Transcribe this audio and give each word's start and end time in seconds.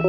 Ciao 0.00 0.06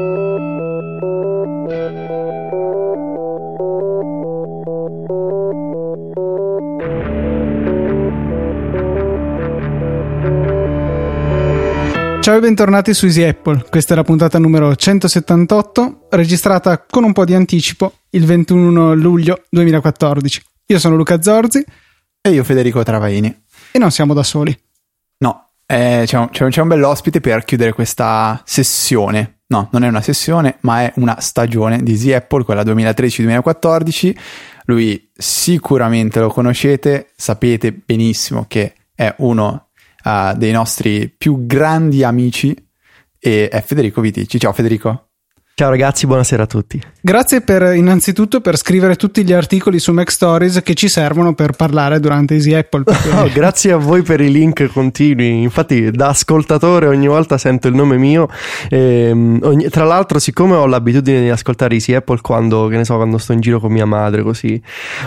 e 12.37 12.39
bentornati 12.39 12.93
su 12.93 13.05
Easy 13.05 13.23
Apple. 13.23 13.65
Questa 13.67 13.93
è 13.93 13.95
la 13.95 14.03
puntata 14.03 14.37
numero 14.37 14.75
178, 14.75 16.05
registrata 16.11 16.85
con 16.87 17.03
un 17.03 17.11
po' 17.11 17.25
di 17.25 17.33
anticipo 17.33 17.93
il 18.11 18.25
21 18.25 18.93
luglio 18.93 19.45
2014. 19.49 20.43
Io 20.67 20.77
sono 20.77 20.95
Luca 20.95 21.19
Zorzi. 21.19 21.65
E 22.21 22.29
io 22.29 22.43
Federico 22.43 22.83
Travaini. 22.83 23.43
E 23.71 23.79
non 23.79 23.89
siamo 23.89 24.13
da 24.13 24.21
soli. 24.21 24.55
No, 25.17 25.49
eh, 25.65 26.03
c'è, 26.05 26.17
un, 26.17 26.29
c'è 26.29 26.61
un 26.61 26.67
bell'ospite 26.67 27.19
per 27.21 27.43
chiudere 27.43 27.73
questa 27.73 28.39
sessione. 28.45 29.38
No, 29.51 29.67
non 29.71 29.83
è 29.83 29.87
una 29.87 30.01
sessione, 30.01 30.57
ma 30.61 30.83
è 30.83 30.93
una 30.97 31.19
stagione 31.19 31.81
di 31.81 31.93
Easy 31.93 32.13
Apple, 32.13 32.43
quella 32.43 32.61
2013-2014. 32.61 34.15
Lui 34.65 35.09
sicuramente 35.11 36.19
lo 36.19 36.29
conoscete, 36.29 37.09
sapete 37.15 37.71
benissimo 37.73 38.45
che 38.47 38.75
è 38.93 39.11
uno 39.17 39.69
uh, 40.03 40.37
dei 40.37 40.51
nostri 40.51 41.09
più 41.09 41.47
grandi 41.47 42.03
amici 42.03 42.55
e 43.17 43.49
è 43.49 43.61
Federico 43.63 44.01
Vitici. 44.01 44.39
Ciao 44.39 44.53
Federico. 44.53 45.08
Ciao 45.59 45.71
ragazzi, 45.71 46.05
buonasera 46.05 46.43
a 46.43 46.45
tutti. 46.45 46.81
Grazie 47.01 47.41
per 47.41 47.75
innanzitutto 47.75 48.39
per 48.39 48.57
scrivere 48.57 48.95
tutti 48.95 49.25
gli 49.25 49.33
articoli 49.33 49.77
su 49.77 49.91
Mac 49.91 50.09
Stories 50.09 50.61
che 50.63 50.73
ci 50.73 50.87
servono 50.87 51.33
per 51.33 51.51
parlare 51.51 51.99
durante 51.99 52.35
Easy 52.35 52.53
Apple. 52.53 52.83
Perché... 52.83 53.09
Oh, 53.19 53.29
grazie 53.33 53.73
a 53.73 53.77
voi 53.77 54.01
per 54.01 54.21
i 54.21 54.31
link 54.31 54.71
continui. 54.71 55.41
Infatti, 55.41 55.91
da 55.91 56.09
ascoltatore 56.09 56.87
ogni 56.87 57.07
volta 57.07 57.37
sento 57.37 57.67
il 57.67 57.75
nome 57.75 57.97
mio. 57.97 58.29
E, 58.69 59.07
ehm, 59.09 59.39
ogni... 59.43 59.67
tra 59.67 59.83
l'altro, 59.83 60.17
siccome 60.19 60.55
ho 60.55 60.65
l'abitudine 60.65 61.19
di 61.19 61.29
ascoltare 61.29 61.73
Easy 61.73 61.93
Apple 61.93 62.19
quando, 62.21 62.67
che 62.67 62.77
ne 62.77 62.85
so, 62.85 62.95
quando 62.95 63.17
sto 63.17 63.33
in 63.33 63.41
giro 63.41 63.59
con 63.59 63.73
mia 63.73 63.85
madre, 63.85 64.23
così 64.23 64.61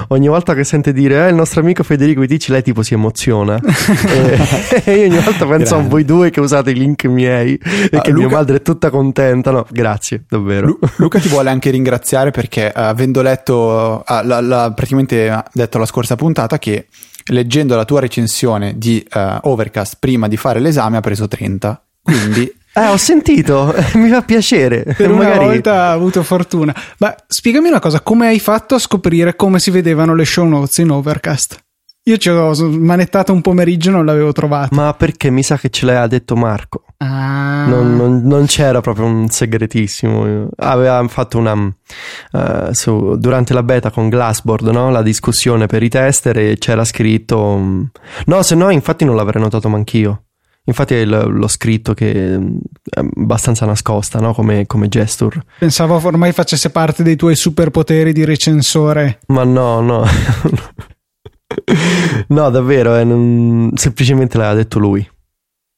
ogni 0.09 0.29
volta 0.29 0.53
che 0.53 0.65
sente 0.65 0.93
dire 0.93 1.25
eh, 1.25 1.29
il 1.31 1.35
nostro 1.35 1.63
amico 1.63 1.83
Federico 1.83 2.21
Vitici, 2.21 2.53
lei 2.53 2.63
tipo 2.63 2.83
si 2.83 2.93
emoziona. 2.93 3.59
e, 3.65 4.83
e, 4.85 4.95
io 4.97 5.07
ogni 5.07 5.23
volta 5.23 5.47
penso 5.47 5.77
Grande. 5.77 5.87
a 5.87 5.89
voi 5.89 6.05
due 6.05 6.29
che 6.29 6.41
usate 6.41 6.73
i 6.73 6.75
link 6.75 7.05
miei 7.05 7.59
e 7.91 7.97
ah, 7.97 8.01
che 8.03 8.11
Luca... 8.11 8.27
mia 8.27 8.37
madre 8.37 8.57
è 8.57 8.63
tutta 8.63 8.91
contenta. 8.91 9.51
No, 9.51 9.65
grazie, 9.71 10.25
davvero 10.29 10.42
davvero. 10.43 10.67
Lu- 10.67 10.79
Luca 10.97 11.19
ti 11.19 11.29
vuole 11.29 11.51
anche 11.51 11.71
ringraziare 11.71 12.31
perché 12.31 12.73
uh, 12.75 12.81
avendo 12.81 13.23
letto, 13.23 14.05
uh, 14.07 14.27
la, 14.27 14.41
la, 14.41 14.73
praticamente 14.73 15.43
detto 15.53 15.79
la 15.79 15.87
scorsa 15.87 16.17
puntata 16.17 16.59
che 16.59 16.87
leggendo 17.27 17.77
la 17.77 17.85
tua 17.85 18.01
recensione 18.01 18.77
di 18.77 19.05
uh, 19.15 19.49
Overcast 19.49 19.97
prima 19.99 20.29
di 20.29 20.37
fare 20.37 20.61
l'esame 20.61 20.97
ha 20.97 21.01
preso 21.01 21.29
30. 21.29 21.85
Quindi... 22.03 22.53
Eh, 22.75 22.87
ho 22.87 22.97
sentito, 22.97 23.75
mi 23.97 24.09
fa 24.09 24.23
piacere. 24.23 24.95
Per 24.97 25.11
Magari... 25.11 25.39
una 25.41 25.47
volta 25.47 25.75
ha 25.75 25.93
avuto 25.93 26.23
fortuna. 26.23 26.75
Ma 27.01 27.15
spiegami 27.27 27.69
una 27.69 27.81
cosa, 27.81 28.01
come 28.01 28.29
hai 28.29 28.41
fatto 28.41 28.75
a 28.75 28.79
scoprire 28.79 29.37
come 29.37 29.59
si 29.59 29.71
vedevano 29.71 30.15
le 30.15 30.25
show 30.25 30.47
notes 30.47 30.79
in 30.79 30.89
Overcast? 30.89 31.63
Io 32.05 32.17
ci 32.17 32.31
ho 32.31 32.55
manettato 32.71 33.31
un 33.33 33.43
pomeriggio 33.43 33.91
e 33.91 33.93
non 33.93 34.07
l'avevo 34.07 34.33
trovato. 34.33 34.75
Ma 34.75 34.95
perché 34.95 35.29
mi 35.29 35.43
sa 35.43 35.59
che 35.59 35.69
ce 35.69 35.85
l'ha 35.85 36.07
detto 36.07 36.35
Marco. 36.35 36.85
Ah. 37.05 37.67
Non, 37.67 37.97
non, 37.97 38.23
non, 38.23 38.47
c'era 38.47 38.81
proprio 38.81 39.07
un 39.07 39.29
segretissimo. 39.29 40.49
Aveva 40.57 41.05
fatto 41.09 41.37
una. 41.37 41.55
Uh, 41.55 42.73
su, 42.73 43.17
durante 43.17 43.53
la 43.53 43.65
beta 43.65 43.91
con 43.91 44.09
Glassboard, 44.09 44.69
no? 44.69 44.91
la 44.91 45.03
discussione 45.03 45.67
per 45.67 45.83
i 45.83 45.89
tester 45.89 46.39
e 46.39 46.59
c'era 46.59 46.85
scritto. 46.85 47.39
Um, 47.39 47.91
no, 48.27 48.43
se 48.43 48.55
no, 48.55 48.71
infatti 48.71 49.05
non 49.05 49.17
l'avrei 49.17 49.43
notato 49.43 49.69
manch'io. 49.69 50.27
Infatti 50.65 50.95
è 50.95 51.05
l'ho 51.05 51.49
scritto 51.49 51.93
che 51.93 52.39
mm, 52.39 52.57
è 52.89 53.01
abbastanza 53.01 53.67
nascosta, 53.67 54.21
no? 54.21 54.33
Come, 54.33 54.65
come 54.67 54.87
gesture. 54.87 55.43
Pensavo 55.59 56.01
ormai 56.05 56.31
facesse 56.31 56.71
parte 56.71 57.03
dei 57.03 57.17
tuoi 57.17 57.35
superpoteri 57.35 58.13
di 58.13 58.25
recensore. 58.25 59.19
Ma 59.27 59.43
no, 59.43 59.81
no. 59.81 60.07
no, 62.29 62.51
davvero, 62.51 62.95
eh, 62.95 63.03
non... 63.03 63.73
semplicemente 63.75 64.39
l'ha 64.39 64.55
detto 64.55 64.79
lui. 64.79 65.05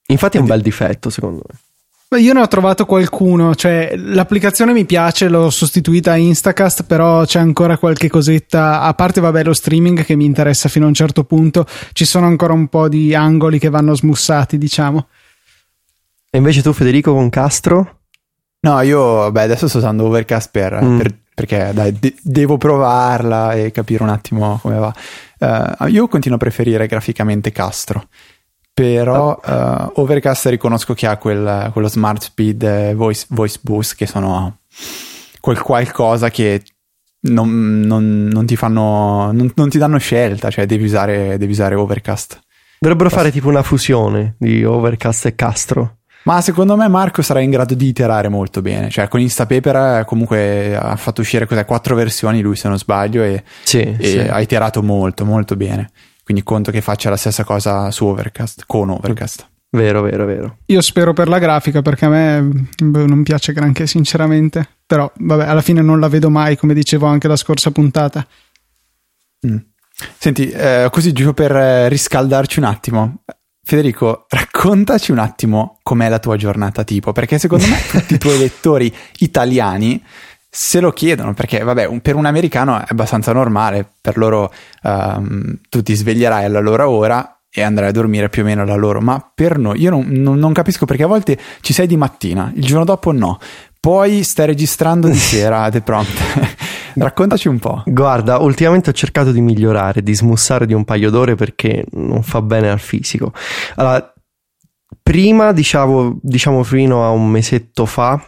Infatti 0.06 0.36
è 0.36 0.40
un 0.40 0.46
bel 0.46 0.60
difetto, 0.60 1.10
secondo 1.10 1.42
me. 1.46 1.58
Io 2.18 2.32
ne 2.32 2.40
ho 2.40 2.48
trovato 2.48 2.86
qualcuno, 2.86 3.56
cioè 3.56 3.94
l'applicazione 3.96 4.72
mi 4.72 4.84
piace, 4.84 5.28
l'ho 5.28 5.50
sostituita 5.50 6.12
a 6.12 6.16
Instacast, 6.16 6.84
però 6.84 7.24
c'è 7.24 7.40
ancora 7.40 7.76
qualche 7.76 8.08
cosetta, 8.08 8.82
a 8.82 8.94
parte 8.94 9.20
vabbè 9.20 9.42
lo 9.42 9.52
streaming 9.52 10.04
che 10.04 10.14
mi 10.14 10.24
interessa 10.24 10.68
fino 10.68 10.84
a 10.84 10.88
un 10.88 10.94
certo 10.94 11.24
punto, 11.24 11.66
ci 11.92 12.04
sono 12.04 12.26
ancora 12.26 12.52
un 12.52 12.68
po' 12.68 12.88
di 12.88 13.16
angoli 13.16 13.58
che 13.58 13.68
vanno 13.68 13.96
smussati, 13.96 14.58
diciamo. 14.58 15.08
E 16.30 16.38
invece 16.38 16.62
tu 16.62 16.72
Federico 16.72 17.12
con 17.12 17.30
Castro? 17.30 18.02
No, 18.60 18.80
io 18.80 19.30
beh, 19.32 19.42
adesso 19.42 19.66
sto 19.66 19.78
usando 19.78 20.04
Overcast 20.04 20.50
per, 20.52 20.82
mm. 20.82 20.98
per, 20.98 21.18
perché 21.34 21.70
dai, 21.74 21.98
de- 21.98 22.14
devo 22.22 22.56
provarla 22.56 23.54
e 23.54 23.72
capire 23.72 24.04
un 24.04 24.08
attimo 24.08 24.58
come 24.62 24.78
va. 24.78 24.94
Uh, 25.38 25.86
io 25.86 26.06
continuo 26.06 26.36
a 26.36 26.40
preferire 26.40 26.86
graficamente 26.86 27.50
Castro, 27.50 28.08
però 28.74 29.40
uh, 29.42 30.00
Overcast 30.00 30.46
riconosco 30.46 30.94
che 30.94 31.06
ha 31.06 31.16
quel, 31.16 31.70
quello 31.72 31.88
smart 31.88 32.20
speed 32.20 32.62
e 32.64 32.94
voice, 32.94 33.24
voice 33.28 33.60
boost 33.62 33.94
che 33.94 34.06
sono 34.06 34.58
quel 35.40 35.60
qualcosa 35.60 36.28
che 36.28 36.60
non, 37.26 37.80
non, 37.80 38.24
non 38.24 38.46
ti 38.46 38.56
fanno 38.56 39.30
non, 39.30 39.52
non, 39.54 39.68
ti 39.68 39.78
danno 39.78 39.98
scelta, 39.98 40.50
cioè 40.50 40.66
devi 40.66 40.84
usare, 40.84 41.38
devi 41.38 41.52
usare 41.52 41.76
Overcast. 41.76 42.40
Dovrebbero 42.80 43.10
fare 43.10 43.30
tipo 43.30 43.48
una 43.48 43.62
fusione 43.62 44.34
di 44.38 44.64
Overcast 44.64 45.26
e 45.26 45.34
Castro. 45.36 45.98
Ma 46.24 46.40
secondo 46.40 46.74
me 46.76 46.88
Marco 46.88 47.22
sarà 47.22 47.40
in 47.40 47.50
grado 47.50 47.74
di 47.74 47.86
iterare 47.86 48.28
molto 48.28 48.60
bene. 48.60 48.90
Cioè, 48.90 49.08
con 49.08 49.20
Instapaper 49.20 50.00
eh, 50.00 50.04
comunque 50.04 50.74
ha 50.74 50.96
fatto 50.96 51.20
uscire 51.20 51.46
cos'è, 51.46 51.64
quattro 51.64 51.94
versioni, 51.94 52.40
lui 52.40 52.56
se 52.56 52.68
non 52.68 52.78
sbaglio, 52.78 53.22
e, 53.22 53.44
sì, 53.62 53.80
e 53.80 54.04
sì. 54.04 54.18
ha 54.18 54.40
iterato 54.40 54.82
molto, 54.82 55.24
molto 55.24 55.54
bene. 55.54 55.90
Quindi 56.24 56.42
conto 56.42 56.70
che 56.70 56.80
faccia 56.80 57.10
la 57.10 57.16
stessa 57.16 57.44
cosa 57.44 57.90
su 57.90 58.06
Overcast, 58.06 58.64
con 58.66 58.90
Overcast. 58.90 59.46
Vero, 59.70 60.02
vero, 60.02 60.24
vero. 60.24 60.58
Io 60.66 60.80
spero 60.80 61.12
per 61.12 61.28
la 61.28 61.38
grafica 61.38 61.82
perché 61.82 62.04
a 62.04 62.08
me 62.08 62.68
non 62.78 63.22
piace 63.22 63.52
granché, 63.52 63.86
sinceramente. 63.86 64.66
Però, 64.86 65.10
vabbè, 65.14 65.46
alla 65.46 65.60
fine 65.60 65.82
non 65.82 66.00
la 66.00 66.08
vedo 66.08 66.30
mai, 66.30 66.56
come 66.56 66.74
dicevo 66.74 67.06
anche 67.06 67.28
la 67.28 67.36
scorsa 67.36 67.72
puntata. 67.72 68.26
Mm. 69.46 69.56
Senti, 70.18 70.48
eh, 70.48 70.88
così 70.90 71.12
giusto 71.12 71.34
per 71.34 71.54
eh, 71.54 71.88
riscaldarci 71.88 72.58
un 72.60 72.64
attimo. 72.64 73.22
Federico, 73.66 74.26
raccontaci 74.28 75.10
un 75.10 75.18
attimo 75.18 75.78
com'è 75.82 76.08
la 76.08 76.18
tua 76.18 76.36
giornata 76.36 76.84
tipo, 76.84 77.12
perché 77.12 77.38
secondo 77.38 77.66
me 77.66 77.76
tutti 77.90 78.14
i 78.14 78.18
tuoi 78.18 78.38
lettori 78.38 78.94
italiani 79.18 80.02
se 80.56 80.78
lo 80.78 80.92
chiedono, 80.92 81.34
perché 81.34 81.64
vabbè, 81.64 81.84
un, 81.84 82.00
per 82.00 82.14
un 82.14 82.26
americano 82.26 82.78
è 82.78 82.84
abbastanza 82.86 83.32
normale, 83.32 83.84
per 84.00 84.16
loro 84.16 84.52
um, 84.84 85.58
tu 85.68 85.82
ti 85.82 85.94
sveglierai 85.94 86.44
alla 86.44 86.60
loro 86.60 86.88
ora 86.88 87.40
e 87.50 87.60
andrai 87.60 87.88
a 87.88 87.92
dormire 87.92 88.28
più 88.28 88.42
o 88.42 88.44
meno 88.44 88.62
alla 88.62 88.76
loro, 88.76 89.00
ma 89.00 89.32
per 89.34 89.58
noi, 89.58 89.80
io 89.80 89.90
non, 89.90 90.06
non, 90.06 90.38
non 90.38 90.52
capisco 90.52 90.86
perché 90.86 91.02
a 91.02 91.08
volte 91.08 91.36
ci 91.60 91.72
sei 91.72 91.88
di 91.88 91.96
mattina, 91.96 92.52
il 92.54 92.64
giorno 92.64 92.84
dopo 92.84 93.10
no, 93.10 93.40
poi 93.80 94.22
stai 94.22 94.46
registrando 94.46 95.08
di 95.08 95.18
sera 95.18 95.62
ad 95.62 95.82
prompt. 95.82 96.56
Raccontaci 96.94 97.48
un 97.48 97.58
po'. 97.58 97.82
Guarda, 97.86 98.38
ultimamente 98.38 98.90
ho 98.90 98.92
cercato 98.92 99.32
di 99.32 99.40
migliorare, 99.40 100.04
di 100.04 100.14
smussare 100.14 100.66
di 100.66 100.72
un 100.72 100.84
paio 100.84 101.10
d'ore 101.10 101.34
perché 101.34 101.84
non 101.94 102.22
fa 102.22 102.40
bene 102.42 102.70
al 102.70 102.78
fisico. 102.78 103.32
Allora, 103.74 104.14
prima, 105.02 105.50
diciamo, 105.50 106.16
diciamo 106.22 106.62
fino 106.62 107.04
a 107.04 107.10
un 107.10 107.28
mesetto 107.28 107.86
fa, 107.86 108.24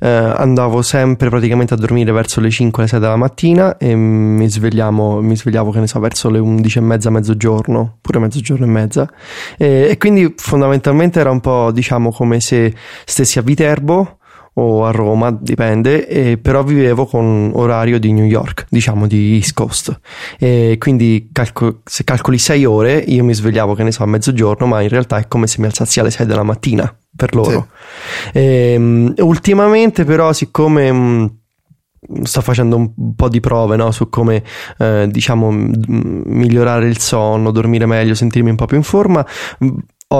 eh, 0.00 0.08
andavo 0.08 0.82
sempre 0.82 1.28
praticamente 1.28 1.74
a 1.74 1.76
dormire 1.76 2.12
verso 2.12 2.40
le 2.40 2.50
5 2.50 2.82
le 2.82 2.88
6 2.88 3.00
della 3.00 3.16
mattina 3.16 3.76
e 3.76 3.94
mi, 3.94 4.48
svegliamo, 4.48 5.20
mi 5.20 5.36
svegliavo 5.36 5.70
che 5.70 5.80
ne 5.80 5.86
so 5.86 5.98
verso 6.00 6.30
le 6.30 6.38
11 6.38 6.78
e 6.78 6.80
mezza 6.80 7.10
mezzogiorno 7.10 7.98
pure 8.00 8.18
mezzogiorno 8.18 8.64
e 8.64 8.68
mezza 8.68 9.10
e, 9.56 9.88
e 9.90 9.98
quindi 9.98 10.34
fondamentalmente 10.36 11.20
era 11.20 11.30
un 11.30 11.40
po' 11.40 11.70
diciamo 11.72 12.10
come 12.10 12.40
se 12.40 12.74
stessi 13.04 13.38
a 13.38 13.42
Viterbo 13.42 14.18
o 14.58 14.84
a 14.84 14.90
Roma, 14.90 15.30
dipende, 15.30 16.06
eh, 16.08 16.36
però 16.36 16.64
vivevo 16.64 17.06
con 17.06 17.52
orario 17.54 17.98
di 17.98 18.12
New 18.12 18.24
York, 18.24 18.66
diciamo 18.68 19.06
di 19.06 19.34
East 19.34 19.54
Coast. 19.54 20.00
E 20.38 20.76
quindi 20.78 21.28
calco- 21.32 21.80
se 21.84 22.02
calcoli 22.02 22.38
6 22.38 22.64
ore, 22.64 22.96
io 22.96 23.22
mi 23.24 23.34
svegliavo, 23.34 23.74
che 23.74 23.84
ne 23.84 23.92
so, 23.92 24.02
a 24.02 24.06
mezzogiorno, 24.06 24.66
ma 24.66 24.80
in 24.82 24.88
realtà 24.88 25.18
è 25.18 25.28
come 25.28 25.46
se 25.46 25.60
mi 25.60 25.66
alzassi 25.66 26.00
alle 26.00 26.10
6 26.10 26.26
della 26.26 26.42
mattina 26.42 26.92
per 27.18 27.34
loro. 27.34 27.68
Sì. 28.32 28.38
E, 28.38 28.74
um, 28.78 29.12
ultimamente 29.18 30.04
però, 30.04 30.32
siccome... 30.32 30.90
Um, 30.90 31.36
sto 32.22 32.40
facendo 32.42 32.76
un 32.76 33.14
po' 33.16 33.28
di 33.28 33.40
prove 33.40 33.74
no? 33.74 33.90
su 33.90 34.08
come 34.08 34.42
eh, 34.78 35.08
diciamo 35.10 35.50
migliorare 35.50 36.86
il 36.86 36.98
sonno, 36.98 37.50
dormire 37.50 37.86
meglio, 37.86 38.14
sentirmi 38.14 38.50
un 38.50 38.56
po' 38.56 38.66
più 38.66 38.76
in 38.76 38.84
forma. 38.84 39.26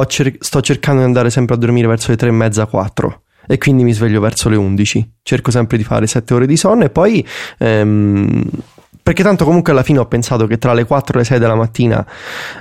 Cer- 0.09 0.37
sto 0.41 0.61
cercando 0.61 1.01
di 1.01 1.07
andare 1.07 1.31
sempre 1.31 1.55
a 1.55 1.59
dormire 1.59 1.87
verso 1.87 2.11
le 2.11 2.17
tre 2.17 2.29
e 2.29 2.33
mezza, 2.33 2.67
quattro 2.67 3.23
e 3.51 3.57
quindi 3.57 3.83
mi 3.83 3.93
sveglio 3.93 4.21
verso 4.21 4.51
le 4.51 4.57
11. 4.57 5.13
Cerco 5.23 5.51
sempre 5.51 5.79
di 5.79 5.85
fare 5.85 6.07
7 6.07 6.35
ore 6.35 6.47
di 6.47 6.57
sonno 6.57 6.85
e 6.85 6.91
poi... 6.91 7.27
Ehm, 7.59 8.45
perché 9.09 9.23
tanto 9.23 9.47
comunque 9.47 9.73
alla 9.73 9.83
fine 9.83 10.01
ho 10.01 10.07
pensato 10.07 10.47
che 10.47 10.59
tra 10.59 10.75
le 10.75 10.85
4 10.85 11.15
e 11.15 11.19
le 11.21 11.25
6 11.25 11.39
della 11.39 11.55
mattina 11.55 12.07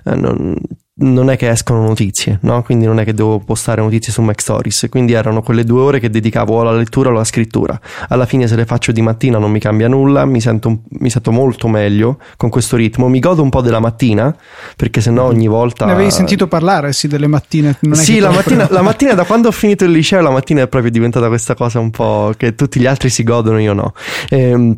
eh, 0.06 0.16
non, 0.16 0.56
non 1.00 1.30
è 1.30 1.38
che 1.38 1.50
escono 1.50 1.86
notizie, 1.86 2.40
no? 2.42 2.64
Quindi 2.64 2.86
non 2.86 3.00
è 3.00 3.04
che 3.04 3.14
devo 3.14 3.40
postare 3.40 3.82
notizie 3.82 4.12
su 4.12 4.22
Mac 4.22 4.42
Stories. 4.42 4.88
Quindi 4.90 5.14
erano 5.14 5.42
quelle 5.42 5.64
due 5.64 5.82
ore 5.82 6.00
che 6.00 6.10
dedicavo 6.10 6.60
alla 6.60 6.72
lettura 6.72 7.10
o 7.10 7.12
alla 7.12 7.24
scrittura. 7.24 7.80
Alla 8.08 8.26
fine, 8.26 8.48
se 8.48 8.56
le 8.56 8.66
faccio 8.66 8.92
di 8.92 9.02
mattina, 9.02 9.38
non 9.38 9.52
mi 9.52 9.60
cambia 9.60 9.88
nulla. 9.88 10.26
Mi 10.26 10.42
sento, 10.42 10.82
mi 11.00 11.10
sento 11.10 11.32
molto 11.32 11.68
meglio 11.68 12.20
con 12.36 12.50
questo 12.50 12.76
ritmo. 12.78 13.10
Mi 13.10 13.20
godo 13.20 13.44
un 13.44 13.50
po' 13.50 13.62
della 13.62 13.80
mattina, 13.80 14.36
perché 14.76 15.02
sennò 15.02 15.26
ogni 15.26 15.48
volta. 15.48 15.86
Ne 15.86 15.92
avevi 15.92 16.12
sentito 16.12 16.48
parlare, 16.48 16.94
sì, 16.94 17.08
delle 17.08 17.28
mattine? 17.28 17.78
sì, 17.92 18.18
la 18.20 18.32
mattina, 18.32 18.68
la 18.72 18.82
mattina, 18.82 19.14
da 19.14 19.26
quando 19.26 19.50
ho 19.50 19.52
finito 19.52 19.84
il 19.84 19.92
liceo, 19.92 20.22
la 20.22 20.32
mattina 20.32 20.64
è 20.64 20.68
proprio 20.68 20.92
diventata 20.92 21.28
questa 21.28 21.54
cosa 21.54 21.80
un 21.80 21.92
po' 21.92 22.34
che 22.36 22.56
tutti 22.56 22.80
gli 22.80 22.88
altri 22.88 23.10
si 23.10 23.24
godono, 23.24 23.60
io 23.60 23.74
no. 23.74 23.94
E, 24.30 24.40
ehm, 24.40 24.78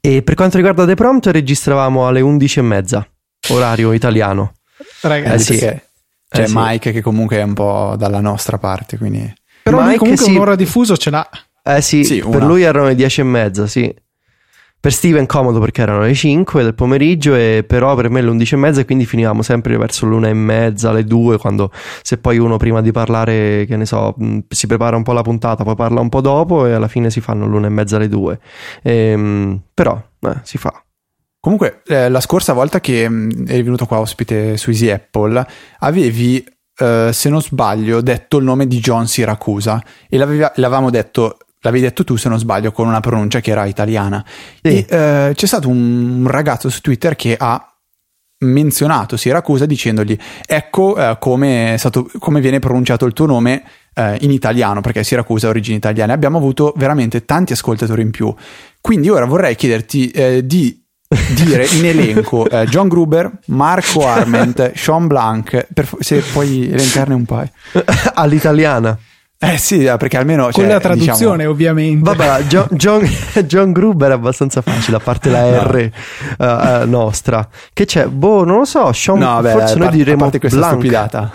e 0.00 0.22
per 0.22 0.34
quanto 0.34 0.56
riguarda 0.56 0.84
The 0.84 0.94
Prompt, 0.94 1.28
registravamo 1.28 2.08
alle 2.08 2.20
11 2.20 2.58
e 2.58 2.62
mezza, 2.62 3.08
orario 3.50 3.92
italiano. 3.92 4.54
Ragazzi, 5.02 5.54
eh, 5.54 5.58
sì. 5.58 5.80
c'è 6.28 6.42
eh, 6.42 6.46
Mike 6.48 6.92
che 6.92 7.00
comunque 7.00 7.36
è 7.36 7.42
un 7.42 7.54
po' 7.54 7.94
dalla 7.96 8.20
nostra 8.20 8.58
parte, 8.58 8.98
quindi... 8.98 9.32
Però 9.62 9.82
Mike 9.82 9.98
comunque 9.98 10.24
sì. 10.24 10.30
un'ora 10.30 10.56
diffuso 10.56 10.96
ce 10.96 11.10
l'ha. 11.10 11.28
Eh 11.62 11.82
sì, 11.82 12.02
sì 12.04 12.20
per 12.20 12.42
lui 12.42 12.62
erano 12.62 12.86
le 12.86 12.94
10 12.94 13.20
e 13.20 13.24
mezza, 13.24 13.66
sì. 13.66 13.94
Per 14.80 14.92
Steven 14.92 15.26
comodo 15.26 15.58
perché 15.58 15.82
erano 15.82 16.02
le 16.02 16.14
5 16.14 16.62
del 16.62 16.74
pomeriggio, 16.74 17.34
e 17.34 17.64
però 17.66 17.96
per 17.96 18.08
me 18.10 18.22
le 18.22 18.30
11 18.30 18.54
e 18.54 18.56
mezza 18.56 18.80
e 18.80 18.84
quindi 18.84 19.06
finivamo 19.06 19.42
sempre 19.42 19.76
verso 19.76 20.06
l'una 20.06 20.28
e 20.28 20.34
mezza, 20.34 20.92
le 20.92 21.04
2, 21.04 21.36
quando 21.36 21.72
se 22.02 22.16
poi 22.18 22.38
uno 22.38 22.56
prima 22.58 22.80
di 22.80 22.92
parlare, 22.92 23.66
che 23.66 23.76
ne 23.76 23.84
so, 23.84 24.14
si 24.48 24.68
prepara 24.68 24.96
un 24.96 25.02
po' 25.02 25.12
la 25.12 25.22
puntata, 25.22 25.64
poi 25.64 25.74
parla 25.74 26.00
un 26.00 26.08
po' 26.08 26.20
dopo 26.20 26.64
e 26.64 26.72
alla 26.72 26.86
fine 26.86 27.10
si 27.10 27.20
fanno 27.20 27.46
l'una 27.46 27.66
e 27.66 27.70
mezza, 27.70 27.98
le 27.98 28.08
2. 28.08 28.40
Ehm, 28.82 29.60
però 29.74 30.00
eh, 30.20 30.36
si 30.44 30.58
fa. 30.58 30.82
Comunque, 31.40 31.82
eh, 31.86 32.08
la 32.08 32.20
scorsa 32.20 32.52
volta 32.52 32.80
che 32.80 33.08
mh, 33.08 33.14
mm, 33.14 33.30
eri 33.48 33.62
venuto 33.62 33.86
qua 33.86 34.00
ospite 34.00 34.56
su 34.56 34.70
Easy 34.70 34.90
Apple, 34.90 35.46
avevi, 35.78 36.44
eh, 36.76 37.10
se 37.12 37.28
non 37.28 37.40
sbaglio, 37.40 38.00
detto 38.00 38.38
il 38.38 38.44
nome 38.44 38.66
di 38.66 38.78
John 38.80 39.06
Siracusa. 39.06 39.82
E 40.08 40.16
l'avevamo 40.18 40.90
detto 40.90 41.38
l'avevi 41.60 41.84
detto 41.84 42.04
tu 42.04 42.16
se 42.16 42.28
non 42.28 42.38
sbaglio 42.38 42.72
con 42.72 42.86
una 42.86 43.00
pronuncia 43.00 43.40
che 43.40 43.50
era 43.50 43.66
italiana. 43.66 44.24
Sì. 44.62 44.84
e 44.84 44.86
eh, 44.88 45.32
c'è 45.34 45.46
stato 45.46 45.68
un, 45.68 46.26
ragazzo 46.28 46.68
su 46.68 46.80
Twitter 46.80 47.16
che 47.16 47.36
ha 47.38 47.62
menzionato 48.40 49.16
Siracusa 49.16 49.66
dicendogli 49.66 50.16
ecco 50.46 50.96
eh, 50.96 51.16
come, 51.18 51.74
stato, 51.76 52.08
come, 52.20 52.40
viene 52.40 52.60
pronunciato 52.60 53.04
il 53.04 53.12
tuo 53.12 53.26
nome 53.26 53.64
eh, 53.94 54.16
in 54.20 54.30
italiano 54.30 54.80
perché 54.80 55.02
Siracusa 55.02 55.46
ha 55.46 55.50
origini 55.50 55.76
italiane. 55.76 56.12
Abbiamo 56.12 56.38
avuto 56.38 56.72
veramente 56.76 57.24
tanti 57.24 57.52
ascoltatori 57.52 58.02
in 58.02 58.10
più. 58.10 58.32
Quindi 58.80 59.08
ora 59.08 59.24
vorrei 59.24 59.56
chiederti 59.56 60.10
eh, 60.10 60.46
di 60.46 60.86
dire 61.08 61.66
in 61.66 61.86
elenco 61.86 62.48
eh, 62.48 62.66
John 62.66 62.88
Gruber, 62.88 63.30
Marco 63.46 64.06
Arment, 64.06 64.72
Sean 64.74 65.06
Blanc, 65.06 65.66
per, 65.72 65.88
se 66.00 66.20
puoi 66.20 66.70
elencarne 66.70 67.14
un 67.14 67.24
paio. 67.24 67.50
All'italiana. 68.14 68.98
Eh 69.40 69.56
sì, 69.56 69.84
eh, 69.84 69.96
perché 69.96 70.16
almeno... 70.16 70.44
Con 70.44 70.52
cioè, 70.52 70.66
la 70.66 70.80
traduzione 70.80 71.36
diciamo... 71.36 71.50
ovviamente. 71.50 72.12
Vabbè, 72.12 72.42
John, 72.44 72.66
John, 72.72 73.04
John, 73.46 73.72
Gruber 73.72 74.10
è 74.10 74.14
abbastanza 74.14 74.62
facile, 74.62 74.96
a 74.96 75.00
parte 75.00 75.30
la 75.30 75.62
R 75.62 75.90
no. 76.38 76.46
uh, 76.46 76.82
uh, 76.82 76.88
nostra. 76.88 77.48
Che 77.72 77.84
c'è? 77.84 78.06
Boh, 78.08 78.44
non 78.44 78.58
lo 78.58 78.64
so, 78.64 78.92
Sean, 78.92 79.18
no, 79.18 79.40
vabbè, 79.40 79.52
forse 79.52 79.76
noi 79.76 79.90
diremo 79.90 80.18
a 80.18 80.22
parte 80.22 80.40
questa 80.40 80.58
Blanc. 80.58 80.72
stupidata. 80.72 81.32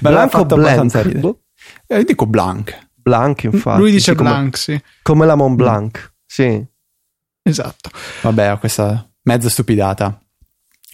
Blanc 0.00 0.34
o 0.34 0.44
Blanc? 0.46 1.18
Boh. 1.18 1.40
Eh, 1.86 2.04
dico 2.04 2.26
Blanc. 2.26 2.74
Blanc, 2.94 3.42
infatti. 3.44 3.80
Lui 3.80 3.90
dice 3.90 4.12
sì, 4.12 4.16
Blanc, 4.16 4.56
sì. 4.56 4.82
Come 5.02 5.26
la 5.26 5.34
Mont 5.34 5.56
Blanc, 5.56 6.12
sì. 6.24 6.64
Esatto. 7.46 7.90
Vabbè, 8.22 8.58
questa 8.58 9.08
mezza 9.22 9.48
stupidata. 9.48 10.18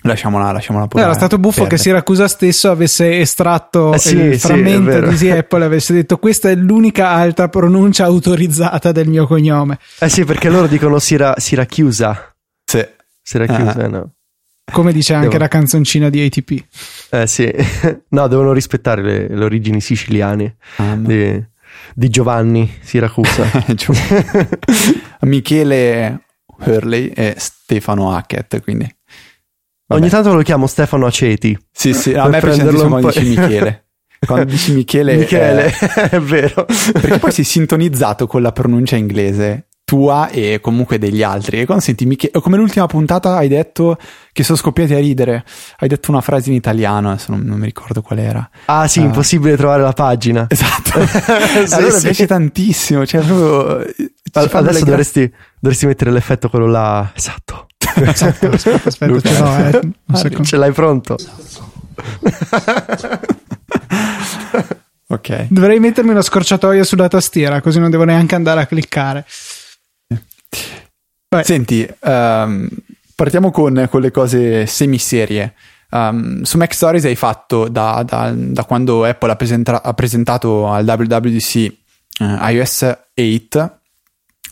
Lasciamola, 0.05 0.51
lasciamola 0.51 0.89
pure. 0.89 1.03
Era 1.03 1.15
stato 1.15 1.39
buffo 1.39 1.61
perde. 1.61 1.77
che 1.77 1.81
Siracusa 1.81 2.27
stesso 2.27 2.71
avesse 2.71 3.21
estratto 3.21 3.95
eh 3.95 3.99
sì, 3.99 4.17
il 4.17 4.33
sì, 4.33 4.49
frammento 4.49 5.01
di 5.01 5.07
Easy 5.07 5.31
Apple 5.31 5.63
e 5.63 5.67
avesse 5.67 5.93
detto 5.93 6.19
questa 6.19 6.51
è 6.51 6.57
l'unica 6.57 7.11
altra 7.11 7.49
pronuncia 7.49 8.05
autorizzata 8.05 8.91
del 8.91 9.09
mio 9.09 9.27
cognome. 9.27 9.79
Eh 10.01 10.09
sì, 10.09 10.25
perché 10.25 10.49
loro 10.49 10.67
dicono 10.67 10.99
Sira, 10.99 11.35
Siracusa. 11.37 12.35
Sì. 12.65 12.85
Siracusa, 13.23 13.85
uh-huh. 13.85 13.91
no. 13.91 14.13
Come 14.73 14.93
dice 14.93 15.15
anche 15.15 15.29
Devo... 15.29 15.43
la 15.43 15.49
canzoncina 15.49 16.09
di 16.09 16.25
ATP. 16.25 16.65
Eh 17.11 17.27
sì, 17.27 17.53
no, 18.11 18.27
devono 18.27 18.53
rispettare 18.53 19.03
le, 19.03 19.29
le 19.29 19.45
origini 19.45 19.81
siciliane 19.81 20.57
ah, 20.77 20.97
di, 20.97 21.45
di, 21.95 22.09
Giovanni 22.09 22.79
Siracusa. 22.81 23.45
Michele 25.21 26.25
Hurley 26.65 27.09
e 27.15 27.35
Stefano 27.39 28.15
Hackett, 28.15 28.63
quindi... 28.63 28.85
Vabbè. 29.87 30.01
Ogni 30.01 30.11
tanto 30.11 30.35
lo 30.35 30.43
chiamo 30.43 30.67
Stefano 30.67 31.07
Aceti. 31.07 31.59
Sì, 31.71 31.93
sì, 31.93 32.15
a 32.15 32.29
me 32.29 32.41
piace 32.41 32.65
quando 32.65 33.09
dici 33.09 33.29
Michele. 33.29 33.87
Quando 34.25 34.45
dici 34.45 34.73
Michele... 34.73 35.17
Michele, 35.17 35.67
è... 35.67 36.09
è 36.15 36.21
vero. 36.21 36.65
Perché 36.65 37.19
poi 37.19 37.33
sei 37.33 37.45
sintonizzato 37.45 38.29
con 38.29 38.41
la 38.41 38.53
pronuncia 38.53 38.95
inglese 38.95 39.67
tua 39.85 40.29
e 40.29 40.61
comunque 40.61 40.99
degli 40.99 41.23
altri. 41.23 41.61
E 41.61 41.67
quando 41.67 41.83
senti 41.83 42.07
Michele, 42.07 42.33
come 42.41 42.57
l'ultima 42.57 42.87
puntata 42.87 43.37
hai 43.37 43.49
detto 43.49 43.99
che 44.33 44.43
sono 44.43 44.57
scoppiati 44.57 44.95
a 44.95 44.99
ridere, 44.99 45.45
hai 45.79 45.89
detto 45.89 46.11
una 46.11 46.21
frase 46.21 46.51
in 46.51 46.57
italiano, 46.57 47.11
adesso 47.11 47.33
non, 47.33 47.43
non 47.43 47.59
mi 47.59 47.67
ricordo 47.67 48.03
qual 48.03 48.19
era. 48.19 48.49
Ah 48.67 48.89
sì, 48.89 49.01
uh, 49.01 49.05
impossibile 49.05 49.57
trovare 49.57 49.83
la 49.83 49.93
pagina. 49.93 50.47
Esatto. 50.49 51.05
sì, 51.67 51.75
allora 51.75 51.97
sì. 51.97 52.03
piace 52.03 52.27
tantissimo, 52.27 53.07
cioè 53.07 53.23
proprio... 53.23 53.85
Adesso 54.35 54.85
dovresti, 54.87 55.31
dovresti 55.61 55.87
mettere 55.87 56.11
l'effetto 56.11 56.49
quello 56.49 56.67
là, 56.67 57.13
esatto. 57.15 57.67
esatto 58.03 58.49
aspetta, 58.49 58.89
aspetta, 58.89 59.21
ce, 59.21 59.39
l'ho, 59.39 60.41
eh. 60.41 60.43
ce 60.45 60.57
l'hai 60.57 60.73
pronto? 60.73 61.17
ok. 65.09 65.47
Dovrei 65.51 65.79
mettermi 65.81 66.11
una 66.11 66.23
scorciatoia 66.23 66.85
sulla 66.85 67.09
tastiera, 67.09 67.61
così 67.61 67.79
non 67.79 67.91
devo 67.91 68.05
neanche 68.05 68.35
andare 68.35 68.63
a 68.63 68.67
cliccare. 68.67 69.27
Vai. 71.29 71.45
Senti, 71.45 71.89
um, 72.01 72.69
partiamo 73.15 73.51
con, 73.51 73.89
con, 73.91 74.01
le 74.01 74.11
cose 74.11 74.67
semiserie. 74.67 75.55
Um, 75.91 76.43
su 76.43 76.57
Mac 76.57 76.75
Stories 76.75 77.05
hai 77.05 77.17
fatto 77.17 77.69
da, 77.69 78.03
da, 78.03 78.33
da 78.35 78.65
quando 78.65 79.05
Apple 79.05 79.31
ha, 79.31 79.37
presenta- 79.37 79.83
ha, 79.83 79.93
presentato 79.93 80.69
al 80.69 80.85
WWDC 80.87 81.75
uh, 82.21 82.25
eh, 82.25 82.53
iOS 82.53 82.99
8 83.15 83.81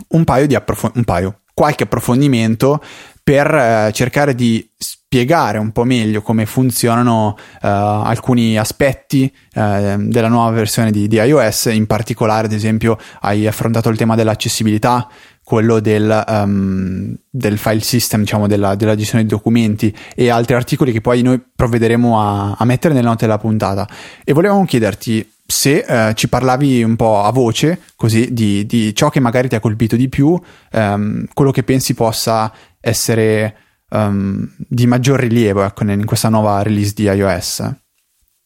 un 0.08 0.24
paio 0.24 0.46
di 0.46 0.54
approfondimenti, 0.54 0.98
un 0.98 1.04
paio, 1.04 1.40
qualche 1.54 1.84
approfondimento 1.84 2.82
per 3.22 3.52
uh, 3.52 3.90
cercare 3.90 4.34
di 4.34 4.66
spiegare 4.76 5.58
un 5.58 5.72
po' 5.72 5.84
meglio 5.84 6.22
come 6.22 6.46
funzionano 6.46 7.36
uh, 7.36 7.66
alcuni 7.66 8.56
aspetti 8.56 9.30
uh, 9.54 9.96
della 9.96 10.28
nuova 10.28 10.50
versione 10.50 10.90
di, 10.90 11.08
di, 11.08 11.16
iOS, 11.16 11.66
in 11.66 11.86
particolare 11.86 12.46
ad 12.46 12.52
esempio 12.52 12.96
hai 13.20 13.46
affrontato 13.46 13.88
il 13.88 13.96
tema 13.96 14.14
dell'accessibilità, 14.14 15.08
quello 15.50 15.80
del, 15.80 16.24
um, 16.28 17.12
del 17.28 17.58
file 17.58 17.80
system, 17.80 18.20
diciamo 18.20 18.46
della, 18.46 18.76
della, 18.76 18.94
gestione 18.94 19.24
dei 19.24 19.32
documenti 19.32 19.92
e 20.14 20.28
altri 20.28 20.54
articoli 20.54 20.92
che 20.92 21.00
poi 21.00 21.22
noi 21.22 21.42
provvederemo 21.56 22.20
a, 22.20 22.54
a 22.56 22.64
mettere 22.64 22.94
nelle 22.94 23.08
note 23.08 23.26
della 23.26 23.38
puntata. 23.38 23.88
E 24.22 24.32
volevamo 24.32 24.64
chiederti 24.64 25.28
se 25.44 25.84
uh, 25.88 26.12
ci 26.12 26.28
parlavi 26.28 26.84
un 26.84 26.94
po' 26.94 27.24
a 27.24 27.32
voce, 27.32 27.80
così, 27.96 28.32
di, 28.32 28.64
di, 28.64 28.94
ciò 28.94 29.10
che 29.10 29.18
magari 29.18 29.48
ti 29.48 29.56
ha 29.56 29.60
colpito 29.60 29.96
di 29.96 30.08
più, 30.08 30.40
um, 30.70 31.24
quello 31.34 31.50
che 31.50 31.64
pensi 31.64 31.94
possa 31.94 32.52
essere 32.78 33.56
um, 33.90 34.48
di 34.56 34.86
maggior 34.86 35.18
rilievo 35.18 35.64
ecco, 35.64 35.82
in 35.82 36.04
questa 36.04 36.28
nuova 36.28 36.62
release 36.62 36.92
di 36.94 37.02
iOS? 37.02 37.74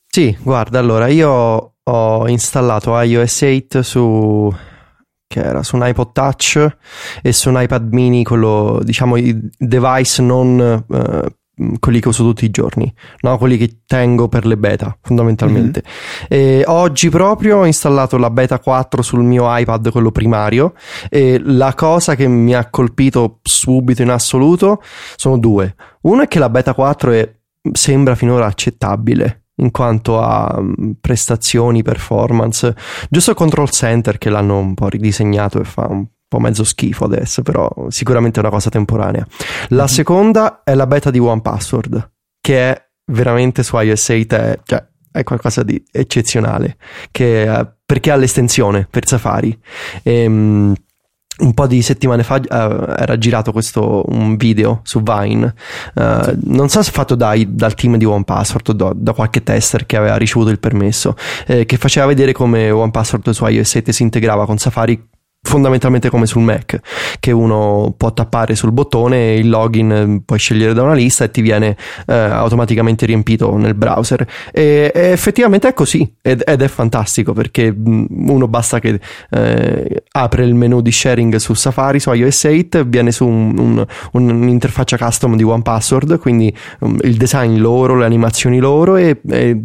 Sì, 0.08 0.34
guarda, 0.40 0.78
allora 0.78 1.08
io 1.08 1.74
ho 1.82 2.28
installato 2.28 2.98
iOS 2.98 3.42
8 3.42 3.82
su 3.82 4.56
che 5.34 5.40
era 5.40 5.64
su 5.64 5.74
un 5.74 5.84
iPod 5.84 6.12
Touch 6.12 6.76
e 7.20 7.32
su 7.32 7.48
un 7.48 7.60
iPad 7.60 7.92
mini, 7.92 8.22
quello 8.22 8.80
diciamo 8.84 9.16
i 9.16 9.36
device 9.58 10.22
non 10.22 10.84
eh, 10.88 11.36
quelli 11.80 12.00
che 12.00 12.08
uso 12.08 12.22
tutti 12.22 12.44
i 12.44 12.50
giorni, 12.50 12.92
no? 13.20 13.36
quelli 13.38 13.56
che 13.56 13.80
tengo 13.84 14.28
per 14.28 14.46
le 14.46 14.56
beta 14.56 14.96
fondamentalmente. 15.02 15.82
Mm-hmm. 16.32 16.62
oggi 16.66 17.08
proprio 17.08 17.58
ho 17.58 17.66
installato 17.66 18.16
la 18.16 18.30
beta 18.30 18.60
4 18.60 19.02
sul 19.02 19.24
mio 19.24 19.44
iPad, 19.48 19.90
quello 19.90 20.12
primario, 20.12 20.74
e 21.08 21.40
la 21.42 21.74
cosa 21.74 22.14
che 22.14 22.28
mi 22.28 22.54
ha 22.54 22.70
colpito 22.70 23.40
subito 23.42 24.02
in 24.02 24.10
assoluto 24.10 24.80
sono 25.16 25.36
due. 25.36 25.74
Uno 26.02 26.22
è 26.22 26.28
che 26.28 26.38
la 26.38 26.50
beta 26.50 26.74
4 26.74 27.10
è, 27.10 27.34
sembra 27.72 28.14
finora 28.14 28.46
accettabile 28.46 29.43
in 29.56 29.70
quanto 29.70 30.20
a 30.20 30.58
mm, 30.60 30.92
prestazioni, 31.00 31.82
performance. 31.82 32.74
Giusto 33.08 33.34
control 33.34 33.70
center 33.70 34.18
che 34.18 34.30
l'hanno 34.30 34.58
un 34.58 34.74
po' 34.74 34.88
ridisegnato 34.88 35.60
e 35.60 35.64
fa 35.64 35.86
un 35.88 36.06
po' 36.26 36.38
mezzo 36.38 36.64
schifo 36.64 37.04
adesso, 37.04 37.42
però 37.42 37.70
sicuramente 37.88 38.38
è 38.38 38.42
una 38.42 38.52
cosa 38.52 38.70
temporanea. 38.70 39.26
La 39.68 39.76
mm-hmm. 39.76 39.86
seconda 39.86 40.62
è 40.64 40.74
la 40.74 40.86
beta 40.86 41.10
di 41.10 41.18
One 41.18 41.42
Password, 41.42 42.12
che 42.40 42.70
è 42.70 42.88
veramente 43.12 43.62
su 43.62 43.78
iOS 43.78 44.08
8 44.08 44.36
è, 44.36 44.60
cioè, 44.64 44.84
è 45.12 45.22
qualcosa 45.22 45.62
di 45.62 45.82
eccezionale, 45.92 46.76
che, 47.10 47.68
perché 47.84 48.10
ha 48.10 48.16
l'estensione 48.16 48.88
per 48.90 49.06
Safari. 49.06 49.56
E, 50.02 50.22
ehm, 50.22 50.74
un 51.38 51.52
po' 51.52 51.66
di 51.66 51.82
settimane 51.82 52.22
fa 52.22 52.36
uh, 52.36 52.94
era 52.96 53.18
girato 53.18 53.50
questo 53.50 54.04
un 54.08 54.36
video 54.36 54.80
su 54.84 55.02
Vine 55.02 55.54
uh, 55.94 56.22
sì. 56.22 56.38
non 56.44 56.68
so 56.68 56.82
se 56.82 56.92
fatto 56.92 57.14
dai, 57.16 57.54
dal 57.54 57.74
team 57.74 57.96
di 57.96 58.04
OnePassword 58.04 58.68
o 58.68 58.72
da, 58.72 58.92
da 58.94 59.12
qualche 59.12 59.42
tester 59.42 59.84
che 59.86 59.96
aveva 59.96 60.16
ricevuto 60.16 60.50
il 60.50 60.60
permesso 60.60 61.16
eh, 61.46 61.64
che 61.64 61.76
faceva 61.76 62.06
vedere 62.06 62.32
come 62.32 62.70
OnePassword 62.70 63.30
su 63.30 63.46
iOS 63.46 63.68
7 63.68 63.92
si 63.92 64.02
integrava 64.02 64.46
con 64.46 64.58
Safari 64.58 65.08
fondamentalmente 65.44 66.08
come 66.08 66.26
sul 66.26 66.42
Mac, 66.42 66.80
che 67.20 67.30
uno 67.30 67.94
può 67.96 68.12
tappare 68.12 68.54
sul 68.54 68.72
bottone, 68.72 69.34
il 69.34 69.48
login 69.48 69.92
eh, 69.92 70.22
puoi 70.24 70.38
scegliere 70.38 70.72
da 70.72 70.82
una 70.82 70.94
lista 70.94 71.24
e 71.24 71.30
ti 71.30 71.42
viene 71.42 71.76
eh, 72.06 72.14
automaticamente 72.14 73.04
riempito 73.06 73.54
nel 73.56 73.74
browser. 73.74 74.26
E, 74.50 74.90
e, 74.92 75.00
effettivamente 75.10 75.68
è 75.68 75.74
così 75.74 76.14
ed, 76.22 76.42
ed, 76.46 76.62
è 76.62 76.68
fantastico 76.68 77.34
perché 77.34 77.70
mm, 77.70 78.28
uno 78.28 78.48
basta 78.48 78.78
che 78.80 78.98
eh, 79.30 80.02
apre 80.12 80.44
il 80.44 80.54
menu 80.54 80.80
di 80.80 80.90
sharing 80.90 81.36
su 81.36 81.52
Safari, 81.52 82.00
su 82.00 82.10
iOS 82.10 82.44
8, 82.44 82.84
viene 82.86 83.12
su 83.12 83.26
un, 83.26 83.86
un, 84.12 84.30
un'interfaccia 84.30 84.96
custom 84.96 85.36
di 85.36 85.42
OnePassword, 85.42 86.18
quindi 86.18 86.54
um, 86.80 86.96
il 87.02 87.16
design 87.16 87.58
loro, 87.58 87.96
le 87.96 88.06
animazioni 88.06 88.58
loro 88.58 88.96
e, 88.96 89.20
e, 89.28 89.60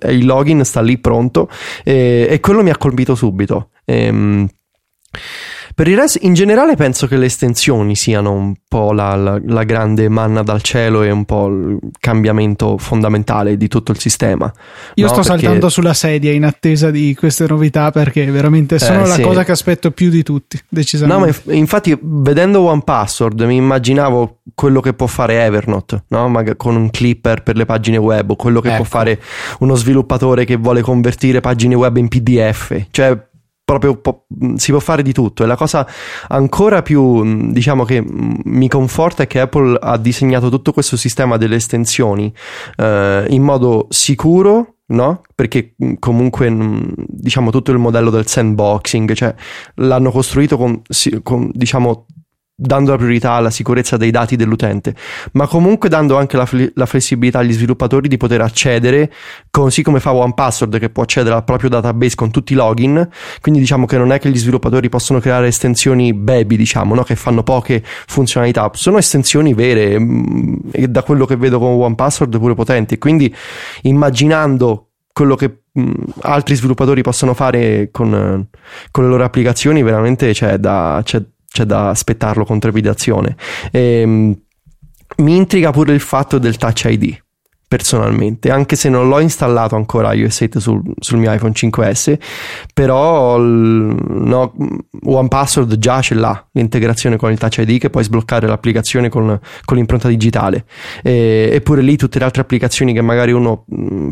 e 0.00 0.12
il 0.12 0.24
login 0.24 0.64
sta 0.64 0.80
lì 0.80 0.96
pronto 0.98 1.48
e, 1.82 2.38
quello 2.40 2.62
mi 2.62 2.70
ha 2.70 2.76
colpito 2.76 3.16
subito. 3.16 3.70
Ehm, 3.84 4.48
per 5.74 5.88
il 5.88 5.96
resto, 5.96 6.18
in 6.22 6.34
generale, 6.34 6.76
penso 6.76 7.08
che 7.08 7.16
le 7.16 7.26
estensioni 7.26 7.96
siano 7.96 8.30
un 8.30 8.54
po' 8.68 8.92
la, 8.92 9.16
la, 9.16 9.40
la, 9.44 9.64
grande 9.64 10.08
manna 10.08 10.44
dal 10.44 10.62
cielo 10.62 11.02
e 11.02 11.10
un 11.10 11.24
po' 11.24 11.48
il 11.48 11.78
cambiamento 11.98 12.78
fondamentale 12.78 13.56
di 13.56 13.66
tutto 13.66 13.90
il 13.90 13.98
sistema. 13.98 14.52
Io 14.94 15.06
no? 15.06 15.12
sto 15.12 15.22
perché... 15.22 15.40
saltando 15.40 15.68
sulla 15.68 15.92
sedia 15.92 16.30
in 16.30 16.44
attesa 16.44 16.92
di 16.92 17.16
queste 17.18 17.46
novità 17.48 17.90
perché 17.90 18.24
veramente 18.26 18.78
sono 18.78 19.02
eh, 19.02 19.08
la 19.08 19.14
sì. 19.14 19.22
cosa 19.22 19.42
che 19.42 19.50
aspetto 19.50 19.90
più 19.90 20.10
di 20.10 20.22
tutti, 20.22 20.60
decisamente. 20.68 21.26
No, 21.26 21.32
ma 21.46 21.54
infatti, 21.54 21.98
vedendo 22.00 22.60
One 22.60 22.82
Password, 22.84 23.40
mi 23.40 23.56
immaginavo 23.56 24.42
quello 24.54 24.80
che 24.80 24.94
può 24.94 25.08
fare 25.08 25.42
Evernote, 25.42 26.04
no? 26.08 26.32
con 26.56 26.76
un 26.76 26.88
clipper 26.90 27.42
per 27.42 27.56
le 27.56 27.64
pagine 27.64 27.96
web, 27.96 28.30
o 28.30 28.36
quello 28.36 28.60
che 28.60 28.68
ecco. 28.68 28.76
può 28.76 28.84
fare 28.84 29.20
uno 29.58 29.74
sviluppatore 29.74 30.44
che 30.44 30.54
vuole 30.54 30.82
convertire 30.82 31.40
pagine 31.40 31.74
web 31.74 31.96
in 31.96 32.06
PDF. 32.06 32.86
Cioè, 32.92 33.32
proprio 33.64 33.96
po- 33.96 34.26
si 34.56 34.70
può 34.70 34.80
fare 34.80 35.02
di 35.02 35.12
tutto 35.12 35.42
e 35.42 35.46
la 35.46 35.56
cosa 35.56 35.86
ancora 36.28 36.82
più 36.82 37.50
diciamo 37.50 37.84
che 37.84 38.04
mi 38.04 38.68
conforta 38.68 39.22
è 39.22 39.26
che 39.26 39.40
Apple 39.40 39.78
ha 39.80 39.96
disegnato 39.96 40.50
tutto 40.50 40.72
questo 40.72 40.96
sistema 40.96 41.38
delle 41.38 41.56
estensioni 41.56 42.32
eh, 42.76 43.24
in 43.28 43.42
modo 43.42 43.86
sicuro 43.88 44.74
no? 44.86 45.22
Perché 45.34 45.74
comunque 45.98 46.54
diciamo 47.08 47.50
tutto 47.50 47.70
il 47.70 47.78
modello 47.78 48.10
del 48.10 48.26
sandboxing, 48.26 49.12
cioè 49.14 49.34
l'hanno 49.76 50.10
costruito 50.10 50.56
con, 50.56 50.82
con 51.22 51.50
diciamo 51.54 52.06
dando 52.56 52.92
la 52.92 52.96
priorità 52.96 53.32
alla 53.32 53.50
sicurezza 53.50 53.96
dei 53.96 54.12
dati 54.12 54.36
dell'utente, 54.36 54.94
ma 55.32 55.48
comunque 55.48 55.88
dando 55.88 56.16
anche 56.16 56.36
la, 56.36 56.48
la, 56.74 56.86
flessibilità 56.86 57.40
agli 57.40 57.52
sviluppatori 57.52 58.06
di 58.06 58.16
poter 58.16 58.40
accedere, 58.42 59.12
così 59.50 59.82
come 59.82 59.98
fa 59.98 60.14
OnePassword 60.14 60.78
che 60.78 60.90
può 60.90 61.02
accedere 61.02 61.34
al 61.34 61.42
proprio 61.42 61.68
database 61.68 62.14
con 62.14 62.30
tutti 62.30 62.52
i 62.52 62.56
login, 62.56 63.08
quindi 63.40 63.58
diciamo 63.58 63.86
che 63.86 63.98
non 63.98 64.12
è 64.12 64.20
che 64.20 64.30
gli 64.30 64.38
sviluppatori 64.38 64.88
possono 64.88 65.18
creare 65.18 65.48
estensioni 65.48 66.14
baby, 66.14 66.56
diciamo, 66.56 66.94
no? 66.94 67.02
che 67.02 67.16
fanno 67.16 67.42
poche 67.42 67.82
funzionalità, 67.84 68.70
sono 68.74 68.98
estensioni 68.98 69.52
vere 69.52 69.98
mm, 69.98 70.54
e 70.70 70.86
da 70.86 71.02
quello 71.02 71.26
che 71.26 71.36
vedo 71.36 71.58
con 71.58 71.70
OnePassword 71.70 72.38
pure 72.38 72.54
potenti, 72.54 72.98
quindi 72.98 73.34
immaginando 73.82 74.90
quello 75.12 75.34
che 75.34 75.62
mh, 75.72 75.80
mm, 75.80 75.92
altri 76.22 76.54
sviluppatori 76.54 77.02
possono 77.02 77.34
fare 77.34 77.88
con, 77.90 78.48
con, 78.90 79.04
le 79.04 79.10
loro 79.10 79.24
applicazioni, 79.24 79.82
veramente 79.82 80.32
c'è 80.32 80.58
da, 80.58 81.00
c'è, 81.04 81.22
c'è 81.54 81.64
da 81.64 81.88
aspettarlo 81.88 82.44
con 82.44 82.58
trepidazione. 82.58 83.36
E, 83.70 84.00
ehm, 84.00 84.38
mi 85.18 85.36
intriga 85.36 85.70
pure 85.70 85.94
il 85.94 86.00
fatto 86.00 86.38
del 86.38 86.56
Touch 86.56 86.86
ID 86.86 87.23
personalmente, 87.74 88.52
anche 88.52 88.76
se 88.76 88.88
non 88.88 89.08
l'ho 89.08 89.18
installato 89.18 89.74
ancora 89.74 90.12
iOS 90.12 90.42
8 90.42 90.60
sul, 90.60 90.80
sul 91.00 91.18
mio 91.18 91.32
iPhone 91.32 91.52
5S, 91.52 92.18
però 92.72 93.36
no, 93.36 94.52
OnePassword 95.02 95.76
già 95.78 96.00
ce 96.00 96.14
l'ha 96.14 96.46
l'integrazione 96.52 97.16
con 97.16 97.32
il 97.32 97.38
Touch 97.38 97.56
ID 97.58 97.80
che 97.80 97.90
puoi 97.90 98.04
sbloccare 98.04 98.46
l'applicazione 98.46 99.08
con, 99.08 99.40
con 99.64 99.76
l'impronta 99.76 100.06
digitale. 100.06 100.66
E, 101.02 101.50
eppure 101.52 101.82
lì 101.82 101.96
tutte 101.96 102.20
le 102.20 102.26
altre 102.26 102.42
applicazioni 102.42 102.92
che 102.92 103.00
magari 103.00 103.32
uno 103.32 103.64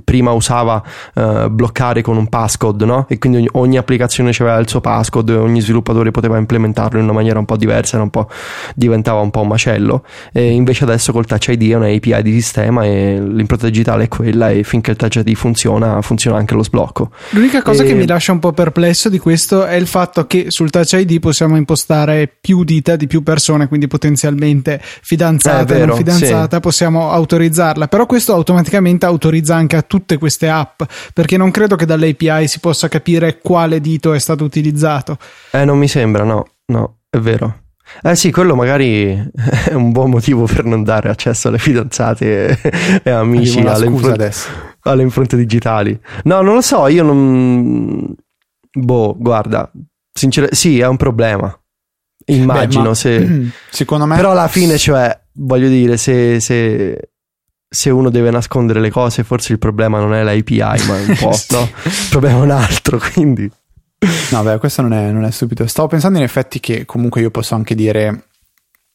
prima 0.03 0.33
usava 0.33 0.83
uh, 1.15 1.49
bloccare 1.49 2.03
con 2.03 2.17
un 2.17 2.27
passcode, 2.27 2.85
no? 2.85 3.07
E 3.09 3.19
quindi 3.19 3.39
ogni, 3.39 3.49
ogni 3.53 3.77
applicazione 3.77 4.31
aveva 4.31 4.59
il 4.59 4.69
suo 4.69 4.81
passcode, 4.81 5.35
ogni 5.35 5.61
sviluppatore 5.61 6.11
poteva 6.11 6.37
implementarlo 6.37 6.99
in 6.99 7.05
una 7.05 7.13
maniera 7.13 7.39
un 7.39 7.45
po' 7.45 7.57
diversa, 7.57 8.03
un 8.03 8.11
po', 8.11 8.29
diventava 8.75 9.21
un 9.21 9.31
po' 9.31 9.43
un 9.43 9.49
macello. 9.49 10.05
E 10.33 10.51
invece 10.51 10.83
adesso 10.83 11.13
col 11.13 11.27
Touch 11.27 11.47
ID 11.47 11.71
è 11.71 11.75
un 11.77 11.85
API 11.85 12.23
di 12.23 12.33
sistema 12.33 12.85
e 12.85 13.21
l'impronta 13.21 13.51
l'impronta 13.53 13.67
digitale 13.67 14.05
è 14.05 14.09
quella 14.09 14.51
e 14.51 14.63
finché 14.63 14.93
il 14.93 14.97
Touch 14.97 15.17
ID 15.17 15.35
funziona, 15.35 16.01
funziona 16.03 16.39
anche 16.39 16.55
lo 16.55 16.63
sblocco. 16.63 17.11
L'unica 17.31 17.63
cosa 17.63 17.83
e... 17.83 17.87
che 17.87 17.95
mi 17.95 18.07
lascia 18.07 18.33
un 18.33 18.39
po' 18.39 18.53
perplesso 18.53 19.09
di 19.09 19.19
questo 19.19 19.65
è 19.65 19.75
il 19.75 19.87
fatto 19.87 20.27
che 20.27 20.47
sul 20.51 20.71
Touch 20.71 20.93
ID 20.93 21.21
possiamo 21.21 21.57
impostare 21.57 22.33
più 22.41 22.65
dita 22.65 22.97
di 22.97 23.07
più 23.07 23.23
persone, 23.23 23.69
quindi 23.69 23.87
potenzialmente 23.87 24.81
fidanzata 24.83 25.75
e 25.75 25.87
non 25.87 25.97
fidanzata, 25.97 26.57
sì. 26.57 26.61
possiamo 26.61 27.11
autorizzarla, 27.11 27.89
però 27.89 28.07
questo 28.07 28.33
automaticamente 28.33 29.07
autorizza 29.07 29.55
anche 29.55 29.77
a 29.77 29.83
tutte 29.83 30.19
queste 30.19 30.49
app, 30.49 30.83
perché 31.13 31.37
non 31.37 31.51
credo 31.51 31.77
che 31.77 31.87
dall'API 31.87 32.47
si 32.49 32.61
possa 32.61 32.89
capire 32.89 33.39
quale 33.41 33.81
dito 33.81 34.13
è 34.13 34.19
stato 34.19 34.45
utilizzato. 34.45 35.19
Eh, 35.51 35.65
non 35.65 35.79
mi 35.79 35.89
sembra, 35.89 36.25
no, 36.25 36.47
no, 36.67 36.99
è 37.11 37.19
vero. 37.19 37.62
Eh 38.03 38.17
sì, 38.17 38.31
quello 38.31 38.55
magari 38.55 39.31
è 39.69 39.75
un 39.75 39.93
buon 39.93 40.11
motivo 40.11 40.45
per 40.47 40.65
non 40.65 40.83
dare 40.83 41.09
accesso 41.09 41.49
alle 41.49 41.59
fidanzate 41.59 43.03
e, 43.03 43.11
amici 43.11 43.61
alle, 43.61 43.87
impronte, 43.87 44.33
alle 44.83 45.03
impronte 45.03 45.37
digitali. 45.37 45.99
No, 46.25 46.41
non 46.43 46.55
lo 46.55 46.61
so, 46.61 46.87
io 46.89 47.03
non... 47.03 48.15
Boh, 48.75 49.15
guarda, 49.19 49.71
sinceramente, 50.13 50.57
sì, 50.59 50.81
è 50.81 50.87
un 50.87 50.97
problema. 50.97 51.55
Immagino 52.27 52.91
Beh, 52.91 52.95
se... 52.95 53.51
Secondo 53.71 54.07
me... 54.07 54.17
Però 54.17 54.31
alla 54.31 54.49
fine, 54.49 54.79
cioè, 54.79 55.21
voglio 55.35 55.69
dire, 55.69 55.97
se, 55.97 56.41
se, 56.41 57.11
se 57.69 57.91
uno 57.91 58.11
deve 58.11 58.31
nascondere 58.31 58.81
le 58.81 58.91
cose, 58.91 59.25
forse 59.25 59.53
il 59.53 59.59
problema 59.59 59.99
non 59.99 60.15
è 60.15 60.23
l'API, 60.23 60.87
ma 60.87 60.95
un 60.95 61.17
po', 61.19 61.37
no? 61.51 61.69
Il 61.85 62.09
problema 62.11 62.39
è 62.39 62.43
un 62.43 62.51
altro, 62.51 62.99
quindi... 63.13 63.51
No, 64.31 64.43
beh, 64.43 64.59
questo 64.59 64.83
non 64.83 64.93
è, 64.93 65.11
non 65.11 65.25
è 65.25 65.31
stupido. 65.31 65.67
Stavo 65.67 65.89
pensando 65.89 66.19
in 66.19 66.25
effetti 66.25 66.59
che 66.59 66.85
comunque 66.85 67.21
io 67.21 67.31
posso 67.31 67.55
anche 67.55 67.75
dire 67.75 68.25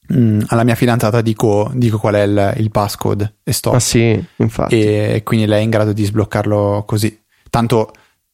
mh, 0.08 0.20
mm, 0.20 0.40
alla 0.48 0.64
mia 0.64 0.76
fidanzata 0.76 1.22
dico, 1.22 1.72
dico 1.74 1.98
qual 1.98 2.16
è 2.16 2.24
il, 2.24 2.54
il, 2.58 2.72
passcode 2.72 3.36
e 3.44 3.54
stop. 3.54 3.76
Ah 3.76 3.80
sì, 3.80 4.26
infatti. 4.38 4.82
E 4.82 5.22
quindi 5.24 5.46
lei 5.46 5.62
è 5.62 5.64
in 5.64 5.70
grado 5.70 5.94
di 5.94 6.04
sbloccarlo 6.04 6.84
così. 6.86 7.24
Tanto 7.50 7.94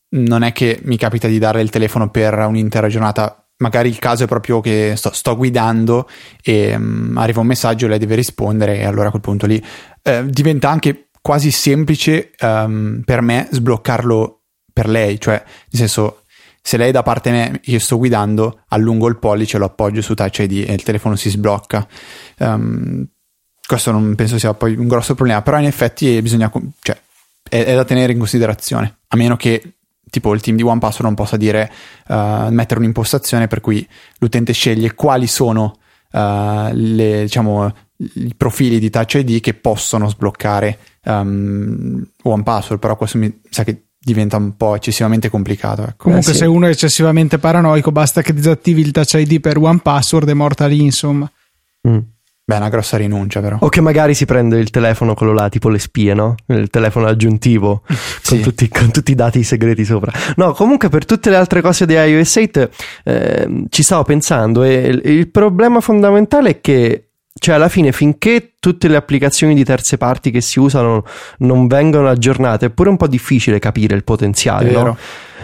non 0.10 0.44
è 0.44 0.52
che 0.52 0.80
mi 0.84 0.98
capita 0.98 1.28
di 1.28 1.38
darle 1.40 1.62
il 1.62 1.70
telefono 1.70 2.10
per 2.10 2.34
un'intera 2.40 2.88
giornata. 2.88 3.38
Magari 3.58 3.90
il 3.90 4.00
caso 4.00 4.24
è 4.24 4.28
proprio 4.28 4.60
che 4.60 4.94
sto, 4.96 5.12
sto 5.14 5.38
guidando 5.38 6.10
e 6.42 6.76
um, 6.76 7.14
arriva 7.18 7.40
un 7.40 7.48
messaggio, 7.48 7.88
lei 7.88 8.00
deve 8.00 8.16
rispondere 8.16 8.80
e 8.80 8.86
allora 8.86 9.08
a 9.08 9.12
quel 9.12 9.22
punto 9.22 9.46
lì 9.46 9.64
eh, 10.02 10.26
diventa 10.26 10.70
anche 10.70 11.10
quasi 11.22 11.52
semplice 11.52 12.32
um, 12.42 13.04
per 13.06 13.22
me 13.22 13.48
sbloccarlo 13.52 14.42
per 14.74 14.90
lei. 14.90 15.20
Cioè, 15.20 15.36
nel 15.36 15.80
senso, 15.80 16.23
se 16.66 16.78
lei 16.78 16.94
da 16.94 17.04
parte 17.04 17.30
me, 17.30 17.60
io 17.66 17.78
sto 17.78 17.98
guidando, 17.98 18.62
allungo 18.70 19.10
il 19.10 19.18
pollice, 19.18 19.58
lo 19.58 19.66
appoggio 19.66 20.02
su 20.02 20.14
Touch 20.14 20.40
ID 20.40 20.64
e 20.66 20.74
il 20.74 20.82
telefono 20.84 21.18
si 21.18 21.30
sblocca. 21.30 21.86
Um, 22.38 23.06
questo 23.68 23.92
non 23.92 24.16
penso 24.16 24.40
sia 24.40 24.54
poi 24.54 24.74
un 24.74 24.88
grosso 24.88 25.14
problema, 25.14 25.42
però 25.42 25.60
in 25.60 25.66
effetti 25.66 26.22
bisogna, 26.22 26.50
cioè, 26.80 26.98
è, 27.50 27.66
è, 27.66 27.76
da 27.76 27.84
tenere 27.84 28.14
in 28.14 28.18
considerazione, 28.18 29.00
a 29.10 29.18
meno 29.18 29.36
che 29.36 29.74
tipo 30.10 30.34
il 30.34 30.40
team 30.40 30.56
di 30.56 30.64
OnePassword 30.64 31.04
non 31.04 31.16
possa 31.16 31.36
dire, 31.36 31.70
uh, 32.08 32.48
mettere 32.48 32.80
un'impostazione 32.80 33.48
per 33.48 33.60
cui 33.60 33.86
l'utente 34.20 34.54
sceglie 34.54 34.94
quali 34.94 35.28
sono 35.28 35.80
uh, 36.12 36.70
le, 36.72 37.24
diciamo, 37.24 37.76
i 37.98 38.36
profili 38.38 38.80
di 38.80 38.90
Touch 38.90 39.16
ID 39.16 39.42
che 39.42 39.54
possono 39.54 40.08
sbloccare 40.08 40.80
um, 41.04 42.02
OnePassword, 42.22 42.80
però 42.80 42.96
questo 42.96 43.18
mi 43.18 43.42
sa 43.50 43.66
che 43.66 43.88
diventa 44.04 44.38
un 44.38 44.56
po' 44.58 44.76
eccessivamente 44.76 45.30
complicato. 45.30 45.84
Ecco. 45.84 46.04
Comunque, 46.06 46.32
eh, 46.32 46.34
sì. 46.34 46.40
se 46.40 46.46
uno 46.46 46.66
è 46.66 46.70
eccessivamente 46.70 47.38
paranoico, 47.38 47.92
basta 47.92 48.22
che 48.22 48.34
disattivi 48.34 48.82
il 48.82 48.92
touch 48.92 49.14
ID 49.14 49.40
per 49.40 49.58
one 49.58 49.80
password 49.82 50.30
e 50.30 50.34
morta 50.34 50.66
lì, 50.66 50.82
insomma. 50.82 51.30
Mm. 51.88 52.00
Beh, 52.46 52.56
è 52.56 52.58
una 52.58 52.68
grossa 52.68 52.98
rinuncia, 52.98 53.40
però. 53.40 53.58
O 53.62 53.70
che 53.70 53.80
magari 53.80 54.14
si 54.14 54.26
prende 54.26 54.60
il 54.60 54.70
telefono, 54.70 55.14
quello 55.14 55.32
là, 55.32 55.48
tipo 55.48 55.70
le 55.70 55.80
spie, 55.80 56.14
no? 56.14 56.36
Il 56.48 56.70
telefono 56.70 57.08
aggiuntivo 57.08 57.84
sì. 57.88 58.36
con, 58.36 58.42
tutti, 58.42 58.68
con, 58.68 58.92
tutti, 58.92 59.12
i 59.12 59.16
dati 59.16 59.44
segreti 59.44 59.86
sopra. 59.86 60.12
No, 60.36 60.52
comunque 60.52 60.90
per 60.90 61.06
tutte 61.06 61.30
le 61.30 61.38
altre 61.38 61.62
cose 61.62 61.86
di 61.86 61.94
iOS 61.94 62.36
8 62.36 62.70
eh, 63.06 63.66
ci 63.70 63.82
stavo 63.82 64.04
pensando 64.04 64.64
e 64.64 64.74
il, 64.74 65.02
il 65.06 65.30
problema 65.30 65.80
fondamentale 65.80 66.50
è 66.50 66.62
che 66.62 67.13
cioè, 67.44 67.56
alla 67.56 67.68
fine, 67.68 67.92
finché 67.92 68.54
tutte 68.58 68.88
le 68.88 68.96
applicazioni 68.96 69.54
di 69.54 69.66
terze 69.66 69.98
parti 69.98 70.32
che 70.32 70.40
si 70.40 70.60
usano 70.60 71.04
non 71.40 71.68
vengono 71.68 72.08
aggiornate, 72.08 72.68
è 72.68 72.70
pure 72.70 72.88
un 72.88 72.96
po' 72.96 73.08
difficile 73.08 73.60
capire 73.60 73.98
il 73.98 74.06
potenziale, 74.06 74.72
no? 74.72 74.98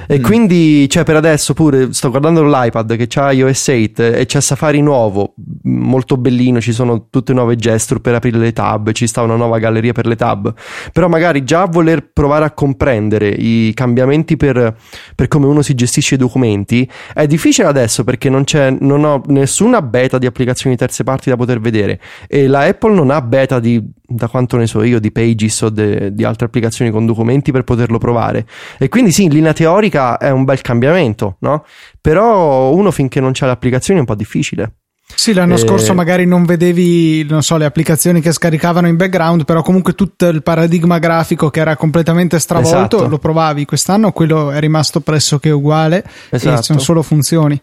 E 0.07 0.19
mm. 0.19 0.23
quindi, 0.23 0.89
cioè, 0.89 1.03
per 1.03 1.15
adesso 1.15 1.53
pure 1.53 1.93
sto 1.93 2.09
guardando 2.09 2.43
l'iPad 2.43 2.95
che 2.95 3.07
c'ha 3.07 3.31
iOS 3.31 3.67
8 3.67 4.03
e 4.03 4.25
c'è 4.25 4.41
Safari 4.41 4.81
nuovo, 4.81 5.33
molto 5.63 6.17
bellino. 6.17 6.61
Ci 6.61 6.73
sono 6.73 7.07
tutte 7.09 7.33
nuove 7.33 7.55
gesture 7.55 7.99
per 7.99 8.15
aprire 8.15 8.37
le 8.37 8.53
tab, 8.53 8.91
ci 8.91 9.07
sta 9.07 9.21
una 9.21 9.35
nuova 9.35 9.59
galleria 9.59 9.93
per 9.93 10.05
le 10.05 10.15
tab. 10.15 10.53
Però, 10.91 11.07
magari 11.07 11.43
già 11.43 11.65
voler 11.65 12.11
provare 12.11 12.45
a 12.45 12.51
comprendere 12.51 13.29
i 13.29 13.71
cambiamenti 13.73 14.37
per, 14.37 14.75
per 15.15 15.27
come 15.27 15.45
uno 15.45 15.61
si 15.61 15.75
gestisce 15.75 16.15
i 16.15 16.17
documenti 16.17 16.89
è 17.13 17.27
difficile 17.27 17.67
adesso 17.67 18.03
perché 18.03 18.29
non, 18.29 18.43
c'è, 18.43 18.75
non 18.79 19.03
ho 19.03 19.21
nessuna 19.27 19.81
beta 19.81 20.17
di 20.17 20.25
applicazioni 20.25 20.75
terze 20.75 21.03
parti 21.03 21.29
da 21.29 21.35
poter 21.35 21.59
vedere 21.59 21.99
e 22.27 22.47
la 22.47 22.61
Apple 22.61 22.93
non 22.93 23.09
ha 23.09 23.21
beta 23.21 23.59
di, 23.59 23.81
da 24.05 24.27
quanto 24.27 24.57
ne 24.57 24.67
so 24.67 24.83
io, 24.83 24.99
di 24.99 25.11
Pages 25.11 25.61
o 25.61 25.69
de, 25.69 26.13
di 26.13 26.23
altre 26.23 26.45
applicazioni 26.45 26.91
con 26.91 27.05
documenti 27.05 27.51
per 27.51 27.63
poterlo 27.63 27.97
provare. 27.97 28.45
E 28.77 28.89
quindi 28.89 29.11
sì, 29.11 29.23
in 29.23 29.31
linea 29.31 29.53
teorica 29.53 29.88
è 29.89 30.29
un 30.29 30.43
bel 30.43 30.61
cambiamento, 30.61 31.37
no? 31.39 31.65
Però 31.99 32.71
uno 32.71 32.91
finché 32.91 33.19
non 33.19 33.31
c'ha 33.33 33.45
le 33.45 33.51
applicazioni 33.51 33.99
è 33.99 34.01
un 34.01 34.07
po' 34.07 34.15
difficile. 34.15 34.73
Sì, 35.15 35.33
l'anno 35.33 35.55
e... 35.55 35.57
scorso 35.57 35.93
magari 35.93 36.25
non 36.25 36.45
vedevi, 36.45 37.25
non 37.27 37.41
so, 37.41 37.57
le 37.57 37.65
applicazioni 37.65 38.21
che 38.21 38.31
scaricavano 38.31 38.87
in 38.87 38.95
background, 38.95 39.43
però 39.43 39.61
comunque 39.61 39.93
tutto 39.93 40.27
il 40.27 40.43
paradigma 40.43 40.97
grafico 40.99 41.49
che 41.49 41.59
era 41.59 41.75
completamente 41.75 42.39
stravolto 42.39 42.97
esatto. 42.97 43.07
lo 43.09 43.17
provavi. 43.17 43.65
Quest'anno 43.65 44.11
quello 44.11 44.51
è 44.51 44.59
rimasto 44.59 45.01
pressoché 45.01 45.49
uguale 45.49 46.03
esatto. 46.29 46.59
e 46.59 46.63
sono 46.63 46.79
solo 46.79 47.01
funzioni. 47.01 47.59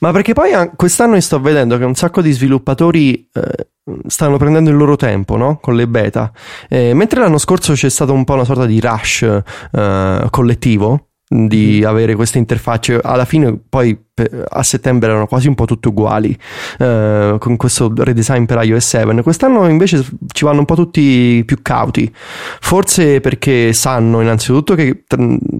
Ma 0.00 0.12
perché 0.12 0.32
poi 0.32 0.50
quest'anno 0.76 1.18
sto 1.20 1.40
vedendo 1.40 1.78
che 1.78 1.84
un 1.84 1.94
sacco 1.94 2.20
di 2.20 2.30
sviluppatori 2.30 3.28
eh, 3.32 3.68
stanno 4.06 4.36
prendendo 4.36 4.70
il 4.70 4.76
loro 4.76 4.96
tempo 4.96 5.36
no? 5.36 5.58
con 5.60 5.74
le 5.74 5.88
beta, 5.88 6.30
eh, 6.68 6.92
mentre 6.94 7.20
l'anno 7.20 7.38
scorso 7.38 7.72
c'è 7.72 7.88
stato 7.88 8.12
un 8.12 8.24
po' 8.24 8.34
una 8.34 8.44
sorta 8.44 8.66
di 8.66 8.80
rush 8.80 9.42
eh, 9.72 10.26
collettivo 10.30 11.07
di 11.28 11.80
mm. 11.82 11.86
avere 11.86 12.14
queste 12.14 12.38
interfacce. 12.38 12.98
Alla 13.02 13.24
fine 13.24 13.58
poi 13.68 14.06
a 14.48 14.62
settembre 14.62 15.10
erano 15.10 15.26
quasi 15.26 15.46
un 15.46 15.54
po' 15.54 15.64
tutte 15.64 15.88
uguali 15.88 16.36
eh, 16.78 17.36
con 17.38 17.56
questo 17.56 17.92
redesign 17.94 18.46
per 18.46 18.60
iOS 18.64 18.84
7 18.84 19.22
quest'anno 19.22 19.68
invece 19.68 20.04
ci 20.32 20.44
vanno 20.44 20.60
un 20.60 20.64
po' 20.64 20.74
tutti 20.74 21.42
più 21.44 21.62
cauti. 21.62 22.10
Forse 22.14 23.20
perché 23.20 23.72
sanno 23.72 24.20
innanzitutto 24.20 24.74
che 24.74 25.04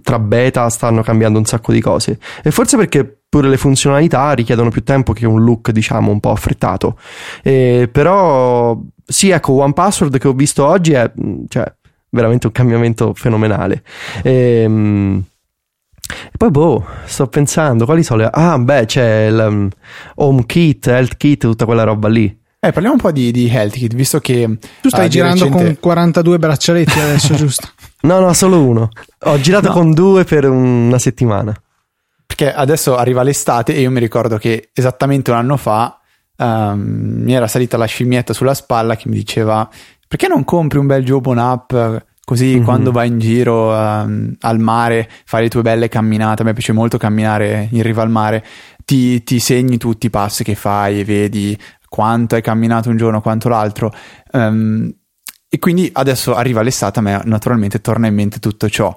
tra 0.03 0.19
beta 0.19 0.69
stanno 0.69 1.03
cambiando 1.03 1.39
un 1.39 1.45
sacco 1.45 1.73
di 1.73 1.81
cose. 1.81 2.19
E 2.43 2.51
forse 2.51 2.77
perché 2.77 3.21
pure 3.29 3.49
le 3.49 3.59
funzionalità 3.59 4.33
richiedono 4.33 4.71
più 4.71 4.83
tempo 4.83 5.13
che 5.13 5.27
un 5.27 5.45
look 5.45 5.71
diciamo 5.71 6.11
un 6.11 6.21
po' 6.21 6.31
affrettato. 6.31 6.99
Eh, 7.43 7.89
però 7.93 8.79
sì 9.05 9.31
ecco 9.31 9.53
One 9.53 9.73
Password 9.73 10.19
che 10.19 10.29
ho 10.29 10.33
visto 10.33 10.67
oggi 10.67 10.93
è 10.93 11.11
cioè, 11.49 11.73
veramente 12.11 12.47
un 12.47 12.53
cambiamento 12.53 13.13
fenomenale. 13.15 13.83
Ehm, 14.23 15.25
e 16.27 16.37
poi 16.37 16.51
boh, 16.51 16.85
sto 17.05 17.27
pensando, 17.27 17.85
quali 17.85 18.03
sono 18.03 18.23
le... 18.23 18.29
Ah, 18.33 18.59
beh, 18.59 18.87
c'è 18.87 19.27
il 19.27 19.47
um, 19.49 19.69
Home 20.17 20.47
Kit, 20.47 20.87
Health 20.87 21.17
Kit, 21.17 21.41
tutta 21.41 21.65
quella 21.65 21.85
roba 21.85 22.09
lì. 22.09 22.27
Eh, 22.61 22.73
parliamo 22.73 22.95
un 22.95 23.01
po' 23.01 23.13
di, 23.13 23.31
di 23.31 23.49
Health 23.49 23.75
Kit, 23.75 23.95
visto 23.95 24.19
che... 24.19 24.59
Tu 24.81 24.89
stai 24.89 25.09
girando 25.09 25.45
recente... 25.45 25.65
con 25.65 25.77
42 25.81 26.39
braccialetti 26.39 26.99
adesso, 26.99 27.35
giusto? 27.37 27.69
No, 28.03 28.21
no, 28.21 28.33
solo 28.33 28.65
uno. 28.65 28.89
Ho 29.21 29.41
girato 29.41 29.69
no. 29.69 29.75
con 29.75 29.93
due 29.93 30.25
per 30.25 30.49
una 30.49 30.99
settimana. 30.99 31.55
Perché 32.27 32.53
adesso 32.53 32.97
arriva 32.97 33.23
l'estate 33.23 33.75
e 33.75 33.81
io 33.81 33.91
mi 33.91 34.01
ricordo 34.01 34.39
che 34.39 34.71
esattamente 34.73 35.31
un 35.31 35.37
anno 35.39 35.57
fa 35.57 35.99
um, 36.37 37.23
mi 37.25 37.33
era 37.33 37.47
salita 37.47 37.77
la 37.77 37.87
scimmietta 37.87 38.33
sulla 38.33 38.55
spalla 38.55 38.97
che 38.97 39.09
mi 39.09 39.17
diceva 39.17 39.69
perché 40.07 40.29
non 40.29 40.45
compri 40.45 40.79
un 40.79 40.87
bel 40.87 41.05
Jobon 41.05 41.39
app 41.39 41.73
Così 42.29 42.57
mm-hmm. 42.57 42.63
quando 42.63 42.93
vai 42.93 43.09
in 43.09 43.19
giro 43.19 43.73
um, 43.73 44.35
al 44.41 44.59
mare, 44.59 45.09
fai 45.25 45.45
le 45.45 45.49
tue 45.49 45.63
belle 45.63 45.89
camminate, 45.89 46.43
a 46.43 46.45
me 46.45 46.53
piace 46.53 46.75
molto 46.75 46.99
camminare 46.99 47.71
in 47.73 47.83
riva 47.83 48.03
al 48.03 48.11
mare, 48.11 48.45
ti, 48.85 49.23
ti, 49.23 49.41
segni 49.41 49.79
tutti 49.79 50.05
i 50.05 50.11
passi 50.11 50.45
che 50.45 50.55
fai 50.55 51.01
e 51.01 51.05
vedi 51.07 51.59
quanto 51.89 52.35
hai 52.35 52.43
camminato 52.43 52.91
un 52.91 52.99
giorno, 52.99 53.23
quanto 53.23 53.49
l'altro. 53.49 53.95
Um, 54.33 54.95
e 55.49 55.59
quindi 55.59 55.89
adesso 55.91 56.35
arriva 56.35 56.61
l'estate, 56.61 56.99
a 56.99 57.03
me 57.03 57.19
naturalmente 57.25 57.81
torna 57.81 58.09
in 58.09 58.15
mente 58.15 58.41
tutto 58.41 58.69
ciò. 58.69 58.95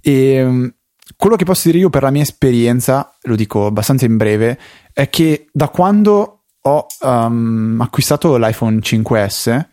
E 0.00 0.42
um, 0.42 0.74
quello 1.16 1.36
che 1.36 1.44
posso 1.44 1.68
dire 1.68 1.78
io 1.78 1.88
per 1.88 2.02
la 2.02 2.10
mia 2.10 2.22
esperienza, 2.22 3.16
lo 3.22 3.36
dico 3.36 3.66
abbastanza 3.66 4.06
in 4.06 4.16
breve, 4.16 4.58
è 4.92 5.08
che 5.08 5.46
da 5.52 5.68
quando 5.68 6.46
ho 6.60 6.86
um, 7.02 7.78
acquistato 7.80 8.36
l'iPhone 8.38 8.78
5S 8.78 9.66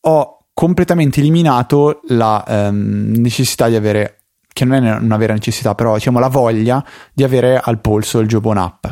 ho 0.00 0.35
completamente 0.56 1.20
eliminato 1.20 2.00
la 2.08 2.42
um, 2.48 3.12
necessità 3.16 3.68
di 3.68 3.76
avere, 3.76 4.20
che 4.50 4.64
non 4.64 4.82
è 4.82 4.96
una 4.96 5.18
vera 5.18 5.34
necessità, 5.34 5.74
però 5.74 5.92
diciamo 5.92 6.18
la 6.18 6.28
voglia 6.28 6.82
di 7.12 7.22
avere 7.22 7.60
al 7.62 7.78
polso 7.78 8.20
il 8.20 8.26
Jobon 8.26 8.56
app, 8.56 8.86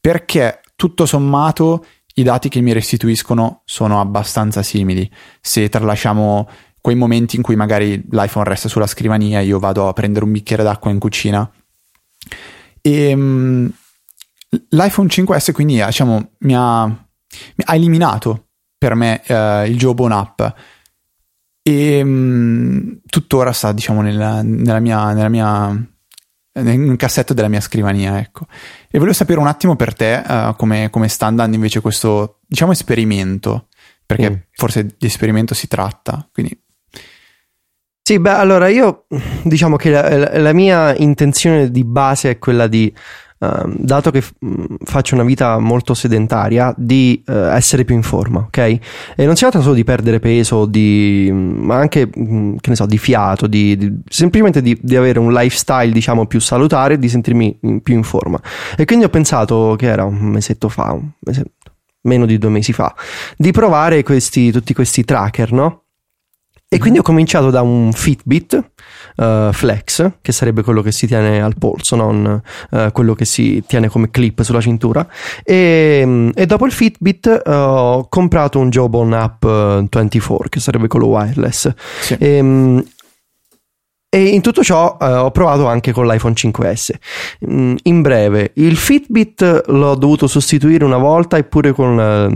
perché 0.00 0.62
tutto 0.76 1.04
sommato 1.04 1.84
i 2.14 2.22
dati 2.22 2.48
che 2.48 2.62
mi 2.62 2.72
restituiscono 2.72 3.60
sono 3.66 4.00
abbastanza 4.00 4.62
simili. 4.62 5.10
Se 5.42 5.68
tralasciamo 5.68 6.48
quei 6.80 6.96
momenti 6.96 7.36
in 7.36 7.42
cui 7.42 7.54
magari 7.54 8.02
l'iPhone 8.10 8.48
resta 8.48 8.70
sulla 8.70 8.86
scrivania 8.86 9.40
e 9.40 9.44
io 9.44 9.58
vado 9.58 9.88
a 9.88 9.92
prendere 9.92 10.24
un 10.24 10.32
bicchiere 10.32 10.62
d'acqua 10.62 10.90
in 10.90 10.98
cucina. 10.98 11.52
E 12.80 13.12
um, 13.12 13.70
l'iPhone 14.70 15.08
5S 15.08 15.52
quindi 15.52 15.84
diciamo, 15.84 16.30
mi, 16.38 16.54
ha, 16.56 16.86
mi 16.86 17.64
ha 17.66 17.74
eliminato 17.74 18.46
per 18.78 18.94
me 18.94 19.20
uh, 19.28 19.68
il 19.68 19.76
Jobon 19.76 20.12
app 20.12 20.40
e 21.62 22.04
mh, 22.04 22.08
mm, 22.08 22.92
tuttora 23.06 23.52
sta 23.52 23.72
diciamo 23.72 24.02
nella, 24.02 24.42
nella 24.42 24.80
mia, 24.80 25.12
nella 25.12 25.28
mia 25.28 25.84
nel 26.52 26.96
cassetto 26.96 27.32
della 27.32 27.48
mia 27.48 27.60
scrivania 27.60 28.18
ecco 28.18 28.46
e 28.90 28.98
volevo 28.98 29.12
sapere 29.12 29.38
un 29.38 29.46
attimo 29.46 29.76
per 29.76 29.94
te 29.94 30.22
uh, 30.26 30.56
come, 30.56 30.90
come, 30.90 31.08
sta 31.08 31.26
andando 31.26 31.54
invece 31.54 31.80
questo 31.80 32.40
diciamo 32.46 32.72
esperimento 32.72 33.68
perché 34.04 34.30
mm. 34.30 34.34
forse 34.52 34.96
di 34.98 35.06
esperimento 35.06 35.54
si 35.54 35.68
tratta 35.68 36.28
quindi 36.32 36.60
sì, 38.02 38.18
beh, 38.18 38.30
allora 38.30 38.66
io 38.66 39.06
diciamo 39.44 39.76
che 39.76 39.90
la, 39.90 40.38
la, 40.40 40.52
mia 40.52 40.96
intenzione 40.96 41.70
di 41.70 41.84
base 41.84 42.30
è 42.30 42.38
quella 42.38 42.66
di 42.66 42.92
Ehm, 43.42 43.76
dato 43.78 44.10
che 44.10 44.20
f- 44.20 44.34
faccio 44.84 45.14
una 45.14 45.24
vita 45.24 45.58
molto 45.58 45.94
sedentaria, 45.94 46.74
di 46.76 47.22
uh, 47.26 47.32
essere 47.32 47.86
più 47.86 47.94
in 47.94 48.02
forma, 48.02 48.40
ok? 48.40 48.58
E 48.58 49.24
non 49.24 49.34
si 49.34 49.42
tratta 49.42 49.60
solo 49.60 49.74
di 49.74 49.82
perdere 49.82 50.20
peso, 50.20 50.66
di, 50.66 51.30
ma 51.32 51.76
anche, 51.76 52.10
che 52.10 52.20
ne 52.20 52.74
so, 52.74 52.84
di 52.84 52.98
fiato, 52.98 53.46
di, 53.46 53.78
di, 53.78 53.98
semplicemente 54.06 54.60
di, 54.60 54.78
di, 54.78 54.94
avere 54.94 55.18
un 55.18 55.32
lifestyle, 55.32 55.90
diciamo, 55.90 56.26
più 56.26 56.38
salutare 56.38 56.94
e 56.94 56.98
di 56.98 57.08
sentirmi 57.08 57.58
più 57.82 57.94
in 57.94 58.02
forma. 58.02 58.38
E 58.76 58.84
quindi 58.84 59.06
ho 59.06 59.10
pensato 59.10 59.74
che 59.78 59.86
era 59.86 60.04
un 60.04 60.18
mesetto 60.18 60.68
fa, 60.68 60.92
un 60.92 61.08
mesetto, 61.20 61.50
meno 62.02 62.26
di 62.26 62.36
due 62.36 62.50
mesi 62.50 62.74
fa, 62.74 62.94
di 63.38 63.52
provare 63.52 64.02
questi, 64.02 64.52
tutti 64.52 64.74
questi 64.74 65.02
tracker, 65.02 65.52
no? 65.52 65.84
E 66.72 66.78
quindi 66.78 67.00
ho 67.00 67.02
cominciato 67.02 67.50
da 67.50 67.62
un 67.62 67.90
Fitbit 67.92 68.72
uh, 69.20 69.52
Flex, 69.52 70.12
che 70.20 70.32
sarebbe 70.32 70.62
quello 70.62 70.82
che 70.82 70.92
si 70.92 71.06
tiene 71.06 71.42
al 71.42 71.54
polso, 71.58 71.96
non 71.96 72.40
uh, 72.70 72.92
quello 72.92 73.14
che 73.14 73.24
si 73.24 73.62
tiene 73.66 73.88
come 73.88 74.10
clip 74.10 74.42
sulla 74.42 74.60
cintura. 74.60 75.06
E, 75.44 76.32
e 76.34 76.46
dopo 76.46 76.66
il 76.66 76.72
Fitbit 76.72 77.42
uh, 77.44 77.50
ho 77.50 78.08
comprato 78.08 78.58
un 78.58 78.70
Jawbone 78.70 79.16
App 79.16 79.44
24, 79.44 80.48
che 80.48 80.60
sarebbe 80.60 80.88
quello 80.88 81.06
wireless. 81.06 81.72
Sì. 82.00 82.16
E, 82.18 82.36
ehm, 82.36 82.84
e 84.12 84.24
in 84.24 84.40
tutto 84.40 84.64
ciò 84.64 84.98
eh, 85.00 85.06
ho 85.06 85.30
provato 85.30 85.68
anche 85.68 85.92
con 85.92 86.04
l'iPhone 86.04 86.34
5S. 86.34 86.90
Mm, 87.48 87.76
in 87.84 88.02
breve, 88.02 88.50
il 88.54 88.76
Fitbit 88.76 89.66
l'ho 89.68 89.94
dovuto 89.94 90.26
sostituire 90.26 90.84
una 90.84 90.98
volta 90.98 91.36
eppure 91.36 91.70
con 91.72 91.96
la, 91.96 92.28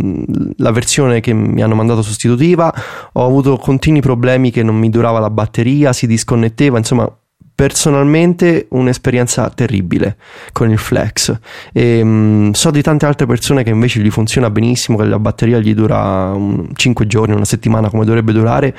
la, 0.56 0.70
versione 0.70 1.18
che 1.18 1.32
mi 1.32 1.62
hanno 1.62 1.74
mandato 1.74 2.00
sostitutiva 2.02 2.72
ho 3.12 3.26
avuto 3.26 3.56
continui 3.56 4.00
problemi 4.00 4.52
che 4.52 4.62
non 4.62 4.76
mi 4.76 4.88
durava 4.88 5.18
la 5.18 5.30
batteria, 5.30 5.92
si 5.92 6.06
disconnetteva, 6.06 6.78
insomma 6.78 7.12
personalmente 7.54 8.66
un'esperienza 8.70 9.48
terribile 9.50 10.16
con 10.52 10.70
il 10.70 10.78
Flex. 10.78 11.38
E 11.72 12.00
um, 12.00 12.52
so 12.52 12.70
di 12.70 12.82
tante 12.82 13.06
altre 13.06 13.26
persone 13.26 13.62
che 13.62 13.70
invece 13.70 14.00
gli 14.00 14.10
funziona 14.10 14.50
benissimo 14.50 14.98
che 14.98 15.04
la 15.04 15.18
batteria 15.18 15.58
gli 15.58 15.74
dura 15.74 16.32
un, 16.32 16.68
5 16.74 17.06
giorni 17.06 17.34
una 17.34 17.44
settimana 17.44 17.90
come 17.90 18.04
dovrebbe 18.04 18.32
durare. 18.32 18.76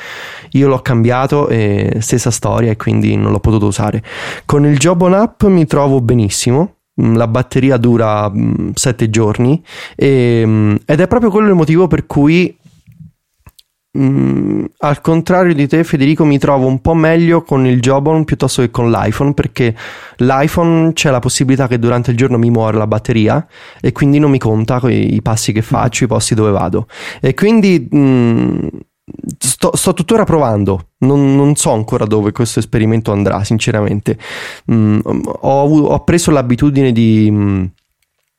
Io 0.52 0.68
l'ho 0.68 0.82
cambiato 0.82 1.48
e 1.48 1.98
stessa 2.00 2.32
storia 2.32 2.72
e 2.72 2.76
quindi 2.76 3.16
non 3.16 3.32
l'ho 3.32 3.40
potuto 3.40 3.68
usare. 3.68 4.04
Con 4.46 4.66
il 4.66 4.78
Job 4.78 5.02
on 5.02 5.14
App 5.14 5.44
mi 5.44 5.66
trovo 5.66 6.02
benissimo. 6.02 6.76
Mm, 7.02 7.16
la 7.16 7.28
batteria 7.28 7.78
dura 7.78 8.32
7 8.74 9.08
mm, 9.08 9.10
giorni. 9.10 9.64
E, 9.96 10.44
mm, 10.46 10.76
ed 10.86 11.00
è 11.00 11.08
proprio 11.08 11.30
quello 11.30 11.48
il 11.48 11.56
motivo 11.56 11.88
per 11.88 12.06
cui 12.06 12.58
Mm, 13.98 14.66
al 14.80 15.00
contrario 15.00 15.54
di 15.54 15.68
te, 15.68 15.84
Federico, 15.86 16.26
mi 16.26 16.38
trovo 16.38 16.68
un 16.68 16.82
po' 16.82 16.94
meglio 16.94 17.44
con 17.44 17.66
il 17.66 17.80
Jobon 17.80 18.26
piuttosto 18.26 18.62
che 18.62 18.70
con 18.70 18.92
l'iPhone 18.92 19.34
perché 19.34 19.74
l'iPhone 20.18 20.92
c'è 20.92 21.12
la 21.12 21.20
possibilità 21.20 21.68
che 21.68 21.80
durante 21.80 22.12
il 22.12 22.18
giorno 22.18 22.38
mi 22.38 22.50
muore 22.50 22.78
la 22.78 22.88
batteria 22.88 23.46
e 23.80 23.94
quindi 23.94 24.20
non 24.20 24.32
mi 24.32 24.38
conta 24.38 24.82
i 24.90 25.22
passi 25.22 25.54
che 25.54 25.62
faccio, 25.62 26.04
i 26.04 26.08
posti 26.08 26.36
dove 26.36 26.52
vado. 26.52 26.88
E 27.22 27.34
quindi 27.34 27.88
mm, 27.96 28.68
sto, 29.38 29.76
sto, 29.76 29.94
tuttora 29.94 30.26
provando 30.26 30.90
non, 31.00 31.36
non, 31.36 31.56
so 31.56 31.72
ancora 31.72 32.06
dove 32.06 32.32
questo 32.32 32.60
esperimento 32.60 33.12
andrà, 33.12 33.44
sinceramente. 33.44 34.18
Mm, 34.72 35.00
ho, 35.04 35.84
ho, 35.86 36.04
preso 36.04 36.32
l'abitudine 36.32 36.92
di. 36.92 37.74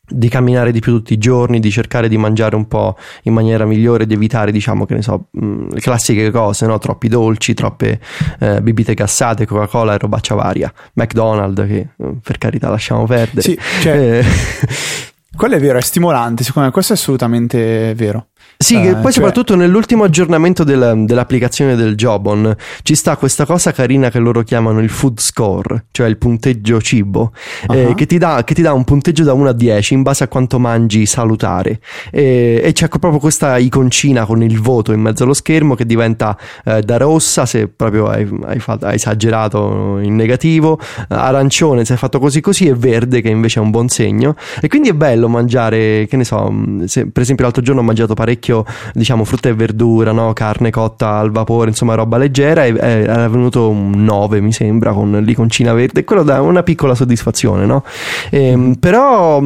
Mm, 0.06 0.18
di 0.18 0.28
camminare 0.28 0.72
di 0.72 0.80
più 0.80 0.92
tutti 0.92 1.12
i 1.12 1.18
giorni, 1.18 1.60
di 1.60 1.70
cercare 1.70 2.08
di 2.08 2.16
mangiare 2.16 2.56
un 2.56 2.66
po' 2.68 2.96
in 3.22 3.32
maniera 3.32 3.64
migliore, 3.64 4.06
di 4.06 4.14
evitare, 4.14 4.52
diciamo, 4.52 4.86
che 4.86 4.94
ne 4.94 5.02
so, 5.02 5.26
mm, 5.38 5.70
le 5.70 5.80
classiche 5.80 6.30
cose, 6.30 6.66
no? 6.66 6.78
Troppi 6.78 7.08
dolci, 7.08 7.54
troppe 7.54 8.00
eh, 8.38 8.60
bibite 8.62 8.94
gassate, 8.94 9.46
Coca-Cola 9.46 9.94
e 9.94 9.98
robaccia 9.98 10.34
varia. 10.34 10.72
McDonald's, 10.94 11.66
che 11.66 11.88
eh, 11.96 12.14
per 12.22 12.38
carità 12.38 12.68
lasciamo 12.68 13.04
perdere. 13.04 13.42
Sì, 13.42 13.58
cioè, 13.80 14.20
eh. 14.20 14.24
quello 15.36 15.54
è 15.54 15.60
vero, 15.60 15.78
è 15.78 15.82
stimolante, 15.82 16.44
secondo 16.44 16.68
me 16.68 16.72
questo 16.72 16.92
è 16.92 16.96
assolutamente 16.96 17.94
vero. 17.94 18.28
Sì, 18.58 18.76
uh, 18.76 18.92
poi 18.92 19.02
cioè... 19.02 19.12
soprattutto 19.12 19.54
nell'ultimo 19.54 20.04
aggiornamento 20.04 20.64
del, 20.64 21.04
dell'applicazione 21.04 21.76
del 21.76 21.94
Jobon 21.94 22.54
ci 22.82 22.94
sta 22.94 23.16
questa 23.16 23.44
cosa 23.44 23.72
carina 23.72 24.10
che 24.10 24.18
loro 24.18 24.42
chiamano 24.42 24.80
il 24.80 24.88
food 24.88 25.18
score, 25.20 25.86
cioè 25.90 26.08
il 26.08 26.16
punteggio 26.16 26.80
cibo, 26.80 27.32
uh-huh. 27.68 27.74
eh, 27.74 27.94
che, 27.94 28.06
ti 28.06 28.16
dà, 28.16 28.42
che, 28.44 28.54
ti 28.54 28.62
dà, 28.62 28.72
un 28.72 28.84
punteggio 28.84 29.24
da 29.24 29.34
1 29.34 29.48
a 29.48 29.52
10 29.52 29.94
in 29.94 30.02
base 30.02 30.24
a 30.24 30.28
quanto 30.28 30.58
mangi 30.58 31.04
salutare. 31.04 31.80
E, 32.10 32.60
e 32.64 32.72
c'è 32.72 32.88
proprio 32.88 33.18
questa 33.18 33.58
iconcina 33.58 34.24
con 34.24 34.42
il 34.42 34.58
voto 34.58 34.92
in 34.92 35.00
mezzo 35.00 35.24
allo 35.24 35.34
schermo 35.34 35.74
che 35.74 35.84
diventa 35.84 36.36
eh, 36.64 36.80
da 36.80 36.96
rossa 36.96 37.44
se 37.44 37.68
proprio 37.68 38.06
hai, 38.06 38.26
hai, 38.44 38.58
fatto, 38.58 38.86
hai, 38.86 38.94
esagerato 38.94 39.98
in 39.98 40.16
negativo, 40.16 40.80
arancione 41.08 41.84
se 41.84 41.92
hai 41.92 41.98
fatto 41.98 42.18
così 42.18 42.40
così 42.40 42.66
e 42.66 42.74
verde 42.74 43.20
che 43.20 43.28
invece 43.28 43.60
è 43.60 43.62
un 43.62 43.70
buon 43.70 43.88
segno. 43.88 44.34
E 44.62 44.68
quindi 44.68 44.88
è 44.88 44.94
bello 44.94 45.28
mangiare, 45.28 46.06
che 46.06 46.16
ne 46.16 46.24
so, 46.24 46.50
se, 46.86 47.06
per 47.10 47.22
esempio 47.22 47.44
l'altro 47.44 47.62
giorno 47.62 47.82
ho 47.82 47.84
mangiato 47.84 48.14
parecchio 48.14 48.45
parecchio 48.46 48.64
diciamo 48.92 49.24
frutta 49.24 49.48
e 49.48 49.54
verdura, 49.54 50.12
no? 50.12 50.32
carne 50.32 50.70
cotta 50.70 51.18
al 51.18 51.30
vapore, 51.30 51.70
insomma 51.70 51.94
roba 51.94 52.16
leggera 52.16 52.64
e 52.64 52.74
è 52.74 53.28
venuto 53.28 53.68
un 53.68 54.04
9 54.04 54.40
mi 54.40 54.52
sembra 54.52 54.92
con 54.92 55.12
l'iconcina 55.12 55.72
verde 55.72 56.04
quello 56.04 56.22
dà 56.22 56.40
una 56.40 56.62
piccola 56.62 56.94
soddisfazione, 56.94 57.66
no? 57.66 57.84
E, 58.30 58.46
ehm, 58.46 58.74
però 58.74 59.42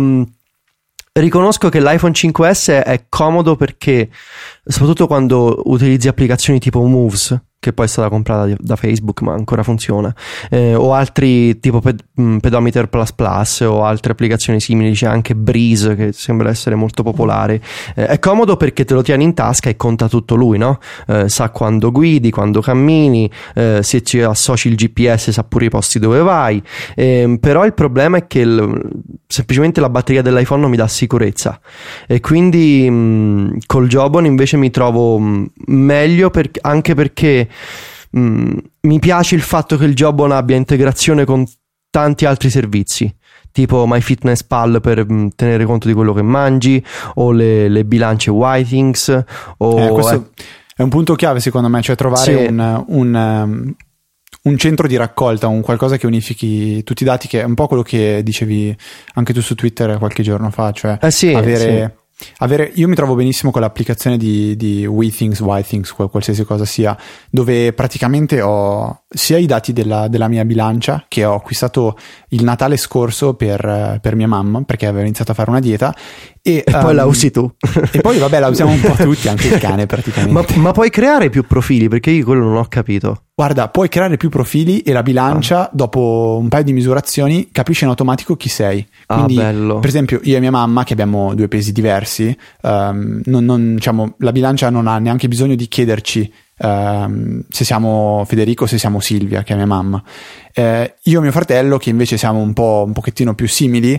riconosco 1.13 1.69
che 1.69 1.81
l'iPhone 1.81 2.13
5S 2.13 2.85
è 2.85 3.05
comodo 3.09 3.57
perché 3.57 4.09
soprattutto 4.65 5.07
quando 5.07 5.63
utilizzi 5.65 6.09
applicazioni 6.09 6.59
tipo 6.59 6.83
Moves 6.83 7.39
che 7.61 7.75
poi 7.75 7.85
è 7.85 7.88
stata 7.88 8.09
comprata 8.09 8.55
da 8.59 8.75
Facebook 8.75 9.20
ma 9.20 9.35
ancora 9.35 9.62
funziona. 9.62 10.12
Eh, 10.49 10.75
o 10.75 10.94
altri 10.94 11.61
tipo 11.61 11.81
Ped- 11.81 12.03
mm, 12.18 12.38
Pedometer 12.38 12.88
Plus 12.88 13.12
Plus 13.12 13.61
o 13.61 13.85
altre 13.85 14.12
applicazioni 14.12 14.61
simili 14.61 14.92
c'è 14.92 15.07
anche 15.07 15.37
Breeze 15.37 15.94
che 15.94 16.12
sembra 16.12 16.49
essere 16.49 16.75
molto 16.75 17.03
popolare. 17.03 17.61
Eh, 17.94 18.07
è 18.07 18.18
comodo 18.18 18.57
perché 18.57 18.87
te 18.87 18.94
lo 18.94 19.03
tieni 19.03 19.25
in 19.25 19.35
tasca 19.35 19.68
e 19.68 19.77
conta 19.77 20.09
tutto 20.09 20.37
lui 20.37 20.57
no? 20.57 20.79
Eh, 21.07 21.29
sa 21.29 21.51
quando 21.51 21.92
guidi 21.92 22.31
quando 22.31 22.62
cammini 22.62 23.31
eh, 23.55 23.81
se 23.83 24.03
ci 24.03 24.23
associ 24.23 24.68
il 24.68 24.77
GPS 24.77 25.31
sa 25.31 25.44
pure 25.44 25.66
i 25.66 25.68
posti 25.68 25.99
dove 25.99 26.20
vai. 26.23 26.62
Ehm, 26.96 27.37
però 27.37 27.66
il 27.66 27.75
problema 27.75 28.16
è 28.16 28.27
che 28.27 28.40
il, 28.40 28.90
semplicemente 29.27 29.83
la 29.83 29.90
batteria 29.90 30.23
dell'iPhone 30.23 30.62
non 30.62 30.70
mi 30.70 30.79
dà 30.79 30.88
sicurezza. 30.88 31.61
E 32.07 32.20
quindi 32.20 32.88
mh, 32.88 32.94
mm, 32.94 33.57
col 33.66 33.87
Jobon 33.87 34.25
invece 34.25 34.57
mi 34.57 34.70
trovo 34.70 35.18
mh, 35.18 35.29
mm, 35.29 35.44
meglio 35.66 36.31
per, 36.31 36.51
anche 36.62 36.94
perché 36.94 37.49
Mm, 38.17 38.59
mi 38.83 38.99
piace 38.99 39.37
il 39.37 39.41
fatto 39.41 39.77
che 39.77 39.85
il 39.85 39.95
Jobon 39.95 40.33
abbia 40.33 40.57
integrazione 40.57 41.25
con 41.25 41.47
tanti 41.91 42.25
altri 42.25 42.51
servizi 42.51 43.13
tipo 43.53 43.85
MyFitnessPal 43.87 44.81
per 44.81 45.05
mh, 45.05 45.13
mm, 45.13 45.29
tenere 45.37 45.65
conto 45.65 45.89
di 45.89 45.95
quello 45.95 46.13
che 46.13 46.23
mangi 46.23 46.85
o 47.15 47.33
le, 47.33 47.69
le 47.69 47.85
bilance 47.85 48.31
Whitings 48.31 49.25
o 49.59 49.81
eh, 49.81 49.89
questo 49.91 50.31
è 50.77 50.83
un 50.83 50.89
punto 50.89 51.15
chiave 51.15 51.41
secondo 51.41 51.69
me 51.69 51.83
cioè 51.83 51.97
trovare 51.97 52.37
sì. 52.37 52.47
un, 52.49 52.85
un, 52.89 53.15
um, 53.15 53.75
un, 54.43 54.57
centro 54.57 54.87
di 54.87 54.97
raccolta 54.97 55.49
un 55.49 55.61
qualcosa 55.61 55.97
che 55.97 56.07
unifichi 56.07 56.83
tutti 56.85 57.03
i 57.03 57.07
dati 57.07 57.29
che 57.29 57.41
è 57.41 57.45
un 57.45 57.55
po' 57.55 57.67
quello 57.67 57.83
che 57.83 58.23
dicevi 58.25 58.77
anche 59.15 59.33
tu 59.33 59.41
su 59.41 59.55
Twitter 59.55 59.99
qualche 59.99 60.23
giorno 60.23 60.51
fa 60.51 60.71
cioè 60.73 60.99
eh 61.01 61.11
sì, 61.11 61.33
avere 61.35 61.59
sì 61.93 61.99
avere, 62.38 62.70
io 62.74 62.88
mi 62.88 62.94
trovo 62.94 63.14
benissimo 63.14 63.50
con 63.50 63.61
l'applicazione 63.61 64.16
di, 64.16 64.56
di 64.56 64.87
WeThings, 64.87 65.40
WhyThings, 65.40 65.92
qualsiasi 66.11 66.44
cosa 66.44 66.64
sia, 66.64 66.96
dove 67.30 67.72
praticamente 67.72 68.40
ho 68.40 69.02
sia 69.12 69.38
i 69.38 69.46
dati 69.46 69.72
della, 69.72 70.06
della 70.06 70.28
mia 70.28 70.44
bilancia 70.44 71.04
che 71.09 71.24
ho 71.24 71.35
acquistato 71.35 71.98
il 72.28 72.44
Natale 72.44 72.76
scorso 72.76 73.35
per, 73.35 73.98
per, 74.00 74.14
mia 74.14 74.28
mamma 74.28 74.62
perché 74.62 74.87
aveva 74.87 75.02
iniziato 75.02 75.33
a 75.33 75.35
fare 75.35 75.50
una 75.50 75.59
dieta 75.59 75.92
e, 76.40 76.62
e 76.64 76.72
um, 76.72 76.80
poi 76.80 76.94
la 76.94 77.04
um, 77.04 77.11
usi 77.11 77.30
tu. 77.33 77.50
e 77.90 78.00
poi 78.00 78.18
vabbè 78.18 78.38
la 78.38 78.48
usiamo 78.48 78.70
un 78.70 78.80
po' 78.80 78.94
tutti 78.94 79.28
anche 79.28 79.48
il 79.48 79.59
cane 79.59 79.87
praticamente. 79.87 80.33
ma, 80.33 80.62
ma, 80.62 80.70
puoi 80.70 80.90
creare 80.90 81.28
più 81.28 81.44
profili 81.44 81.88
perché 81.88 82.11
io 82.11 82.24
quello 82.24 82.44
non 82.44 82.56
ho 82.56 82.66
capito 82.68 83.24
guarda 83.40 83.68
puoi 83.68 83.88
creare 83.88 84.18
più 84.18 84.29
profili 84.29 84.81
e 84.81 84.92
la 84.92 85.03
bilancia 85.03 85.62
ah. 85.62 85.70
dopo 85.72 86.37
un 86.38 86.50
paio 86.50 86.62
di 86.62 86.74
misurazioni 86.74 87.48
capisce 87.50 87.85
in 87.85 87.90
automatico 87.90 88.37
chi 88.37 88.50
sei 88.50 88.87
ah, 89.07 89.14
quindi 89.14 89.40
ah, 89.40 89.44
bello. 89.44 89.79
per 89.79 89.88
esempio 89.88 90.20
io 90.24 90.37
e 90.37 90.40
mia 90.40 90.50
mamma 90.50 90.85
che 90.85 90.92
abbiamo 90.92 91.35
due 91.35 91.48
pesi 91.48 91.72
diversi 91.72 92.37
um, 92.61 93.22
non, 93.24 93.44
non, 93.46 93.76
diciamo, 93.76 94.16
la 94.18 94.33
bilancia 94.33 94.68
non 94.68 94.87
ha 94.87 94.98
neanche 94.98 95.26
bisogno 95.26 95.55
di 95.55 95.66
chiederci 95.68 96.33
Uh, 96.61 97.42
se 97.48 97.64
siamo 97.64 98.22
Federico, 98.26 98.66
se 98.66 98.76
siamo 98.76 99.00
Silvia, 99.00 99.42
che 99.42 99.55
è 99.55 99.57
mia 99.57 99.64
mamma. 99.64 99.96
Uh, 100.55 100.92
io 101.05 101.18
e 101.18 101.22
mio 101.22 101.33
fratello, 101.33 101.79
che 101.79 101.88
invece 101.88 102.18
siamo 102.18 102.40
un 102.40 102.53
po' 102.53 102.85
un 102.87 102.92
pochettino 102.92 103.35
più 103.35 103.48
simili, 103.48 103.98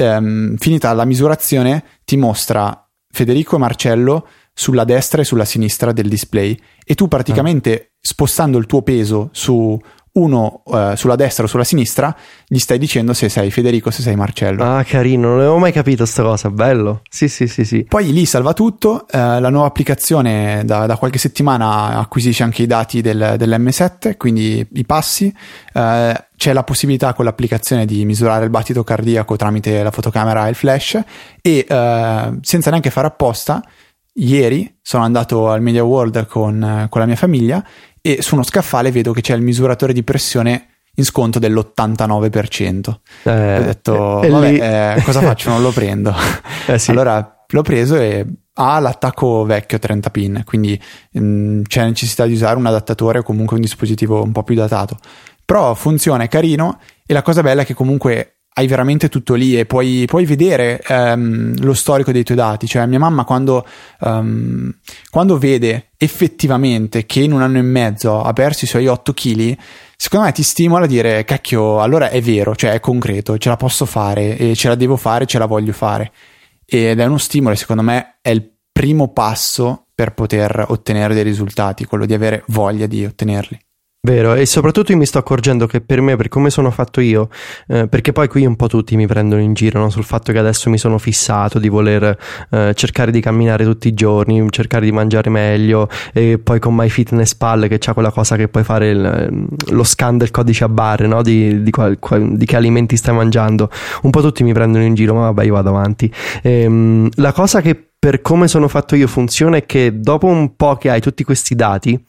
um, 0.00 0.56
finita 0.56 0.92
la 0.92 1.04
misurazione, 1.04 1.84
ti 2.04 2.16
mostra 2.16 2.84
Federico 3.12 3.54
e 3.54 3.58
Marcello 3.60 4.26
sulla 4.52 4.82
destra 4.84 5.22
e 5.22 5.24
sulla 5.24 5.44
sinistra 5.44 5.92
del 5.92 6.08
display 6.08 6.58
e 6.84 6.94
tu 6.94 7.08
praticamente 7.08 7.72
ah. 7.74 7.89
Spostando 8.00 8.58
il 8.58 8.66
tuo 8.66 8.82
peso 8.82 9.28
su 9.32 9.78
uno 10.12 10.62
uh, 10.64 10.94
sulla 10.96 11.14
destra 11.14 11.44
o 11.44 11.46
sulla 11.46 11.62
sinistra, 11.62 12.14
gli 12.46 12.58
stai 12.58 12.78
dicendo 12.78 13.12
se 13.12 13.28
sei 13.28 13.50
Federico, 13.50 13.90
se 13.90 14.02
sei 14.02 14.16
Marcello. 14.16 14.64
Ah, 14.64 14.82
carino, 14.82 15.28
non 15.28 15.38
avevo 15.38 15.58
mai 15.58 15.70
capito 15.70 15.98
questa 16.02 16.22
cosa, 16.22 16.50
bello. 16.50 17.02
Sì, 17.08 17.28
sì, 17.28 17.46
sì, 17.46 17.64
sì. 17.64 17.84
Poi 17.84 18.12
lì 18.12 18.26
salva 18.26 18.52
tutto, 18.52 19.06
uh, 19.10 19.16
la 19.16 19.50
nuova 19.50 19.68
applicazione 19.68 20.62
da, 20.64 20.86
da, 20.86 20.96
qualche 20.96 21.18
settimana 21.18 21.98
acquisisce 21.98 22.42
anche 22.42 22.62
i 22.62 22.66
dati 22.66 23.00
del, 23.00 23.34
dell'M7, 23.36 24.16
quindi 24.16 24.66
i 24.72 24.84
passi. 24.84 25.32
Uh, 25.72 26.12
c'è 26.36 26.52
la 26.54 26.64
possibilità 26.64 27.12
con 27.12 27.26
l'applicazione 27.26 27.84
di 27.84 28.04
misurare 28.06 28.44
il 28.44 28.50
battito 28.50 28.82
cardiaco 28.82 29.36
tramite 29.36 29.82
la 29.82 29.90
fotocamera 29.90 30.46
e 30.46 30.50
il 30.50 30.54
flash 30.54 30.98
e 31.42 31.66
senza 31.68 32.70
neanche 32.70 32.88
fare 32.88 33.06
apposta, 33.08 33.62
ieri 34.14 34.78
sono 34.80 35.04
andato 35.04 35.50
al 35.50 35.60
Media 35.60 35.84
World 35.84 36.26
con, 36.26 36.86
con 36.88 37.00
la 37.00 37.06
mia 37.06 37.16
famiglia 37.16 37.64
e 38.02 38.22
su 38.22 38.34
uno 38.34 38.44
scaffale 38.44 38.90
vedo 38.90 39.12
che 39.12 39.20
c'è 39.20 39.34
il 39.34 39.42
misuratore 39.42 39.92
di 39.92 40.02
pressione 40.02 40.66
in 40.94 41.04
sconto 41.04 41.38
dell'89%. 41.38 42.94
Eh, 43.24 43.58
ho 43.58 43.62
detto, 43.62 44.22
eh, 44.22 44.28
vabbè, 44.28 44.96
eh, 44.96 45.02
cosa 45.02 45.20
faccio? 45.20 45.50
Non 45.50 45.62
lo 45.62 45.70
prendo. 45.70 46.14
Eh, 46.66 46.78
sì. 46.78 46.90
Allora 46.90 47.44
l'ho 47.48 47.62
preso 47.62 47.96
e 47.96 48.24
ha 48.54 48.78
l'attacco 48.78 49.44
vecchio 49.44 49.78
30 49.78 50.10
pin, 50.10 50.42
quindi 50.44 50.80
mh, 51.12 51.20
mm, 51.20 51.62
c'è 51.62 51.84
necessità 51.84 52.26
di 52.26 52.34
usare 52.34 52.56
un 52.56 52.66
adattatore 52.66 53.20
o 53.20 53.22
comunque 53.22 53.56
un 53.56 53.62
dispositivo 53.62 54.22
un 54.22 54.30
po' 54.30 54.44
più 54.44 54.54
datato. 54.54 54.98
Però 55.44 55.74
funziona, 55.74 56.22
è 56.22 56.28
carino 56.28 56.78
e 57.04 57.12
la 57.12 57.22
cosa 57.22 57.42
bella 57.42 57.62
è 57.62 57.64
che 57.64 57.74
comunque 57.74 58.39
hai 58.52 58.66
veramente 58.66 59.08
tutto 59.08 59.34
lì 59.34 59.58
e 59.58 59.64
puoi, 59.64 60.04
puoi 60.06 60.24
vedere 60.24 60.82
um, 60.88 61.54
lo 61.62 61.72
storico 61.72 62.10
dei 62.10 62.24
tuoi 62.24 62.36
dati. 62.36 62.66
Cioè, 62.66 62.84
mia 62.86 62.98
mamma, 62.98 63.24
quando, 63.24 63.66
um, 64.00 64.72
quando, 65.08 65.38
vede 65.38 65.90
effettivamente 65.96 67.06
che 67.06 67.20
in 67.20 67.32
un 67.32 67.42
anno 67.42 67.58
e 67.58 67.62
mezzo 67.62 68.20
ha 68.20 68.32
perso 68.32 68.64
i 68.64 68.68
suoi 68.68 68.86
8 68.86 69.12
kg, 69.12 69.56
secondo 69.96 70.26
me 70.26 70.32
ti 70.32 70.42
stimola 70.42 70.84
a 70.84 70.88
dire: 70.88 71.24
cacchio, 71.24 71.80
allora 71.80 72.10
è 72.10 72.20
vero, 72.20 72.56
cioè 72.56 72.72
è 72.72 72.80
concreto, 72.80 73.38
ce 73.38 73.48
la 73.48 73.56
posso 73.56 73.86
fare 73.86 74.36
e 74.36 74.54
ce 74.56 74.68
la 74.68 74.74
devo 74.74 74.96
fare, 74.96 75.26
ce 75.26 75.38
la 75.38 75.46
voglio 75.46 75.72
fare. 75.72 76.12
Ed 76.64 76.98
è 76.98 77.04
uno 77.04 77.18
stimolo, 77.18 77.54
secondo 77.54 77.82
me 77.82 78.18
è 78.20 78.30
il 78.30 78.48
primo 78.72 79.12
passo 79.12 79.86
per 79.94 80.14
poter 80.14 80.66
ottenere 80.68 81.14
dei 81.14 81.24
risultati, 81.24 81.84
quello 81.84 82.06
di 82.06 82.14
avere 82.14 82.44
voglia 82.48 82.86
di 82.86 83.04
ottenerli. 83.04 83.58
Vero, 84.02 84.32
e 84.32 84.46
soprattutto 84.46 84.92
io 84.92 84.96
mi 84.96 85.04
sto 85.04 85.18
accorgendo 85.18 85.66
che 85.66 85.82
per 85.82 86.00
me, 86.00 86.16
per 86.16 86.28
come 86.28 86.48
sono 86.48 86.70
fatto 86.70 87.02
io, 87.02 87.28
eh, 87.68 87.86
perché 87.86 88.12
poi 88.12 88.28
qui 88.28 88.46
un 88.46 88.56
po' 88.56 88.66
tutti 88.66 88.96
mi 88.96 89.06
prendono 89.06 89.42
in 89.42 89.52
giro 89.52 89.78
no? 89.78 89.90
sul 89.90 90.04
fatto 90.04 90.32
che 90.32 90.38
adesso 90.38 90.70
mi 90.70 90.78
sono 90.78 90.96
fissato 90.96 91.58
di 91.58 91.68
voler 91.68 92.16
eh, 92.48 92.72
cercare 92.74 93.10
di 93.10 93.20
camminare 93.20 93.62
tutti 93.64 93.88
i 93.88 93.92
giorni, 93.92 94.42
cercare 94.48 94.86
di 94.86 94.92
mangiare 94.92 95.28
meglio 95.28 95.86
e 96.14 96.38
poi 96.42 96.58
con 96.58 96.74
MyFitnessPal 96.76 97.68
che 97.68 97.76
c'ha 97.78 97.92
quella 97.92 98.10
cosa 98.10 98.36
che 98.36 98.48
puoi 98.48 98.64
fare 98.64 98.88
il, 98.88 99.48
lo 99.66 99.84
scan 99.84 100.16
del 100.16 100.30
codice 100.30 100.64
a 100.64 100.70
barre 100.70 101.06
no? 101.06 101.20
di, 101.20 101.62
di, 101.62 101.70
qual, 101.70 101.98
qual, 101.98 102.38
di, 102.38 102.46
che 102.46 102.56
alimenti 102.56 102.96
stai 102.96 103.14
mangiando. 103.14 103.68
Un 104.04 104.10
po' 104.10 104.22
tutti 104.22 104.42
mi 104.44 104.54
prendono 104.54 104.82
in 104.82 104.94
giro, 104.94 105.12
ma 105.12 105.20
vabbè 105.24 105.44
io 105.44 105.52
vado 105.52 105.68
avanti. 105.68 106.10
E, 106.40 106.62
ehm, 106.62 107.10
la 107.16 107.32
cosa 107.32 107.60
che 107.60 107.89
per 108.00 108.22
come 108.22 108.48
sono 108.48 108.66
fatto 108.66 108.96
io 108.96 109.06
funziona 109.06 109.58
è 109.58 109.66
che 109.66 110.00
dopo 110.00 110.26
un 110.26 110.56
po' 110.56 110.76
che 110.76 110.88
hai 110.88 111.02
tutti 111.02 111.22
questi 111.22 111.54
dati 111.54 112.02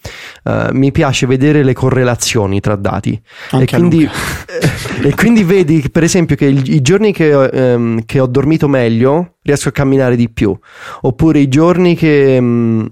uh, 0.44 0.70
mi 0.72 0.90
piace 0.90 1.28
vedere 1.28 1.64
le 1.64 1.74
correlazioni 1.74 2.62
tra 2.62 2.78
dati. 2.78 3.22
E 3.52 3.66
quindi, 3.66 4.08
e 5.04 5.14
quindi, 5.16 5.44
vedi 5.44 5.90
per 5.92 6.04
esempio 6.04 6.38
che 6.38 6.46
i, 6.46 6.76
i 6.76 6.82
giorni 6.82 7.12
che, 7.12 7.34
um, 7.34 8.06
che, 8.06 8.22
ho 8.22 8.26
dormito 8.28 8.70
meglio 8.70 9.36
riesco 9.44 9.70
a 9.70 9.72
camminare 9.72 10.16
di 10.16 10.30
più. 10.30 10.58
Oppure 11.02 11.40
i 11.40 11.48
giorni 11.48 11.96
che... 11.96 12.40
Mh, 12.40 12.90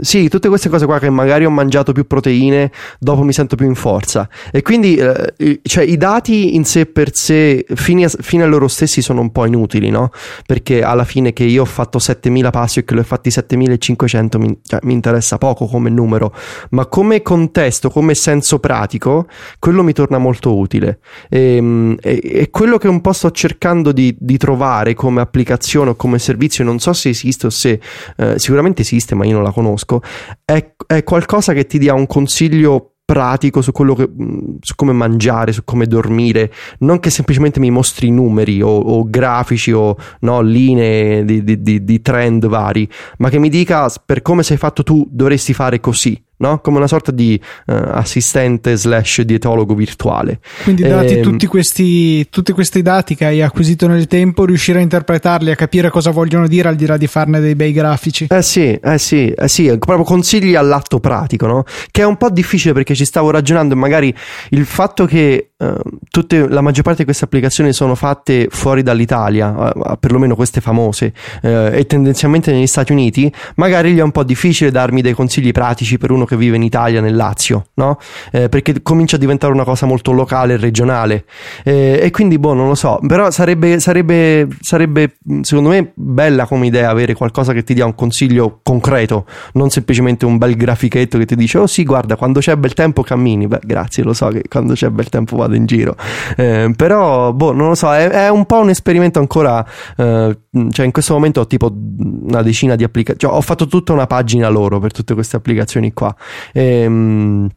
sì, 0.00 0.28
tutte 0.28 0.48
queste 0.48 0.68
cose 0.68 0.84
qua 0.84 0.98
che 0.98 1.10
magari 1.10 1.44
ho 1.44 1.50
mangiato 1.50 1.92
più 1.92 2.06
proteine, 2.06 2.72
dopo 2.98 3.22
mi 3.22 3.32
sento 3.32 3.54
più 3.54 3.66
in 3.66 3.76
forza. 3.76 4.28
E 4.50 4.62
quindi, 4.62 4.96
eh, 4.96 5.60
cioè, 5.62 5.84
i 5.84 5.96
dati 5.96 6.56
in 6.56 6.64
sé 6.64 6.86
per 6.86 7.14
sé, 7.14 7.64
fino 7.74 8.04
a, 8.04 8.08
fino 8.08 8.42
a 8.44 8.46
loro 8.46 8.66
stessi, 8.66 9.00
sono 9.00 9.20
un 9.20 9.30
po' 9.30 9.46
inutili, 9.46 9.90
no? 9.90 10.10
Perché 10.44 10.82
alla 10.82 11.04
fine 11.04 11.32
che 11.32 11.44
io 11.44 11.62
ho 11.62 11.66
fatto 11.66 11.98
7000 11.98 12.50
passi 12.50 12.80
e 12.80 12.84
che 12.84 12.94
l'ho 12.94 13.04
fatti 13.04 13.30
7500 13.30 14.38
mi, 14.38 14.58
cioè, 14.64 14.80
mi 14.82 14.92
interessa 14.92 15.38
poco 15.38 15.66
come 15.66 15.88
numero, 15.88 16.34
ma 16.70 16.86
come 16.86 17.22
contesto, 17.22 17.90
come 17.90 18.14
senso 18.14 18.58
pratico, 18.58 19.28
quello 19.60 19.84
mi 19.84 19.92
torna 19.92 20.18
molto 20.18 20.56
utile. 20.56 20.98
E, 21.28 21.96
e, 22.00 22.20
e 22.24 22.50
quello 22.50 22.76
che 22.76 22.88
un 22.88 23.00
po' 23.00 23.12
sto 23.12 23.30
cercando 23.30 23.92
di, 23.92 24.16
di 24.18 24.36
trovare 24.36 24.94
come 24.94 25.20
applicazione 25.20 25.42
applicazione 25.44 25.90
o 25.90 25.94
come 25.94 26.18
servizio, 26.18 26.64
non 26.64 26.80
so 26.80 26.92
se 26.92 27.10
esiste 27.10 27.46
o 27.46 27.50
se 27.50 27.80
eh, 28.16 28.38
sicuramente 28.38 28.82
esiste, 28.82 29.14
ma 29.14 29.24
io 29.24 29.34
non 29.34 29.42
la 29.42 29.52
conosco, 29.52 30.02
è, 30.44 30.74
è 30.86 31.04
qualcosa 31.04 31.52
che 31.52 31.66
ti 31.66 31.78
dia 31.78 31.94
un 31.94 32.06
consiglio 32.06 32.94
pratico 33.04 33.60
su 33.60 33.70
che 33.70 34.08
mm, 34.08 34.56
su 34.60 34.74
come 34.74 34.92
mangiare, 34.92 35.52
su 35.52 35.62
come 35.64 35.86
dormire, 35.86 36.50
non 36.78 37.00
che 37.00 37.10
semplicemente 37.10 37.60
mi 37.60 37.70
mostri 37.70 38.10
numeri 38.10 38.62
o, 38.62 38.70
o 38.70 39.04
grafici 39.08 39.72
o 39.72 39.96
no, 40.20 40.40
linee 40.40 41.24
di, 41.24 41.44
di, 41.44 41.84
di, 41.84 42.00
trend 42.00 42.46
vari, 42.46 42.88
ma 43.18 43.28
che 43.28 43.38
mi 43.38 43.50
dica 43.50 43.92
per 44.04 44.22
come 44.22 44.42
sei 44.42 44.56
fatto 44.56 44.82
tu 44.82 45.06
dovresti 45.10 45.52
fare 45.52 45.80
così 45.80 46.20
no? 46.38 46.58
come 46.60 46.78
una 46.78 46.86
sorta 46.86 47.10
di 47.10 47.40
uh, 47.66 47.72
assistente 47.72 48.76
slash 48.76 49.22
dietologo 49.22 49.74
virtuale. 49.74 50.40
Quindi 50.62 50.82
dati 50.82 51.14
e... 51.14 51.16
Ehm, 51.18 51.22
tutti 51.22 51.46
questi, 51.46 52.28
tutti 52.28 52.52
questi 52.52 52.82
dati 52.82 53.14
che 53.14 53.24
hai 53.24 53.42
acquisito 53.42 53.86
nel 53.86 54.06
tempo, 54.06 54.44
riuscire 54.44 54.78
a 54.78 54.82
interpretarli, 54.82 55.50
a 55.50 55.54
capire 55.54 55.90
cosa 55.90 56.10
vogliono 56.10 56.46
dire 56.48 56.68
al 56.68 56.76
di 56.76 56.86
là 56.86 56.96
di 56.96 57.06
farne 57.06 57.40
dei 57.40 57.54
bei 57.54 57.72
grafici. 57.72 58.26
Eh 58.30 58.42
sì, 58.42 58.72
eh 58.72 58.98
sì, 58.98 59.30
eh 59.30 59.48
sì, 59.48 59.66
proprio 59.78 60.04
consigli 60.04 60.54
all'atto 60.54 61.00
pratico, 61.00 61.46
no? 61.46 61.64
Che 61.90 62.02
è 62.02 62.04
un 62.04 62.16
po' 62.16 62.30
difficile 62.30 62.74
perché 62.74 62.94
ci 62.94 63.04
stavo 63.04 63.30
ragionando 63.30 63.76
magari 63.76 64.14
il 64.50 64.64
fatto 64.64 65.06
che 65.06 65.50
uh, 65.56 65.74
tutte, 66.10 66.48
la 66.48 66.60
maggior 66.60 66.82
parte 66.82 66.98
di 66.98 67.04
queste 67.04 67.24
applicazioni 67.24 67.72
sono 67.72 67.94
fatte 67.94 68.48
fuori 68.50 68.82
dall'Italia, 68.82 69.72
uh, 69.74 69.98
perlomeno 69.98 70.34
queste 70.34 70.60
famose, 70.60 71.12
e 71.42 71.84
tendenzialmente 71.86 72.52
negli 72.52 72.66
Stati 72.66 72.92
Uniti, 72.92 73.32
magari 73.56 73.92
gli 73.92 73.98
è 73.98 74.02
un 74.02 74.10
po' 74.10 74.24
difficile 74.24 74.70
darmi 74.70 75.02
dei 75.02 75.12
consigli 75.12 75.52
pratici 75.52 75.98
per 75.98 76.10
uno 76.10 76.23
che 76.26 76.34
che 76.34 76.36
vive 76.36 76.56
in 76.56 76.62
Italia, 76.62 77.00
nel 77.00 77.14
Lazio, 77.14 77.66
no? 77.74 77.98
Eh, 78.30 78.48
perché 78.48 78.82
comincia 78.82 79.16
a 79.16 79.18
diventare 79.18 79.52
una 79.52 79.64
cosa 79.64 79.86
molto 79.86 80.12
locale 80.12 80.54
e 80.54 80.56
regionale. 80.56 81.24
Eh, 81.62 82.00
e 82.02 82.10
quindi, 82.10 82.38
boh, 82.38 82.52
non 82.52 82.68
lo 82.68 82.74
so. 82.74 82.98
Però 83.06 83.30
sarebbe, 83.30 83.80
sarebbe, 83.80 84.48
sarebbe, 84.60 85.16
secondo 85.40 85.70
me, 85.70 85.92
bella 85.94 86.46
come 86.46 86.66
idea 86.66 86.90
avere 86.90 87.14
qualcosa 87.14 87.52
che 87.52 87.62
ti 87.62 87.74
dia 87.74 87.86
un 87.86 87.94
consiglio 87.94 88.60
concreto, 88.62 89.26
non 89.54 89.70
semplicemente 89.70 90.26
un 90.26 90.36
bel 90.36 90.56
grafichetto 90.56 91.16
che 91.18 91.24
ti 91.24 91.36
dice, 91.36 91.58
oh 91.58 91.66
sì, 91.66 91.84
guarda, 91.84 92.16
quando 92.16 92.40
c'è 92.40 92.56
bel 92.56 92.74
tempo 92.74 93.02
cammini. 93.02 93.46
Beh, 93.46 93.60
grazie, 93.62 94.02
lo 94.02 94.12
so 94.12 94.28
che 94.28 94.42
quando 94.48 94.74
c'è 94.74 94.90
bel 94.90 95.08
tempo 95.08 95.36
vado 95.36 95.54
in 95.54 95.66
giro. 95.66 95.96
Eh, 96.36 96.72
però, 96.76 97.32
boh, 97.32 97.52
non 97.52 97.68
lo 97.68 97.74
so, 97.74 97.92
è, 97.92 98.08
è, 98.08 98.28
un 98.30 98.44
po' 98.44 98.58
un 98.58 98.70
esperimento 98.70 99.18
ancora. 99.18 99.64
Eh, 99.96 100.38
cioè, 100.70 100.84
in 100.84 100.92
questo 100.92 101.14
momento 101.14 101.40
ho 101.40 101.46
tipo 101.46 101.72
una 101.72 102.42
decina 102.42 102.74
di 102.76 102.84
applicazioni. 102.84 103.20
Cioè, 103.20 103.38
ho 103.38 103.40
fatto 103.40 103.66
tutta 103.66 103.92
una 103.92 104.06
pagina 104.06 104.48
loro 104.48 104.78
per 104.78 104.92
tutte 104.92 105.14
queste 105.14 105.36
applicazioni 105.36 105.92
qua. 105.92 106.13
Ehm, 106.52 107.48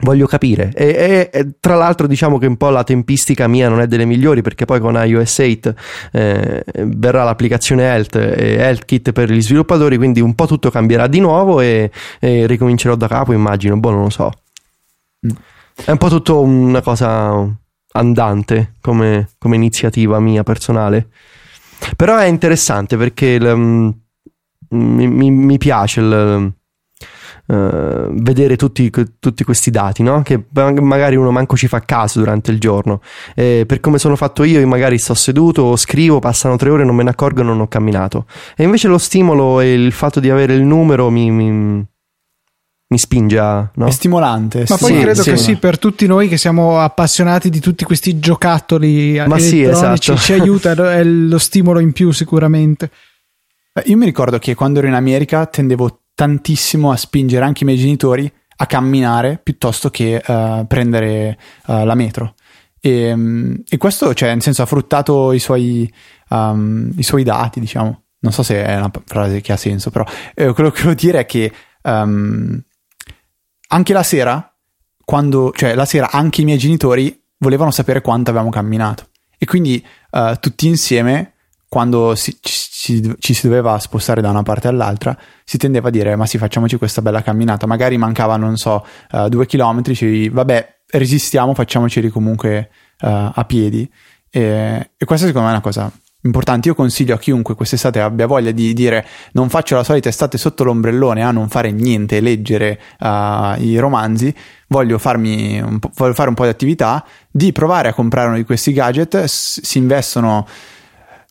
voglio 0.00 0.26
capire. 0.26 0.72
E, 0.74 1.30
e, 1.32 1.54
tra 1.60 1.74
l'altro 1.74 2.06
diciamo 2.06 2.38
che 2.38 2.46
un 2.46 2.56
po' 2.56 2.70
la 2.70 2.84
tempistica 2.84 3.48
mia 3.48 3.68
non 3.68 3.80
è 3.80 3.86
delle 3.86 4.04
migliori 4.04 4.42
perché 4.42 4.64
poi 4.64 4.80
con 4.80 4.94
iOS 4.94 5.38
8 5.38 5.74
eh, 6.12 6.64
verrà 6.84 7.24
l'applicazione 7.24 7.82
Health 7.84 8.16
e 8.16 8.54
Health 8.54 8.84
Kit 8.84 9.12
per 9.12 9.30
gli 9.30 9.42
sviluppatori 9.42 9.96
quindi 9.96 10.20
un 10.20 10.34
po' 10.34 10.46
tutto 10.46 10.70
cambierà 10.70 11.06
di 11.06 11.20
nuovo 11.20 11.60
e, 11.60 11.90
e 12.20 12.46
ricomincerò 12.46 12.94
da 12.94 13.08
capo 13.08 13.32
immagino. 13.32 13.78
Boh 13.78 13.90
non 13.90 14.02
lo 14.02 14.10
so. 14.10 14.32
Mm. 15.26 15.30
è 15.84 15.90
un 15.90 15.98
po' 15.98 16.08
tutto 16.08 16.40
una 16.40 16.80
cosa 16.80 17.44
andante 17.92 18.74
come, 18.80 19.30
come 19.38 19.56
iniziativa 19.56 20.20
mia 20.20 20.44
personale. 20.44 21.08
Però 21.96 22.16
è 22.16 22.26
interessante 22.26 22.96
perché 22.96 23.26
il, 23.26 23.54
mm, 23.56 23.90
mi, 24.70 25.30
mi 25.30 25.58
piace 25.58 26.00
il 26.00 26.52
Uh, 27.48 28.12
vedere 28.12 28.56
tutti, 28.56 28.92
tutti, 29.18 29.42
questi 29.42 29.70
dati, 29.70 30.02
no? 30.02 30.20
che 30.20 30.44
magari 30.52 31.16
uno 31.16 31.30
manco 31.30 31.56
ci 31.56 31.66
fa 31.66 31.80
caso 31.80 32.18
durante 32.18 32.50
il 32.50 32.60
giorno. 32.60 33.00
E 33.34 33.64
per 33.66 33.80
come 33.80 33.98
sono 33.98 34.16
fatto 34.16 34.44
io, 34.44 34.60
io 34.60 34.66
magari 34.66 34.98
sto 34.98 35.14
seduto, 35.14 35.74
scrivo, 35.76 36.18
passano 36.18 36.56
tre 36.56 36.68
ore, 36.68 36.84
non 36.84 36.94
me 36.94 37.04
ne 37.04 37.10
accorgo 37.10 37.40
e 37.40 37.44
non 37.44 37.60
ho 37.60 37.66
camminato. 37.66 38.26
E 38.54 38.64
invece 38.64 38.88
lo 38.88 38.98
stimolo 38.98 39.60
e 39.60 39.72
il 39.72 39.92
fatto 39.92 40.20
di 40.20 40.28
avere 40.28 40.52
il 40.52 40.62
numero 40.62 41.08
mi, 41.08 41.30
mi, 41.30 41.86
mi 42.90 42.98
spinge 42.98 43.38
a. 43.38 43.70
No? 43.74 43.86
È 43.86 43.90
stimolante. 43.92 44.64
Ma 44.68 44.76
poi 44.76 44.94
sì, 44.94 45.00
credo 45.00 45.22
sì. 45.22 45.30
che 45.30 45.36
sì, 45.38 45.56
per 45.56 45.78
tutti 45.78 46.06
noi 46.06 46.28
che 46.28 46.36
siamo 46.36 46.80
appassionati 46.80 47.48
di 47.48 47.60
tutti 47.60 47.84
questi 47.84 48.18
giocattoli 48.18 49.14
Ma 49.26 49.36
elettronici, 49.36 49.48
sì, 49.48 49.62
esatto. 49.62 50.16
ci 50.16 50.32
aiuta, 50.34 50.72
è 50.92 51.02
lo 51.02 51.38
stimolo 51.38 51.80
in 51.80 51.92
più 51.92 52.10
sicuramente. 52.10 52.90
Io 53.84 53.96
mi 53.96 54.04
ricordo 54.04 54.38
che 54.38 54.54
quando 54.54 54.80
ero 54.80 54.88
in 54.88 54.94
America 54.94 55.46
tendevo 55.46 56.00
tantissimo 56.18 56.90
a 56.90 56.96
spingere 56.96 57.44
anche 57.44 57.62
i 57.62 57.66
miei 57.66 57.78
genitori 57.78 58.28
a 58.56 58.66
camminare 58.66 59.38
piuttosto 59.40 59.88
che 59.88 60.20
uh, 60.26 60.66
prendere 60.66 61.38
uh, 61.66 61.84
la 61.84 61.94
metro. 61.94 62.34
E, 62.80 63.12
um, 63.12 63.62
e, 63.68 63.76
questo, 63.76 64.12
cioè, 64.14 64.30
nel 64.30 64.42
senso, 64.42 64.62
ha 64.62 64.66
fruttato 64.66 65.30
i 65.30 65.38
suoi, 65.38 65.88
um, 66.30 66.90
i 66.96 67.04
suoi, 67.04 67.22
dati, 67.22 67.60
diciamo. 67.60 68.02
Non 68.18 68.32
so 68.32 68.42
se 68.42 68.64
è 68.64 68.76
una 68.76 68.90
frase 69.04 69.40
che 69.40 69.52
ha 69.52 69.56
senso, 69.56 69.92
però 69.92 70.04
eh, 70.34 70.52
quello 70.54 70.72
che 70.72 70.82
voglio 70.82 70.94
dire 70.96 71.20
è 71.20 71.26
che 71.26 71.52
um, 71.82 72.60
anche 73.68 73.92
la 73.92 74.02
sera, 74.02 74.52
quando, 75.04 75.52
cioè 75.54 75.76
la 75.76 75.84
sera 75.84 76.10
anche 76.10 76.40
i 76.40 76.44
miei 76.44 76.58
genitori 76.58 77.16
volevano 77.36 77.70
sapere 77.70 78.00
quanto 78.00 78.30
avevamo 78.30 78.50
camminato. 78.50 79.06
E 79.38 79.46
quindi 79.46 79.86
uh, 80.10 80.34
tutti 80.40 80.66
insieme 80.66 81.34
quando 81.68 82.14
si, 82.14 82.38
ci, 82.40 83.14
ci, 83.18 83.34
si 83.34 83.46
doveva 83.46 83.78
spostare 83.78 84.22
da 84.22 84.30
una 84.30 84.42
parte 84.42 84.68
all'altra, 84.68 85.16
si 85.44 85.58
tendeva 85.58 85.88
a 85.88 85.90
dire: 85.90 86.16
Ma 86.16 86.26
sì, 86.26 86.38
facciamoci 86.38 86.76
questa 86.76 87.02
bella 87.02 87.22
camminata. 87.22 87.66
Magari 87.66 87.98
mancavano, 87.98 88.46
non 88.46 88.56
so, 88.56 88.84
uh, 89.12 89.28
due 89.28 89.44
chilometri. 89.46 89.94
Ci, 89.94 90.30
vabbè, 90.30 90.78
resistiamo, 90.90 91.52
facciamoceli 91.52 92.08
comunque 92.08 92.70
uh, 93.00 93.30
a 93.34 93.44
piedi. 93.46 93.88
E, 94.30 94.90
e, 94.96 95.04
questa, 95.04 95.26
secondo 95.26 95.48
me, 95.48 95.52
è 95.52 95.56
una 95.56 95.62
cosa 95.62 95.92
importante. 96.22 96.68
Io 96.68 96.74
consiglio 96.74 97.14
a 97.14 97.18
chiunque 97.18 97.54
quest'estate 97.54 98.00
abbia 98.00 98.26
voglia 98.26 98.50
di 98.50 98.72
dire: 98.72 99.06
Non 99.32 99.50
faccio 99.50 99.76
la 99.76 99.84
solita 99.84 100.08
estate 100.08 100.38
sotto 100.38 100.64
l'ombrellone 100.64 101.22
a 101.22 101.30
non 101.30 101.50
fare 101.50 101.70
niente, 101.70 102.20
leggere 102.20 102.80
uh, 103.00 103.60
i 103.60 103.76
romanzi. 103.76 104.34
Voglio, 104.68 104.98
voglio 104.98 104.98
fare 104.98 106.28
un 106.28 106.34
po' 106.34 106.44
di 106.44 106.48
attività, 106.48 107.04
di 107.30 107.52
provare 107.52 107.88
a 107.88 107.92
comprare 107.92 108.28
uno 108.28 108.36
di 108.38 108.44
questi 108.44 108.72
gadget. 108.72 109.24
S- 109.24 109.60
si 109.60 109.76
investono 109.76 110.46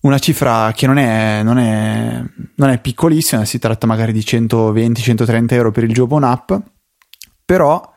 una 0.01 0.19
cifra 0.19 0.71
che 0.73 0.87
non 0.87 0.97
è, 0.97 1.41
non 1.43 1.57
è, 1.57 2.23
non 2.55 2.69
è 2.69 2.79
piccolissima, 2.79 3.45
si 3.45 3.59
tratta 3.59 3.87
magari 3.87 4.13
di 4.13 4.19
120-130 4.19 5.53
euro 5.53 5.71
per 5.71 5.83
il 5.83 5.93
Jobon 5.93 6.23
App, 6.23 6.53
però 7.43 7.95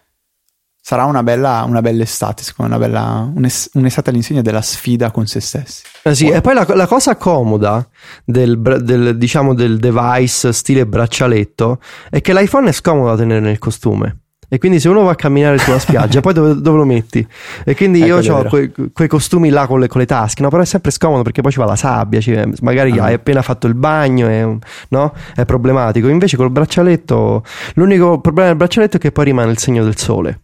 sarà 0.83 1.05
una 1.05 1.23
bella, 1.23 1.63
una 1.67 1.83
bella 1.83 2.03
estate, 2.03 2.43
secondo 2.43 2.73
me, 2.73 2.79
bella, 2.79 3.31
un'es- 3.35 3.71
un'estate 3.75 4.11
all'insegna 4.11 4.41
della 4.41 4.63
sfida 4.63 5.11
con 5.11 5.27
se 5.27 5.41
stessi. 5.41 5.83
Eh 6.03 6.15
sì, 6.15 6.25
wow. 6.25 6.35
E 6.35 6.41
poi 6.41 6.55
la, 6.55 6.67
la, 6.75 6.87
cosa 6.87 7.17
comoda 7.17 7.87
del, 8.25 8.59
del, 8.61 9.17
diciamo, 9.17 9.55
del 9.55 9.79
device 9.79 10.53
stile 10.53 10.87
braccialetto 10.87 11.81
è 12.09 12.21
che 12.21 12.33
l'iPhone 12.33 12.71
è 12.71 12.73
scomodo 12.73 13.11
da 13.11 13.17
tenere 13.17 13.41
nel 13.41 13.59
costume. 13.59 14.19
E 14.53 14.59
quindi 14.59 14.81
se 14.81 14.89
uno 14.89 15.03
va 15.03 15.13
a 15.13 15.15
camminare 15.15 15.59
sulla 15.59 15.79
spiaggia, 15.81 16.21
poi 16.21 16.33
dove, 16.33 16.61
dove, 16.61 16.79
lo 16.79 16.85
metti? 16.85 17.25
E 17.65 17.77
quindi 17.77 18.03
ecco 18.03 18.21
io 18.21 18.37
ho 18.37 18.45
quei, 18.45 18.73
quei, 18.93 19.07
costumi 19.07 19.49
là 19.49 19.69
con 19.69 19.79
le, 19.79 19.87
con 19.87 20.01
le, 20.01 20.07
tasche, 20.07 20.43
no? 20.43 20.49
Però 20.49 20.61
è 20.61 20.67
sempre 20.67 20.91
scomodo 20.91 21.23
perché 21.23 21.41
poi 21.41 21.53
ci 21.53 21.59
va 21.59 21.67
la 21.67 21.77
sabbia, 21.77 22.21
cioè, 22.21 22.45
magari 22.61 22.99
ah. 22.99 23.05
hai 23.05 23.15
appena 23.15 23.43
fatto 23.43 23.69
il 23.69 23.75
bagno, 23.75 24.29
e, 24.29 24.59
no? 24.89 25.13
È 25.37 25.45
problematico. 25.45 26.09
Invece 26.09 26.37
col 26.37 26.51
braccialetto, 26.51 27.45
l'unico 27.75 28.21
problema 28.21 28.49
del 28.49 28.57
braccialetto 28.57 28.97
è 28.97 29.01
che 29.01 29.13
poi 29.13 29.27
rimane 29.27 29.53
il 29.53 29.59
segno 29.59 29.85
del 29.85 29.97
sole 29.97 30.41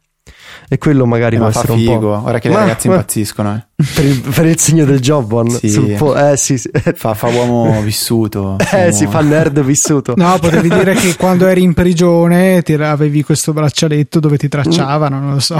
e 0.68 0.78
quello 0.78 1.06
magari 1.06 1.36
eh, 1.36 1.38
può 1.38 1.48
essere 1.48 1.74
figo. 1.74 1.92
un 1.92 2.00
po'. 2.00 2.22
Ora 2.28 2.38
che 2.38 2.48
le 2.48 2.54
ma, 2.54 2.60
ragazze 2.60 2.88
impazziscono, 2.88 3.54
eh. 3.54 3.66
per, 3.94 4.04
il, 4.04 4.20
per, 4.20 4.46
il, 4.46 4.58
segno 4.58 4.84
del 4.84 5.00
Jobon, 5.00 5.50
sì. 5.50 5.94
Po- 5.96 6.16
eh, 6.16 6.36
sì, 6.36 6.58
sì. 6.58 6.70
Fa, 6.94 7.14
fa, 7.14 7.28
uomo 7.28 7.80
vissuto. 7.82 8.56
Eh, 8.76 8.86
uomo... 8.86 8.92
si 8.92 9.06
fa 9.06 9.20
nerd 9.20 9.60
vissuto. 9.62 10.14
No, 10.16 10.38
potevi 10.38 10.68
dire 10.68 10.94
che 10.94 11.14
quando 11.18 11.46
eri 11.46 11.62
in 11.62 11.72
prigione 11.72 12.62
ti 12.62 12.74
avevi 12.74 13.22
questo 13.22 13.52
braccialetto 13.52 14.18
dove 14.18 14.36
ti 14.36 14.48
tracciavano, 14.48 15.20
non 15.20 15.34
lo 15.34 15.40
so. 15.40 15.56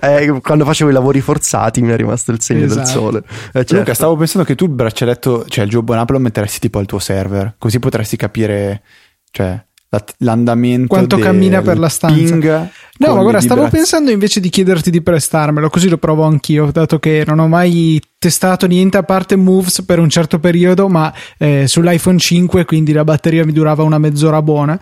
eh, 0.00 0.40
quando 0.40 0.64
facevo 0.64 0.90
i 0.90 0.92
lavori 0.92 1.20
forzati 1.20 1.82
mi 1.82 1.92
è 1.92 1.96
rimasto 1.96 2.30
il 2.30 2.40
segno 2.40 2.64
esatto. 2.64 2.80
del 2.80 2.88
sole. 2.88 3.18
Eh, 3.18 3.52
certo. 3.52 3.76
Luca, 3.76 3.94
stavo 3.94 4.16
pensando 4.16 4.46
che 4.46 4.54
tu 4.54 4.64
il 4.64 4.70
braccialetto, 4.70 5.44
cioè 5.48 5.64
il 5.64 5.70
Jobon 5.70 5.98
Apple 5.98 6.16
lo 6.16 6.22
metteresti 6.22 6.60
tipo 6.60 6.78
al 6.78 6.86
tuo 6.86 6.98
server, 6.98 7.56
così 7.58 7.78
potresti 7.78 8.16
capire, 8.16 8.82
cioè 9.30 9.60
l'andamento 10.18 10.88
quanto 10.88 11.16
cammina 11.16 11.62
per 11.62 11.78
la 11.78 11.88
stanza. 11.88 12.70
no 12.98 13.14
ma 13.14 13.22
guarda 13.22 13.40
stavo 13.40 13.68
pensando 13.68 14.10
invece 14.10 14.38
di 14.38 14.50
chiederti 14.50 14.90
di 14.90 15.00
prestarmelo 15.00 15.70
così 15.70 15.88
lo 15.88 15.96
provo 15.96 16.24
anch'io 16.24 16.70
dato 16.70 16.98
che 16.98 17.24
non 17.26 17.38
ho 17.38 17.48
mai 17.48 17.98
testato 18.18 18.66
niente 18.66 18.98
a 18.98 19.02
parte 19.02 19.36
Moves 19.36 19.82
per 19.82 19.98
un 19.98 20.10
certo 20.10 20.38
periodo 20.40 20.88
ma 20.88 21.12
eh, 21.38 21.66
sull'iPhone 21.66 22.18
5 22.18 22.66
quindi 22.66 22.92
la 22.92 23.04
batteria 23.04 23.46
mi 23.46 23.52
durava 23.52 23.82
una 23.82 23.98
mezz'ora 23.98 24.42
buona. 24.42 24.78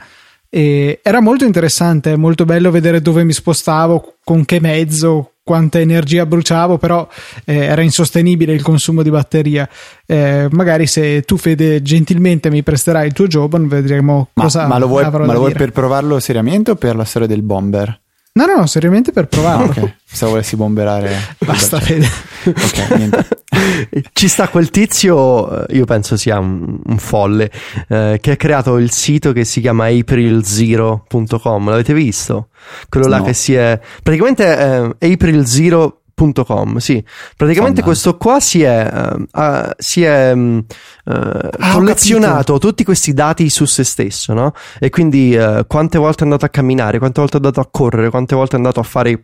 E 0.48 1.00
era 1.02 1.20
molto 1.20 1.44
interessante 1.44 2.16
molto 2.16 2.44
bello 2.44 2.70
vedere 2.70 3.02
dove 3.02 3.24
mi 3.24 3.32
spostavo 3.32 4.14
con 4.24 4.44
che 4.44 4.60
mezzo 4.60 5.32
quanta 5.46 5.78
energia 5.78 6.26
bruciavo, 6.26 6.76
però 6.76 7.06
eh, 7.44 7.54
era 7.54 7.80
insostenibile 7.80 8.52
il 8.52 8.62
consumo 8.62 9.04
di 9.04 9.10
batteria. 9.10 9.68
Eh, 10.04 10.48
magari 10.50 10.88
se 10.88 11.22
tu, 11.22 11.36
Fede, 11.36 11.82
gentilmente 11.82 12.50
mi 12.50 12.64
presterai 12.64 13.06
il 13.06 13.12
tuo 13.12 13.28
Jobon, 13.28 13.68
vedremo 13.68 14.30
ma, 14.32 14.42
cosa 14.42 14.66
ma 14.66 14.78
lo 14.78 14.88
vuoi, 14.88 15.08
ma 15.08 15.32
lo 15.32 15.38
vuoi 15.38 15.52
per 15.52 15.70
provarlo 15.70 16.18
seriamente 16.18 16.72
o 16.72 16.74
per 16.74 16.96
la 16.96 17.04
storia 17.04 17.28
del 17.28 17.42
bomber? 17.42 18.00
No, 18.36 18.44
no, 18.44 18.54
no, 18.54 18.66
seriamente 18.66 19.12
per 19.12 19.28
provarlo. 19.28 19.70
ok, 19.70 19.92
se 20.04 20.26
volessi 20.26 20.56
bomberare. 20.56 21.36
Basta, 21.38 21.80
Fede. 21.80 22.06
ok, 22.44 22.90
niente. 22.94 23.28
Ci 24.12 24.28
sta 24.28 24.48
quel 24.48 24.68
tizio, 24.68 25.66
eh, 25.66 25.76
io 25.76 25.86
penso 25.86 26.18
sia 26.18 26.38
un, 26.38 26.78
un 26.84 26.98
folle, 26.98 27.50
eh, 27.88 28.18
che 28.20 28.32
ha 28.32 28.36
creato 28.36 28.76
il 28.76 28.90
sito 28.90 29.32
che 29.32 29.46
si 29.46 29.62
chiama 29.62 29.86
aprilzero.com. 29.86 31.68
L'avete 31.70 31.94
visto? 31.94 32.48
Quello 32.90 33.06
là 33.06 33.22
che 33.22 33.32
si 33.32 33.54
è... 33.54 33.80
Praticamente 34.02 34.94
eh, 35.00 35.12
April 35.12 35.46
Zero 35.46 36.02
Com, 36.18 36.78
sì. 36.78 37.04
Praticamente 37.36 37.82
Fondante. 37.82 37.82
questo 37.82 38.16
qua 38.16 38.40
si 38.40 38.62
è, 38.62 38.90
uh, 39.34 39.70
si 39.76 40.02
è 40.02 40.32
um, 40.32 40.64
uh, 41.04 41.10
ah, 41.12 41.72
collezionato 41.72 42.56
tutti 42.56 42.84
questi 42.84 43.12
dati 43.12 43.50
su 43.50 43.66
se 43.66 43.84
stesso, 43.84 44.32
no? 44.32 44.54
E 44.78 44.88
quindi 44.88 45.36
uh, 45.36 45.66
quante 45.66 45.98
volte 45.98 46.20
è 46.20 46.24
andato 46.24 46.46
a 46.46 46.48
camminare, 46.48 46.98
quante 46.98 47.20
volte 47.20 47.36
è 47.36 47.40
andato 47.40 47.60
a 47.60 47.68
correre, 47.70 48.08
quante 48.08 48.34
volte 48.34 48.54
è 48.54 48.56
andato 48.56 48.80
a 48.80 48.82
fare 48.82 49.22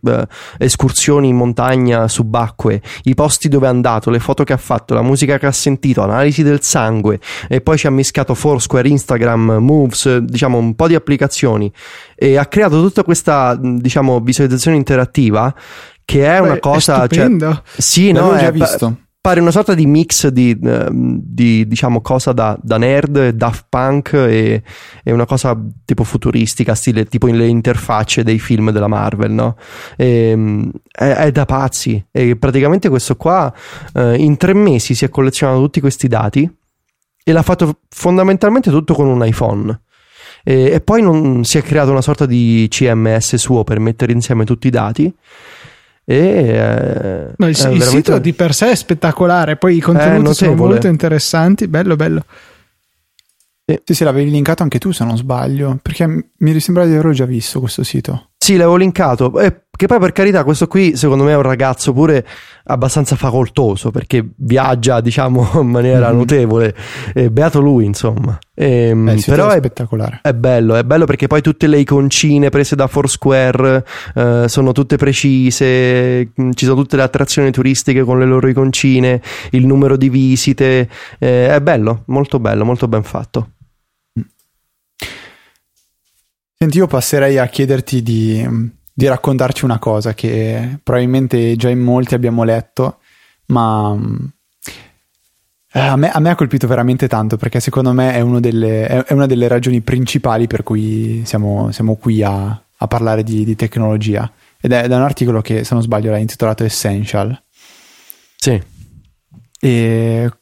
escursioni 0.59 1.29
in 1.29 1.37
montagna, 1.37 2.09
subacquee, 2.09 2.83
i 3.05 3.15
posti 3.15 3.49
dove 3.49 3.65
è 3.67 3.71
andato, 3.71 4.11
le 4.11 4.21
foto 4.21 4.45
che 4.45 4.53
ha 4.53 4.59
fatto, 4.59 4.93
la 4.93 5.03
musica 5.03 5.39
che 5.39 5.47
ha 5.47 5.53
sentito, 5.53 6.03
analisi 6.03 6.43
del 6.43 6.61
sangue 6.61 7.21
e 7.49 7.63
poi 7.63 7.79
ci 7.79 7.87
ha 7.87 7.91
mischiato 7.91 8.35
Foursquare, 8.35 8.87
Instagram, 8.87 9.57
Moves, 9.61 10.19
diciamo 10.19 10.59
un 10.59 10.75
po' 10.75 10.89
di 10.89 10.95
applicazioni 10.95 11.73
e 12.15 12.37
ha 12.37 12.47
creato 12.47 12.81
tutta 12.83 13.03
questa, 13.03 13.59
diciamo, 13.59 14.21
visualizzazione 14.21 14.77
interattiva 14.77 15.53
che 16.05 16.27
è 16.27 16.41
Beh, 16.41 16.47
una 16.47 16.59
cosa... 16.59 17.05
È 17.05 17.09
cioè, 17.09 17.29
sì, 17.77 18.13
no, 18.13 18.31
già 18.37 18.49
è, 18.49 18.53
visto. 18.53 18.97
Pare 19.21 19.41
una 19.41 19.53
sorta 19.53 19.75
di 19.75 19.87
mix 19.87 20.27
di, 20.29 20.59
ehm, 20.63 21.21
di 21.23 21.67
diciamo, 21.69 22.01
cosa 22.01 22.33
da, 22.33 22.59
da, 22.61 22.77
nerd, 22.77 23.29
Daft 23.31 23.67
Punk 23.69 24.15
e, 24.15 24.63
e, 25.05 25.13
una 25.13 25.27
cosa 25.27 25.57
tipo 25.85 26.03
futuristica, 26.03 26.75
stile 26.75 27.05
tipo 27.05 27.29
le 27.29 27.47
interfacce 27.47 28.25
dei 28.25 28.41
film 28.41 28.73
della 28.73 28.89
Marvel, 28.89 29.31
no? 29.31 29.57
E, 29.97 30.31
ehm, 30.31 30.71
è, 30.91 31.09
è, 31.11 31.31
da 31.31 31.45
pazzi. 31.45 32.05
E 32.11 32.37
praticamente 32.37 32.89
questo 32.89 33.17
qua 33.17 33.53
eh, 33.95 34.17
in 34.17 34.37
tre 34.37 34.55
mesi 34.55 34.95
si 34.95 35.05
è 35.05 35.09
collezionato 35.09 35.61
tutti 35.61 35.81
questi 35.81 36.09
dati 36.09 36.51
e 37.25 37.33
l'ha 37.33 37.43
fatto 37.43 37.79
fondamentalmente 37.89 38.71
tutto 38.71 38.95
con 38.95 39.07
un 39.07 39.25
iPhone. 39.25 39.83
E, 40.43 40.73
e 40.73 40.81
poi 40.81 41.01
non, 41.01 41.45
si 41.45 41.59
è 41.59 41.63
creato 41.63 41.93
una 41.93 42.03
sorta 42.03 42.27
di 42.27 42.67
CMS 42.69 43.37
suo 43.37 43.63
per 43.63 43.79
mettere 43.79 44.13
insieme 44.13 44.45
tutti 44.45 44.67
i 44.67 44.71
dati 44.71 45.15
e, 46.05 46.17
eh, 46.17 47.33
no, 47.37 47.47
il, 47.47 47.53
il 47.53 47.57
veramente... 47.57 47.85
sito 47.87 48.19
di 48.19 48.33
per 48.33 48.55
sé 48.55 48.71
è 48.71 48.75
spettacolare, 48.75 49.57
poi 49.57 49.77
i 49.77 49.81
contenuti 49.81 50.35
sono 50.35 50.55
molto 50.55 50.89
interessanti, 50.89 51.69
bello 51.69 51.97
bello. 51.97 52.25
Sì, 53.85 53.95
sì, 53.95 54.05
l'avevi 54.05 54.31
linkato 54.31 54.63
anche 54.63 54.79
tu 54.79 54.91
se 54.91 55.05
non 55.05 55.17
sbaglio, 55.17 55.79
perché 55.81 56.07
mi 56.37 56.61
sembra 56.61 56.85
di 56.85 56.93
averlo 56.93 57.13
già 57.13 57.25
visto 57.25 57.61
questo 57.61 57.85
sito. 57.85 58.32
Sì, 58.43 58.57
l'avevo 58.57 58.75
linkato. 58.75 59.39
Eh, 59.39 59.67
che 59.71 59.87
poi 59.87 60.01
per 60.01 60.11
carità, 60.11 60.43
questo 60.43 60.67
qui 60.67 60.97
secondo 60.97 61.23
me 61.23 61.31
è 61.31 61.37
un 61.37 61.43
ragazzo 61.43 61.93
pure 61.93 62.27
abbastanza 62.65 63.15
facoltoso 63.15 63.93
perché 63.93 64.31
viaggia, 64.35 65.01
diciamo, 65.01 65.49
in 65.63 65.69
maniera 65.69 66.09
mm-hmm. 66.09 66.17
notevole. 66.17 66.75
Eh, 67.15 67.31
beato 67.31 67.61
lui, 67.61 67.85
insomma. 67.85 68.37
Eh, 68.53 68.93
però 69.25 69.51
è 69.51 69.59
spettacolare. 69.59 70.19
È 70.23 70.33
bello, 70.35 70.75
è 70.75 70.83
bello 70.83 71.05
perché 71.05 71.29
poi 71.29 71.41
tutte 71.41 71.69
le 71.69 71.79
iconcine 71.79 72.49
prese 72.49 72.75
da 72.75 72.89
Foursquare 72.89 73.85
eh, 74.17 74.47
sono 74.49 74.73
tutte 74.73 74.97
precise, 74.97 76.33
mm, 76.41 76.51
ci 76.55 76.65
sono 76.65 76.81
tutte 76.81 76.97
le 76.97 77.03
attrazioni 77.03 77.53
turistiche 77.53 78.03
con 78.03 78.19
le 78.19 78.25
loro 78.25 78.49
iconcine, 78.49 79.23
il 79.51 79.67
numero 79.67 79.97
di 79.97 80.09
visite. 80.09 80.89
Eh, 81.21 81.49
è 81.49 81.61
bello, 81.61 82.03
molto 82.07 82.41
bello, 82.41 82.65
molto 82.65 82.89
ben 82.89 83.05
fatto. 83.05 83.51
Senti, 86.63 86.79
io 86.79 86.87
passerei 86.87 87.39
a 87.39 87.49
chiederti 87.49 88.05
di, 88.05 88.71
di, 88.95 89.09
raccontarci 89.09 89.65
una 89.65 89.81
cosa 89.81 90.15
che 90.15 90.79
probabilmente 90.81 91.57
già 91.57 91.69
in 91.69 91.81
molti 91.81 92.15
abbiamo 92.15 92.45
letto, 92.45 92.99
ma 93.47 93.99
eh, 95.73 95.81
a, 95.81 95.97
me, 95.97 96.13
a, 96.13 96.21
me, 96.21 96.31
ha 96.31 96.37
colpito 96.37 96.69
veramente 96.69 97.09
tanto 97.09 97.37
perché 97.37 97.59
secondo 97.59 97.93
me 97.93 98.15
è, 98.15 98.23
delle, 98.39 98.87
è 98.87 99.13
una 99.13 99.27
delle 99.27 99.49
ragioni 99.49 99.81
principali 99.81 100.47
per 100.47 100.63
cui 100.63 101.23
siamo, 101.25 101.73
siamo 101.73 101.97
qui 101.97 102.23
a, 102.23 102.63
a 102.77 102.87
parlare 102.87 103.25
di, 103.25 103.45
di, 103.45 103.57
tecnologia. 103.57 104.31
Ed 104.61 104.71
è 104.71 104.87
da 104.87 104.99
un 104.99 105.03
articolo 105.03 105.41
che, 105.41 105.65
se 105.65 105.75
non 105.75 105.83
sbaglio, 105.83 106.13
l'ha 106.13 106.19
intitolato 106.19 106.63
Essential. 106.63 107.43
Sì. 108.37 108.63
E 109.59 110.33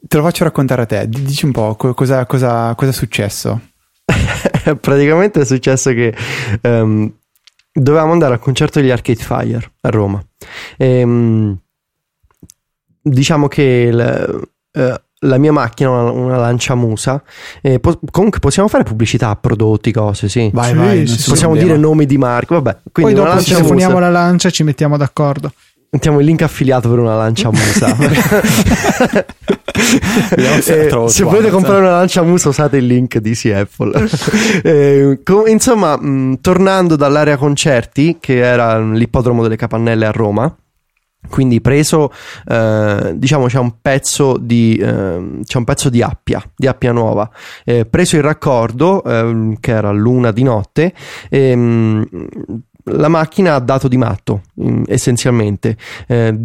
te 0.00 0.16
lo 0.16 0.22
faccio 0.22 0.44
raccontare 0.44 0.80
a 0.80 0.86
te. 0.86 1.06
Dici 1.10 1.44
un 1.44 1.52
po' 1.52 1.74
cosa, 1.74 2.24
cosa, 2.24 2.74
cosa 2.74 2.90
è 2.90 2.94
successo. 2.94 3.60
praticamente 4.80 5.40
è 5.40 5.44
successo 5.44 5.92
che 5.92 6.14
um, 6.62 7.12
dovevamo 7.72 8.12
andare 8.12 8.34
al 8.34 8.40
concerto 8.40 8.80
degli 8.80 8.90
Arcade 8.90 9.22
Fire 9.22 9.72
a 9.82 9.88
Roma. 9.90 10.22
E, 10.76 11.02
um, 11.02 11.56
diciamo 13.00 13.48
che 13.48 13.62
il, 13.62 14.48
uh, 14.72 14.94
la 15.20 15.38
mia 15.38 15.52
macchina 15.52 15.90
una, 15.90 16.10
una 16.10 16.36
lancia 16.36 16.74
musa. 16.74 17.22
E 17.60 17.80
po- 17.80 17.98
comunque 18.10 18.40
possiamo 18.40 18.68
fare 18.68 18.84
pubblicità 18.84 19.30
a 19.30 19.36
prodotti, 19.36 19.92
cose, 19.92 20.28
sì. 20.28 20.50
Vai, 20.52 20.70
sì, 20.70 20.76
vai. 20.76 21.06
Sì, 21.06 21.28
possiamo 21.28 21.56
dire 21.56 21.76
nomi 21.76 22.06
di 22.06 22.18
marche. 22.18 22.54
Vabbè, 22.54 22.78
quindi 22.92 23.14
Poi 23.14 23.24
dopo 23.24 23.42
telefoniamo 23.42 23.98
la 23.98 24.10
lancia 24.10 24.48
e 24.48 24.52
ci 24.52 24.62
mettiamo 24.62 24.96
d'accordo. 24.96 25.52
Mettiamo 25.90 26.20
il 26.20 26.26
link 26.26 26.42
affiliato 26.42 26.90
per 26.90 26.98
una 26.98 27.16
lancia 27.16 27.48
musa. 27.50 27.96
se, 30.60 30.86
eh, 30.86 31.08
se 31.08 31.24
volete 31.24 31.50
comprare 31.50 31.80
una 31.80 31.90
lancia 31.90 32.22
musa 32.22 32.48
usate 32.48 32.78
il 32.78 32.86
link 32.86 33.18
di 33.18 33.36
Apple. 33.52 34.08
eh, 34.62 35.20
com- 35.24 35.46
insomma, 35.46 35.96
mh, 35.96 36.40
tornando 36.40 36.96
dall'area 36.96 37.36
concerti, 37.36 38.18
che 38.20 38.38
era 38.38 38.80
l'ippodromo 38.80 39.42
delle 39.42 39.56
Capannelle 39.56 40.06
a 40.06 40.10
Roma, 40.10 40.54
quindi 41.28 41.60
preso 41.60 42.12
eh, 42.46 43.12
diciamo 43.14 43.46
c'è 43.46 43.58
un 43.58 43.80
pezzo 43.82 44.38
di 44.38 44.76
eh, 44.76 45.40
c'è 45.44 45.58
un 45.58 45.64
pezzo 45.64 45.90
di 45.90 46.00
Appia 46.00 46.42
di 46.56 46.66
Appia 46.66 46.92
nuova 46.92 47.28
eh, 47.64 47.84
preso 47.86 48.16
il 48.16 48.22
raccordo 48.22 49.02
ehm, 49.02 49.56
che 49.60 49.72
era 49.72 49.90
l'una 49.90 50.30
di 50.30 50.42
notte 50.44 50.94
ehm, 51.28 52.06
la 52.90 53.08
macchina 53.08 53.54
ha 53.54 53.60
dato 53.60 53.88
di 53.88 53.96
matto 53.96 54.42
essenzialmente. 54.86 55.76
Eh, 56.06 56.36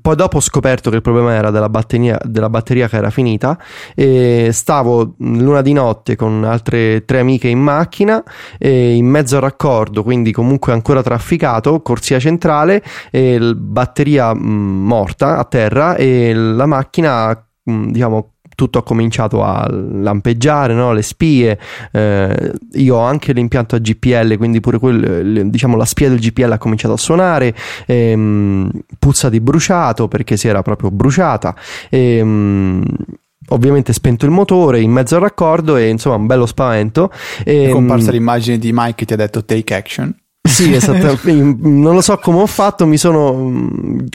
poi 0.00 0.16
dopo 0.16 0.36
ho 0.38 0.40
scoperto 0.40 0.90
che 0.90 0.96
il 0.96 1.02
problema 1.02 1.34
era 1.34 1.50
della 1.50 1.68
batteria, 1.68 2.18
della 2.24 2.50
batteria 2.50 2.88
che 2.88 2.96
era 2.96 3.10
finita 3.10 3.58
e 3.94 4.50
stavo 4.52 5.14
l'una 5.18 5.62
di 5.62 5.72
notte 5.72 6.16
con 6.16 6.44
altre 6.44 7.04
tre 7.04 7.20
amiche 7.20 7.48
in 7.48 7.60
macchina 7.60 8.22
in 8.58 9.06
mezzo 9.06 9.36
al 9.36 9.42
raccordo 9.42 10.02
quindi 10.02 10.32
comunque 10.32 10.72
ancora 10.72 11.02
trafficato 11.02 11.80
corsia 11.82 12.18
centrale 12.18 12.82
e 13.10 13.38
batteria 13.54 14.34
mh, 14.34 14.40
morta 14.40 15.38
a 15.38 15.44
terra 15.44 15.96
e 15.96 16.32
la 16.34 16.66
macchina 16.66 17.46
mh, 17.64 17.90
diciamo 17.90 18.31
tutto 18.54 18.78
ha 18.78 18.82
cominciato 18.82 19.42
a 19.42 19.68
lampeggiare, 19.70 20.74
no? 20.74 20.92
le 20.92 21.02
spie. 21.02 21.58
Eh, 21.90 22.52
io 22.72 22.96
ho 22.96 23.00
anche 23.00 23.32
l'impianto 23.32 23.76
a 23.76 23.78
GPL, 23.78 24.36
quindi 24.36 24.60
pure 24.60 24.78
quel, 24.78 25.48
diciamo, 25.48 25.76
la 25.76 25.84
spia 25.84 26.08
del 26.08 26.18
GPL 26.18 26.52
ha 26.52 26.58
cominciato 26.58 26.94
a 26.94 26.98
suonare. 26.98 27.54
Ehm, 27.86 28.70
puzza 28.98 29.28
di 29.28 29.40
bruciato 29.40 30.08
perché 30.08 30.36
si 30.36 30.48
era 30.48 30.62
proprio 30.62 30.90
bruciata. 30.90 31.54
Ehm, 31.90 32.84
ovviamente 33.48 33.92
spento 33.92 34.24
il 34.24 34.30
motore 34.30 34.80
in 34.80 34.90
mezzo 34.90 35.16
al 35.16 35.22
raccordo 35.22 35.76
e 35.76 35.88
insomma 35.88 36.16
un 36.16 36.26
bello 36.26 36.46
spavento. 36.46 37.10
E, 37.44 37.66
è 37.66 37.70
comparsa 37.70 38.08
ehm, 38.08 38.12
l'immagine 38.12 38.58
di 38.58 38.70
Mike 38.72 38.94
che 38.94 39.04
ti 39.06 39.12
ha 39.12 39.16
detto 39.16 39.44
take 39.44 39.74
action. 39.74 40.14
Sì, 40.52 40.72
esattamente. 40.74 41.32
non 41.32 41.94
lo 41.94 42.00
so 42.00 42.16
come 42.18 42.40
ho 42.40 42.46
fatto, 42.46 42.86
mi 42.86 42.96
sono 42.96 43.32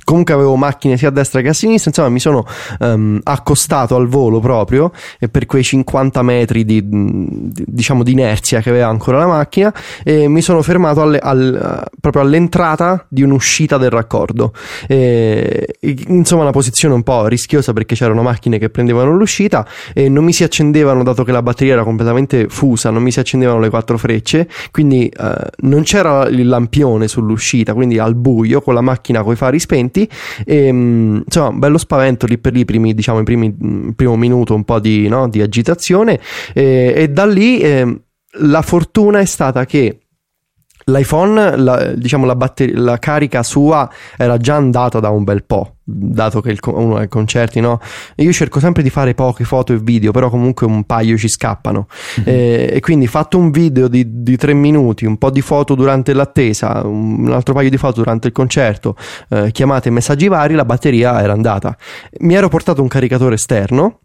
comunque 0.03 0.33
avevo 0.33 0.55
macchine 0.55 0.97
sia 0.97 1.09
a 1.09 1.11
destra 1.11 1.41
che 1.41 1.49
a 1.49 1.53
sinistra, 1.53 1.89
insomma 1.89 2.09
mi 2.09 2.19
sono 2.19 2.45
um, 2.79 3.19
accostato 3.23 3.95
al 3.95 4.07
volo 4.07 4.39
proprio 4.39 4.91
e 5.19 5.29
per 5.29 5.45
quei 5.45 5.63
50 5.63 6.21
metri 6.21 6.65
di, 6.65 6.81
diciamo 6.85 8.03
di 8.03 8.11
inerzia 8.11 8.61
che 8.61 8.69
aveva 8.69 8.87
ancora 8.87 9.17
la 9.17 9.27
macchina 9.27 9.73
e 10.03 10.27
mi 10.27 10.41
sono 10.41 10.61
fermato 10.61 11.01
alle, 11.01 11.19
al, 11.19 11.83
proprio 11.99 12.21
all'entrata 12.21 13.05
di 13.09 13.23
un'uscita 13.23 13.77
del 13.77 13.89
raccordo. 13.89 14.53
E, 14.87 15.75
insomma 16.07 16.43
una 16.43 16.51
posizione 16.51 16.93
un 16.93 17.03
po' 17.03 17.27
rischiosa 17.27 17.73
perché 17.73 17.95
c'erano 17.95 18.21
macchine 18.21 18.57
che 18.57 18.69
prendevano 18.69 19.11
l'uscita 19.11 19.67
e 19.93 20.09
non 20.09 20.23
mi 20.23 20.33
si 20.33 20.43
accendevano 20.43 21.03
dato 21.03 21.23
che 21.23 21.31
la 21.31 21.41
batteria 21.41 21.73
era 21.73 21.83
completamente 21.83 22.47
fusa, 22.49 22.89
non 22.89 23.01
mi 23.01 23.11
si 23.11 23.19
accendevano 23.19 23.59
le 23.59 23.69
quattro 23.69 23.97
frecce, 23.97 24.47
quindi 24.71 25.11
uh, 25.17 25.67
non 25.67 25.83
c'era 25.83 26.26
il 26.29 26.47
lampione 26.47 27.07
sull'uscita, 27.07 27.73
quindi 27.73 27.99
al 27.99 28.15
buio 28.15 28.61
con 28.61 28.73
la 28.73 28.81
macchina 28.81 29.23
con 29.23 29.33
i 29.33 29.35
fari 29.35 29.59
spenti. 29.59 30.07
E 30.45 30.71
mm, 30.71 31.21
insomma 31.25 31.51
bello 31.51 31.77
spavento 31.77 32.25
lì 32.25 32.37
per 32.37 32.53
lì 32.53 32.65
primi, 32.65 32.93
diciamo, 32.93 33.19
i 33.19 33.23
primi 33.23 33.55
mm, 33.63 33.89
primo 33.91 34.15
minuto 34.15 34.53
un 34.53 34.63
po' 34.63 34.79
di, 34.79 35.07
no, 35.07 35.27
di 35.29 35.41
agitazione. 35.41 36.19
E, 36.53 36.93
e, 36.95 37.09
da 37.09 37.25
lì 37.25 37.59
eh, 37.59 38.01
la 38.39 38.61
fortuna 38.61 39.19
è 39.19 39.25
stata 39.25 39.65
che 39.65 39.99
l'iPhone, 40.89 41.57
la, 41.57 41.93
diciamo 41.93 42.25
la, 42.25 42.35
batter- 42.35 42.73
la 42.73 42.97
carica 42.97 43.43
sua 43.43 43.89
era 44.15 44.37
già 44.37 44.55
andata 44.55 44.99
da 44.99 45.09
un 45.09 45.23
bel 45.23 45.43
po', 45.43 45.75
dato 45.83 46.41
che 46.41 46.51
il, 46.51 46.59
uno 46.65 46.95
ai 46.95 47.09
concerti, 47.09 47.59
no? 47.59 47.79
Io 48.15 48.31
cerco 48.31 48.59
sempre 48.59 48.83
di 48.83 48.89
fare 48.89 49.13
poche 49.13 49.43
foto 49.43 49.73
e 49.73 49.77
video, 49.77 50.11
però 50.11 50.29
comunque 50.29 50.65
un 50.65 50.85
paio 50.85 51.17
ci 51.17 51.27
scappano. 51.27 51.87
Mm-hmm. 52.19 52.29
E, 52.29 52.69
e, 52.73 52.79
quindi 52.79 53.07
fatto 53.07 53.37
un 53.37 53.51
video 53.51 53.87
di, 53.87 54.23
di, 54.23 54.37
tre 54.37 54.53
minuti, 54.53 55.05
un 55.05 55.17
po' 55.17 55.29
di 55.29 55.41
foto 55.41 55.75
durante 55.75 56.13
l'attesa, 56.13 56.81
un 56.85 57.29
altro 57.31 57.53
paio 57.53 57.69
di 57.69 57.77
foto 57.77 58.01
durante 58.01 58.27
il 58.27 58.33
concerto, 58.33 58.95
eh, 59.29 59.51
chiamate 59.51 59.89
e 59.89 59.91
messaggi 59.91 60.27
vari, 60.27 60.53
la 60.53 60.65
batteria 60.65 61.21
era 61.21 61.33
andata. 61.33 61.75
Mi 62.19 62.35
ero 62.35 62.47
portato 62.47 62.81
un 62.81 62.87
caricatore 62.87 63.35
esterno 63.35 63.99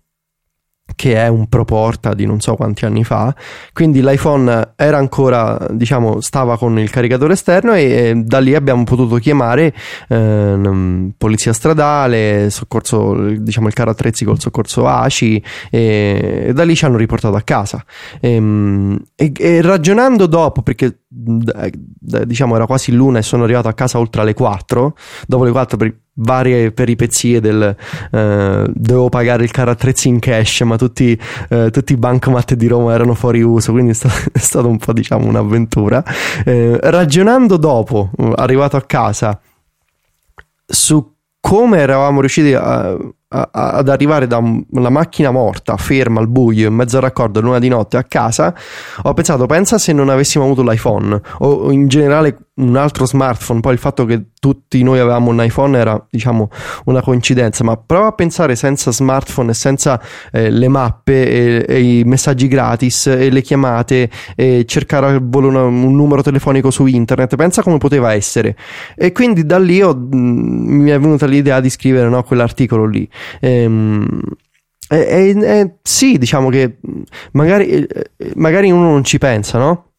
che 0.95 1.15
è 1.17 1.29
un 1.29 1.49
Proporta 1.49 2.15
di 2.15 2.27
non 2.27 2.41
so 2.41 2.55
quanti 2.55 2.85
anni 2.85 3.05
fa, 3.05 3.35
quindi 3.73 4.03
l'iPhone 4.03 4.75
era 4.77 4.99
ancora, 4.99 5.67
diciamo, 5.71 6.21
stava 6.21 6.57
con 6.57 6.79
il 6.79 6.91
caricatore 6.91 7.33
esterno 7.35 7.75
e, 7.75 7.83
e 7.83 8.15
da 8.15 8.39
lì 8.39 8.55
abbiamo 8.55 8.85
potuto 8.85 9.17
chiamare 9.17 9.75
eh, 10.09 11.11
polizia 11.17 11.53
stradale, 11.53 12.51
soccorso, 12.51 13.15
diciamo 13.37 13.69
il 13.69 13.75
carro 13.75 13.91
attrezzi 13.91 14.25
col 14.25 14.41
soccorso 14.41 14.87
ACI 14.87 15.43
e, 15.71 16.45
e 16.49 16.53
da 16.53 16.65
lì 16.65 16.75
ci 16.75 16.85
hanno 16.85 16.97
riportato 16.97 17.37
a 17.37 17.43
casa. 17.43 17.85
Ehm, 18.21 18.99
e, 19.15 19.33
e 19.37 19.61
ragionando 19.61 20.27
dopo, 20.27 20.63
perché 20.63 21.02
diciamo 21.15 22.55
era 22.55 22.67
quasi 22.67 22.93
l'una 22.93 23.19
e 23.19 23.23
sono 23.23 23.45
arrivato 23.45 23.69
a 23.69 23.75
casa 23.75 23.99
oltre 23.99 24.23
alle 24.23 24.33
4, 24.33 24.97
dopo 25.27 25.45
le 25.45 25.51
4 25.51 25.77
per 25.77 25.97
varie 26.15 26.73
peripezie 26.73 27.41
del 27.41 27.75
eh, 28.11 28.67
dovevo 28.69 29.09
pagare 29.09 29.45
il 29.45 29.51
carro 29.51 29.71
attrezzi 29.71 30.09
in 30.09 30.19
cash 30.19 30.61
ma 30.63 30.77
tutti, 30.77 31.19
eh, 31.49 31.71
tutti, 31.71 31.93
i 31.95 31.97
bancomat 31.97 32.55
di 32.55 32.67
Roma 32.67 32.93
erano 32.93 33.15
fuori 33.15 33.41
uso 33.43 33.73
quindi 33.73 33.93
è 33.93 33.95
stato, 33.95 34.15
è 34.33 34.39
stato 34.39 34.69
un 34.69 34.79
po' 34.79 34.93
diciamo 34.93 35.27
un'avventura. 35.27 36.03
Eh, 36.45 36.79
ragionando 36.83 37.57
dopo 37.57 38.11
arrivato 38.35 38.77
a 38.77 38.83
casa 38.83 39.41
su 40.65 41.15
come 41.41 41.79
eravamo 41.79 42.21
riusciti 42.21 42.55
a 42.55 42.97
a, 43.33 43.49
ad 43.51 43.89
arrivare 43.89 44.27
da 44.27 44.37
una 44.39 44.91
macchina 44.91 45.31
morta, 45.31 45.77
ferma 45.77 46.21
al 46.21 46.29
buio, 46.29 46.69
in 46.69 46.75
mezzo 46.75 46.97
al 46.97 47.03
raccordo, 47.03 47.41
l'una 47.41 47.59
di 47.59 47.69
notte 47.69 47.97
a 47.97 48.05
casa, 48.05 48.55
ho 49.03 49.15
pensato, 49.15 49.47
pensa 49.47 49.79
se 49.79 49.93
non 49.93 50.11
avessimo 50.11 50.45
avuto 50.45 50.63
l'iPhone 50.63 51.21
o 51.39 51.73
in 51.73 51.89
generale 51.89 52.37
un 52.63 52.77
altro 52.77 53.07
smartphone, 53.07 53.61
poi 53.61 53.73
il 53.73 53.79
fatto 53.79 54.05
che 54.05 54.27
tutti 54.39 54.83
noi 54.83 54.99
avevamo 54.99 55.31
un 55.31 55.43
iPhone 55.43 55.79
era 55.79 56.05
diciamo 56.11 56.49
una 56.87 57.03
coincidenza, 57.03 57.65
ma 57.65 57.77
prova 57.77 58.09
a 58.09 58.13
pensare 58.13 58.57
senza 58.57 58.91
smartphone 58.91 59.51
e 59.51 59.55
senza 59.55 60.01
eh, 60.33 60.51
le 60.51 60.69
mappe 60.69 61.29
e, 61.29 61.67
e, 61.69 61.99
i 61.99 62.05
messaggi 62.05 62.49
gratis 62.49 63.07
e 63.07 63.31
le 63.31 63.43
chiamate 63.43 64.11
e 64.35 64.65
cercare 64.67 65.07
al 65.07 65.21
volo 65.23 65.49
una, 65.49 65.63
un 65.63 65.95
numero 65.95 66.23
telefonico 66.23 66.71
su 66.71 66.87
internet, 66.87 67.37
pensa 67.37 67.63
come 67.63 67.79
poteva 67.79 68.13
essere. 68.15 68.57
E 68.97 69.13
quindi 69.13 69.45
da 69.47 69.59
lì 69.59 69.83
ho, 69.83 69.95
mh, 69.95 70.17
mi 70.17 70.91
è 70.91 70.99
venuta 70.99 71.27
l'idea 71.27 71.61
di 71.61 71.71
scrivere 71.71 72.09
no, 72.09 72.23
quell'articolo 72.23 72.87
lì. 72.87 73.09
Ehm, 73.41 74.21
e, 74.89 74.99
e, 74.99 75.45
e, 75.45 75.75
sì, 75.83 76.19
diciamo 76.19 76.51
che 76.51 76.79
magari, 77.33 77.87
magari 78.35 78.71
uno 78.71 78.91
non 78.91 79.05
ci 79.05 79.19
pensa, 79.19 79.59
no? 79.59 79.93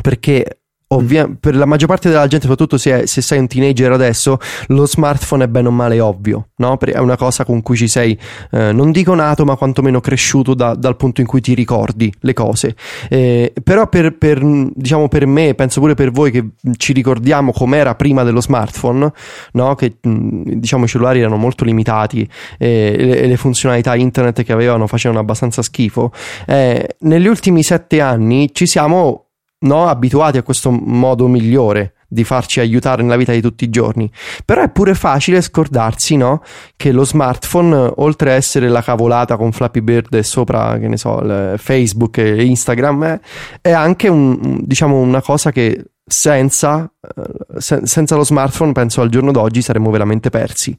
Perché 0.00 0.60
Ovvia- 0.90 1.28
per 1.38 1.54
la 1.54 1.66
maggior 1.66 1.86
parte 1.86 2.08
della 2.08 2.26
gente, 2.26 2.46
soprattutto 2.46 2.78
se, 2.78 3.02
è, 3.02 3.06
se, 3.06 3.20
sei 3.20 3.38
un 3.40 3.46
teenager 3.46 3.92
adesso, 3.92 4.38
lo 4.68 4.86
smartphone 4.86 5.44
è 5.44 5.46
bene 5.46 5.68
o 5.68 5.70
male 5.70 6.00
ovvio, 6.00 6.48
no? 6.56 6.78
è 6.78 6.96
una 6.96 7.18
cosa 7.18 7.44
con 7.44 7.60
cui 7.60 7.76
ci 7.76 7.88
sei, 7.88 8.18
eh, 8.52 8.72
non 8.72 8.90
dico 8.90 9.14
nato, 9.14 9.44
ma 9.44 9.56
quantomeno 9.56 10.00
cresciuto 10.00 10.54
da, 10.54 10.74
dal 10.74 10.96
punto 10.96 11.20
in 11.20 11.26
cui 11.26 11.42
ti 11.42 11.52
ricordi 11.52 12.10
le 12.20 12.32
cose. 12.32 12.74
Eh, 13.10 13.52
però 13.62 13.86
per, 13.88 14.16
per, 14.16 14.40
diciamo 14.42 15.08
per 15.08 15.26
me, 15.26 15.52
penso 15.54 15.80
pure 15.80 15.92
per 15.92 16.10
voi 16.10 16.30
che 16.30 16.52
ci 16.78 16.94
ricordiamo 16.94 17.52
com'era 17.52 17.94
prima 17.94 18.22
dello 18.22 18.40
smartphone, 18.40 19.12
no? 19.52 19.74
che 19.74 19.96
diciamo 20.00 20.86
i 20.86 20.88
cellulari 20.88 21.20
erano 21.20 21.36
molto 21.36 21.64
limitati 21.64 22.26
eh, 22.56 22.96
e 22.98 23.04
le, 23.04 23.26
le, 23.26 23.36
funzionalità 23.36 23.94
internet 23.94 24.42
che 24.42 24.52
avevano 24.54 24.86
facevano 24.86 25.20
abbastanza 25.20 25.60
schifo, 25.60 26.12
eh, 26.46 26.96
negli 27.00 27.26
ultimi 27.26 27.62
sette 27.62 28.00
anni 28.00 28.48
ci 28.54 28.66
siamo 28.66 29.24
no, 29.60 29.88
abituati 29.88 30.38
a 30.38 30.42
questo 30.42 30.70
modo 30.70 31.26
migliore 31.26 31.94
di 32.10 32.24
farci 32.24 32.60
aiutare 32.60 33.02
nella 33.02 33.16
vita 33.16 33.32
di 33.32 33.42
tutti 33.42 33.64
i 33.64 33.70
giorni. 33.70 34.10
Però 34.44 34.62
è 34.62 34.70
pure 34.70 34.94
facile 34.94 35.42
scordarsi, 35.42 36.16
no? 36.16 36.42
Che 36.74 36.90
lo 36.90 37.04
smartphone, 37.04 37.92
oltre 37.96 38.32
a 38.32 38.34
essere 38.34 38.68
la 38.68 38.82
cavolata 38.82 39.36
con 39.36 39.52
Flappy 39.52 39.80
Bird 39.82 40.14
e 40.14 40.22
sopra, 40.22 40.78
che 40.78 40.88
ne 40.88 40.96
so, 40.96 41.22
Facebook 41.58 42.18
e 42.18 42.44
Instagram, 42.44 43.20
è 43.60 43.70
anche 43.70 44.08
un, 44.08 44.60
diciamo, 44.62 44.98
una 44.98 45.20
cosa 45.20 45.52
che 45.52 45.84
senza, 46.08 46.90
eh, 47.00 47.60
senza 47.60 48.16
lo 48.16 48.24
smartphone, 48.24 48.72
penso 48.72 49.02
al 49.02 49.10
giorno 49.10 49.30
d'oggi, 49.30 49.60
saremmo 49.60 49.90
veramente 49.90 50.30
persi. 50.30 50.76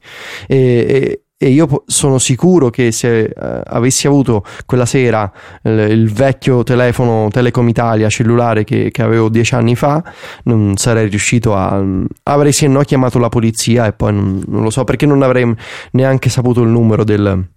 E, 0.48 0.58
e, 0.58 1.24
e 1.42 1.48
io 1.48 1.84
sono 1.86 2.18
sicuro 2.18 2.70
che 2.70 2.92
se 2.92 3.22
eh, 3.22 3.34
avessi 3.66 4.08
avuto 4.08 4.44
quella 4.66 4.86
sera 4.86 5.32
il, 5.62 5.88
il, 5.90 6.12
vecchio 6.12 6.64
telefono 6.64 7.30
Telecom 7.30 7.66
Italia 7.70 8.10
cellulare 8.10 8.66
che, 8.66 8.92
che, 8.92 9.02
avevo 9.02 9.30
dieci 9.30 9.56
anni 9.56 9.74
fa, 9.78 10.04
non 10.44 10.76
sarei 10.76 11.08
riuscito 11.08 11.56
a. 11.56 11.82
avrei 12.24 12.52
sì 12.52 12.66
e 12.66 12.68
no 12.68 12.82
chiamato 12.82 13.20
la 13.20 13.30
polizia 13.30 13.88
e 13.88 13.94
poi 13.94 14.14
non, 14.14 14.44
non 14.48 14.64
lo 14.64 14.70
so 14.70 14.84
perché 14.84 15.06
non 15.06 15.22
avrei 15.22 15.56
neanche 15.92 16.30
saputo 16.30 16.62
il 16.62 16.68
numero 16.68 17.06
del, 17.06 17.48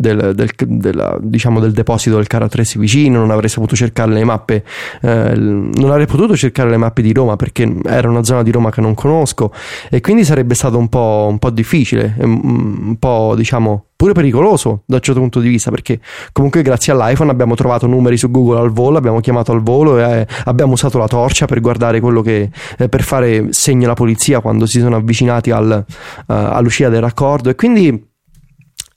del, 0.00 0.34
del, 0.34 0.50
della, 0.56 1.18
diciamo 1.20 1.60
del 1.60 1.72
deposito 1.72 2.16
del 2.16 2.26
carro 2.26 2.46
attrezzi 2.46 2.78
vicino, 2.78 3.18
non 3.18 3.30
avrei 3.30 3.50
saputo 3.50 3.76
cercare 3.76 4.10
le 4.12 4.24
mappe, 4.24 4.64
eh, 5.02 5.34
non 5.36 5.90
avrei 5.90 6.06
potuto 6.06 6.34
cercare 6.36 6.70
le 6.70 6.78
mappe 6.78 7.02
di 7.02 7.12
Roma 7.12 7.36
perché 7.36 7.70
era 7.84 8.08
una 8.08 8.24
zona 8.24 8.42
di 8.42 8.50
Roma 8.50 8.70
che 8.70 8.80
non 8.80 8.94
conosco 8.94 9.52
e 9.90 10.00
quindi 10.00 10.24
sarebbe 10.24 10.54
stato 10.54 10.78
un 10.78 10.88
po', 10.88 11.26
un 11.28 11.38
po 11.38 11.50
difficile, 11.50 12.14
un 12.18 12.96
po' 12.98 13.34
diciamo 13.36 13.84
pure 13.94 14.14
pericoloso 14.14 14.84
da 14.86 14.94
un 14.94 15.02
certo 15.02 15.20
punto 15.20 15.40
di 15.40 15.48
vista 15.50 15.70
perché 15.70 16.00
comunque 16.32 16.62
grazie 16.62 16.94
all'iPhone 16.94 17.30
abbiamo 17.30 17.54
trovato 17.54 17.86
numeri 17.86 18.16
su 18.16 18.30
Google 18.30 18.60
al 18.60 18.70
volo, 18.70 18.96
abbiamo 18.96 19.20
chiamato 19.20 19.52
al 19.52 19.60
volo 19.60 19.98
e 19.98 20.20
eh, 20.20 20.26
abbiamo 20.44 20.72
usato 20.72 20.96
la 20.96 21.06
torcia 21.06 21.44
per 21.44 21.60
guardare 21.60 22.00
quello 22.00 22.22
che 22.22 22.48
eh, 22.78 22.88
per 22.88 23.02
fare 23.02 23.48
segno 23.50 23.84
alla 23.84 23.92
polizia 23.92 24.40
quando 24.40 24.64
si 24.64 24.80
sono 24.80 24.96
avvicinati 24.96 25.50
al, 25.50 25.84
uh, 25.86 26.24
all'uscita 26.32 26.88
del 26.88 27.02
raccordo 27.02 27.50
e 27.50 27.54
quindi 27.54 28.08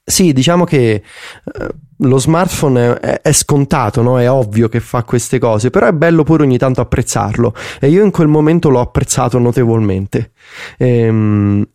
sì, 0.06 0.34
diciamo 0.34 0.66
che 0.66 0.94
eh, 0.96 1.68
lo 1.98 2.18
smartphone 2.18 3.00
è, 3.00 3.22
è 3.22 3.32
scontato, 3.32 4.02
no? 4.02 4.20
è 4.20 4.30
ovvio 4.30 4.68
che 4.68 4.80
fa 4.80 5.04
queste 5.04 5.40
cose, 5.40 5.70
però 5.70 5.88
è 5.88 5.94
bello 5.94 6.24
pure 6.24 6.44
ogni 6.44 6.58
tanto 6.58 6.82
apprezzarlo 6.82 7.54
e 7.80 7.90
io 7.90 8.04
in 8.04 8.12
quel 8.12 8.28
momento 8.28 8.70
l'ho 8.70 8.82
apprezzato 8.82 9.40
notevolmente. 9.40 10.32
Ehm, 10.78 11.66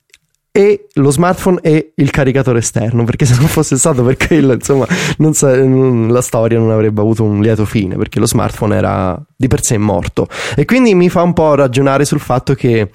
e 0.59 0.89
lo 0.95 1.13
smartphone 1.13 1.61
e 1.63 1.93
il 1.95 2.11
caricatore 2.11 2.59
esterno, 2.59 3.05
perché 3.05 3.25
se 3.25 3.37
non 3.39 3.47
fosse 3.47 3.79
stato 3.79 4.03
per 4.03 4.17
quello, 4.17 4.55
insomma, 4.55 4.89
sa- 5.31 5.55
la 5.57 6.21
storia 6.21 6.59
non 6.59 6.73
avrebbe 6.73 7.01
avuto 7.01 7.23
un 7.23 7.41
lieto 7.41 7.65
fine, 7.65 7.95
perché 7.95 8.19
lo 8.19 8.27
smartphone 8.27 8.75
era 8.75 9.25
di 9.37 9.47
per 9.47 9.63
sé 9.63 9.79
morto. 9.79 10.27
E 10.57 10.65
quindi 10.65 10.97
mi 10.97 11.09
fa 11.11 11.23
un 11.23 11.33
po' 11.33 11.55
ragionare 11.55 12.05
sul 12.05 12.19
fatto 12.19 12.55
che 12.55 12.91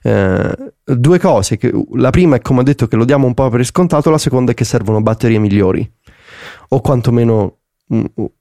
eh, 0.00 0.56
due 0.84 1.18
cose, 1.18 1.56
che 1.56 1.72
la 1.94 2.10
prima 2.10 2.36
è 2.36 2.40
come 2.40 2.60
ho 2.60 2.62
detto 2.62 2.86
che 2.86 2.94
lo 2.94 3.04
diamo 3.04 3.26
un 3.26 3.34
po' 3.34 3.48
per 3.48 3.64
scontato, 3.64 4.10
la 4.10 4.18
seconda 4.18 4.52
è 4.52 4.54
che 4.54 4.64
servono 4.64 5.02
batterie 5.02 5.40
migliori, 5.40 5.90
o 6.68 6.80
quantomeno 6.80 7.57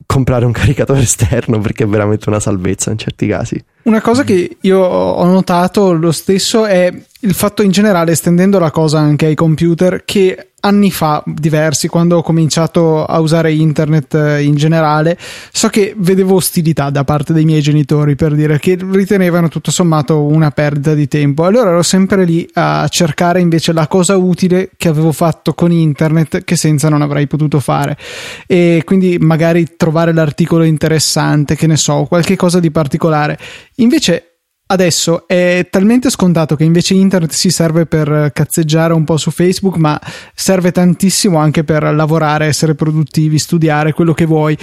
comprare 0.05 0.45
un 0.45 0.51
caricatore 0.53 1.01
esterno 1.01 1.59
perché 1.59 1.83
è 1.83 1.87
veramente 1.87 2.29
una 2.29 2.39
salvezza 2.39 2.91
in 2.91 2.97
certi 2.97 3.27
casi. 3.27 3.63
Una 3.83 4.01
cosa 4.01 4.23
che 4.23 4.57
io 4.61 4.79
ho 4.79 5.25
notato 5.25 5.93
lo 5.93 6.11
stesso 6.11 6.65
è 6.65 6.93
il 7.21 7.33
fatto 7.33 7.61
in 7.61 7.71
generale, 7.71 8.11
estendendo 8.11 8.59
la 8.59 8.71
cosa 8.71 8.99
anche 8.99 9.27
ai 9.27 9.35
computer, 9.35 10.03
che 10.03 10.49
anni 10.67 10.91
fa 10.91 11.23
diversi, 11.25 11.87
quando 11.87 12.17
ho 12.17 12.21
cominciato 12.21 13.05
a 13.05 13.19
usare 13.19 13.53
internet 13.53 14.13
eh, 14.13 14.43
in 14.43 14.55
generale, 14.55 15.17
so 15.51 15.69
che 15.69 15.95
vedevo 15.97 16.35
ostilità 16.35 16.89
da 16.89 17.03
parte 17.03 17.33
dei 17.33 17.45
miei 17.45 17.61
genitori 17.61 18.15
per 18.15 18.35
dire 18.35 18.59
che 18.59 18.77
ritenevano 18.79 19.47
tutto 19.47 19.71
sommato 19.71 20.23
una 20.23 20.51
perdita 20.51 20.93
di 20.93 21.07
tempo. 21.07 21.45
Allora 21.45 21.69
ero 21.69 21.83
sempre 21.83 22.25
lì 22.25 22.47
a 22.53 22.87
cercare 22.89 23.39
invece 23.39 23.71
la 23.71 23.87
cosa 23.87 24.17
utile 24.17 24.71
che 24.77 24.89
avevo 24.89 25.11
fatto 25.11 25.53
con 25.53 25.71
internet 25.71 26.43
che 26.43 26.55
senza 26.55 26.89
non 26.89 27.01
avrei 27.01 27.27
potuto 27.27 27.59
fare. 27.59 27.97
E 28.45 28.81
quindi 28.85 29.17
magari 29.19 29.75
trovare 29.77 30.13
l'articolo 30.13 30.63
interessante, 30.63 31.55
che 31.55 31.67
ne 31.67 31.77
so, 31.77 32.03
qualche 32.03 32.35
cosa 32.35 32.59
di 32.59 32.71
particolare. 32.71 33.39
Invece 33.75 34.26
Adesso 34.69 35.27
è 35.27 35.67
talmente 35.69 36.09
scontato 36.09 36.55
che 36.55 36.65
invece 36.65 36.93
internet 36.93 37.31
si 37.31 37.49
serve 37.49 37.85
per 37.85 38.31
cazzeggiare 38.33 38.93
un 38.93 39.05
po' 39.05 39.15
su 39.15 39.31
Facebook, 39.31 39.77
ma 39.77 39.99
serve 40.35 40.71
tantissimo 40.71 41.37
anche 41.37 41.63
per 41.63 41.83
lavorare, 41.93 42.47
essere 42.47 42.75
produttivi, 42.75 43.39
studiare 43.39 43.93
quello 43.93 44.13
che 44.13 44.25
vuoi. 44.25 44.57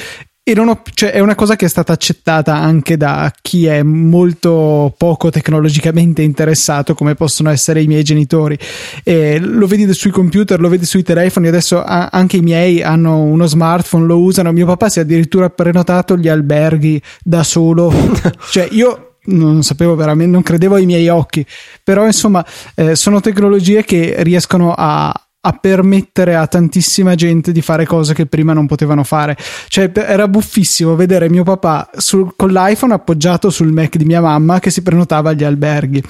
E 0.46 0.52
ho, 0.60 0.82
cioè, 0.92 1.12
è 1.12 1.20
una 1.20 1.34
cosa 1.34 1.56
che 1.56 1.64
è 1.64 1.68
stata 1.70 1.94
accettata 1.94 2.54
anche 2.54 2.98
da 2.98 3.32
chi 3.40 3.64
è 3.64 3.82
molto 3.82 4.94
poco 4.94 5.30
tecnologicamente 5.30 6.20
interessato, 6.20 6.92
come 6.92 7.14
possono 7.14 7.48
essere 7.48 7.80
i 7.80 7.86
miei 7.86 8.02
genitori. 8.02 8.58
E 9.02 9.38
lo 9.38 9.66
vedi 9.66 9.90
sui 9.94 10.10
computer, 10.10 10.60
lo 10.60 10.68
vedi 10.68 10.84
sui 10.84 11.02
telefoni. 11.02 11.48
Adesso 11.48 11.82
anche 11.82 12.36
i 12.36 12.42
miei 12.42 12.82
hanno 12.82 13.22
uno 13.22 13.46
smartphone, 13.46 14.04
lo 14.04 14.18
usano. 14.18 14.52
Mio 14.52 14.66
papà 14.66 14.90
si 14.90 14.98
è 14.98 15.02
addirittura 15.02 15.48
prenotato 15.48 16.14
gli 16.18 16.28
alberghi 16.28 17.00
da 17.22 17.42
solo. 17.42 17.90
cioè, 18.50 18.68
io 18.70 19.13
non 19.26 19.62
sapevo 19.62 19.94
veramente, 19.94 20.32
non 20.32 20.42
credevo 20.42 20.74
ai 20.74 20.86
miei 20.86 21.08
occhi, 21.08 21.44
però 21.82 22.06
insomma 22.06 22.44
eh, 22.74 22.94
sono 22.94 23.20
tecnologie 23.20 23.84
che 23.84 24.16
riescono 24.18 24.74
a, 24.76 25.12
a 25.46 25.52
permettere 25.52 26.34
a 26.36 26.46
tantissima 26.46 27.14
gente 27.14 27.52
di 27.52 27.60
fare 27.60 27.84
cose 27.84 28.14
che 28.14 28.24
prima 28.24 28.54
non 28.54 28.66
potevano 28.66 29.04
fare. 29.04 29.36
Cioè, 29.68 29.90
era 29.94 30.26
buffissimo 30.26 30.96
vedere 30.96 31.28
mio 31.28 31.44
papà 31.44 31.90
sul, 31.96 32.32
con 32.34 32.50
l'iPhone 32.50 32.94
appoggiato 32.94 33.50
sul 33.50 33.70
Mac 33.70 33.96
di 33.96 34.06
mia 34.06 34.22
mamma 34.22 34.58
che 34.58 34.70
si 34.70 34.82
prenotava 34.82 35.30
agli 35.30 35.44
alberghi. 35.44 36.02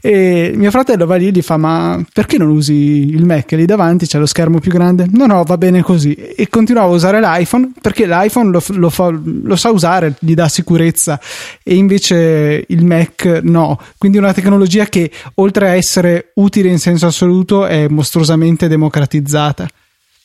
E 0.00 0.52
mio 0.56 0.72
fratello 0.72 1.06
va 1.06 1.14
lì 1.14 1.28
e 1.28 1.30
gli 1.30 1.42
fa: 1.42 1.56
Ma 1.56 2.02
perché 2.12 2.36
non 2.36 2.48
usi 2.48 2.74
il 2.74 3.24
Mac? 3.24 3.52
Lì 3.52 3.64
davanti 3.64 4.06
c'è 4.06 4.18
lo 4.18 4.26
schermo 4.26 4.58
più 4.58 4.72
grande? 4.72 5.06
No, 5.08 5.26
no, 5.26 5.44
va 5.44 5.56
bene 5.56 5.82
così. 5.82 6.12
E 6.14 6.48
continuava 6.48 6.90
a 6.90 6.94
usare 6.94 7.20
l'iPhone 7.20 7.70
perché 7.80 8.08
l'iPhone 8.08 8.50
lo, 8.50 8.62
lo, 8.70 8.90
fa, 8.90 9.08
lo 9.10 9.54
sa 9.54 9.70
usare, 9.70 10.16
gli 10.18 10.34
dà 10.34 10.48
sicurezza, 10.48 11.20
e 11.62 11.76
invece 11.76 12.64
il 12.66 12.84
Mac 12.84 13.40
no. 13.44 13.80
Quindi 13.98 14.18
una 14.18 14.32
tecnologia 14.32 14.86
che 14.86 15.12
oltre 15.34 15.68
a 15.68 15.74
essere 15.76 16.32
utile 16.34 16.70
in 16.70 16.80
senso 16.80 17.06
assoluto 17.06 17.66
è 17.66 17.86
mostruosamente 17.86 18.66
democratica 18.66 18.78
democratizzata. 18.80 19.68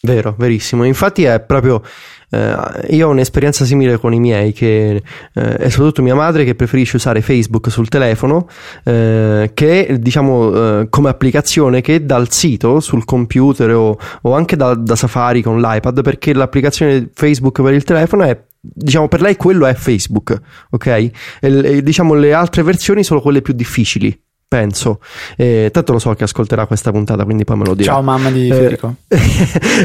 Vero, 0.02 0.36
verissimo. 0.38 0.84
Infatti 0.84 1.24
è 1.24 1.40
proprio 1.40 1.82
eh, 2.30 2.56
io 2.90 3.08
ho 3.08 3.12
un'esperienza 3.12 3.66
simile 3.66 3.98
con 3.98 4.14
i 4.14 4.20
miei 4.20 4.52
che 4.52 5.02
eh, 5.34 5.56
è 5.58 5.70
soprattutto 5.70 6.02
mia 6.02 6.16
madre 6.16 6.44
che 6.44 6.56
preferisce 6.56 6.96
usare 6.98 7.22
Facebook 7.22 7.70
sul 7.70 7.88
telefono 7.88 8.48
eh, 8.84 9.52
che 9.54 9.98
diciamo 10.00 10.54
eh, 10.54 10.88
come 10.90 11.10
applicazione 11.10 11.82
che 11.82 12.06
dal 12.06 12.32
sito 12.32 12.80
sul 12.80 13.06
computer 13.06 13.72
o, 13.74 13.98
o 14.22 14.36
anche 14.36 14.56
da, 14.56 14.74
da 14.74 14.96
Safari 14.96 15.42
con 15.42 15.60
l'iPad 15.60 16.02
perché 16.02 16.34
l'applicazione 16.34 17.10
Facebook 17.14 17.62
per 17.62 17.74
il 17.74 17.84
telefono 17.84 18.24
è 18.24 18.40
diciamo 18.60 19.08
per 19.08 19.22
lei 19.22 19.36
quello 19.36 19.68
è 19.68 19.76
Facebook 19.76 20.40
ok 20.72 20.88
e, 20.88 21.12
e 21.40 21.84
diciamo 21.84 22.16
le 22.16 22.34
altre 22.34 22.64
versioni 22.64 23.04
sono 23.04 23.22
quelle 23.22 23.44
più 23.44 23.54
difficili 23.54 24.25
penso. 24.56 25.00
Eh, 25.36 25.70
tanto 25.72 25.92
lo 25.92 26.00
so 26.00 26.14
che 26.14 26.24
ascolterà 26.24 26.66
questa 26.66 26.92
puntata, 26.92 27.26
quindi 27.26 27.44
poi 27.44 27.58
me 27.58 27.66
lo 27.66 27.74
dirà. 27.76 27.94
Ciao 27.94 28.02
mamma 28.02 28.32
di 28.32 28.48
Federico. 28.50 28.96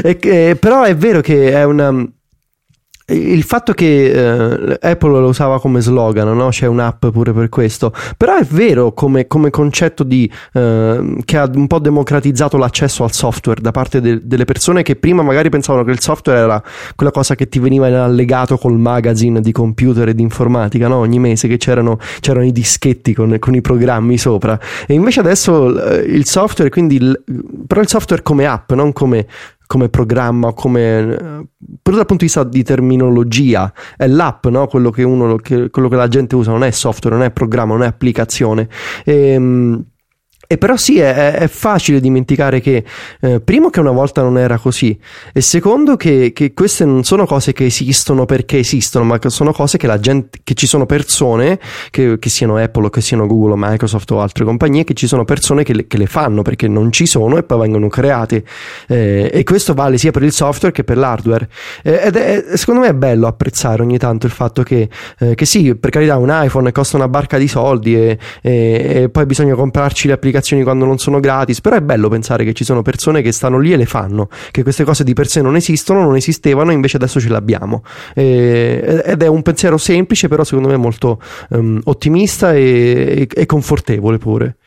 Eh, 0.03 0.17
eh, 0.21 0.55
però 0.59 0.83
è 0.83 0.95
vero 0.95 1.21
che 1.21 1.51
è 1.51 1.63
una 1.63 1.93
il 3.07 3.43
fatto 3.43 3.73
che 3.73 4.11
eh, 4.11 4.77
Apple 4.79 5.19
lo 5.19 5.27
usava 5.27 5.59
come 5.59 5.81
slogan, 5.81 6.35
no? 6.35 6.49
c'è 6.49 6.67
un'app 6.67 7.07
pure 7.07 7.33
per 7.33 7.49
questo, 7.49 7.93
però 8.15 8.37
è 8.37 8.43
vero 8.43 8.93
come, 8.93 9.27
come 9.27 9.49
concetto 9.49 10.03
di, 10.03 10.31
eh, 10.53 11.15
che 11.25 11.37
ha 11.37 11.49
un 11.53 11.67
po' 11.67 11.79
democratizzato 11.79 12.57
l'accesso 12.57 13.03
al 13.03 13.11
software 13.11 13.61
da 13.61 13.71
parte 13.71 14.01
de- 14.01 14.21
delle 14.23 14.45
persone 14.45 14.83
che 14.83 14.95
prima 14.95 15.23
magari 15.23 15.49
pensavano 15.49 15.83
che 15.83 15.91
il 15.91 15.99
software 15.99 16.39
era 16.39 16.63
quella 16.95 17.11
cosa 17.11 17.35
che 17.35 17.49
ti 17.49 17.59
veniva 17.59 17.87
in 17.87 17.95
allegato 17.95 18.57
col 18.57 18.77
magazine 18.77 19.41
di 19.41 19.51
computer 19.51 20.07
e 20.07 20.15
di 20.15 20.21
informatica, 20.21 20.87
no? 20.87 20.97
ogni 20.97 21.19
mese 21.19 21.47
che 21.47 21.57
c'erano, 21.57 21.99
c'erano 22.19 22.45
i 22.45 22.51
dischetti 22.51 23.13
con, 23.13 23.37
con, 23.39 23.55
i 23.55 23.61
programmi 23.61 24.17
sopra, 24.17 24.59
e 24.87 24.93
invece 24.93 25.19
adesso 25.19 25.89
eh, 25.89 25.97
il 26.01 26.25
software, 26.25 26.69
quindi 26.69 26.95
il, 26.95 27.23
però 27.67 27.81
il 27.81 27.87
software 27.87 28.21
come 28.21 28.45
app, 28.45 28.71
non 28.71 28.93
come 28.93 29.27
come 29.71 29.87
programma, 29.87 30.51
come 30.51 31.47
però 31.81 31.95
dal 31.95 32.05
punto 32.05 32.25
di 32.25 32.25
vista 32.25 32.43
di 32.43 32.61
terminologia 32.61 33.71
è 33.95 34.05
l'app, 34.05 34.47
no? 34.47 34.67
quello, 34.67 34.89
che 34.89 35.03
uno, 35.03 35.37
che, 35.37 35.69
quello 35.69 35.87
che 35.87 35.95
la 35.95 36.09
gente 36.09 36.35
usa, 36.35 36.51
non 36.51 36.65
è 36.65 36.71
software, 36.71 37.15
non 37.15 37.23
è 37.23 37.31
programma, 37.31 37.75
non 37.75 37.83
è 37.83 37.87
applicazione. 37.87 38.67
E, 39.05 39.29
ehm, 39.29 39.85
e 40.51 40.57
però 40.57 40.75
sì, 40.75 40.99
è, 40.99 41.31
è 41.35 41.47
facile 41.47 42.01
dimenticare 42.01 42.59
che, 42.59 42.83
eh, 43.21 43.39
primo, 43.39 43.69
che 43.69 43.79
una 43.79 43.91
volta 43.91 44.21
non 44.21 44.37
era 44.37 44.57
così, 44.57 44.99
e 45.31 45.39
secondo, 45.39 45.95
che, 45.95 46.33
che, 46.33 46.53
queste 46.53 46.83
non 46.83 47.05
sono 47.05 47.25
cose 47.25 47.53
che 47.53 47.63
esistono 47.63 48.25
perché 48.25 48.59
esistono, 48.59 49.05
ma 49.05 49.17
sono 49.27 49.53
cose 49.53 49.77
che 49.77 49.87
la 49.87 49.97
gente, 49.97 50.39
che 50.43 50.53
ci 50.53 50.67
sono 50.67 50.85
persone, 50.85 51.57
che, 51.89 52.19
che 52.19 52.27
siano 52.27 52.57
Apple 52.57 52.87
o 52.87 52.89
che 52.89 52.99
siano 52.99 53.27
Google 53.27 53.53
Microsoft 53.55 54.11
o 54.11 54.19
altre 54.19 54.43
compagnie, 54.43 54.83
che 54.83 54.93
ci 54.93 55.07
sono 55.07 55.23
persone 55.23 55.63
che 55.63 55.73
le, 55.73 55.87
che 55.87 55.97
le 55.97 56.05
fanno 56.05 56.41
perché 56.41 56.67
non 56.67 56.91
ci 56.91 57.05
sono 57.05 57.37
e 57.37 57.43
poi 57.43 57.59
vengono 57.59 57.87
create. 57.87 58.43
Eh, 58.89 59.29
e 59.31 59.43
questo 59.45 59.73
vale 59.73 59.97
sia 59.97 60.11
per 60.11 60.23
il 60.23 60.33
software 60.33 60.73
che 60.73 60.83
per 60.83 60.97
l'hardware. 60.97 61.47
Eh, 61.81 62.07
ed 62.07 62.17
è, 62.17 62.57
secondo 62.57 62.81
me 62.81 62.87
è 62.87 62.93
bello 62.93 63.25
apprezzare 63.25 63.81
ogni 63.81 63.97
tanto 63.97 64.25
il 64.25 64.33
fatto 64.33 64.63
che, 64.63 64.89
eh, 65.17 65.33
che 65.33 65.45
sì, 65.45 65.75
per 65.75 65.91
carità, 65.91 66.17
un 66.17 66.27
iPhone 66.29 66.69
costa 66.73 66.97
una 66.97 67.07
barca 67.07 67.37
di 67.37 67.47
soldi 67.47 67.95
e, 67.95 68.17
e, 68.41 69.01
e 69.03 69.09
poi 69.09 69.25
bisogna 69.25 69.55
comprarci 69.55 70.07
le 70.07 70.13
applicazioni 70.13 70.39
applicazioni 70.41 70.63
quando 70.63 70.85
non 70.85 70.97
sono 70.97 71.19
gratis, 71.19 71.61
però 71.61 71.75
è 71.75 71.81
bello 71.81 72.09
pensare 72.09 72.43
che 72.43 72.53
ci 72.53 72.63
sono 72.63 72.81
persone 72.81 73.21
che 73.21 73.31
stanno 73.31 73.59
lì 73.59 73.71
e 73.71 73.77
le 73.77 73.85
fanno, 73.85 74.27
che 74.51 74.63
queste 74.63 74.83
cose 74.83 75.03
di 75.03 75.13
per 75.13 75.27
sé 75.27 75.41
non 75.41 75.55
esistono, 75.55 76.01
non 76.01 76.15
esistevano, 76.15 76.71
invece 76.71 76.97
adesso 76.97 77.19
ce 77.19 77.29
l'abbiamo. 77.29 77.83
E, 78.13 79.03
ed 79.05 79.21
è 79.21 79.27
un 79.27 79.41
pensiero 79.41 79.77
semplice, 79.77 80.27
però 80.27 80.43
secondo 80.43 80.67
me 80.67 80.77
molto 80.77 81.21
um, 81.49 81.79
ottimista 81.85 82.53
e, 82.53 82.61
e, 83.19 83.27
e, 83.33 83.45
confortevole 83.45 84.17
pure. 84.17 84.57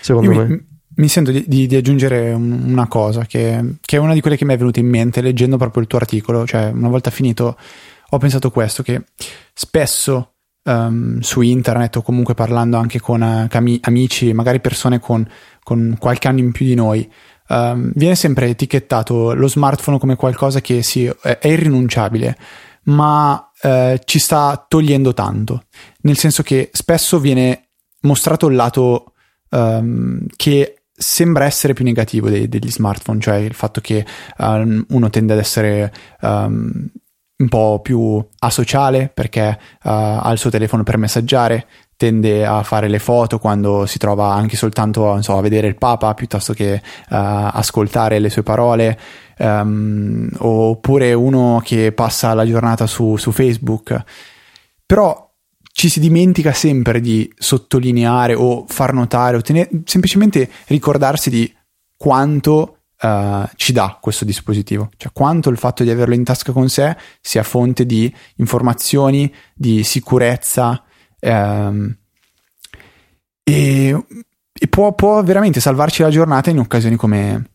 Secondo 0.00 0.32
Io 0.32 0.38
me. 0.38 0.46
Mi, 0.46 0.64
mi 0.96 1.08
sento 1.08 1.30
di, 1.30 1.44
di, 1.46 1.66
di 1.66 1.76
aggiungere 1.76 2.32
un, 2.32 2.64
una 2.66 2.88
cosa 2.88 3.24
che, 3.24 3.76
che, 3.80 3.96
è 3.96 4.00
una 4.00 4.14
di 4.14 4.20
quelle 4.20 4.36
che 4.36 4.44
mi 4.44 4.54
è 4.54 4.58
venuta 4.58 4.80
in 4.80 4.88
mente 4.88 5.22
leggendo 5.22 5.56
proprio 5.56 5.82
il 5.82 5.88
tuo 5.88 5.98
articolo, 5.98 6.46
cioè 6.46 6.70
una 6.74 6.88
volta 6.88 7.10
finito 7.10 7.56
ho 8.10 8.18
pensato 8.18 8.50
questo, 8.50 8.82
che 8.82 9.02
spesso 9.52 10.33
um, 10.64 11.20
su 11.20 11.40
internet 11.40 11.96
o 11.96 12.02
comunque 12.02 12.34
parlando 12.34 12.76
anche 12.76 13.00
con 13.00 13.20
uh, 13.22 13.78
amici, 13.82 14.32
magari 14.32 14.60
persone 14.60 14.98
con, 14.98 15.26
con, 15.62 15.96
qualche 15.98 16.28
anno 16.28 16.40
in 16.40 16.52
più 16.52 16.66
di 16.66 16.74
noi, 16.74 17.10
um, 17.48 17.92
viene 17.94 18.14
sempre 18.14 18.48
etichettato 18.48 19.34
lo 19.34 19.48
smartphone 19.48 19.98
come 19.98 20.16
qualcosa 20.16 20.60
che 20.60 20.82
sì, 20.82 21.10
è, 21.22 21.38
irrinunciabile, 21.42 22.36
ma 22.84 23.50
uh, 23.62 23.96
ci 24.04 24.18
sta 24.18 24.64
togliendo 24.66 25.14
tanto, 25.14 25.64
nel 26.02 26.16
senso 26.16 26.42
che 26.42 26.70
spesso 26.72 27.18
viene 27.18 27.68
mostrato 28.00 28.48
il 28.48 28.56
lato 28.56 29.12
um, 29.50 30.26
che 30.36 30.78
sembra 30.96 31.44
essere 31.44 31.72
più 31.72 31.84
negativo 31.84 32.28
dei, 32.28 32.48
degli 32.48 32.70
smartphone, 32.70 33.20
cioè 33.20 33.36
il 33.36 33.54
fatto 33.54 33.80
che 33.80 34.06
um, 34.38 34.84
uno 34.90 35.10
tende 35.10 35.32
ad 35.32 35.38
essere 35.40 35.92
um, 36.20 36.88
un 37.36 37.48
po' 37.48 37.80
più 37.82 38.24
asociale 38.38 39.10
perché 39.12 39.58
uh, 39.58 39.88
ha 39.88 40.30
il 40.30 40.38
suo 40.38 40.50
telefono 40.50 40.84
per 40.84 40.98
messaggiare, 40.98 41.66
tende 41.96 42.46
a 42.46 42.62
fare 42.62 42.88
le 42.88 42.98
foto 42.98 43.38
quando 43.38 43.86
si 43.86 43.98
trova 43.98 44.32
anche 44.32 44.56
soltanto 44.56 45.20
so, 45.22 45.36
a 45.36 45.40
vedere 45.40 45.66
il 45.66 45.76
Papa 45.76 46.14
piuttosto 46.14 46.52
che 46.52 46.74
uh, 46.74 46.80
ascoltare 47.08 48.18
le 48.18 48.30
sue 48.30 48.42
parole, 48.42 48.98
um, 49.38 50.28
oppure 50.38 51.12
uno 51.12 51.60
che 51.64 51.92
passa 51.92 52.34
la 52.34 52.46
giornata 52.46 52.86
su, 52.86 53.16
su 53.16 53.32
Facebook. 53.32 54.02
Però 54.86 55.32
ci 55.72 55.88
si 55.88 55.98
dimentica 55.98 56.52
sempre 56.52 57.00
di 57.00 57.32
sottolineare 57.36 58.34
o 58.34 58.64
far 58.68 58.92
notare 58.92 59.36
o 59.36 59.40
tenere, 59.40 59.70
semplicemente 59.84 60.48
ricordarsi 60.66 61.30
di 61.30 61.52
quanto 61.96 62.83
uh, 63.04 63.48
ci 63.56 63.72
dà 63.72 63.98
questo 64.00 64.24
dispositivo, 64.24 64.90
cioè 64.96 65.12
quanto 65.12 65.50
il 65.50 65.58
fatto 65.58 65.82
di 65.84 65.90
averlo 65.90 66.14
in 66.14 66.24
tasca 66.24 66.52
con 66.52 66.68
sé 66.68 66.96
sia 67.20 67.42
fonte 67.42 67.84
di 67.84 68.12
informazioni, 68.36 69.32
di 69.54 69.84
sicurezza 69.84 70.82
um, 71.20 71.94
e, 73.42 74.06
e 74.52 74.68
può, 74.68 74.94
può, 74.94 75.22
veramente 75.22 75.60
salvarci 75.60 76.02
la 76.02 76.10
giornata 76.10 76.50
in 76.50 76.58
occasioni 76.58 76.96
come, 76.96 77.50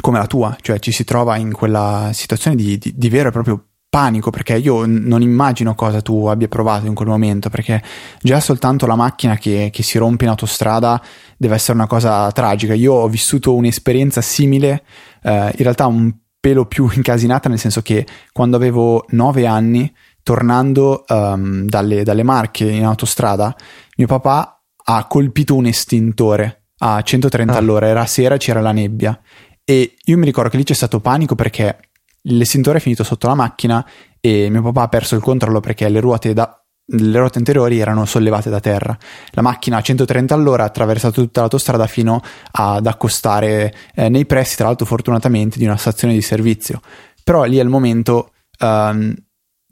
come, 0.00 0.18
la 0.18 0.26
tua, 0.26 0.56
cioè 0.60 0.78
ci 0.78 0.92
si 0.92 1.04
trova 1.04 1.36
in 1.36 1.52
quella 1.52 2.10
situazione 2.12 2.56
di, 2.56 2.78
di, 2.78 2.92
di 2.96 3.08
vero 3.08 3.28
e 3.28 3.32
proprio 3.32 3.66
panico 3.94 4.30
perché 4.30 4.56
io 4.56 4.86
non 4.86 5.22
immagino 5.22 5.76
cosa 5.76 6.02
tu 6.02 6.26
abbia 6.26 6.48
provato 6.48 6.86
in 6.86 6.94
quel 6.94 7.06
momento 7.06 7.48
perché 7.48 7.80
già 8.20 8.40
soltanto 8.40 8.86
la 8.86 8.96
macchina 8.96 9.36
che, 9.36 9.70
che, 9.72 9.84
si 9.84 9.98
rompe 9.98 10.24
in 10.24 10.30
autostrada 10.30 11.00
deve 11.36 11.54
essere 11.54 11.74
una 11.74 11.86
cosa 11.86 12.28
tragica. 12.32 12.74
Io 12.74 12.92
ho 12.92 13.06
vissuto 13.06 13.54
un'esperienza 13.54 14.20
simile, 14.20 14.82
eh, 15.22 15.30
in 15.30 15.62
realtà 15.62 15.86
un 15.86 16.12
pelo 16.40 16.66
più 16.66 16.90
incasinata 16.92 17.48
nel 17.48 17.60
senso 17.60 17.82
che 17.82 18.04
quando 18.32 18.56
avevo 18.56 19.04
9 19.10 19.46
anni 19.46 19.94
tornando 20.24 21.04
um, 21.06 21.64
dalle, 21.66 22.02
dalle 22.02 22.24
Marche 22.24 22.68
in 22.68 22.84
autostrada 22.84 23.54
mio 23.96 24.08
papà 24.08 24.60
ha 24.86 25.06
colpito 25.06 25.54
un 25.54 25.66
estintore 25.66 26.64
a 26.78 27.00
130 27.00 27.52
ah. 27.52 27.56
all'ora, 27.56 27.86
era 27.86 28.04
sera, 28.06 28.38
c'era 28.38 28.60
la 28.60 28.72
nebbia 28.72 29.16
e 29.62 29.94
io 30.02 30.18
mi 30.18 30.24
ricordo 30.24 30.50
che 30.50 30.56
lì 30.56 30.64
c'è 30.64 30.74
stato 30.74 30.98
panico 30.98 31.36
perché 31.36 31.78
l'estintore 32.24 32.78
è 32.78 32.80
finito 32.80 33.04
sotto 33.04 33.26
la 33.26 33.34
macchina 33.34 33.84
e 34.20 34.48
mio 34.48 34.62
papà 34.62 34.82
ha 34.82 34.88
perso 34.88 35.14
il 35.16 35.22
controllo 35.22 35.60
perché 35.60 35.88
le 35.88 36.00
ruote, 36.00 36.32
da, 36.32 36.62
le 36.86 37.18
ruote 37.18 37.38
anteriori 37.38 37.78
erano 37.78 38.04
sollevate 38.04 38.50
da 38.50 38.60
terra. 38.60 38.96
La 39.30 39.42
macchina 39.42 39.78
a 39.78 39.82
130 39.82 40.34
all'ora 40.34 40.62
ha 40.62 40.66
attraversato 40.66 41.20
tutta 41.20 41.40
l'autostrada 41.40 41.86
fino 41.86 42.22
ad 42.52 42.86
accostare 42.86 43.74
eh, 43.94 44.08
nei 44.08 44.26
pressi, 44.26 44.56
tra 44.56 44.66
l'altro 44.66 44.86
fortunatamente, 44.86 45.58
di 45.58 45.64
una 45.64 45.76
stazione 45.76 46.14
di 46.14 46.22
servizio. 46.22 46.80
Però 47.22 47.44
lì 47.44 47.60
al 47.60 47.68
momento 47.68 48.32
um, 48.60 49.14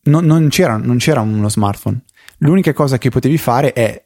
no, 0.05 0.21
non, 0.21 0.49
c'era, 0.49 0.77
non 0.77 0.99
c'era 0.99 1.21
uno 1.21 1.49
smartphone. 1.49 2.05
L'unica 2.39 2.73
cosa 2.73 2.99
che 2.99 3.11
potevi 3.11 3.39
fare 3.39 3.73
è 3.73 4.03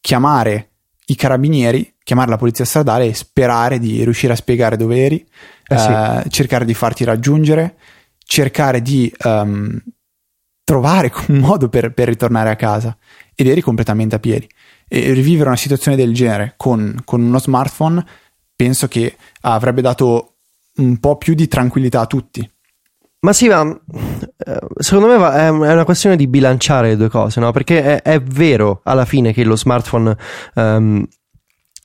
chiamare 0.00 0.70
i 1.06 1.14
carabinieri, 1.14 1.94
chiamare 2.02 2.30
la 2.30 2.36
polizia 2.36 2.64
stradale 2.64 3.06
e 3.06 3.14
sperare 3.14 3.78
di 3.78 4.02
riuscire 4.04 4.32
a 4.32 4.36
spiegare 4.36 4.76
dove 4.76 5.04
eri, 5.04 5.26
eh 5.72 5.78
sì. 5.78 5.90
eh, 6.26 6.30
cercare 6.30 6.64
di 6.64 6.74
farti 6.74 7.04
raggiungere, 7.04 7.76
cercare 8.18 8.82
di 8.82 9.12
um, 9.24 9.80
trovare 10.64 11.12
un 11.28 11.38
modo 11.38 11.68
per, 11.68 11.92
per, 11.92 12.08
ritornare 12.08 12.50
a 12.50 12.56
casa 12.56 12.96
ed 13.34 13.46
eri 13.46 13.60
completamente 13.60 14.14
a 14.16 14.18
piedi. 14.18 14.48
E 14.88 15.12
rivivere 15.12 15.48
una 15.48 15.56
situazione 15.56 15.96
del 15.96 16.12
genere 16.12 16.54
con, 16.56 17.00
con 17.04 17.22
uno 17.22 17.38
smartphone 17.38 18.04
penso 18.54 18.88
che 18.88 19.16
avrebbe 19.42 19.80
dato 19.80 20.34
un 20.76 20.98
po' 20.98 21.16
più 21.16 21.34
di 21.34 21.48
tranquillità 21.48 22.00
a 22.00 22.06
tutti. 22.06 22.48
Ma 23.20 23.32
sì, 23.32 23.48
ma 23.48 23.62
eh, 23.64 24.58
secondo 24.78 25.06
me 25.06 25.32
è 25.32 25.48
una 25.48 25.84
questione 25.84 26.16
di 26.16 26.26
bilanciare 26.26 26.88
le 26.88 26.96
due 26.96 27.08
cose, 27.08 27.38
no? 27.38 27.52
Perché 27.52 27.82
è, 27.82 28.02
è 28.02 28.20
vero 28.20 28.80
alla 28.82 29.04
fine 29.04 29.32
che 29.32 29.44
lo 29.44 29.56
smartphone 29.56 30.16
um, 30.54 31.06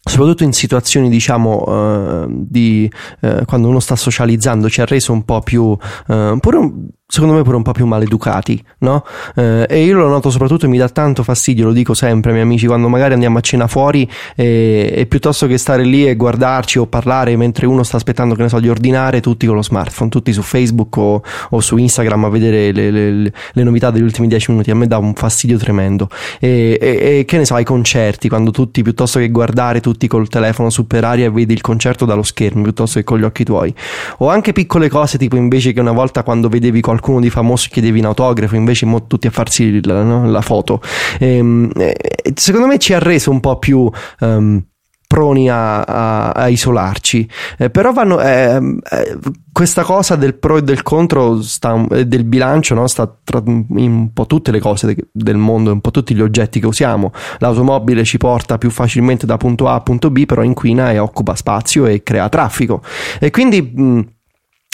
soprattutto 0.07 0.43
in 0.43 0.53
situazioni 0.53 1.09
diciamo 1.09 1.63
uh, 1.65 2.27
di 2.29 2.91
uh, 3.21 3.45
quando 3.45 3.67
uno 3.67 3.79
sta 3.79 3.95
socializzando 3.95 4.69
ci 4.69 4.81
ha 4.81 4.85
reso 4.85 5.11
un 5.11 5.23
po' 5.23 5.41
più 5.41 5.63
uh, 5.63 6.37
pure 6.39 6.57
un, 6.57 6.87
secondo 7.09 7.35
me 7.35 7.41
pure 7.41 7.55
un 7.55 7.63
po' 7.63 7.71
più 7.71 7.85
maleducati, 7.85 8.61
no? 8.79 9.05
Eh, 9.33 9.65
e 9.69 9.83
io 9.85 9.97
lo 9.97 10.09
noto 10.09 10.29
soprattutto 10.29 10.65
e 10.65 10.67
mi 10.67 10.77
dà 10.77 10.89
tanto 10.89 11.23
fastidio, 11.23 11.63
lo 11.63 11.71
dico 11.71 11.93
sempre 11.93 12.31
ai 12.31 12.35
miei 12.35 12.47
amici, 12.47 12.67
quando 12.67 12.89
magari 12.89 13.13
andiamo 13.13 13.37
a 13.37 13.41
cena 13.41 13.67
fuori 13.67 14.07
e, 14.35 14.91
e, 14.93 15.05
piuttosto 15.05 15.47
che 15.47 15.57
stare 15.57 15.83
lì 15.83 16.05
e 16.05 16.17
guardarci 16.17 16.79
o 16.79 16.85
parlare 16.85 17.37
mentre 17.37 17.65
uno 17.65 17.83
sta 17.83 17.95
aspettando, 17.95 18.35
che 18.35 18.41
ne 18.41 18.49
so, 18.49 18.59
di 18.59 18.67
ordinare, 18.67 19.21
tutti 19.21 19.45
con 19.45 19.55
lo 19.55 19.63
smartphone, 19.63 20.09
tutti 20.09 20.33
su 20.33 20.41
Facebook 20.41 20.97
o, 20.97 21.23
o 21.51 21.61
su 21.61 21.77
Instagram 21.77 22.25
a 22.25 22.29
vedere 22.29 22.73
le, 22.73 22.91
le, 22.91 23.11
le, 23.53 23.63
novità 23.63 23.89
degli 23.89 24.03
ultimi 24.03 24.27
dieci 24.27 24.51
minuti, 24.51 24.69
a 24.69 24.75
me 24.75 24.85
dà 24.85 24.97
un 24.97 25.13
fastidio 25.13 25.57
tremendo. 25.57 26.09
E, 26.41 26.77
e, 26.79 27.19
e, 27.19 27.25
che 27.25 27.37
ne 27.37 27.45
so, 27.45 27.55
ai 27.55 27.63
concerti, 27.63 28.27
quando 28.27 28.51
tutti, 28.51 28.81
piuttosto 28.81 29.19
che 29.19 29.29
guardare 29.29 29.79
tutti 29.79 30.07
col 30.07 30.27
telefono 30.27 30.69
super 30.69 31.05
aria 31.05 31.27
e 31.27 31.29
vedi 31.29 31.53
il 31.53 31.61
concerto 31.61 32.03
dallo 32.03 32.23
schermo, 32.23 32.63
piuttosto 32.63 32.99
che 32.99 33.05
con 33.05 33.17
gli 33.17 33.23
occhi 33.23 33.45
tuoi. 33.45 33.73
O 34.17 34.27
anche 34.27 34.51
piccole 34.51 34.89
cose, 34.89 35.17
tipo 35.17 35.37
invece 35.37 35.71
che 35.71 35.79
una 35.79 35.93
volta 35.93 36.23
quando 36.23 36.49
vedevi 36.49 36.81
qualcuno 36.81 36.95
qualcuno 36.97 37.19
di 37.19 37.29
famoso 37.29 37.67
chiedevi 37.71 37.99
in 37.99 38.05
autografo, 38.05 38.55
invece 38.55 38.85
mo 38.85 39.05
tutti 39.05 39.27
a 39.27 39.31
farsi 39.31 39.85
la, 39.85 40.01
no? 40.03 40.29
la 40.29 40.41
foto. 40.41 40.81
E, 41.19 41.37
ehm, 41.37 41.71
e, 41.75 42.33
secondo 42.35 42.67
me 42.67 42.77
ci 42.77 42.93
ha 42.93 42.99
reso 42.99 43.31
un 43.31 43.39
po' 43.39 43.57
più... 43.57 43.89
Um, 44.19 44.63
proni 45.07 45.49
a, 45.49 45.81
a, 45.83 46.29
a 46.31 46.47
isolarci. 46.49 47.27
Eh, 47.57 47.69
però 47.69 47.93
vanno, 47.93 48.19
eh, 48.19 48.59
eh, 48.91 49.17
questa 49.53 49.83
cosa 49.83 50.17
del 50.17 50.35
pro 50.35 50.57
e 50.57 50.63
del 50.63 50.83
contro 50.83 51.41
sta, 51.41 51.81
eh, 51.91 52.05
del 52.05 52.25
bilancio 52.25 52.75
no? 52.75 52.85
sta 52.87 53.09
tra, 53.23 53.41
un 53.45 54.11
po' 54.11 54.25
tutte 54.25 54.51
le 54.51 54.59
cose 54.59 54.87
de, 54.87 55.07
del 55.09 55.37
mondo, 55.37 55.71
un 55.71 55.79
po' 55.79 55.91
tutti 55.91 56.13
gli 56.13 56.21
oggetti 56.21 56.59
che 56.59 56.67
usiamo. 56.67 57.13
L'automobile 57.37 58.03
ci 58.03 58.17
porta 58.17 58.57
più 58.57 58.69
facilmente 58.69 59.25
da 59.25 59.37
punto 59.37 59.69
A 59.69 59.75
a 59.75 59.81
punto 59.81 60.11
B, 60.11 60.25
però 60.25 60.43
inquina 60.43 60.91
e 60.91 60.99
occupa 60.99 61.35
spazio 61.35 61.85
e 61.85 62.03
crea 62.03 62.27
traffico. 62.27 62.83
E 63.19 63.31
quindi. 63.31 63.61
Mh, 63.61 64.15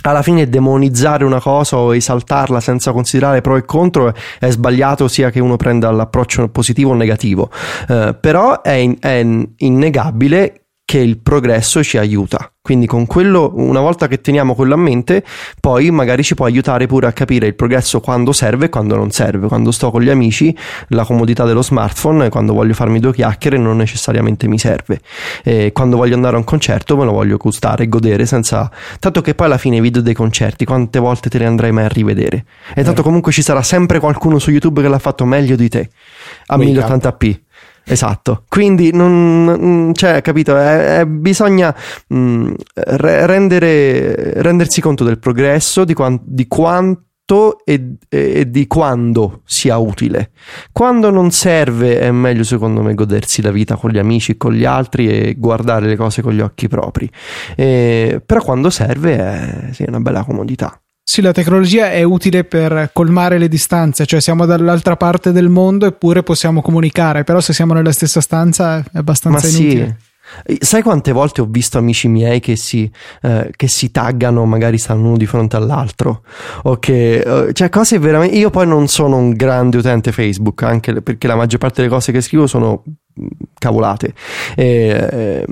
alla 0.09 0.21
fine 0.21 0.49
demonizzare 0.49 1.23
una 1.23 1.39
cosa 1.39 1.77
o 1.77 1.95
esaltarla 1.95 2.59
senza 2.59 2.91
considerare 2.91 3.41
pro 3.41 3.55
e 3.55 3.65
contro 3.65 4.13
è 4.39 4.49
sbagliato 4.49 5.07
sia 5.07 5.29
che 5.29 5.39
uno 5.39 5.55
prenda 5.55 5.91
l'approccio 5.91 6.49
positivo 6.49 6.91
o 6.91 6.95
negativo, 6.95 7.49
eh, 7.87 8.15
però 8.19 8.61
è, 8.61 8.95
è 8.99 9.25
innegabile 9.57 10.62
che 10.85 10.99
il 10.99 11.19
progresso 11.19 11.83
ci 11.83 11.97
aiuta. 11.97 12.51
Quindi 12.61 12.85
con 12.85 13.05
quello, 13.07 13.51
una 13.55 13.81
volta 13.81 14.07
che 14.07 14.21
teniamo 14.21 14.55
quello 14.55 14.73
a 14.73 14.77
mente, 14.77 15.23
poi 15.59 15.91
magari 15.91 16.23
ci 16.23 16.33
può 16.33 16.45
aiutare 16.45 16.87
pure 16.87 17.07
a 17.07 17.11
capire 17.11 17.47
il 17.47 17.55
progresso 17.55 17.99
quando 17.99 18.31
serve 18.31 18.65
e 18.65 18.69
quando 18.69 18.95
non 18.95 19.11
serve. 19.11 19.47
Quando 19.47 19.71
sto 19.71 19.91
con 19.91 20.01
gli 20.01 20.09
amici, 20.09 20.55
la 20.89 21.03
comodità 21.03 21.43
dello 21.43 21.61
smartphone, 21.61 22.29
quando 22.29 22.53
voglio 22.53 22.73
farmi 22.73 22.99
due 22.99 23.13
chiacchiere, 23.13 23.57
non 23.57 23.75
necessariamente 23.75 24.47
mi 24.47 24.57
serve. 24.57 25.01
E 25.43 25.71
quando 25.73 25.97
voglio 25.97 26.15
andare 26.15 26.35
a 26.35 26.37
un 26.37 26.45
concerto, 26.45 26.95
me 26.95 27.03
lo 27.03 27.11
voglio 27.11 27.37
gustare 27.37 27.83
e 27.83 27.89
godere 27.89 28.25
senza... 28.25 28.71
Tanto 28.99 29.21
che 29.21 29.35
poi 29.35 29.47
alla 29.47 29.57
fine 29.57 29.77
i 29.77 29.81
video 29.81 30.01
dei 30.01 30.13
concerti, 30.13 30.63
quante 30.63 30.99
volte 30.99 31.29
te 31.29 31.37
li 31.37 31.45
andrai 31.45 31.71
mai 31.71 31.85
a 31.85 31.89
rivedere? 31.89 32.45
E 32.73 32.83
tanto 32.83 33.03
comunque 33.03 33.33
ci 33.33 33.41
sarà 33.41 33.61
sempre 33.61 33.99
qualcuno 33.99 34.39
su 34.39 34.51
YouTube 34.51 34.81
che 34.81 34.87
l'ha 34.87 34.99
fatto 34.99 35.25
meglio 35.25 35.57
di 35.57 35.67
te, 35.67 35.89
a 36.45 36.57
1080p. 36.57 37.42
Esatto, 37.85 38.43
quindi 38.47 38.93
non, 38.93 39.91
cioè, 39.93 40.21
capito, 40.21 40.57
è, 40.57 40.99
è, 40.99 41.05
bisogna 41.05 41.75
mh, 42.07 42.17
mm, 42.17 42.53
rendere, 42.75 44.41
rendersi 44.41 44.79
conto 44.79 45.03
del 45.03 45.19
progresso, 45.19 45.83
di, 45.83 45.93
quant, 45.93 46.21
di 46.23 46.47
quanto 46.47 47.65
e, 47.65 47.95
e, 48.07 48.49
di 48.49 48.67
quando 48.67 49.41
sia 49.45 49.77
utile. 49.77 50.31
Quando 50.71 51.09
non 51.09 51.31
serve 51.31 51.99
è 51.99 52.11
meglio 52.11 52.43
secondo 52.43 52.81
me 52.81 52.93
godersi 52.93 53.41
la 53.41 53.51
vita 53.51 53.75
con 53.75 53.91
gli 53.91 53.97
amici 53.97 54.37
con 54.37 54.53
gli 54.53 54.65
altri 54.65 55.07
e 55.07 55.35
guardare 55.37 55.87
le 55.87 55.95
cose 55.97 56.21
con 56.21 56.33
gli 56.33 56.41
occhi 56.41 56.69
propri. 56.69 57.09
E, 57.55 58.21
però 58.25 58.41
quando 58.41 58.69
serve 58.69 59.17
è 59.17 59.73
sì, 59.73 59.83
una 59.87 59.99
bella 59.99 60.23
comodità. 60.23 60.82
Sì, 61.05 61.21
la 61.21 61.33
tecnologia 61.33 61.91
è 61.91 62.01
utile 62.01 62.45
per 62.45 62.89
colmare 62.93 63.37
le 63.37 63.49
distanze, 63.49 64.05
cioè 64.05 64.21
siamo 64.21 64.45
dall'altra 64.45 64.95
parte 64.95 65.33
del 65.33 65.49
mondo 65.49 65.85
eppure 65.85 66.23
possiamo 66.23 66.61
comunicare, 66.61 67.25
però 67.25 67.41
se 67.41 67.51
siamo 67.51 67.73
nella 67.73 67.91
stessa 67.91 68.21
stanza 68.21 68.79
è 68.79 68.97
abbastanza 68.97 69.47
Ma 69.47 69.53
inutile. 69.53 69.97
Sì. 69.99 70.57
Sai 70.61 70.81
quante 70.81 71.11
volte 71.11 71.41
ho 71.41 71.45
visto 71.45 71.77
amici 71.77 72.07
miei 72.07 72.39
che 72.39 72.55
si, 72.55 72.89
eh, 73.21 73.51
che 73.53 73.67
si 73.67 73.91
taggano, 73.91 74.45
magari 74.45 74.77
stanno 74.77 75.07
uno 75.07 75.17
di 75.17 75.25
fronte 75.25 75.57
all'altro, 75.57 76.23
o 76.63 76.79
che, 76.79 77.19
eh, 77.19 77.53
cioè 77.53 77.69
cose 77.69 77.99
veramente. 77.99 78.37
Io 78.37 78.49
poi 78.49 78.65
non 78.65 78.87
sono 78.87 79.17
un 79.17 79.33
grande 79.33 79.77
utente 79.77 80.13
Facebook, 80.13 80.63
anche 80.63 81.01
perché 81.01 81.27
la 81.27 81.35
maggior 81.35 81.59
parte 81.59 81.81
delle 81.81 81.93
cose 81.93 82.13
che 82.13 82.21
scrivo 82.21 82.47
sono 82.47 82.83
mm, 83.19 83.27
cavolate. 83.59 84.13
E, 84.55 84.65
eh, 85.11 85.45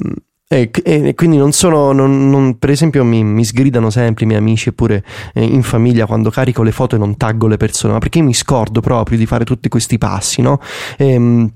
e, 0.54 0.70
e, 0.84 1.16
quindi 1.16 1.38
non 1.38 1.54
sono, 1.54 1.94
non, 1.94 2.30
non, 2.30 2.60
per 2.60 2.72
esempio, 2.72 3.06
mi, 3.06 3.24
mi, 3.24 3.46
sgridano 3.46 3.90
sempre 3.90 4.26
i 4.26 4.28
miei 4.28 4.40
amici, 4.40 4.68
eppure 4.68 5.02
eh, 5.34 5.46
in 5.46 5.64
famiglia 5.64 6.06
quando 6.06 6.30
carico 6.30 6.62
le 6.62 6.74
foto 6.74 6.96
e 6.96 7.00
non 7.00 7.16
taggo 7.16 7.48
le 7.48 7.56
persone, 7.56 7.94
ma 7.94 8.00
perché 8.00 8.20
mi 8.20 8.34
scordo 8.34 8.82
proprio 8.82 9.18
di 9.18 9.26
fare 9.26 9.46
tutti 9.46 9.70
questi 9.70 9.98
passi, 9.98 10.42
no? 10.42 10.60
Ehm, 10.98 11.50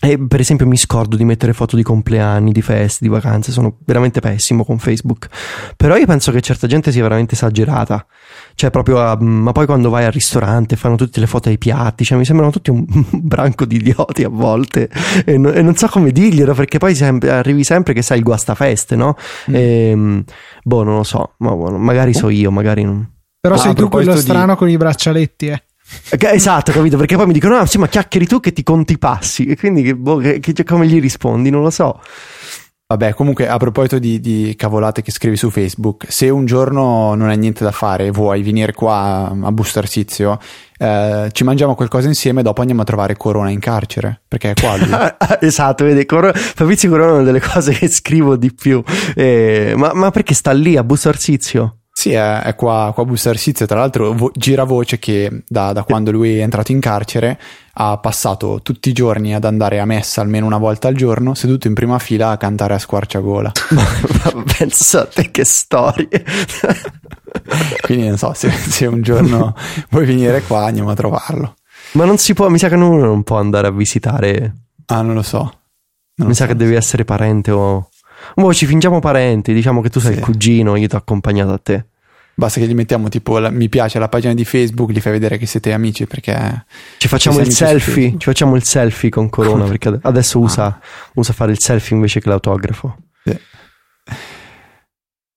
e 0.00 0.16
per 0.16 0.38
esempio 0.38 0.64
mi 0.64 0.76
scordo 0.76 1.16
di 1.16 1.24
mettere 1.24 1.52
foto 1.52 1.74
di 1.74 1.82
compleanni, 1.82 2.52
di 2.52 2.62
feste, 2.62 2.98
di 3.04 3.10
vacanze, 3.10 3.50
sono 3.50 3.78
veramente 3.84 4.20
pessimo 4.20 4.64
con 4.64 4.78
Facebook. 4.78 5.26
Però 5.76 5.96
io 5.96 6.06
penso 6.06 6.30
che 6.30 6.40
certa 6.40 6.68
gente 6.68 6.92
sia 6.92 7.02
veramente 7.02 7.34
esagerata. 7.34 8.06
Cioè 8.54 8.70
proprio, 8.70 9.00
a, 9.00 9.16
ma 9.20 9.50
poi 9.50 9.66
quando 9.66 9.90
vai 9.90 10.04
al 10.04 10.12
ristorante 10.12 10.76
fanno 10.76 10.94
tutte 10.94 11.18
le 11.18 11.26
foto 11.26 11.48
ai 11.48 11.58
piatti, 11.58 12.04
cioè 12.04 12.16
mi 12.16 12.24
sembrano 12.24 12.52
tutti 12.52 12.70
un 12.70 12.84
branco 13.10 13.64
di 13.64 13.76
idioti 13.76 14.22
a 14.22 14.28
volte 14.28 14.88
e, 15.24 15.36
no, 15.36 15.50
e 15.50 15.62
non 15.62 15.74
so 15.74 15.88
come 15.88 16.12
dirglielo 16.12 16.54
perché 16.54 16.78
poi 16.78 16.94
sempre, 16.94 17.32
arrivi 17.32 17.64
sempre 17.64 17.92
che 17.92 18.02
sai 18.02 18.18
il 18.18 18.24
guastafeste, 18.24 18.94
no? 18.94 19.16
Mm. 19.50 19.54
E, 19.54 19.88
ehm, 19.90 20.24
boh, 20.62 20.82
non 20.84 20.94
lo 20.94 21.04
so, 21.04 21.34
ma, 21.38 21.56
magari 21.56 22.14
so 22.14 22.28
io, 22.28 22.52
magari 22.52 22.84
non. 22.84 23.04
Però 23.40 23.54
ah, 23.54 23.58
sei 23.58 23.74
tu 23.74 23.88
quello 23.88 24.14
di... 24.14 24.20
strano 24.20 24.54
con 24.54 24.68
i 24.68 24.76
braccialetti, 24.76 25.46
eh. 25.46 25.62
Esatto, 26.10 26.72
capito? 26.72 26.96
Perché 26.96 27.16
poi 27.16 27.26
mi 27.26 27.32
dicono: 27.32 27.58
No, 27.58 27.66
sì, 27.66 27.78
ma 27.78 27.88
chiacchieri 27.88 28.26
tu 28.26 28.40
che 28.40 28.52
ti 28.52 28.62
conti 28.62 28.94
i 28.94 28.98
passi. 28.98 29.46
E 29.46 29.56
quindi 29.56 29.94
boh, 29.94 30.16
che, 30.16 30.40
che, 30.40 30.64
come 30.64 30.86
gli 30.86 31.00
rispondi? 31.00 31.50
Non 31.50 31.62
lo 31.62 31.70
so. 31.70 32.00
Vabbè, 32.90 33.12
comunque, 33.12 33.46
a 33.46 33.58
proposito 33.58 33.98
di, 33.98 34.18
di, 34.18 34.54
cavolate 34.56 35.02
che 35.02 35.10
scrivi 35.10 35.36
su 35.36 35.50
Facebook, 35.50 36.06
se 36.08 36.30
un 36.30 36.46
giorno 36.46 37.14
non 37.14 37.28
hai 37.28 37.36
niente 37.36 37.62
da 37.62 37.70
fare 37.70 38.06
e 38.06 38.10
vuoi 38.10 38.42
venire 38.42 38.72
qua 38.72 39.30
a 39.42 39.52
Bustarsizio, 39.52 40.38
eh, 40.78 41.28
ci 41.32 41.44
mangiamo 41.44 41.74
qualcosa 41.74 42.08
insieme 42.08 42.40
e 42.40 42.42
dopo 42.42 42.62
andiamo 42.62 42.80
a 42.80 42.84
trovare 42.86 43.14
Corona 43.14 43.50
in 43.50 43.58
carcere, 43.60 44.22
perché 44.26 44.52
è 44.52 44.54
qua 44.54 44.78
esatto, 45.40 45.84
vedi, 45.84 46.06
Cor- 46.06 46.34
Fabrizio 46.34 46.88
Corona 46.88 47.10
è 47.10 47.14
una 47.16 47.24
delle 47.24 47.42
cose 47.42 47.74
che 47.74 47.88
scrivo 47.88 48.36
di 48.36 48.54
più. 48.54 48.82
Eh, 49.14 49.74
ma, 49.76 49.92
ma 49.92 50.10
perché 50.10 50.32
sta 50.32 50.52
lì 50.52 50.78
a 50.78 50.82
Bustarsizio? 50.82 51.77
Sì, 51.98 52.12
è, 52.12 52.42
è 52.42 52.54
qua, 52.54 52.92
qua 52.94 53.02
a 53.02 53.06
Booster 53.06 53.36
Seats, 53.36 53.64
tra 53.66 53.80
l'altro 53.80 54.12
vo- 54.12 54.30
gira 54.32 54.62
voce 54.62 55.00
che 55.00 55.42
da, 55.48 55.72
da, 55.72 55.82
quando 55.82 56.12
lui 56.12 56.38
è 56.38 56.42
entrato 56.42 56.70
in 56.70 56.78
carcere 56.78 57.36
ha 57.72 57.98
passato 57.98 58.60
tutti 58.62 58.90
i 58.90 58.92
giorni 58.92 59.34
ad 59.34 59.42
andare 59.42 59.80
a 59.80 59.84
messa 59.84 60.20
almeno 60.20 60.46
una 60.46 60.58
volta 60.58 60.86
al 60.86 60.94
giorno, 60.94 61.34
seduto 61.34 61.66
in 61.66 61.74
prima 61.74 61.98
fila 61.98 62.30
a 62.30 62.36
cantare 62.36 62.74
a 62.74 62.78
squarciagola. 62.78 63.50
ma, 63.74 64.44
pensate 64.56 65.32
che 65.32 65.44
storie! 65.44 66.08
Quindi 67.82 68.06
non 68.06 68.16
so, 68.16 68.32
se, 68.32 68.48
se 68.48 68.86
un 68.86 69.02
giorno 69.02 69.56
vuoi 69.90 70.06
venire 70.06 70.42
qua 70.42 70.66
andiamo 70.66 70.90
a 70.90 70.94
trovarlo. 70.94 71.56
Ma 71.94 72.04
non 72.04 72.16
si 72.16 72.32
può, 72.32 72.48
mi 72.48 72.58
sa 72.58 72.68
che 72.68 72.76
uno 72.76 73.04
non 73.04 73.24
può 73.24 73.38
andare 73.38 73.66
a 73.66 73.72
visitare. 73.72 74.54
Ah, 74.86 75.02
non 75.02 75.14
lo 75.14 75.22
so. 75.22 75.52
Non 76.14 76.28
mi 76.28 76.34
sa 76.34 76.44
so. 76.44 76.50
che 76.52 76.56
devi 76.56 76.76
essere 76.76 77.04
parente 77.04 77.50
o... 77.50 77.88
Oh, 78.36 78.52
ci 78.54 78.66
fingiamo 78.66 78.98
parenti, 79.00 79.52
diciamo 79.52 79.80
che 79.80 79.90
tu 79.90 80.00
sei 80.00 80.12
Sì. 80.12 80.18
il 80.18 80.24
cugino, 80.24 80.76
io 80.76 80.86
ti 80.88 80.94
ho 80.94 80.98
accompagnato 80.98 81.52
a 81.52 81.58
te. 81.58 81.84
Basta 82.34 82.60
che 82.60 82.68
gli 82.68 82.74
mettiamo 82.74 83.08
tipo 83.08 83.38
la- 83.38 83.50
mi 83.50 83.68
piace 83.68 83.96
alla 83.98 84.08
pagina 84.08 84.32
di 84.32 84.44
Facebook, 84.44 84.90
gli 84.92 85.00
fai 85.00 85.10
vedere 85.12 85.38
che 85.38 85.46
siete 85.46 85.72
amici 85.72 86.06
perché 86.06 86.66
Ci 86.98 87.08
facciamo 87.08 87.38
Ci 87.42 87.48
il 87.48 87.52
selfie, 87.52 88.10
ci 88.12 88.26
facciamo 88.26 88.54
il 88.54 88.62
selfie 88.62 89.08
con 89.10 89.28
Corona 89.28 89.64
perché 89.66 89.88
ade- 89.88 89.98
adesso 90.02 90.38
usa, 90.38 90.78
usa 91.14 91.32
fare 91.32 91.50
il 91.50 91.58
selfie 91.60 91.96
invece 91.96 92.20
che 92.20 92.28
l'autografo. 92.28 92.96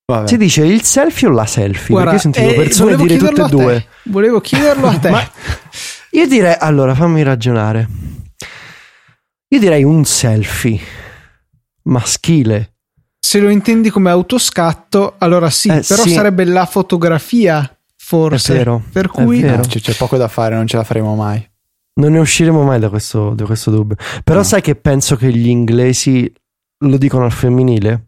Vabbè. 0.05 0.27
Si 0.27 0.37
dice 0.37 0.63
il 0.65 0.81
selfie 0.83 1.27
o 1.27 1.31
la 1.31 1.45
selfie? 1.45 1.95
perché 1.95 2.13
io 2.13 2.19
sentivo 2.19 2.49
eh, 2.49 2.53
persone 2.55 2.95
volevo 2.95 3.07
dire 3.07 3.17
tutte 3.19 3.33
chiederlo 3.33 3.41
e 3.41 3.45
a 3.45 3.47
te. 3.47 3.63
due. 3.63 3.87
Volevo 4.11 4.41
chiederlo 4.41 4.87
a 4.87 4.97
te. 4.99 5.09
Ma 5.09 5.31
io 6.11 6.27
direi, 6.27 6.55
allora 6.59 6.93
fammi 6.93 7.23
ragionare. 7.23 7.87
Io 9.47 9.59
direi 9.59 9.83
un 9.83 10.03
selfie 10.05 10.79
maschile. 11.83 12.70
Se 13.23 13.39
lo 13.39 13.49
intendi 13.49 13.89
come 13.89 14.09
autoscatto, 14.09 15.15
allora 15.19 15.49
sì, 15.49 15.69
Eh, 15.69 15.83
però 15.87 16.03
sì. 16.03 16.09
sarebbe 16.09 16.43
la 16.43 16.65
fotografia, 16.65 17.77
forse. 17.95 18.53
È 18.53 18.57
vero, 18.57 18.83
Per 18.91 19.05
è 19.05 19.09
cui 19.09 19.41
vero. 19.41 19.57
No, 19.57 19.61
c'è, 19.61 19.79
c'è 19.79 19.93
poco 19.95 20.17
da 20.17 20.27
fare, 20.27 20.55
non 20.55 20.65
ce 20.67 20.75
la 20.75 20.83
faremo 20.83 21.15
mai. 21.15 21.47
Non 21.93 22.13
ne 22.13 22.19
usciremo 22.19 22.63
mai 22.63 22.79
da 22.79 22.89
questo, 22.89 23.33
da 23.35 23.45
questo 23.45 23.69
dubbio. 23.69 23.95
Però 24.23 24.39
No. 24.39 24.43
sai 24.43 24.61
che 24.61 24.75
penso 24.75 25.15
che 25.15 25.31
gli 25.31 25.47
inglesi 25.47 26.31
lo 26.85 26.97
dicono 26.97 27.25
al 27.25 27.31
femminile? 27.31 28.07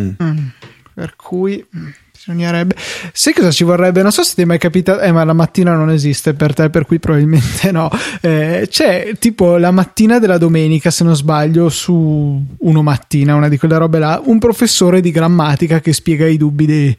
Mm, 0.00 0.46
per 0.94 1.16
cui 1.16 1.64
mm, 1.76 1.88
bisognerebbe. 2.24 2.74
Sai 3.12 3.32
cosa 3.32 3.50
ci 3.50 3.64
vorrebbe? 3.64 4.02
Non 4.02 4.12
so 4.12 4.22
se 4.22 4.34
ti 4.34 4.42
è 4.42 4.44
mai 4.44 4.58
capitato. 4.58 5.00
Eh, 5.00 5.12
ma 5.12 5.24
la 5.24 5.32
mattina 5.32 5.74
non 5.74 5.90
esiste 5.90 6.34
per 6.34 6.54
te, 6.54 6.70
per 6.70 6.86
cui 6.86 6.98
probabilmente 6.98 7.70
no. 7.72 7.90
Eh, 8.20 8.66
c'è 8.70 9.12
tipo 9.18 9.56
la 9.56 9.70
mattina 9.70 10.18
della 10.18 10.38
domenica, 10.38 10.90
se 10.90 11.04
non 11.04 11.16
sbaglio, 11.16 11.68
su 11.68 12.42
Uno 12.58 12.82
Mattina, 12.82 13.34
una 13.34 13.48
di 13.48 13.58
quelle 13.58 13.76
robe 13.78 13.98
là, 13.98 14.20
un 14.24 14.38
professore 14.38 15.00
di 15.00 15.10
grammatica 15.10 15.80
che 15.80 15.92
spiega 15.92 16.26
i 16.26 16.36
dubbi 16.36 16.66
dei. 16.66 16.96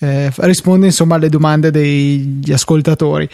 eh, 0.00 0.32
risponde 0.36 0.86
insomma 0.86 1.16
alle 1.16 1.28
domande 1.28 1.70
degli 1.70 2.52
ascoltatori. 2.52 3.28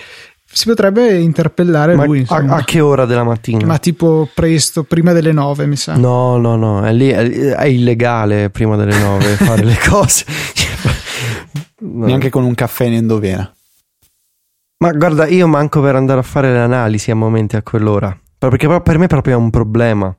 Si 0.50 0.64
potrebbe 0.64 1.14
interpellare 1.18 1.94
Ma 1.94 2.06
lui, 2.06 2.24
a, 2.26 2.36
a 2.36 2.64
che 2.64 2.80
ora 2.80 3.04
della 3.04 3.22
mattina? 3.22 3.66
Ma 3.66 3.76
tipo 3.78 4.26
presto, 4.34 4.82
prima 4.82 5.12
delle 5.12 5.30
nove, 5.32 5.66
mi 5.66 5.76
sa. 5.76 5.94
No, 5.96 6.38
no, 6.38 6.56
no, 6.56 6.82
è, 6.84 6.92
lì, 6.92 7.10
è, 7.10 7.28
è 7.54 7.66
illegale 7.66 8.48
prima 8.48 8.74
delle 8.76 8.98
nove 8.98 9.26
fare 9.34 9.62
le 9.62 9.76
cose. 9.86 10.24
No. 11.80 12.06
Neanche 12.06 12.30
con 12.30 12.44
un 12.44 12.54
caffè 12.54 12.84
in 12.84 12.94
endovena. 12.94 13.52
Ma 14.78 14.92
guarda, 14.92 15.26
io 15.26 15.46
manco 15.48 15.80
per 15.80 15.96
andare 15.96 16.20
a 16.20 16.22
fare 16.22 16.52
le 16.52 16.60
analisi 16.60 17.10
a 17.10 17.14
momenti 17.16 17.56
a 17.56 17.62
quell'ora. 17.62 18.16
Perché 18.38 18.80
per 18.80 18.98
me 18.98 19.06
proprio 19.08 19.34
è 19.34 19.36
un 19.36 19.50
problema. 19.50 20.16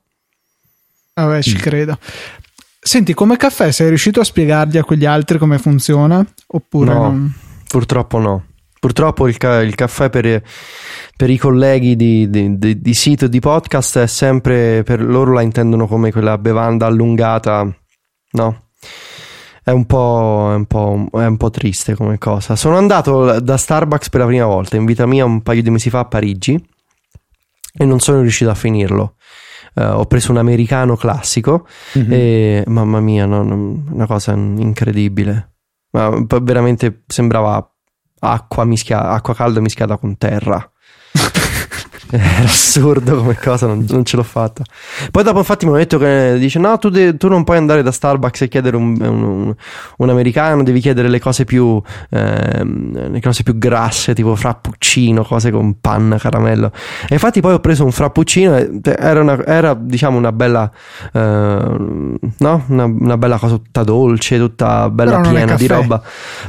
Vabbè, 1.14 1.36
Mm. 1.38 1.40
ci 1.40 1.56
credo. 1.56 1.98
Senti, 2.82 3.14
come 3.14 3.36
caffè 3.36 3.72
sei 3.72 3.88
riuscito 3.88 4.20
a 4.20 4.24
spiegargli 4.24 4.78
a 4.78 4.84
quegli 4.84 5.04
altri 5.06 5.38
come 5.38 5.58
funziona? 5.58 6.24
Oppure 6.48 6.92
No. 6.92 7.02
non? 7.02 7.34
Purtroppo 7.68 8.18
no. 8.18 8.44
Purtroppo 8.80 9.28
il, 9.28 9.36
ca- 9.36 9.60
il 9.60 9.74
caffè 9.74 10.08
per, 10.08 10.42
per 11.14 11.28
i 11.30 11.36
colleghi 11.36 11.96
di, 11.96 12.30
di- 12.30 12.56
di- 12.58 12.80
di 12.80 12.94
sito 12.94 13.26
di 13.28 13.38
podcast 13.38 13.98
è 13.98 14.06
sempre 14.06 14.82
per 14.82 15.02
loro 15.02 15.32
la 15.34 15.42
intendono 15.42 15.86
come 15.86 16.10
quella 16.10 16.38
bevanda 16.38 16.86
allungata. 16.86 17.66
No. 18.32 18.68
È 19.62 19.70
un, 19.70 19.84
po', 19.86 20.48
è, 20.52 20.54
un 20.54 20.64
po', 20.66 21.08
è 21.12 21.24
un 21.26 21.36
po' 21.36 21.50
triste 21.50 21.94
come 21.94 22.18
cosa. 22.18 22.56
Sono 22.56 22.76
andato 22.76 23.38
da 23.40 23.56
Starbucks 23.56 24.08
per 24.08 24.20
la 24.20 24.26
prima 24.26 24.46
volta 24.46 24.76
in 24.76 24.84
vita 24.84 25.06
mia 25.06 25.24
un 25.24 25.42
paio 25.42 25.62
di 25.62 25.70
mesi 25.70 25.90
fa 25.90 26.00
a 26.00 26.04
Parigi 26.06 26.54
e 27.74 27.84
non 27.84 28.00
sono 28.00 28.20
riuscito 28.22 28.50
a 28.50 28.54
finirlo. 28.54 29.14
Eh, 29.74 29.84
ho 29.84 30.06
preso 30.06 30.32
un 30.32 30.38
americano 30.38 30.96
classico 30.96 31.66
Mhm. 31.94 32.12
e 32.12 32.64
mamma 32.66 33.00
mia, 33.00 33.26
no, 33.26 33.42
no, 33.42 33.84
una 33.92 34.06
cosa 34.06 34.32
incredibile. 34.32 35.52
Ma 35.92 36.10
veramente 36.42 37.02
sembrava 37.06 37.70
acqua, 38.20 38.64
mischia- 38.64 39.10
acqua 39.10 39.34
calda 39.34 39.60
mischiata 39.60 39.96
con 39.98 40.16
terra. 40.16 40.68
Era 42.20 42.44
assurdo 42.44 43.16
come 43.16 43.36
cosa, 43.36 43.66
non, 43.66 43.84
non 43.88 44.04
ce 44.04 44.16
l'ho 44.16 44.22
fatta. 44.22 44.64
Poi 45.10 45.22
dopo 45.22 45.38
infatti 45.38 45.64
mi 45.64 45.70
hanno 45.70 45.80
detto 45.80 45.98
che 45.98 46.36
dice 46.38 46.58
no, 46.58 46.76
tu, 46.78 46.88
de- 46.88 47.16
tu 47.16 47.28
non 47.28 47.44
puoi 47.44 47.56
andare 47.56 47.82
da 47.82 47.92
Starbucks 47.92 48.42
e 48.42 48.48
chiedere 48.48 48.76
un, 48.76 48.96
un- 49.00 49.54
un- 49.96 50.08
americano, 50.10 50.62
devi 50.64 50.80
chiedere 50.80 51.08
le 51.08 51.20
cose 51.20 51.44
più 51.44 51.80
ehm, 52.10 53.10
le 53.12 53.20
cose 53.20 53.42
più 53.42 53.56
grasse, 53.58 54.14
tipo 54.14 54.34
frappuccino, 54.34 55.22
cose 55.24 55.50
con 55.50 55.78
panna, 55.80 56.18
caramello. 56.18 56.72
E 57.08 57.14
infatti 57.14 57.40
poi 57.40 57.54
ho 57.54 57.60
preso 57.60 57.84
un 57.84 57.92
frappuccino 57.92 58.56
era, 58.82 59.20
una- 59.20 59.44
era, 59.46 59.74
diciamo 59.74 60.18
una 60.18 60.32
bella 60.32 60.70
ehm, 61.12 62.16
no? 62.38 62.64
Una, 62.68 62.84
una 62.84 63.16
bella 63.16 63.38
cosa 63.38 63.56
tutta 63.56 63.82
dolce, 63.84 64.38
tutta 64.38 64.88
bella 64.90 65.20
Però 65.20 65.30
piena 65.30 65.54
di 65.54 65.66
roba. 65.66 66.02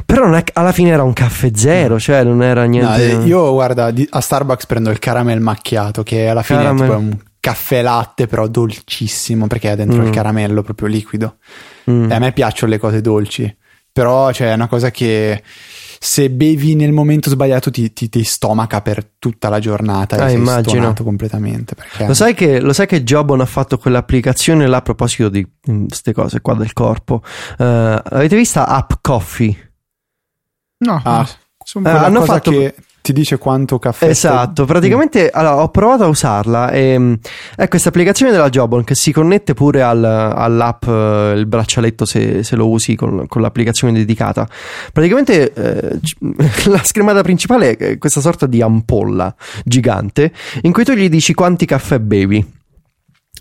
Però 0.04 0.24
non 0.24 0.34
è- 0.34 0.44
alla 0.54 0.72
fine 0.72 0.90
era 0.90 1.02
un 1.02 1.12
caffè 1.12 1.50
zero, 1.54 1.98
cioè 1.98 2.24
non 2.24 2.42
era 2.42 2.62
No, 2.62 2.68
niente. 2.68 3.10
eh, 3.10 3.24
io 3.24 3.52
guarda, 3.52 3.92
a 4.10 4.20
Starbucks 4.20 4.66
prendo 4.66 4.90
il 4.90 4.98
caramel 4.98 5.40
macchiato, 5.52 6.02
che 6.02 6.28
alla 6.28 6.42
fine 6.42 6.62
Caramel. 6.62 6.82
è 6.82 6.86
tipo 6.86 6.98
un 6.98 7.18
caffè 7.40 7.82
latte, 7.82 8.26
però 8.26 8.46
dolcissimo, 8.46 9.46
perché 9.46 9.70
ha 9.70 9.74
dentro 9.76 10.02
Mm. 10.02 10.06
il 10.06 10.10
caramello 10.10 10.62
proprio 10.62 10.88
liquido. 10.88 11.36
Mm. 11.90 12.10
E 12.10 12.14
a 12.14 12.18
me 12.18 12.32
piacciono 12.32 12.72
le 12.72 12.78
cose 12.78 13.00
dolci, 13.00 13.54
però 13.92 14.32
cioè, 14.32 14.50
è 14.50 14.54
una 14.54 14.68
cosa 14.68 14.90
che 14.90 15.42
se 16.04 16.30
bevi 16.30 16.74
nel 16.74 16.90
momento 16.92 17.30
sbagliato 17.30 17.70
ti, 17.70 17.92
ti, 17.92 18.08
ti 18.08 18.24
stomaca 18.24 18.80
per 18.82 19.04
tutta 19.20 19.48
la 19.48 19.60
giornata 19.60 20.16
Ah, 20.16 20.24
e 20.26 20.28
sei 20.30 20.38
immagino. 20.38 20.70
stonato 20.70 21.04
completamente. 21.04 21.74
Perché... 21.76 22.06
Lo 22.08 22.14
sai, 22.14 22.34
che, 22.34 22.60
lo 22.60 22.72
sai 22.72 22.86
che 22.86 23.04
Jobon 23.04 23.40
ha 23.40 23.46
fatto 23.46 23.78
quell'applicazione 23.78 24.66
là 24.66 24.78
a 24.78 24.82
proposito 24.82 25.28
di 25.28 25.46
queste 25.64 26.12
cose 26.12 26.40
qua 26.40 26.54
del 26.54 26.72
corpo? 26.72 27.22
Eh, 27.56 27.64
avete 28.04 28.34
vista 28.34 28.66
App 28.66 28.92
Coffee? 29.00 29.56
No, 30.78 31.00
Ah. 31.04 31.28
sono- 31.64 31.88
Eh, 31.88 31.92
hanno 31.92 32.24
fatto- 32.24 32.50
che 32.50 32.74
ti 33.02 33.12
dice 33.12 33.36
quanto 33.36 33.78
caffè 33.78 34.06
Esatto, 34.06 34.64
praticamente 34.64 35.28
allora, 35.28 35.62
ho 35.62 35.68
provato 35.68 36.04
a 36.04 36.06
usarla 36.06 36.70
e 36.70 36.96
mh, 36.96 37.18
è 37.56 37.68
questa 37.68 37.90
applicazione 37.90 38.30
della 38.32 38.48
Jobon 38.48 38.84
che 38.84 38.94
si 38.94 39.12
connette 39.12 39.54
pure 39.54 39.82
al- 39.82 40.04
all'app, 40.04 40.86
eh, 40.86 41.34
il 41.36 41.46
braccialetto 41.46 42.04
se, 42.04 42.42
se 42.44 42.56
lo 42.56 42.68
usi 42.68 42.94
con, 42.94 43.26
con 43.26 43.42
l'applicazione 43.42 43.92
dedicata. 43.92 44.48
Praticamente 44.92 45.52
eh, 45.52 45.98
la 46.70 46.82
schermata 46.82 47.22
principale 47.22 47.76
è 47.76 47.98
questa 47.98 48.20
sorta 48.20 48.46
di 48.46 48.62
ampolla 48.62 49.34
gigante 49.64 50.32
in 50.62 50.72
cui 50.72 50.84
tu 50.84 50.92
gli 50.92 51.08
dici 51.08 51.34
quanti 51.34 51.66
caffè 51.66 51.98
bevi. 51.98 52.60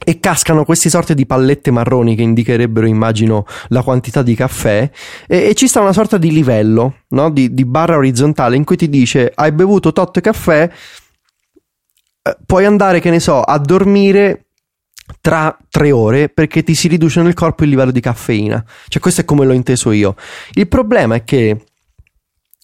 E 0.04 0.20
cascano 0.20 0.66
queste 0.66 0.90
sorte 0.90 1.14
di 1.14 1.26
pallette 1.26 1.70
marroni 1.70 2.16
che 2.16 2.24
indicherebbero, 2.24 2.88
immagino, 2.88 3.46
la 3.68 3.84
quantità 3.84 4.24
di 4.24 4.34
caffè. 4.36 4.90
E, 5.28 5.50
e 5.50 5.54
ci 5.54 5.68
sta 5.68 5.80
una 5.80 5.94
sorta 5.94 6.18
di 6.18 6.32
livello, 6.32 7.02
no? 7.10 7.30
di, 7.30 7.54
di 7.54 7.66
barra 7.66 7.98
orizzontale 7.98 8.56
in 8.56 8.64
cui 8.64 8.78
ti 8.78 8.90
dice: 8.90 9.32
Hai 9.34 9.52
bevuto 9.52 9.92
tot 9.92 10.20
caffè, 10.20 10.70
eh, 12.24 12.38
puoi 12.46 12.66
andare, 12.66 13.00
che 13.00 13.10
ne 13.10 13.20
so, 13.20 13.42
a 13.42 13.58
dormire 13.58 14.46
tra 15.20 15.58
tre 15.70 15.92
ore 15.92 16.30
perché 16.30 16.64
ti 16.64 16.76
si 16.76 16.88
riduce 16.88 17.22
nel 17.22 17.34
corpo 17.34 17.64
il 17.64 17.70
livello 17.70 17.92
di 17.92 18.00
caffeina. 18.00 18.64
Cioè, 18.88 19.02
questo 19.02 19.22
è 19.22 19.26
come 19.26 19.46
l'ho 19.46 19.54
inteso 19.54 19.92
io. 19.92 20.16
Il 20.54 20.68
problema 20.68 21.16
è 21.16 21.24
che 21.24 21.66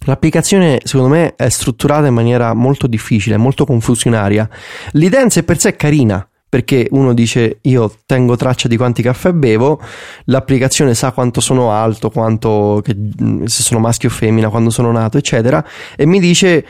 l'applicazione, 0.05 0.79
secondo 0.83 1.13
me, 1.13 1.35
è 1.35 1.49
strutturata 1.49 2.07
in 2.07 2.13
maniera 2.13 2.53
molto 2.53 2.87
difficile, 2.87 3.37
molto 3.37 3.65
confusionaria. 3.65 4.47
L'idea 4.91 5.21
in 5.21 5.29
sé 5.29 5.43
per 5.43 5.59
sé 5.59 5.69
è 5.69 5.75
carina. 5.75 6.27
Perché 6.49 6.87
uno 6.91 7.13
dice 7.13 7.57
io 7.63 7.93
tengo 8.05 8.37
traccia 8.37 8.69
di 8.69 8.77
quanti 8.77 9.01
caffè 9.01 9.33
bevo, 9.33 9.81
l'applicazione 10.25 10.93
sa 10.93 11.11
quanto 11.11 11.41
sono 11.41 11.71
alto, 11.71 12.09
quanto 12.09 12.81
che- 12.83 12.95
se 13.45 13.63
sono 13.63 13.79
maschio 13.81 14.07
o 14.07 14.11
femmina, 14.11 14.49
quando 14.49 14.69
sono 14.69 14.91
nato, 14.91 15.17
eccetera, 15.17 15.63
e 15.95 16.05
mi 16.05 16.19
dice 16.21 16.65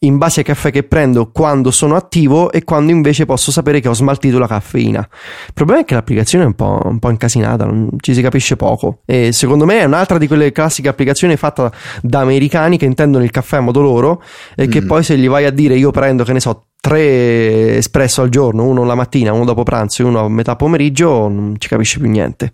in 0.00 0.18
base 0.18 0.40
ai 0.40 0.46
caffè 0.46 0.70
che 0.70 0.82
prendo 0.82 1.30
quando 1.30 1.70
sono 1.70 1.96
attivo 1.96 2.50
e 2.52 2.64
quando 2.64 2.92
invece 2.92 3.24
posso 3.24 3.50
sapere 3.50 3.80
che 3.80 3.88
ho 3.88 3.94
smaltito 3.94 4.38
la 4.38 4.46
caffeina. 4.46 5.00
Il 5.46 5.52
problema 5.52 5.80
è 5.80 5.84
che 5.84 5.94
l'applicazione 5.94 6.44
è 6.44 6.46
un 6.46 6.54
po', 6.54 6.80
un 6.84 6.98
po' 6.98 7.10
incasinata, 7.10 7.64
non 7.64 7.90
ci 8.00 8.14
si 8.14 8.22
capisce 8.22 8.56
poco. 8.56 9.00
E 9.04 9.32
secondo 9.32 9.64
me 9.64 9.80
è 9.80 9.84
un'altra 9.84 10.18
di 10.18 10.26
quelle 10.26 10.52
classiche 10.52 10.88
applicazioni 10.88 11.36
fatte 11.36 11.70
da 12.02 12.20
americani 12.20 12.78
che 12.78 12.84
intendono 12.84 13.24
il 13.24 13.30
caffè 13.30 13.56
a 13.56 13.60
modo 13.60 13.80
loro 13.80 14.22
e 14.54 14.68
che 14.68 14.80
Mm. 14.82 14.86
poi 14.86 15.02
se 15.02 15.16
gli 15.16 15.28
vai 15.28 15.44
a 15.44 15.50
dire 15.50 15.74
io 15.76 15.90
prendo, 15.90 16.24
che 16.24 16.32
ne 16.32 16.40
so, 16.40 16.66
tre 16.80 17.76
espresso 17.78 18.22
al 18.22 18.28
giorno, 18.28 18.64
uno 18.64 18.84
la 18.84 18.94
mattina, 18.94 19.32
uno 19.32 19.44
dopo 19.44 19.64
pranzo 19.64 20.02
e 20.02 20.04
uno 20.04 20.24
a 20.24 20.28
metà 20.28 20.54
pomeriggio, 20.54 21.26
non 21.28 21.54
ci 21.58 21.68
capisce 21.68 21.98
più 21.98 22.08
niente. 22.08 22.52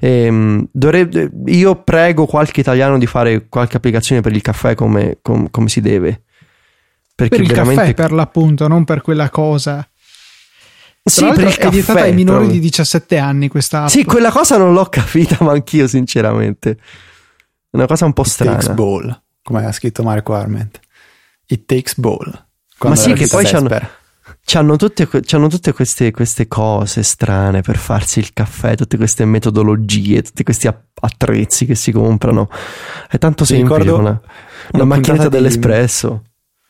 Ehm, 0.00 0.68
dovrebbe, 0.70 1.30
io 1.46 1.82
prego 1.82 2.26
qualche 2.26 2.60
italiano 2.60 2.98
di 2.98 3.06
fare 3.06 3.46
qualche 3.48 3.76
applicazione 3.76 4.20
per 4.20 4.32
il 4.32 4.42
caffè 4.42 4.74
come, 4.74 5.18
com, 5.22 5.48
come 5.50 5.68
si 5.68 5.80
deve. 5.80 6.23
Perché 7.14 7.36
per 7.36 7.44
il 7.44 7.52
veramente... 7.52 7.80
caffè 7.80 7.94
per 7.94 8.12
l'appunto, 8.12 8.66
non 8.66 8.84
per 8.84 9.00
quella 9.00 9.30
cosa. 9.30 9.86
Sì, 11.06 11.24
per 11.26 11.46
il 11.46 11.56
è 11.56 11.68
vietata 11.68 12.00
ai 12.00 12.14
minori 12.14 12.46
però... 12.46 12.52
di 12.52 12.60
17 12.60 13.18
anni 13.18 13.48
questa 13.48 13.82
app. 13.82 13.88
Sì, 13.88 14.04
quella 14.04 14.30
cosa 14.30 14.56
non 14.56 14.72
l'ho 14.72 14.86
capita, 14.86 15.36
ma 15.40 15.52
anch'io 15.52 15.86
sinceramente. 15.86 16.70
È 16.70 17.76
una 17.76 17.86
cosa 17.86 18.06
un 18.06 18.14
po' 18.14 18.22
It 18.22 18.28
strana. 18.28 18.56
Takes 18.56 18.74
ball, 18.74 19.22
come 19.42 19.64
ha 19.64 19.72
scritto 19.72 20.02
Marco 20.02 20.34
Arment. 20.34 20.80
It 21.46 21.66
takes 21.66 21.96
ball. 21.98 22.46
Ma 22.80 22.96
sì, 22.96 23.12
che 23.12 23.26
poi 23.28 23.44
c'hanno, 23.44 23.68
c'hanno, 24.44 24.76
tutte, 24.76 25.08
c'hanno 25.08 25.48
tutte 25.48 25.72
queste, 25.72 26.10
queste, 26.10 26.48
cose 26.48 27.02
strane 27.02 27.60
per 27.60 27.76
farsi 27.76 28.18
il 28.18 28.32
caffè, 28.32 28.74
tutte 28.74 28.96
queste 28.96 29.24
metodologie, 29.24 30.22
tutti 30.22 30.42
questi 30.42 30.68
attrezzi 30.68 31.66
che 31.66 31.74
si 31.74 31.92
comprano. 31.92 32.48
È 33.08 33.18
tanto 33.18 33.44
semplice. 33.44 33.78
Ricordo 33.78 34.00
una, 34.00 34.20
una 34.72 34.84
macchinetta 34.84 35.28
dell'espresso. 35.28 36.22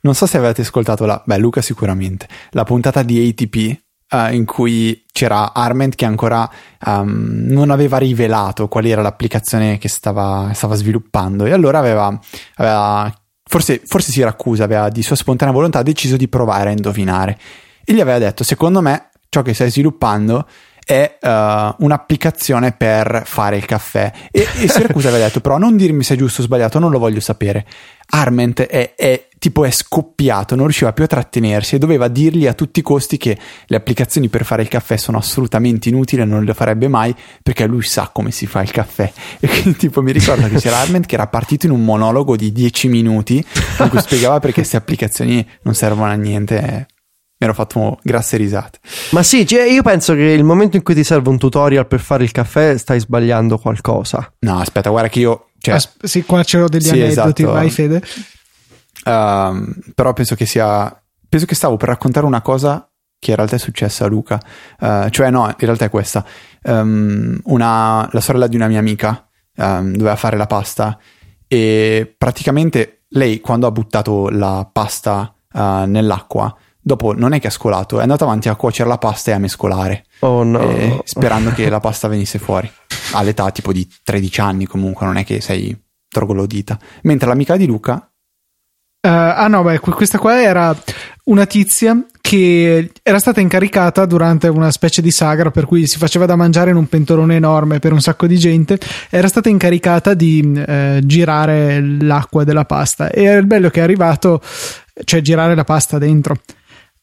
Non 0.04 0.14
so 0.14 0.26
se 0.26 0.36
avete 0.36 0.60
ascoltato 0.60 1.06
la, 1.06 1.22
beh, 1.24 1.38
Luca 1.38 1.60
sicuramente, 1.60 2.28
la 2.50 2.64
puntata 2.64 3.02
di 3.02 3.28
ATP 3.28 3.82
Uh, 4.06 4.32
in 4.32 4.44
cui 4.44 5.02
c'era 5.10 5.54
Arment 5.54 5.94
che 5.96 6.04
ancora 6.04 6.48
um, 6.86 7.46
non 7.48 7.70
aveva 7.70 7.96
rivelato 7.96 8.68
qual 8.68 8.84
era 8.84 9.00
l'applicazione 9.00 9.78
che 9.78 9.88
stava, 9.88 10.52
stava 10.52 10.76
sviluppando. 10.76 11.46
E 11.46 11.52
allora 11.52 11.78
aveva, 11.78 12.16
aveva 12.56 13.12
forse, 13.42 13.80
forse 13.84 14.12
si 14.12 14.22
raccusa, 14.22 14.64
aveva 14.64 14.88
di 14.90 15.02
sua 15.02 15.16
spontanea 15.16 15.54
volontà 15.54 15.82
deciso 15.82 16.16
di 16.16 16.28
provare 16.28 16.68
a 16.68 16.72
indovinare. 16.72 17.38
E 17.82 17.92
gli 17.92 18.00
aveva 18.00 18.18
detto 18.18 18.44
secondo 18.44 18.82
me 18.82 19.08
ciò 19.30 19.42
che 19.42 19.54
stai 19.54 19.70
sviluppando 19.70 20.46
è 20.84 21.18
uh, 21.20 21.84
un'applicazione 21.84 22.72
per 22.72 23.22
fare 23.24 23.56
il 23.56 23.64
caffè. 23.64 24.12
E, 24.30 24.46
e 24.60 24.68
Siracusa 24.68 25.08
aveva 25.08 25.24
detto 25.24 25.40
però 25.40 25.58
non 25.58 25.76
dirmi 25.76 26.02
se 26.02 26.14
è 26.14 26.16
giusto 26.16 26.42
o 26.42 26.44
sbagliato 26.44 26.78
non 26.78 26.90
lo 26.90 26.98
voglio 26.98 27.20
sapere. 27.20 27.64
Arment 28.06 28.62
è, 28.62 28.94
è, 28.94 29.28
tipo 29.38 29.64
è 29.64 29.70
scoppiato 29.70 30.54
non 30.54 30.64
riusciva 30.64 30.92
più 30.92 31.04
a 31.04 31.06
trattenersi 31.06 31.76
e 31.76 31.78
doveva 31.78 32.08
dirgli 32.08 32.46
a 32.46 32.52
tutti 32.52 32.80
i 32.80 32.82
costi 32.82 33.16
che 33.16 33.36
le 33.64 33.76
applicazioni 33.76 34.28
per 34.28 34.44
fare 34.44 34.60
il 34.60 34.68
caffè 34.68 34.96
sono 34.96 35.16
assolutamente 35.16 35.88
inutili 35.88 36.24
non 36.24 36.44
le 36.44 36.52
farebbe 36.52 36.86
mai 36.86 37.14
perché 37.42 37.66
lui 37.66 37.82
sa 37.82 38.10
come 38.12 38.30
si 38.30 38.46
fa 38.46 38.62
il 38.62 38.70
caffè. 38.70 39.10
E 39.44 39.48
quindi 39.48 39.76
tipo 39.76 40.02
mi 40.02 40.12
ricordo 40.12 40.48
che 40.48 40.58
c'era 40.58 40.78
Arment 40.78 41.06
che 41.06 41.14
era 41.14 41.26
partito 41.26 41.66
in 41.66 41.72
un 41.72 41.84
monologo 41.84 42.36
di 42.36 42.52
10 42.52 42.88
minuti 42.88 43.44
in 43.80 43.88
cui 43.88 44.00
spiegava 44.00 44.38
perché 44.38 44.60
queste 44.60 44.76
applicazioni 44.76 45.46
non 45.62 45.74
servono 45.74 46.10
a 46.10 46.14
niente 46.14 46.86
mi 47.44 47.50
ero 47.50 47.54
fatto 47.54 47.98
grasse 48.02 48.36
risate. 48.36 48.78
Ma 49.10 49.22
sì, 49.22 49.46
cioè 49.46 49.62
io 49.62 49.82
penso 49.82 50.14
che 50.14 50.22
il 50.22 50.44
momento 50.44 50.76
in 50.76 50.82
cui 50.82 50.94
ti 50.94 51.04
serve 51.04 51.28
un 51.28 51.38
tutorial 51.38 51.86
per 51.86 52.00
fare 52.00 52.24
il 52.24 52.32
caffè 52.32 52.76
stai 52.78 53.00
sbagliando 53.00 53.58
qualcosa. 53.58 54.32
No, 54.40 54.58
aspetta, 54.58 54.90
guarda 54.90 55.08
che 55.08 55.20
io... 55.20 55.48
Cioè, 55.58 55.74
As- 55.74 55.92
sì, 56.02 56.24
qua 56.24 56.42
c'ho 56.42 56.68
degli 56.68 56.82
sì, 56.82 57.00
aneddoti, 57.00 57.42
esatto. 57.42 57.52
vai 57.52 57.70
Fede. 57.70 58.02
Uh, 59.04 59.92
però 59.94 60.12
penso 60.12 60.34
che 60.34 60.46
sia... 60.46 60.98
Penso 61.28 61.46
che 61.46 61.54
stavo 61.54 61.76
per 61.76 61.88
raccontare 61.88 62.26
una 62.26 62.42
cosa 62.42 62.88
che 63.18 63.30
in 63.30 63.36
realtà 63.36 63.56
è 63.56 63.58
successa 63.58 64.04
a 64.04 64.08
Luca. 64.08 64.40
Uh, 64.78 65.08
cioè 65.08 65.30
no, 65.30 65.46
in 65.46 65.54
realtà 65.58 65.86
è 65.86 65.90
questa. 65.90 66.24
Um, 66.62 67.40
una, 67.44 68.08
la 68.12 68.20
sorella 68.20 68.46
di 68.46 68.56
una 68.56 68.68
mia 68.68 68.78
amica 68.78 69.26
um, 69.56 69.92
doveva 69.92 70.16
fare 70.16 70.36
la 70.36 70.46
pasta 70.46 70.98
e 71.48 72.14
praticamente 72.16 73.04
lei 73.08 73.40
quando 73.40 73.66
ha 73.66 73.70
buttato 73.70 74.28
la 74.28 74.68
pasta 74.70 75.34
uh, 75.52 75.84
nell'acqua 75.86 76.54
Dopo 76.86 77.14
non 77.14 77.32
è 77.32 77.40
che 77.40 77.46
ha 77.46 77.50
scolato, 77.50 77.98
è 77.98 78.02
andato 78.02 78.24
avanti 78.24 78.50
a 78.50 78.56
cuocere 78.56 78.90
la 78.90 78.98
pasta 78.98 79.30
e 79.30 79.34
a 79.34 79.38
mescolare. 79.38 80.04
Oh 80.18 80.42
no. 80.42 80.60
Eh, 80.60 81.00
sperando 81.04 81.50
che 81.52 81.70
la 81.70 81.80
pasta 81.80 82.08
venisse 82.08 82.38
fuori. 82.38 82.70
All'età 83.12 83.50
tipo 83.52 83.72
di 83.72 83.88
13 84.02 84.40
anni 84.42 84.66
comunque, 84.66 85.06
non 85.06 85.16
è 85.16 85.24
che 85.24 85.40
sei 85.40 85.74
troglodita. 86.06 86.78
Mentre 87.04 87.28
l'amica 87.28 87.56
di 87.56 87.64
Luca... 87.64 88.06
Uh, 89.00 89.08
ah 89.08 89.48
no, 89.48 89.62
beh, 89.62 89.80
questa 89.80 90.18
qua 90.18 90.40
era 90.40 90.76
una 91.24 91.46
tizia 91.46 92.04
che 92.20 92.90
era 93.02 93.18
stata 93.18 93.40
incaricata 93.40 94.04
durante 94.06 94.48
una 94.48 94.70
specie 94.70 95.00
di 95.00 95.10
sagra 95.10 95.50
per 95.50 95.66
cui 95.66 95.86
si 95.86 95.98
faceva 95.98 96.26
da 96.26 96.36
mangiare 96.36 96.70
in 96.70 96.76
un 96.76 96.86
pentolone 96.86 97.36
enorme 97.36 97.80
per 97.80 97.92
un 97.92 98.00
sacco 98.00 98.26
di 98.26 98.38
gente 98.38 98.78
era 99.10 99.28
stata 99.28 99.50
incaricata 99.50 100.14
di 100.14 100.52
eh, 100.66 101.00
girare 101.04 101.82
l'acqua 102.00 102.44
della 102.44 102.64
pasta 102.64 103.10
e 103.10 103.30
il 103.30 103.46
bello 103.46 103.68
che 103.68 103.80
è 103.80 103.82
arrivato 103.82 104.40
cioè 105.04 105.20
girare 105.20 105.54
la 105.54 105.64
pasta 105.64 105.98
dentro 105.98 106.38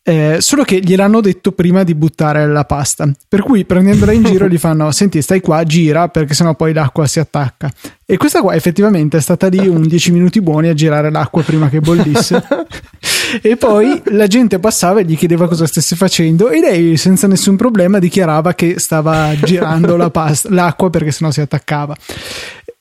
eh, 0.04 0.38
solo 0.40 0.64
che 0.64 0.80
gliel'hanno 0.80 1.22
detto 1.22 1.52
prima 1.52 1.84
di 1.84 1.94
buttare 1.94 2.48
la 2.48 2.66
pasta. 2.66 3.08
Per 3.28 3.42
cui 3.44 3.66
prendendola 3.66 4.12
in 4.12 4.24
giro 4.24 4.48
gli 4.50 4.58
fanno: 4.58 4.92
Senti, 4.92 5.22
stai 5.22 5.42
qua, 5.42 5.64
gira 5.64 6.10
perché 6.10 6.34
sennò 6.34 6.56
poi 6.56 6.74
l'acqua 6.74 7.06
si 7.06 7.20
attacca. 7.20 7.72
E 8.06 8.18
questa 8.18 8.42
qua 8.42 8.56
effettivamente 8.56 9.18
è 9.18 9.22
stata 9.22 9.48
lì 9.48 9.68
un 9.68 9.88
10 9.88 10.12
minuti 10.12 10.42
buoni 10.42 10.70
a 10.70 10.74
girare 10.74 11.12
l'acqua 11.12 11.44
prima 11.44 11.70
che 11.70 11.80
bollisse. 11.80 12.44
e 13.42 13.56
poi 13.58 14.02
la 14.06 14.28
gente 14.28 14.60
passava 14.60 15.02
e 15.02 15.06
gli 15.06 15.16
chiedeva 15.16 15.48
cosa 15.48 15.68
stesse 15.68 15.96
facendo. 15.96 16.50
E 16.50 16.60
lei, 16.60 16.98
senza 16.98 17.28
nessun 17.28 17.56
problema, 17.56 18.00
dichiarava 18.00 18.54
che 18.54 18.80
stava 18.80 19.36
girando 19.36 19.96
la 19.96 20.10
pasta, 20.10 20.50
l'acqua 20.54 20.90
perché 20.90 21.12
sennò 21.12 21.30
si 21.30 21.42
attaccava. 21.42 21.96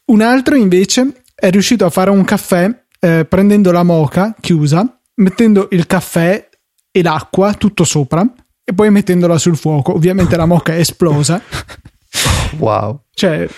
Un 0.07 0.23
altro 0.23 0.57
invece 0.57 1.23
è 1.35 1.51
riuscito 1.51 1.85
a 1.85 1.91
fare 1.91 2.11
un 2.11 2.25
caffè 2.25 2.75
eh, 2.99 3.27
prendendo 3.29 3.71
la 3.73 3.83
moca 3.83 4.35
chiusa, 4.41 5.01
mettendo 5.17 5.69
il 5.71 5.87
caffè 5.87 6.49
e 6.91 7.03
l'acqua 7.03 7.55
tutto 7.55 7.85
sopra 7.85 8.27
e 8.65 8.75
poi 8.75 8.91
mettendola 8.91 9.39
sul 9.39 9.57
fuoco. 9.57 9.95
Ovviamente 9.95 10.37
la 10.37 10.47
moca 10.47 10.75
è 10.75 10.79
esplosa. 10.79 11.41
Wow. 12.59 13.03
Cioè, 13.15 13.49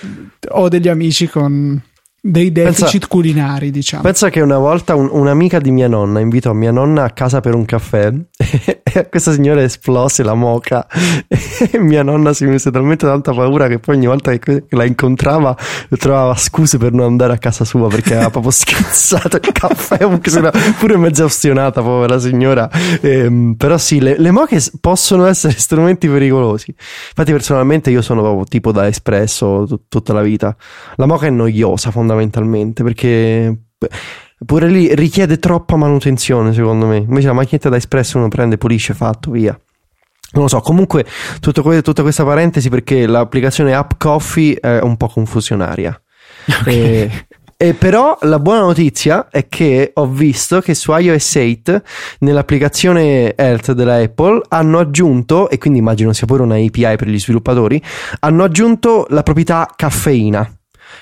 ho 0.50 0.68
degli 0.68 0.86
amici 0.86 1.26
con 1.26 1.82
dei 2.24 2.52
deficit 2.52 2.90
pensa, 2.92 3.06
culinari, 3.08 3.72
diciamo. 3.72 4.04
Pensa 4.04 4.30
che 4.30 4.40
una 4.40 4.58
volta 4.58 4.94
un, 4.94 5.08
un'amica 5.10 5.58
di 5.58 5.72
mia 5.72 5.88
nonna 5.88 6.20
invitò 6.20 6.52
mia 6.52 6.70
nonna 6.70 7.02
a 7.02 7.10
casa 7.10 7.40
per 7.40 7.56
un 7.56 7.64
caffè 7.64 8.12
e 8.94 9.08
questa 9.08 9.32
signora 9.32 9.60
esplose 9.60 10.22
la 10.22 10.34
moca 10.34 10.86
e 11.26 11.78
mia 11.80 12.04
nonna 12.04 12.32
si 12.32 12.44
mise 12.44 12.70
talmente 12.70 13.06
tanta 13.06 13.32
paura 13.32 13.66
che 13.66 13.80
poi 13.80 13.96
ogni 13.96 14.06
volta 14.06 14.36
che 14.38 14.66
la 14.68 14.84
incontrava 14.84 15.56
trovava 15.98 16.36
scuse 16.36 16.78
per 16.78 16.92
non 16.92 17.06
andare 17.06 17.32
a 17.32 17.38
casa 17.38 17.64
sua 17.64 17.88
perché 17.88 18.12
aveva 18.14 18.30
proprio 18.30 18.52
schizzato 18.54 19.38
il 19.42 19.50
caffè 19.50 19.98
comunque 19.98 20.30
si 20.30 20.38
era 20.38 20.52
pure 20.78 20.96
mezza 20.96 21.24
ostinata 21.24 21.82
povera 21.82 22.20
signora. 22.20 22.70
Ehm, 23.00 23.54
però 23.58 23.76
sì 23.78 23.98
le, 23.98 24.16
le 24.16 24.30
moche 24.30 24.62
possono 24.80 25.26
essere 25.26 25.54
strumenti 25.58 26.06
pericolosi. 26.06 26.72
Infatti 27.08 27.32
personalmente 27.32 27.90
io 27.90 28.00
sono 28.00 28.20
proprio 28.20 28.44
tipo 28.44 28.70
da 28.70 28.86
espresso 28.86 29.66
t- 29.68 29.80
tutta 29.88 30.12
la 30.12 30.22
vita. 30.22 30.54
La 30.94 31.06
moca 31.06 31.26
è 31.26 31.30
noiosa 31.30 31.90
fondamentalmente 31.90 32.10
fondamentalmente 32.12 32.82
perché 32.82 33.56
pure 34.44 34.68
lì 34.68 34.94
richiede 34.94 35.38
troppa 35.38 35.76
manutenzione 35.76 36.52
secondo 36.52 36.86
me 36.86 36.98
invece 36.98 37.28
la 37.28 37.32
macchinetta 37.32 37.68
da 37.68 37.76
espresso 37.76 38.18
uno 38.18 38.28
prende 38.28 38.58
pulisce 38.58 38.94
fatto 38.94 39.30
via 39.30 39.58
non 40.34 40.44
lo 40.44 40.48
so, 40.48 40.60
comunque 40.60 41.04
que- 41.40 41.82
tutta 41.82 42.02
questa 42.02 42.24
parentesi 42.24 42.70
perché 42.70 43.06
l'applicazione 43.06 43.74
App 43.74 43.92
Coffee 43.98 44.54
è 44.54 44.80
un 44.80 44.96
po' 44.96 45.08
confusionaria. 45.08 45.96
Okay. 46.44 46.74
E, 46.74 47.26
e 47.56 47.74
però 47.74 48.18
la 48.22 48.40
buona 48.40 48.62
notizia 48.62 49.28
è 49.30 49.46
che 49.46 49.92
ho 49.94 50.08
visto 50.08 50.60
che 50.60 50.74
su 50.74 50.92
iOS 50.92 51.36
8 51.36 51.82
nell'applicazione 52.20 53.36
Health 53.36 53.70
della 53.72 53.96
Apple 53.96 54.40
hanno 54.48 54.80
aggiunto, 54.80 55.48
e 55.48 55.58
quindi 55.58 55.78
immagino 55.78 56.12
sia 56.12 56.26
pure 56.26 56.42
una 56.42 56.56
API 56.56 56.96
per 56.96 57.06
gli 57.06 57.20
sviluppatori, 57.20 57.80
hanno 58.20 58.42
aggiunto 58.42 59.06
la 59.10 59.22
proprietà 59.22 59.70
caffeina. 59.76 60.50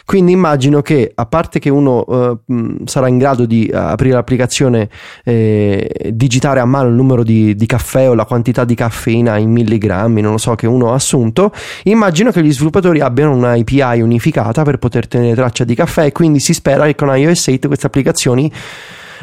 Quindi 0.04 0.32
immagino 0.32 0.82
che, 0.82 1.12
a 1.14 1.26
parte 1.26 1.58
che 1.58 1.70
uno 1.70 2.04
uh, 2.06 2.84
sarà 2.84 3.08
in 3.08 3.18
grado 3.18 3.46
di 3.46 3.70
uh, 3.72 3.76
aprire 3.76 4.14
l'applicazione 4.14 4.88
e 5.24 6.10
digitare 6.12 6.60
a 6.60 6.64
mano 6.64 6.88
il 6.88 6.94
numero 6.94 7.22
di, 7.22 7.54
di, 7.54 7.66
caffè 7.66 8.08
o 8.08 8.14
la 8.14 8.24
quantità 8.24 8.64
di 8.64 8.74
caffeina 8.74 9.36
in 9.36 9.50
milligrammi, 9.50 10.20
non 10.20 10.32
lo 10.32 10.38
so, 10.38 10.54
che 10.54 10.66
uno 10.66 10.92
ha 10.92 10.94
assunto, 10.94 11.52
immagino 11.84 12.30
che 12.30 12.42
gli 12.42 12.52
sviluppatori 12.52 13.00
abbiano 13.00 13.34
una 13.34 13.52
API 13.52 14.00
unificata 14.00 14.62
per 14.62 14.78
poter 14.78 15.06
tenere 15.06 15.34
traccia 15.34 15.64
di 15.64 15.74
caffè 15.74 16.06
e 16.06 16.12
quindi 16.12 16.40
si 16.40 16.54
spera 16.54 16.86
che 16.86 16.94
con 16.94 17.16
iOS 17.16 17.46
8 17.46 17.66
queste 17.66 17.86
applicazioni 17.86 18.50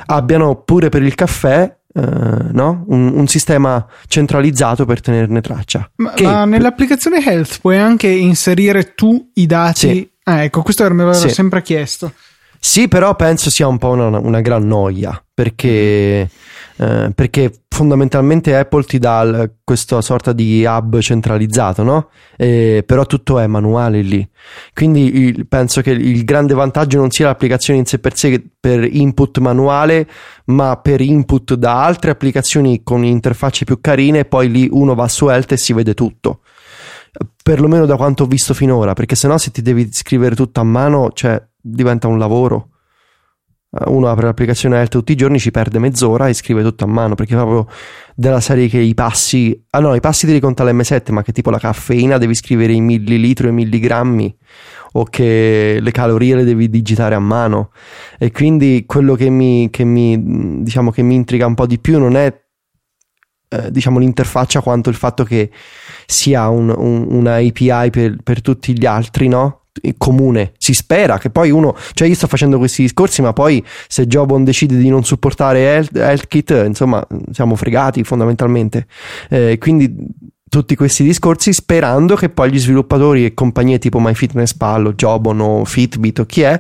abbiano 0.08 0.56
pure 0.56 0.90
per 0.90 1.04
il 1.04 1.16
caffè 1.16 1.77
Uh, 1.94 2.50
no? 2.52 2.84
un, 2.90 3.14
un, 3.16 3.28
sistema 3.28 3.84
centralizzato 4.08 4.86
per 4.86 5.02
tenerne 5.02 5.42
traccia. 5.42 5.90
Ma, 5.96 6.14
che... 6.14 6.24
ma, 6.24 6.46
nell'applicazione 6.46 7.26
Health 7.26 7.60
puoi 7.60 7.78
anche 7.78 8.08
inserire 8.08 8.94
tu 8.94 9.32
i 9.34 9.48
dati 9.48 9.88
sì. 9.88 10.12
Ah, 10.30 10.44
ecco, 10.44 10.62
questo 10.62 10.84
me 10.94 11.06
l'ero 11.06 11.14
sì. 11.14 11.30
sempre 11.30 11.62
chiesto. 11.62 12.12
Sì, 12.60 12.90
però 12.90 13.16
penso 13.16 13.50
sia 13.50 13.68
un 13.68 13.78
po' 13.78 13.92
una, 13.92 14.20
una 14.20 14.42
gran 14.42 14.68
noia 14.68 15.24
perché, 15.34 16.30
eh, 16.80 17.12
perché 17.14 17.52
fondamentalmente 17.70 18.56
Apple 18.56 18.84
ti 18.84 19.00
dà 19.00 19.50
questa 19.64 20.00
sorta 20.02 20.32
di 20.32 20.64
hub 20.64 21.00
centralizzato, 21.00 21.82
no? 21.82 22.10
E, 22.36 22.84
però 22.86 23.06
tutto 23.06 23.40
è 23.40 23.48
manuale 23.48 24.02
lì. 24.02 24.28
Quindi 24.74 25.26
il, 25.26 25.48
penso 25.48 25.82
che 25.82 25.92
il 25.92 26.24
grande 26.24 26.54
vantaggio 26.54 27.00
non 27.00 27.10
sia 27.10 27.26
l'applicazione 27.26 27.80
in 27.80 27.86
sé 27.86 27.98
per 27.98 28.16
sé 28.16 28.44
per 28.60 28.84
input 28.84 29.40
manuale, 29.40 30.08
ma 30.46 30.78
per 30.78 31.02
input 31.02 31.56
da 31.56 31.84
altre 31.84 32.12
applicazioni 32.12 32.84
con 32.84 33.04
interfacce 33.04 33.66
più 33.66 33.82
carine 33.82 34.20
e 34.20 34.26
poi 34.26 34.50
lì 34.50 34.68
uno 34.72 34.94
va 34.94 35.08
su 35.08 35.28
Health 35.28 35.54
e 35.54 35.58
si 35.58 35.74
vede 35.74 35.96
tutto. 35.96 36.42
Perlomeno 37.42 37.88
da 37.88 37.96
quanto 37.96 38.24
ho 38.24 38.28
visto 38.28 38.54
finora, 38.54 38.94
perché 38.94 39.16
sennò 39.16 39.38
se 39.40 39.50
ti 39.50 39.64
devi 39.64 39.90
scrivere 39.92 40.36
tutto 40.36 40.60
a 40.60 40.64
mano, 40.64 41.10
cioè 41.14 41.42
diventa 41.60 42.08
un 42.08 42.20
lavoro. 42.20 42.70
Eh, 43.70 43.90
uno 43.90 44.10
apre 44.10 44.26
l'applicazione 44.26 44.78
Health 44.78 44.92
tutti 44.92 45.12
i 45.12 45.16
giorni, 45.16 45.40
ci 45.40 45.52
perde 45.52 45.80
mezz'ora 45.80 46.28
e 46.28 46.34
scrive 46.34 46.64
tutto 46.64 46.84
a 46.86 46.88
mano, 46.88 47.16
perché 47.16 47.36
proprio 47.36 47.68
della 48.16 48.40
serie 48.40 48.68
che 48.68 48.80
i 48.80 48.94
passi, 48.94 49.66
ah 49.72 49.80
no, 49.80 49.94
i 49.96 50.00
passi 50.00 50.26
te 50.26 50.34
li 50.34 50.40
conta 50.40 50.64
l'M7, 50.64 51.12
ma 51.12 51.24
che 51.24 51.32
tipo 51.32 51.50
la 51.50 51.60
caffeina 51.60 52.18
devi 52.18 52.36
scrivere 52.36 52.74
in 52.74 52.86
millilitri 52.86 53.48
e 53.48 53.52
milligrammi, 53.52 54.38
o 54.94 55.04
che 55.04 55.80
le 55.82 55.92
calorie 55.92 56.36
le 56.36 56.44
devi 56.44 56.70
digitare 56.70 57.16
a 57.16 57.20
mano. 57.20 57.72
E 58.18 58.32
quindi 58.32 58.84
quello 58.86 59.16
che 59.16 59.30
mi, 59.30 59.70
che 59.70 59.84
mi, 59.84 60.64
diciamo, 60.64 60.92
che 60.92 61.02
mi 61.02 61.16
intriga 61.16 61.46
un 61.46 61.56
po' 61.56 61.68
di 61.68 61.80
più 61.80 62.00
non 62.00 62.16
è 62.16 62.46
eh, 63.50 63.72
diciamo 63.72 64.00
l'interfaccia 64.00 64.62
quanto 64.62 64.90
il 64.90 64.96
fatto 64.96 65.24
che 65.24 65.50
sia 66.06 66.50
un, 66.50 66.74
un, 66.76 67.06
una 67.10 67.36
API 67.36 67.90
per, 67.92 68.18
per 68.22 68.42
tutti 68.42 68.78
gli 68.78 68.86
altri, 68.86 69.28
no? 69.28 69.67
Comune. 69.98 70.54
Si 70.58 70.74
spera 70.74 71.18
che 71.18 71.30
poi 71.30 71.52
uno, 71.52 71.76
cioè 71.94 72.08
io 72.08 72.16
sto 72.16 72.28
facendo 72.28 72.58
questi 72.58 72.84
discorsi, 72.84 73.22
ma 73.22 73.34
poi 73.34 73.64
se 73.88 74.08
Jobon 74.08 74.44
decide 74.44 74.78
di 74.78 74.90
non 74.90 75.04
supportare 75.04 75.60
Health, 75.60 75.96
HealthKit, 75.96 76.64
insomma, 76.68 77.06
siamo 77.32 77.56
fregati 77.56 78.04
fondamentalmente. 78.04 78.88
Eh, 79.30 79.58
quindi 79.60 79.94
tutti 80.50 80.76
questi 80.76 81.04
discorsi 81.04 81.52
sperando 81.52 82.16
che 82.16 82.30
poi 82.30 82.52
gli 82.52 82.60
sviluppatori 82.60 83.26
e 83.26 83.34
compagnie 83.34 83.80
tipo 83.80 84.00
MyFitnessPal 84.00 84.88
o 84.88 84.94
Jobon 84.94 85.42
o 85.42 85.66
Fitbit 85.66 86.20
o 86.20 86.26
chi 86.26 86.42
è 86.42 86.60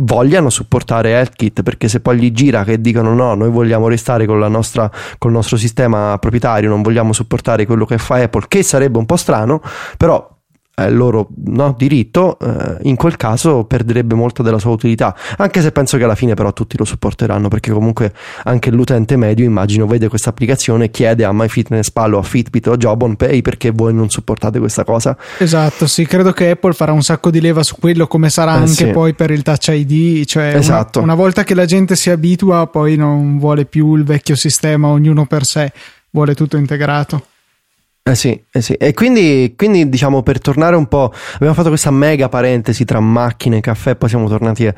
vogliano 0.00 0.48
supportare 0.50 1.10
HealthKit 1.10 1.62
perché 1.62 1.88
se 1.88 2.00
poi 2.00 2.18
gli 2.18 2.30
gira 2.30 2.64
che 2.64 2.80
dicono 2.80 3.14
no, 3.14 3.34
noi 3.34 3.50
vogliamo 3.50 3.88
restare 3.88 4.26
con, 4.26 4.38
la 4.38 4.48
nostra, 4.48 4.90
con 5.18 5.30
il 5.30 5.36
nostro 5.36 5.56
sistema 5.56 6.16
proprietario, 6.18 6.68
non 6.68 6.82
vogliamo 6.82 7.12
supportare 7.12 7.66
quello 7.66 7.84
che 7.84 7.98
fa 7.98 8.16
Apple, 8.16 8.44
che 8.48 8.62
sarebbe 8.62 8.98
un 8.98 9.06
po' 9.06 9.16
strano, 9.16 9.60
però 9.96 10.37
eh, 10.78 10.90
loro 10.90 11.28
no, 11.46 11.74
diritto, 11.76 12.38
eh, 12.38 12.78
in 12.82 12.96
quel 12.96 13.16
caso 13.16 13.64
perderebbe 13.64 14.14
molta 14.14 14.42
della 14.42 14.58
sua 14.58 14.70
utilità. 14.70 15.14
Anche 15.36 15.60
se 15.60 15.72
penso 15.72 15.96
che 15.96 16.04
alla 16.04 16.14
fine 16.14 16.34
però 16.34 16.52
tutti 16.52 16.76
lo 16.78 16.84
supporteranno, 16.84 17.48
perché 17.48 17.70
comunque 17.70 18.12
anche 18.44 18.70
l'utente 18.70 19.16
medio, 19.16 19.44
immagino, 19.44 19.86
vede 19.86 20.08
questa 20.08 20.30
applicazione 20.30 20.86
e 20.86 20.90
chiede 20.90 21.24
a 21.24 21.32
MyFitnessPal 21.32 22.14
o 22.14 22.18
a 22.18 22.22
Fitbit 22.22 22.68
o 22.68 22.72
a 22.72 22.76
Jobon 22.76 23.16
Pay 23.16 23.42
perché 23.42 23.70
voi 23.70 23.92
non 23.92 24.08
supportate 24.08 24.58
questa 24.58 24.84
cosa. 24.84 25.16
Esatto, 25.38 25.86
sì, 25.86 26.06
credo 26.06 26.32
che 26.32 26.50
Apple 26.50 26.72
farà 26.72 26.92
un 26.92 27.02
sacco 27.02 27.30
di 27.30 27.40
leva 27.40 27.62
su 27.62 27.76
quello, 27.78 28.06
come 28.06 28.30
sarà 28.30 28.54
eh, 28.54 28.58
anche 28.58 28.86
sì. 28.86 28.86
poi 28.86 29.14
per 29.14 29.30
il 29.30 29.42
Touch 29.42 29.68
ID, 29.68 30.24
cioè 30.24 30.54
esatto. 30.56 31.00
una, 31.00 31.12
una 31.12 31.22
volta 31.22 31.44
che 31.44 31.54
la 31.54 31.64
gente 31.64 31.96
si 31.96 32.10
abitua, 32.10 32.66
poi 32.66 32.96
non 32.96 33.38
vuole 33.38 33.64
più 33.64 33.94
il 33.94 34.04
vecchio 34.04 34.36
sistema, 34.36 34.88
ognuno 34.88 35.26
per 35.26 35.44
sé, 35.44 35.72
vuole 36.10 36.34
tutto 36.34 36.56
integrato. 36.56 37.22
Eh 38.08 38.14
sì, 38.14 38.42
eh 38.50 38.62
sì. 38.62 38.72
E 38.72 38.94
quindi, 38.94 39.52
quindi, 39.54 39.86
diciamo, 39.88 40.22
per 40.22 40.40
tornare 40.40 40.76
un 40.76 40.86
po', 40.86 41.12
abbiamo 41.34 41.52
fatto 41.52 41.68
questa 41.68 41.90
mega 41.90 42.30
parentesi 42.30 42.86
tra 42.86 43.00
macchine 43.00 43.58
e 43.58 43.60
caffè, 43.60 43.96
poi 43.96 44.08
siamo 44.08 44.28
tornati 44.28 44.66
a, 44.66 44.74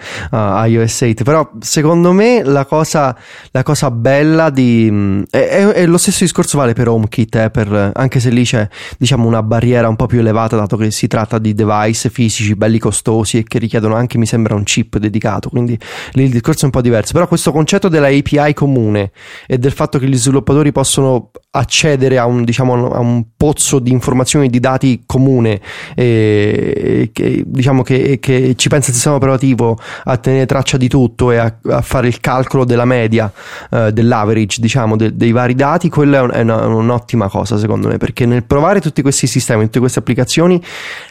a 0.58 0.66
iOS 0.66 1.02
8, 1.02 1.22
però 1.22 1.48
secondo 1.60 2.12
me 2.12 2.42
la 2.42 2.64
cosa, 2.64 3.16
la 3.52 3.62
cosa 3.62 3.92
bella 3.92 4.50
di... 4.50 5.24
È, 5.30 5.38
è, 5.38 5.86
lo 5.86 5.96
stesso 5.96 6.24
discorso 6.24 6.58
vale 6.58 6.72
per 6.72 6.88
HomeKit, 6.88 7.36
eh, 7.36 7.50
per, 7.50 7.92
anche 7.94 8.18
se 8.18 8.30
lì 8.30 8.42
c'è, 8.42 8.68
diciamo, 8.98 9.28
una 9.28 9.44
barriera 9.44 9.88
un 9.88 9.96
po' 9.96 10.06
più 10.06 10.18
elevata, 10.18 10.56
dato 10.56 10.76
che 10.76 10.90
si 10.90 11.06
tratta 11.06 11.38
di 11.38 11.54
device 11.54 12.10
fisici 12.10 12.56
belli 12.56 12.80
costosi 12.80 13.38
e 13.38 13.44
che 13.44 13.60
richiedono 13.60 13.94
anche, 13.94 14.18
mi 14.18 14.26
sembra, 14.26 14.56
un 14.56 14.64
chip 14.64 14.98
dedicato, 14.98 15.50
quindi 15.50 15.78
lì 16.12 16.24
il 16.24 16.30
discorso 16.30 16.62
è 16.62 16.64
un 16.64 16.72
po' 16.72 16.80
diverso. 16.80 17.12
Però 17.12 17.28
questo 17.28 17.52
concetto 17.52 17.88
della 17.88 18.08
API 18.08 18.54
comune 18.54 19.12
e 19.46 19.56
del 19.56 19.72
fatto 19.72 20.00
che 20.00 20.08
gli 20.08 20.16
sviluppatori 20.16 20.72
possono 20.72 21.30
accedere 21.52 22.16
a 22.16 22.26
un, 22.26 22.44
diciamo, 22.44 22.92
a 22.92 23.00
un 23.00 23.24
pozzo 23.36 23.80
di 23.80 23.90
informazioni 23.90 24.48
di 24.48 24.60
dati 24.60 25.02
comune 25.04 25.60
e, 25.96 27.10
che, 27.12 27.42
diciamo 27.44 27.82
che, 27.82 28.18
che, 28.20 28.54
ci 28.54 28.68
pensa 28.68 28.90
il 28.90 28.94
sistema 28.94 29.16
operativo 29.16 29.76
a 30.04 30.16
tenere 30.16 30.46
traccia 30.46 30.76
di 30.76 30.86
tutto 30.86 31.32
e 31.32 31.38
a, 31.38 31.52
a 31.70 31.82
fare 31.82 32.06
il 32.06 32.20
calcolo 32.20 32.64
della 32.64 32.84
media 32.84 33.32
eh, 33.70 33.92
dell'average 33.92 34.60
diciamo 34.60 34.96
de, 34.96 35.16
dei 35.16 35.32
vari 35.32 35.56
dati 35.56 35.88
quella 35.88 36.18
è, 36.18 36.20
un, 36.20 36.30
è 36.32 36.40
una, 36.42 36.66
un'ottima 36.66 37.28
cosa 37.28 37.58
secondo 37.58 37.88
me 37.88 37.96
perché 37.96 38.26
nel 38.26 38.44
provare 38.44 38.80
tutti 38.80 39.02
questi 39.02 39.26
sistemi 39.26 39.64
tutte 39.64 39.80
queste 39.80 39.98
applicazioni 39.98 40.62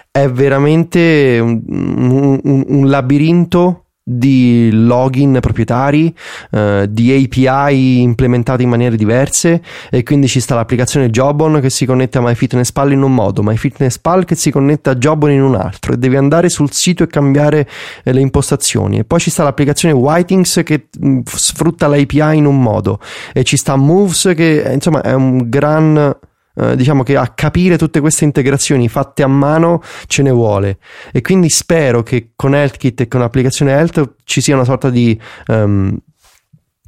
è 0.09 0.29
veramente 0.29 1.37
un, 1.41 1.61
un, 1.67 2.63
un 2.65 2.89
labirinto 2.89 3.88
di 4.11 4.69
login 4.71 5.37
proprietari, 5.39 6.13
eh, 6.51 6.87
di 6.89 7.11
API 7.11 8.01
implementate 8.01 8.63
in 8.63 8.69
maniere 8.69 8.95
diverse 8.95 9.61
e 9.91 10.01
quindi 10.01 10.27
ci 10.27 10.39
sta 10.39 10.55
l'applicazione 10.55 11.11
Jobon 11.11 11.59
che 11.61 11.69
si 11.69 11.85
connette 11.85 12.17
a 12.17 12.21
MyFitnessPal 12.21 12.91
in 12.91 13.03
un 13.03 13.13
modo, 13.13 13.43
MyFitnessPal 13.43 14.25
che 14.25 14.33
si 14.33 14.49
connette 14.49 14.89
a 14.89 14.95
Jobon 14.95 15.31
in 15.31 15.43
un 15.43 15.55
altro 15.55 15.93
e 15.93 15.97
devi 15.97 16.15
andare 16.15 16.49
sul 16.49 16.71
sito 16.71 17.03
e 17.03 17.07
cambiare 17.07 17.67
eh, 18.03 18.11
le 18.11 18.21
impostazioni. 18.21 18.99
E 18.99 19.03
poi 19.03 19.19
ci 19.19 19.29
sta 19.29 19.43
l'applicazione 19.43 19.93
Whitings 19.93 20.61
che 20.65 20.87
mh, 20.99 21.07
mm, 21.07 21.19
sfrutta 21.25 21.87
l'API 21.87 22.37
in 22.37 22.45
un 22.45 22.59
modo 22.59 22.99
e 23.31 23.43
ci 23.43 23.57
sta 23.57 23.75
Moves 23.75 24.31
che 24.35 24.63
eh, 24.63 24.73
insomma 24.73 25.01
è 25.01 25.13
un 25.13 25.49
gran 25.49 26.17
eh, 26.59 26.75
diciamo 26.75 27.03
che 27.03 27.15
a 27.15 27.27
capire 27.29 27.77
tutte 27.77 27.99
queste 27.99 28.25
integrazioni 28.25 28.89
fatte 28.89 29.23
a 29.23 29.27
mano 29.27 29.81
ce 30.07 30.23
ne 30.23 30.31
vuole. 30.31 30.77
E 31.11 31.21
quindi 31.21 31.49
spero 31.49 32.03
che 32.03 32.31
con 32.35 32.53
HealthKit 32.53 33.01
e 33.01 33.07
con 33.07 33.21
l'applicazione 33.21 33.71
Health 33.71 34.15
ci 34.25 34.41
sia 34.41 34.55
una 34.55 34.65
sorta 34.65 34.89
di 34.89 35.19
um, 35.47 35.97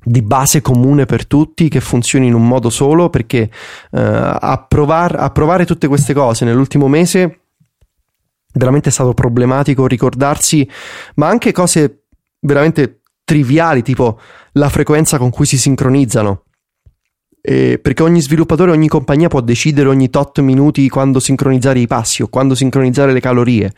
di 0.04 0.24
base 0.24 0.62
comune 0.62 1.06
per 1.06 1.28
tutti 1.28 1.70
che 1.70 1.80
funzioni 1.80 2.26
in 2.26 2.34
un 2.34 2.48
modo 2.48 2.72
solo 2.72 3.10
perché 3.10 3.52
uh, 3.92 4.00
a, 4.00 4.66
provar, 4.68 5.16
a 5.16 5.30
provare 5.30 5.64
tutte 5.64 5.88
queste 5.88 6.16
cose 6.16 6.44
nell'ultimo 6.44 6.88
mese 6.88 7.42
veramente 8.54 8.90
è 8.90 8.92
stato 8.92 9.14
problematico 9.14 9.86
ricordarsi 9.86 10.68
ma 11.16 11.28
anche 11.28 11.52
cose 11.52 12.06
veramente 12.40 13.02
triviali 13.24 13.84
tipo 13.84 14.20
la 14.54 14.70
frequenza 14.70 15.20
con 15.20 15.30
cui 15.30 15.46
si 15.46 15.60
sincronizzano 15.60 16.46
eh, 17.42 17.80
perché 17.82 18.04
ogni 18.04 18.22
sviluppatore, 18.22 18.72
ogni 18.72 18.88
compagnia 18.88 19.28
può 19.28 19.42
decidere 19.42 19.90
ogni 19.90 20.10
tot 20.10 20.40
minuti 20.42 20.88
quando 20.90 21.20
sincronizzare 21.20 21.80
i 21.80 21.88
passi 21.88 22.22
o 22.22 22.28
quando 22.28 22.54
sincronizzare 22.54 23.12
le 23.12 23.20
calorie 23.20 23.74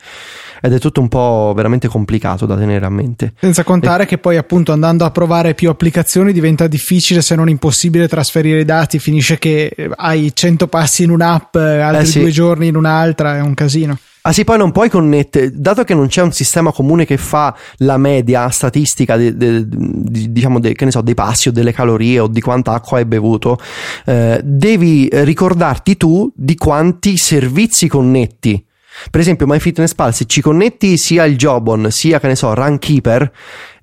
ed 0.60 0.72
è 0.72 0.78
tutto 0.78 1.00
un 1.00 1.08
po' 1.08 1.52
veramente 1.56 1.88
complicato 1.88 2.46
da 2.46 2.56
tenere 2.56 2.84
a 2.84 2.90
mente. 2.90 3.32
Senza 3.40 3.64
contare 3.64 4.04
e... 4.04 4.06
che 4.06 4.18
poi 4.18 4.36
appunto 4.36 4.72
andando 4.72 5.04
a 5.04 5.10
provare 5.10 5.54
più 5.54 5.70
applicazioni 5.70 6.32
diventa 6.32 6.66
difficile 6.66 7.22
se 7.22 7.34
non 7.34 7.48
impossibile 7.48 8.08
trasferire 8.08 8.60
i 8.60 8.64
dati, 8.64 8.98
finisce 8.98 9.38
che 9.38 9.74
hai 9.96 10.30
100 10.34 10.66
passi 10.68 11.02
in 11.02 11.10
un'app, 11.10 11.56
altri 11.56 12.02
eh 12.02 12.06
sì. 12.06 12.20
due 12.20 12.30
giorni 12.30 12.66
in 12.68 12.76
un'altra, 12.76 13.36
è 13.36 13.40
un 13.40 13.54
casino. 13.54 13.98
Ah 14.26 14.32
sì, 14.32 14.44
poi 14.44 14.56
non 14.56 14.72
puoi 14.72 14.88
connettere, 14.88 15.50
dato 15.52 15.84
che 15.84 15.92
non 15.92 16.06
c'è 16.06 16.22
un 16.22 16.32
sistema 16.32 16.72
comune 16.72 17.04
che 17.04 17.18
fa 17.18 17.54
la 17.78 17.98
media 17.98 18.48
statistica 18.48 19.18
de, 19.18 19.36
de, 19.36 19.66
diciamo 19.68 20.60
de, 20.60 20.74
ne 20.78 20.90
so, 20.90 21.02
dei 21.02 21.12
passi 21.12 21.48
o 21.48 21.52
delle 21.52 21.74
calorie 21.74 22.20
o 22.20 22.26
di 22.26 22.40
quanta 22.40 22.72
acqua 22.72 22.96
hai 22.96 23.04
bevuto, 23.04 23.58
eh, 24.06 24.40
devi 24.42 25.10
ricordarti 25.12 25.98
tu 25.98 26.32
di 26.34 26.54
quanti 26.54 27.18
servizi 27.18 27.86
connetti. 27.86 28.64
Per 29.10 29.20
esempio, 29.20 29.46
MyFitnessPal, 29.46 30.14
se 30.14 30.24
ci 30.24 30.40
connetti 30.40 30.96
sia 30.96 31.26
il 31.26 31.36
Jobon 31.36 31.90
sia, 31.90 32.18
che 32.18 32.28
ne 32.28 32.34
so, 32.34 32.54
Runkeeper, 32.54 33.30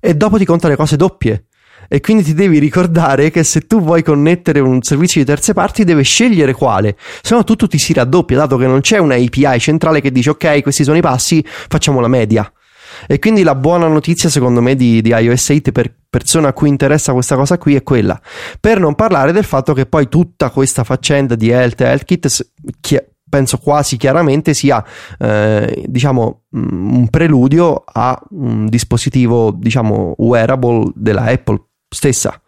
e 0.00 0.14
dopo 0.16 0.38
ti 0.38 0.44
conta 0.44 0.66
le 0.66 0.74
cose 0.74 0.96
doppie 0.96 1.44
e 1.94 2.00
quindi 2.00 2.22
ti 2.22 2.32
devi 2.32 2.58
ricordare 2.58 3.30
che 3.30 3.44
se 3.44 3.66
tu 3.66 3.82
vuoi 3.82 4.02
connettere 4.02 4.60
un 4.60 4.80
servizio 4.80 5.20
di 5.20 5.26
terze 5.26 5.52
parti 5.52 5.84
devi 5.84 6.02
scegliere 6.02 6.54
quale, 6.54 6.96
se 7.20 7.34
no 7.34 7.44
tutto 7.44 7.66
ti 7.66 7.76
si 7.76 7.92
raddoppia 7.92 8.38
dato 8.38 8.56
che 8.56 8.66
non 8.66 8.80
c'è 8.80 8.96
una 8.96 9.16
API 9.16 9.60
centrale 9.60 10.00
che 10.00 10.10
dice 10.10 10.30
ok 10.30 10.62
questi 10.62 10.84
sono 10.84 10.96
i 10.96 11.02
passi, 11.02 11.44
facciamo 11.44 12.00
la 12.00 12.08
media. 12.08 12.50
E 13.06 13.18
quindi 13.18 13.42
la 13.42 13.54
buona 13.54 13.88
notizia 13.88 14.30
secondo 14.30 14.62
me 14.62 14.74
di, 14.74 15.02
di 15.02 15.10
iOS 15.10 15.50
8 15.50 15.70
per 15.70 15.94
persone 16.08 16.46
a 16.46 16.54
cui 16.54 16.70
interessa 16.70 17.12
questa 17.12 17.36
cosa 17.36 17.58
qui 17.58 17.74
è 17.74 17.82
quella. 17.82 18.18
Per 18.58 18.80
non 18.80 18.94
parlare 18.94 19.32
del 19.32 19.44
fatto 19.44 19.74
che 19.74 19.84
poi 19.84 20.08
tutta 20.08 20.48
questa 20.48 20.84
faccenda 20.84 21.34
di 21.34 21.50
Health 21.50 21.82
e 21.82 21.84
HealthKit 21.84 22.52
penso 23.28 23.58
quasi 23.58 23.98
chiaramente 23.98 24.54
sia 24.54 24.82
eh, 25.18 25.84
diciamo 25.86 26.44
un 26.52 27.06
preludio 27.10 27.82
a 27.84 28.18
un 28.30 28.66
dispositivo 28.66 29.52
diciamo 29.52 30.14
wearable 30.16 30.90
della 30.94 31.24
Apple 31.24 31.64
stessa. 31.92 32.40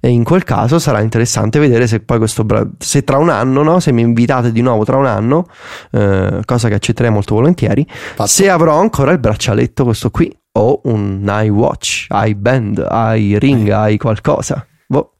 E 0.00 0.08
in 0.08 0.24
quel 0.24 0.44
caso 0.44 0.78
sarà 0.78 1.00
interessante 1.00 1.58
vedere 1.58 1.86
se 1.86 2.00
poi 2.00 2.16
questo 2.16 2.46
se 2.78 3.04
tra 3.04 3.18
un 3.18 3.28
anno, 3.28 3.62
no? 3.62 3.80
se 3.80 3.92
mi 3.92 4.00
invitate 4.00 4.50
di 4.50 4.62
nuovo 4.62 4.84
tra 4.84 4.96
un 4.96 5.06
anno, 5.06 5.46
eh, 5.92 6.40
cosa 6.44 6.68
che 6.68 6.74
accetterei 6.74 7.10
molto 7.10 7.34
volentieri, 7.34 7.86
Fatto. 7.86 8.26
se 8.26 8.48
avrò 8.48 8.80
ancora 8.80 9.12
il 9.12 9.18
braccialetto 9.18 9.84
questo 9.84 10.10
qui 10.10 10.34
o 10.52 10.80
un 10.84 11.30
iWatch, 11.30 12.06
iBand, 12.10 12.86
iRing, 12.90 13.86
eh. 13.86 13.92
i 13.92 13.98
qualcosa. 13.98 14.66
Boh. 14.86 15.16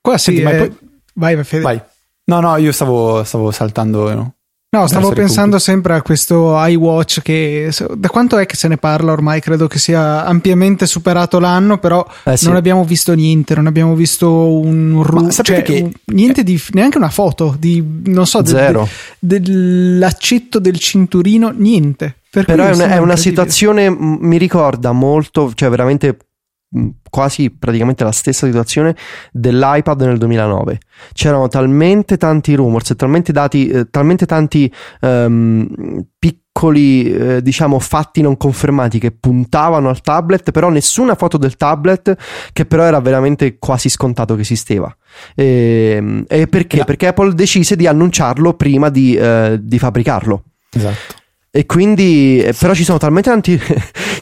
Qua 0.00 0.18
sì, 0.18 0.36
Senti, 0.36 0.42
ma 0.42 0.50
poi 0.50 0.76
Vai, 1.16 1.34
vai, 1.34 1.44
Fede. 1.44 1.62
Vai. 1.62 1.82
No, 2.24 2.40
no, 2.40 2.56
io 2.56 2.72
stavo, 2.72 3.24
stavo 3.24 3.50
saltando. 3.50 4.12
No? 4.12 4.34
No, 4.76 4.86
stavo 4.86 5.10
pensando 5.10 5.58
sempre 5.58 5.94
a 5.94 6.02
questo 6.02 6.54
iWatch 6.54 7.22
che 7.22 7.72
da 7.94 8.08
quanto 8.08 8.36
è 8.36 8.44
che 8.44 8.56
se 8.56 8.68
ne 8.68 8.76
parla 8.76 9.12
ormai? 9.12 9.40
Credo 9.40 9.66
che 9.68 9.78
sia 9.78 10.24
ampiamente 10.24 10.86
superato 10.86 11.38
l'anno, 11.38 11.78
però 11.78 12.06
eh 12.24 12.36
sì. 12.36 12.46
non 12.46 12.56
abbiamo 12.56 12.84
visto 12.84 13.14
niente, 13.14 13.54
non 13.54 13.66
abbiamo 13.66 13.94
visto 13.94 14.30
un 14.30 15.02
ru- 15.02 15.30
cioè, 15.42 15.62
che... 15.62 15.90
niente 16.06 16.42
di 16.42 16.62
neanche 16.72 16.98
una 16.98 17.08
foto 17.08 17.56
di 17.58 17.82
non 18.04 18.26
so, 18.26 18.44
Zero. 18.44 18.86
De, 19.18 19.40
de, 19.40 19.50
dell'accetto 19.50 20.58
del 20.58 20.78
cinturino, 20.78 21.52
niente. 21.56 22.16
Per 22.28 22.44
però 22.44 22.66
è 22.66 22.74
una, 22.74 22.88
è 22.88 22.98
una 22.98 23.16
situazione 23.16 23.88
mi 23.88 24.36
ricorda 24.36 24.92
molto, 24.92 25.52
cioè 25.54 25.70
veramente 25.70 26.18
quasi 27.08 27.50
praticamente 27.50 28.04
la 28.04 28.12
stessa 28.12 28.46
situazione 28.46 28.96
dell'iPad 29.32 30.02
nel 30.02 30.18
2009. 30.18 30.78
C'erano 31.12 31.48
talmente 31.48 32.16
tanti 32.16 32.54
rumors 32.54 32.94
talmente, 32.96 33.32
dati, 33.32 33.68
eh, 33.68 33.90
talmente 33.90 34.26
tanti 34.26 34.72
um, 35.00 35.66
piccoli, 36.18 37.12
eh, 37.12 37.42
diciamo, 37.42 37.78
fatti 37.78 38.20
non 38.20 38.36
confermati 38.36 38.98
che 38.98 39.12
puntavano 39.12 39.88
al 39.88 40.00
tablet, 40.00 40.50
però 40.50 40.68
nessuna 40.68 41.14
foto 41.14 41.38
del 41.38 41.56
tablet 41.56 42.16
che 42.52 42.66
però 42.66 42.82
era 42.82 43.00
veramente 43.00 43.58
quasi 43.58 43.88
scontato 43.88 44.34
che 44.34 44.42
esisteva. 44.42 44.94
E, 45.34 45.94
ehm, 45.96 46.24
e 46.26 46.46
perché? 46.48 46.78
No. 46.78 46.84
Perché 46.84 47.06
Apple 47.06 47.34
decise 47.34 47.76
di 47.76 47.86
annunciarlo 47.86 48.54
prima 48.54 48.88
di, 48.90 49.14
eh, 49.14 49.58
di 49.60 49.78
fabbricarlo. 49.78 50.42
Esatto. 50.72 51.24
E 51.56 51.64
quindi, 51.64 52.38
eh, 52.38 52.52
però 52.52 52.74
ci 52.74 52.84
sono 52.84 52.98
talmente 52.98 53.30
tanti, 53.30 53.58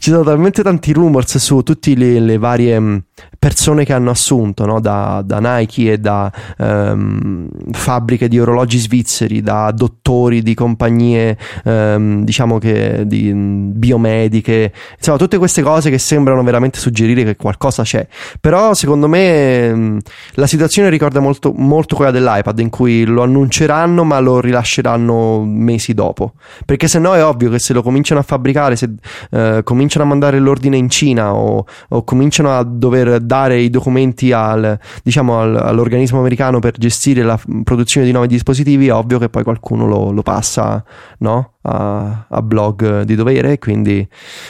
ci 0.05 0.11
sono 0.11 0.23
talmente 0.23 0.63
tanti 0.63 0.93
rumors 0.93 1.39
su 1.39 1.63
tutte 1.63 1.95
le, 1.95 2.21
le 2.21 2.37
varie 2.37 2.79
mm, 2.79 2.97
persone 3.45 3.85
che 3.85 3.93
hanno 3.93 4.09
assunto 4.09 4.65
no? 4.65 4.81
da, 4.81 5.23
da, 5.23 5.39
Nike 5.39 5.93
e 5.93 5.99
da 5.99 6.33
um, 6.57 7.47
fabbriche 7.73 8.27
di 8.27 8.41
orologi 8.41 8.79
svizzeri, 8.79 9.43
da 9.43 9.71
dottori 9.71 10.41
di 10.41 10.55
compagnie, 10.55 11.37
um, 11.65 12.25
diciamo 12.25 12.57
che 12.57 13.03
di 13.05 13.35
biomediche, 13.35 14.73
insomma, 14.97 15.19
tutte 15.19 15.37
queste 15.37 15.61
cose 15.61 15.91
che 15.91 15.99
sembrano 15.99 16.43
veramente 16.43 16.79
suggerire 16.79 17.23
che 17.23 17.37
qualcosa 17.37 17.83
c'è. 17.83 18.09
Però, 18.41 18.73
secondo 18.73 19.09
me, 19.09 19.99
la 20.37 20.47
situazione 20.47 20.89
ricorda 20.89 21.21
molto, 21.21 21.53
molto 21.55 21.97
quella 21.97 22.11
dell'iPad, 22.11 22.59
in 22.61 22.71
cui 22.71 23.05
lo 23.05 23.25
annunceranno, 23.25 24.05
ma 24.05 24.21
lo 24.21 24.41
rilasceranno 24.41 25.45
mesi 25.45 25.93
dopo. 25.93 26.33
Perché 26.65 26.89
se 26.89 26.99
no 26.99 27.15
è 27.15 27.23
ovvio 27.23 27.51
che 27.51 27.59
se 27.59 27.75
lo 27.75 27.83
cominciano 27.83 28.21
a 28.21 28.23
fabbricare, 28.23 28.75
se 28.75 28.91
uh, 29.33 29.63
cominciano 29.65 30.07
a 30.07 30.09
mandare 30.09 30.39
l'ordine 30.39 30.79
in 30.79 30.89
Cina 30.89 31.35
o, 31.35 31.67
o 31.91 32.05
cominciano 32.05 32.57
a 32.57 32.63
dover 32.63 33.21
dare 33.21 33.33
i 33.43 33.71
documenti 33.71 34.33
al, 34.33 34.79
diciamo, 35.03 35.41
al, 35.41 35.57
all'organismo 35.57 36.19
americano 36.19 36.59
per 36.59 36.77
gestire 36.79 37.23
la 37.23 37.39
produzione 37.63 38.07
di 38.07 38.13
nuovi 38.13 38.29
dispositivi, 38.29 38.89
è 38.89 38.93
ovvio 38.93 39.19
che 39.19 39.29
poi 39.29 39.43
qualcuno 39.43 39.87
lo, 39.87 40.11
lo 40.11 40.23
passa 40.23 40.83
no? 41.19 41.55
a, 41.63 42.27
a, 42.29 42.43
blog 42.43 43.03
di 43.03 43.15
dovere. 43.15 43.59
Quindi, 43.59 44.07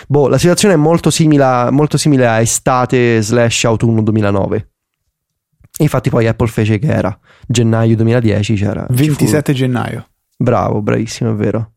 boh, 0.07 0.29
la 0.29 0.39
situazione 0.39 0.75
è 0.75 0.77
molto 0.79 1.11
simile, 1.11 1.71
molto 1.71 1.97
simile 1.97 2.27
a 2.27 2.41
estate 2.41 3.21
slash 3.23 3.65
autunno 3.65 4.03
2009. 4.03 4.69
Infatti, 5.79 6.11
poi 6.11 6.27
Apple 6.27 6.47
fece 6.47 6.79
che 6.79 6.87
era 6.87 7.17
gennaio 7.47 7.97
2010. 7.97 8.55
C'era 8.55 8.87
27 8.89 9.53
gennaio. 9.53 10.07
Bravo, 10.37 10.83
bravissimo, 10.83 11.31
è 11.31 11.35
vero. 11.35 11.73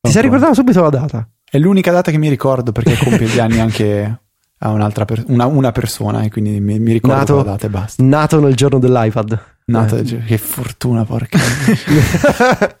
Ti 0.00 0.10
sei 0.10 0.22
ricordato 0.22 0.54
subito 0.54 0.82
la 0.82 0.88
data? 0.88 1.28
È 1.48 1.58
l'unica 1.58 1.92
data 1.92 2.10
che 2.10 2.18
mi 2.18 2.28
ricordo 2.28 2.72
perché 2.72 2.96
compie 2.96 3.26
gli 3.26 3.38
anni 3.38 3.60
anche 3.60 4.20
a 4.64 4.70
un'altra 4.70 5.04
per- 5.04 5.24
una, 5.26 5.46
una, 5.46 5.72
persona 5.72 6.22
e 6.22 6.30
quindi 6.30 6.60
mi, 6.60 6.78
mi 6.78 6.92
ricordo 6.92 7.16
nato, 7.16 7.36
la 7.36 7.42
data 7.42 7.66
e 7.66 7.70
basta. 7.70 8.02
Nato 8.02 8.40
nel 8.40 8.54
giorno 8.54 8.78
dell'iPad. 8.78 9.44
Nato 9.64 9.96
eh. 9.96 10.22
che 10.24 10.38
fortuna, 10.38 11.04
porca. 11.04 11.38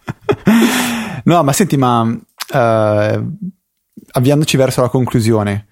no, 1.24 1.42
ma 1.42 1.52
senti, 1.52 1.76
ma 1.76 2.02
uh, 2.02 2.18
avviandoci 4.12 4.56
verso 4.56 4.80
la 4.80 4.88
conclusione, 4.88 5.66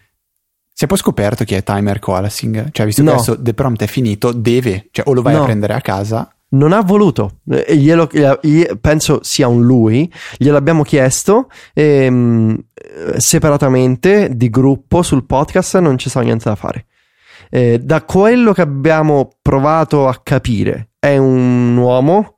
si 0.72 0.84
è 0.84 0.88
poi 0.88 0.98
scoperto 0.98 1.44
chi 1.44 1.54
è 1.54 1.62
Timer 1.62 2.00
Coalescing? 2.00 2.70
Cioè, 2.72 2.86
visto 2.86 3.02
no. 3.02 3.10
che 3.10 3.16
adesso 3.16 3.40
The 3.40 3.54
Prompt 3.54 3.82
è 3.82 3.86
finito, 3.86 4.32
deve, 4.32 4.88
cioè 4.90 5.08
o 5.08 5.12
lo 5.12 5.22
vai 5.22 5.34
no. 5.34 5.42
a 5.42 5.44
prendere 5.44 5.74
a 5.74 5.80
casa 5.80 6.28
non 6.50 6.72
ha 6.72 6.80
voluto, 6.80 7.40
eh, 7.48 7.76
glielo, 7.76 8.08
penso 8.80 9.20
sia 9.22 9.46
un 9.46 9.62
lui, 9.62 10.10
gliel'abbiamo 10.36 10.82
chiesto 10.82 11.48
ehm, 11.74 12.58
separatamente 13.16 14.30
di 14.34 14.50
gruppo 14.50 15.02
sul 15.02 15.26
podcast, 15.26 15.78
non 15.78 15.98
ci 15.98 16.08
sa 16.10 16.20
niente 16.22 16.48
da 16.48 16.56
fare. 16.56 16.86
Eh, 17.50 17.78
da 17.78 18.02
quello 18.02 18.52
che 18.52 18.62
abbiamo 18.62 19.30
provato 19.42 20.08
a 20.08 20.20
capire, 20.22 20.90
è 20.98 21.16
un 21.16 21.76
uomo 21.76 22.36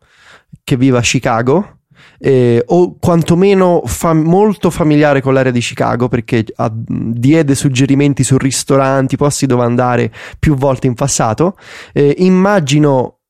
che 0.62 0.76
vive 0.76 0.98
a 0.98 1.02
Chicago. 1.02 1.76
Eh, 2.24 2.62
o 2.66 2.96
quantomeno 3.00 3.82
fa- 3.84 4.12
molto 4.12 4.70
familiare 4.70 5.20
con 5.20 5.34
l'area 5.34 5.50
di 5.50 5.58
Chicago 5.58 6.06
perché 6.06 6.44
ha, 6.54 6.70
diede 6.72 7.56
suggerimenti 7.56 8.22
su 8.22 8.38
ristoranti, 8.38 9.16
posti 9.16 9.46
dove 9.46 9.64
andare 9.64 10.12
più 10.38 10.54
volte 10.54 10.86
in 10.86 10.94
passato. 10.94 11.56
Eh, 11.92 12.14
immagino 12.18 13.22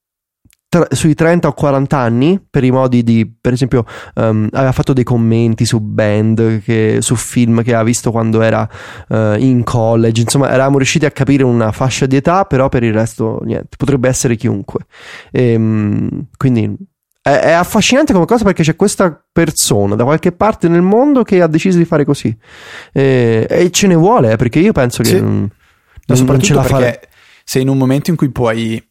tra, 0.73 0.87
sui 0.89 1.13
30 1.13 1.49
o 1.49 1.53
40 1.53 1.99
anni 1.99 2.43
per 2.49 2.65
i 2.65 2.71
modi 2.71 3.03
di, 3.03 3.31
per 3.39 3.53
esempio, 3.53 3.85
um, 4.15 4.49
aveva 4.53 4.73
fatto 4.73 4.95
dei 4.95 5.05
commenti 5.05 5.67
su 5.67 5.81
band, 5.81 6.63
che, 6.63 6.99
su 7.03 7.15
film 7.15 7.63
che 7.63 7.73
aveva 7.73 7.83
visto 7.83 8.11
quando 8.11 8.41
era 8.41 8.67
uh, 9.09 9.35
in 9.37 9.65
college, 9.65 10.23
insomma 10.23 10.51
eravamo 10.51 10.79
riusciti 10.79 11.05
a 11.05 11.11
capire 11.11 11.45
una 11.45 11.73
fascia 11.73 12.07
di 12.07 12.17
età, 12.17 12.47
però 12.47 12.71
per 12.71 12.85
il 12.85 12.95
resto 12.95 13.41
niente, 13.45 13.77
potrebbe 13.77 14.09
essere 14.09 14.35
chiunque. 14.35 14.87
E, 15.31 15.57
um, 15.57 16.29
quindi 16.39 16.75
è, 17.21 17.29
è, 17.29 17.51
affascinante 17.51 18.15
come 18.15 18.25
cosa 18.25 18.43
perché 18.45 18.63
c'è 18.63 18.75
questa 18.75 19.23
persona 19.31 19.95
da 19.95 20.05
qualche 20.05 20.33
parte 20.33 20.69
nel 20.69 20.81
mondo 20.81 21.23
che 21.23 21.43
ha 21.43 21.49
deciso 21.49 21.77
di 21.77 21.85
fare 21.85 22.07
così 22.07 22.35
e, 22.93 23.47
e 23.47 23.71
ce 23.71 23.87
ne 23.89 23.95
vuole, 23.95 24.33
eh, 24.33 24.37
perché 24.37 24.59
io 24.59 24.73
penso 24.73 25.03
che... 25.03 25.11
Sì. 25.11 25.21
Non, 25.21 25.51
non, 26.07 26.25
non 26.25 26.41
ce 26.41 26.55
la 26.55 26.63
fa. 26.63 26.99
Sei 27.45 27.61
in 27.61 27.69
un 27.69 27.77
momento 27.77 28.11
in 28.11 28.17
cui 28.17 28.31
puoi 28.31 28.83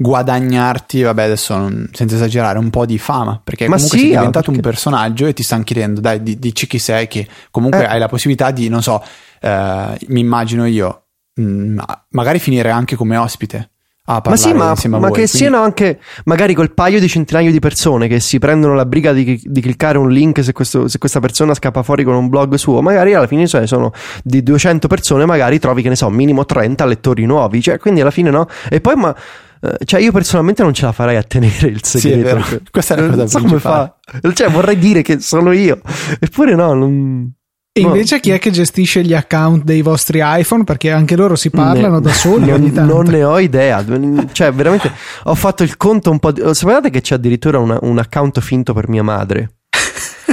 guadagnarti, 0.00 1.02
vabbè 1.02 1.24
adesso 1.24 1.54
non, 1.58 1.90
senza 1.92 2.14
esagerare, 2.14 2.58
un 2.58 2.70
po' 2.70 2.86
di 2.86 2.96
fama, 2.96 3.38
perché 3.44 3.68
Ma 3.68 3.74
comunque 3.74 3.98
sì, 3.98 4.04
sei 4.04 4.14
diventato 4.14 4.50
perché... 4.50 4.66
un 4.66 4.72
personaggio 4.72 5.26
e 5.26 5.34
ti 5.34 5.42
stanno 5.42 5.62
chiedendo, 5.62 6.00
dai, 6.00 6.22
di, 6.22 6.38
dici 6.38 6.66
chi 6.66 6.78
sei, 6.78 7.06
che 7.06 7.28
comunque 7.50 7.82
eh. 7.82 7.86
hai 7.86 7.98
la 7.98 8.08
possibilità 8.08 8.50
di, 8.50 8.70
non 8.70 8.82
so, 8.82 9.04
eh, 9.42 9.98
mi 10.06 10.20
immagino 10.20 10.64
io, 10.64 11.02
mh, 11.34 11.42
mm, 11.42 11.78
magari 12.12 12.38
finire 12.38 12.70
anche 12.70 12.96
come 12.96 13.18
ospite. 13.18 13.72
Ah, 14.06 14.22
ma 14.24 14.36
sì, 14.36 14.52
ma, 14.54 14.74
ma 14.74 14.98
voi, 14.98 15.08
che 15.08 15.12
quindi... 15.12 15.30
siano 15.30 15.60
anche 15.60 16.00
magari 16.24 16.54
quel 16.54 16.72
paio 16.72 16.98
di 16.98 17.06
centinaio 17.06 17.52
di 17.52 17.60
persone 17.60 18.08
che 18.08 18.18
si 18.18 18.40
prendono 18.40 18.74
la 18.74 18.86
briga 18.86 19.12
di, 19.12 19.40
di 19.44 19.60
cliccare 19.60 19.98
un 19.98 20.10
link 20.10 20.42
se, 20.42 20.52
questo, 20.52 20.88
se, 20.88 20.98
questa 20.98 21.20
persona 21.20 21.54
scappa 21.54 21.84
fuori 21.84 22.02
con 22.02 22.14
un 22.14 22.28
blog 22.28 22.54
suo, 22.54 22.80
magari 22.80 23.14
alla 23.14 23.28
fine 23.28 23.46
cioè, 23.46 23.66
sono 23.68 23.92
di 24.24 24.42
200 24.42 24.88
persone, 24.88 25.26
magari 25.26 25.60
trovi 25.60 25.82
che 25.82 25.90
ne 25.90 25.96
so, 25.96 26.08
minimo 26.08 26.44
30 26.44 26.86
lettori 26.86 27.24
nuovi, 27.26 27.60
cioè 27.60 27.78
quindi 27.78 28.00
alla 28.00 28.10
fine 28.10 28.30
no. 28.30 28.48
E 28.68 28.80
poi 28.80 28.96
ma 28.96 29.14
eh, 29.62 29.84
cioè, 29.84 30.00
io 30.00 30.10
personalmente 30.10 30.62
non 30.62 30.72
ce 30.72 30.86
la 30.86 30.92
farei 30.92 31.16
a 31.16 31.22
tenere 31.22 31.68
il 31.68 31.84
segreto. 31.84 32.42
Sì, 32.44 32.60
Questa 32.70 32.94
è 32.94 33.00
la 33.00 33.08
cosa 33.08 33.26
so 33.26 33.40
come 33.40 33.58
fa. 33.58 33.94
Cioè, 34.32 34.48
vorrei 34.50 34.78
dire 34.78 35.02
che 35.02 35.20
sono 35.20 35.52
io. 35.52 35.80
Eppure 36.18 36.54
no, 36.54 36.72
non... 36.72 37.32
E 37.72 37.82
invece 37.82 38.16
no. 38.16 38.20
chi 38.22 38.30
è 38.30 38.38
che 38.40 38.50
gestisce 38.50 39.04
gli 39.04 39.14
account 39.14 39.62
dei 39.62 39.82
vostri 39.82 40.20
iPhone? 40.22 40.64
Perché 40.64 40.90
anche 40.90 41.14
loro 41.14 41.36
si 41.36 41.50
parlano 41.50 41.96
ne, 41.96 42.00
da 42.00 42.12
soli 42.12 42.46
non, 42.46 42.60
ogni 42.60 42.72
tanto. 42.72 42.94
Non 42.94 43.04
ne 43.04 43.22
ho 43.22 43.38
idea. 43.38 43.84
Cioè, 44.32 44.52
veramente 44.52 44.90
ho 45.24 45.34
fatto 45.34 45.62
il 45.62 45.76
conto 45.76 46.10
un 46.10 46.18
po'. 46.18 46.32
Di... 46.32 46.42
Sapete 46.52 46.90
che 46.90 47.00
c'è 47.00 47.14
addirittura 47.14 47.58
una, 47.58 47.78
un 47.82 47.98
account 47.98 48.40
finto 48.40 48.72
per 48.72 48.88
mia 48.88 49.04
madre? 49.04 49.58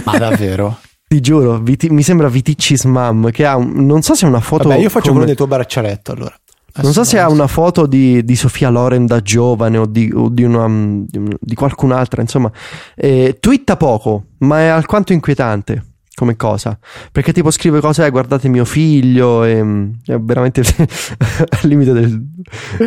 Ma 0.03 0.17
davvero? 0.17 0.80
Ti 1.07 1.21
giuro, 1.21 1.57
Viti, 1.59 1.89
mi 1.89 2.03
sembra 2.03 2.28
Viticcis 2.28 2.84
Mom 2.84 3.32
che 3.32 3.45
ha 3.45 3.55
un, 3.55 3.86
non 3.86 4.01
so 4.01 4.13
se 4.13 4.25
è 4.25 4.30
una 4.30 4.41
foto. 4.41 4.67
Vabbè, 4.67 4.82
io 4.82 4.89
faccio 4.89 5.11
come... 5.11 5.11
quello 5.11 5.25
del 5.28 5.36
tuo 5.36 5.47
braccialetto 5.47 6.11
allora. 6.11 6.38
Non 6.82 6.93
so 6.93 7.03
se 7.03 7.19
ha 7.19 7.30
una 7.30 7.47
foto 7.47 7.86
di, 7.86 8.23
di 8.23 8.36
Sofia 8.36 8.69
Loren 8.69 9.05
da 9.05 9.21
giovane 9.21 9.78
o 9.78 9.86
di, 9.86 10.11
o 10.13 10.30
di, 10.30 10.43
una, 10.43 10.67
di 10.69 11.55
qualcun'altra, 11.55 12.21
insomma. 12.21 12.51
Eh, 12.95 13.38
twitta 13.39 13.78
poco, 13.78 14.25
ma 14.39 14.59
è 14.59 14.65
alquanto 14.65 15.13
inquietante 15.13 15.84
come 16.17 16.36
cosa. 16.36 16.80
Perché 17.11 17.32
tipo 17.32 17.51
scrive 17.51 17.80
cose, 17.80 18.03
eh, 18.03 18.09
guardate 18.09 18.47
mio 18.49 18.65
figlio, 18.65 19.43
e, 19.43 19.59
è 20.03 20.17
veramente 20.17 20.61
al 20.65 21.59
limite 21.61 21.93
del 21.93 22.19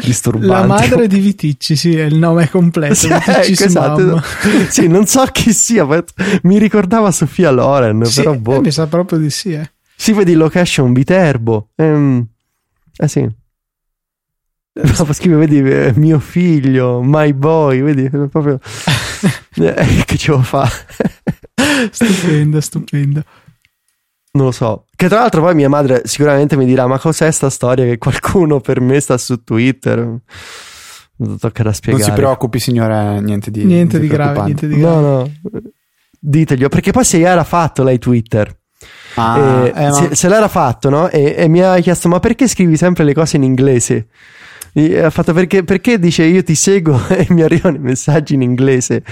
disturbante. 0.02 0.46
La 0.48 0.66
madre 0.66 1.06
di 1.06 1.20
Viticci, 1.20 1.76
sì, 1.76 1.96
è 1.96 2.06
il 2.06 2.16
nome 2.16 2.50
completo. 2.50 2.94
Sì, 2.94 3.08
ecco, 3.08 3.64
esatto. 3.64 4.20
sì, 4.68 4.88
non 4.88 5.06
so 5.06 5.24
chi 5.30 5.52
sia, 5.52 5.84
ma 5.84 6.02
mi 6.42 6.58
ricordava 6.58 7.12
Sofia 7.12 7.52
Loren, 7.52 8.04
sì, 8.04 8.22
però 8.22 8.34
boh. 8.34 8.56
Eh, 8.56 8.60
mi 8.62 8.72
sa 8.72 8.88
proprio 8.88 9.20
di 9.20 9.30
sì, 9.30 9.52
eh. 9.52 9.70
Si 9.94 10.12
vede 10.12 10.34
location 10.34 10.92
Viterbo. 10.92 11.68
Ehm, 11.76 12.26
eh 12.96 13.08
sì. 13.08 13.28
No, 14.72 15.12
scrive, 15.12 15.36
vedi, 15.36 15.58
eh, 15.58 15.92
mio 15.96 16.20
figlio, 16.20 17.00
my 17.02 17.32
boy, 17.32 17.80
vedi, 17.82 18.08
proprio... 18.28 18.58
eh, 19.56 20.02
che 20.06 20.16
ce 20.16 20.30
lo 20.30 20.42
fa? 20.42 20.68
stupendo, 21.90 22.60
stupendo. 22.60 23.22
Non 24.32 24.46
lo 24.46 24.52
so. 24.52 24.86
Che 24.94 25.08
tra 25.08 25.18
l'altro 25.18 25.42
poi 25.42 25.54
mia 25.56 25.68
madre 25.68 26.02
sicuramente 26.04 26.56
mi 26.56 26.64
dirà, 26.64 26.86
ma 26.86 26.98
cos'è 26.98 27.30
sta 27.32 27.50
storia 27.50 27.84
che 27.84 27.98
qualcuno 27.98 28.60
per 28.60 28.80
me 28.80 29.00
sta 29.00 29.18
su 29.18 29.42
Twitter? 29.42 30.20
toccherà 31.38 31.72
spiegare. 31.72 32.04
Non 32.04 32.12
si 32.12 32.18
preoccupi, 32.18 32.58
signore, 32.58 33.20
niente 33.20 33.50
di, 33.50 33.64
niente 33.64 33.98
di 33.98 34.06
grave. 34.06 34.42
Niente 34.44 34.68
di 34.68 34.76
grave. 34.76 35.00
No, 35.00 35.10
no, 35.18 35.32
diteglielo, 36.18 36.68
perché 36.68 36.92
poi 36.92 37.04
se 37.04 37.20
era 37.20 37.44
fatto 37.44 37.82
lei 37.82 37.98
Twitter. 37.98 38.56
Ah, 39.16 39.66
eh, 39.66 39.86
eh, 39.86 39.92
se, 39.92 40.14
se 40.14 40.28
l'era 40.28 40.48
fatto, 40.48 40.88
no? 40.88 41.08
E, 41.08 41.34
e 41.36 41.48
mi 41.48 41.60
ha 41.60 41.78
chiesto: 41.80 42.08
Ma 42.08 42.20
perché 42.20 42.48
scrivi 42.48 42.76
sempre 42.76 43.04
le 43.04 43.12
cose 43.12 43.36
in 43.36 43.42
inglese? 43.42 44.08
Ha 44.74 45.10
fatto 45.10 45.32
perché, 45.32 45.64
perché 45.64 45.98
dice 45.98 46.24
io 46.24 46.42
ti 46.42 46.54
seguo 46.54 47.00
e 47.08 47.26
mi 47.30 47.42
arrivano 47.42 47.76
i 47.76 47.80
messaggi 47.80 48.34
in 48.34 48.42
inglese? 48.42 49.02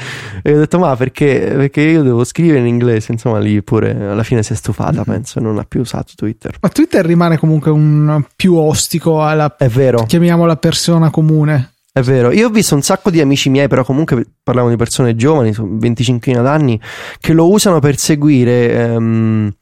E 0.43 0.55
ho 0.55 0.59
detto 0.59 0.79
ma 0.79 0.95
perché, 0.97 1.53
perché 1.55 1.81
io 1.81 2.03
devo 2.03 2.25
scrivere 2.25 2.61
in 2.61 2.67
inglese? 2.67 3.13
Insomma 3.13 3.39
lì 3.39 3.63
pure 3.63 3.91
alla 3.91 4.23
fine 4.23 4.43
si 4.43 4.53
è 4.53 4.57
stufata 4.57 5.05
penso 5.05 5.39
e 5.39 5.43
non 5.43 5.59
ha 5.59 5.65
più 5.65 5.81
usato 5.81 6.13
Twitter. 6.15 6.57
Ma 6.61 6.69
Twitter 6.69 7.05
rimane 7.05 7.39
comunque 7.39 7.71
un 7.71 8.23
più 8.37 8.55
ostico 8.55 9.25
alla, 9.25 9.55
è 9.57 9.69
vero. 9.69 10.05
chiamiamola 10.05 10.57
persona 10.57 11.11
comune. 11.11 11.73
È 11.91 12.03
vero, 12.03 12.31
io 12.31 12.47
ho 12.47 12.51
visto 12.51 12.77
un 12.77 12.83
sacco 12.83 13.11
di 13.11 13.21
amici 13.21 13.51
miei, 13.51 13.67
però 13.67 13.83
comunque 13.83 14.25
parliamo 14.41 14.69
di 14.69 14.77
persone 14.77 15.17
giovani, 15.17 15.53
sono 15.53 15.71
25 15.73 16.33
d'anni, 16.33 16.81
che 17.19 17.33
lo 17.33 17.51
usano 17.51 17.81
per 17.81 17.97
seguire. 17.99 18.73
ehm, 18.73 19.53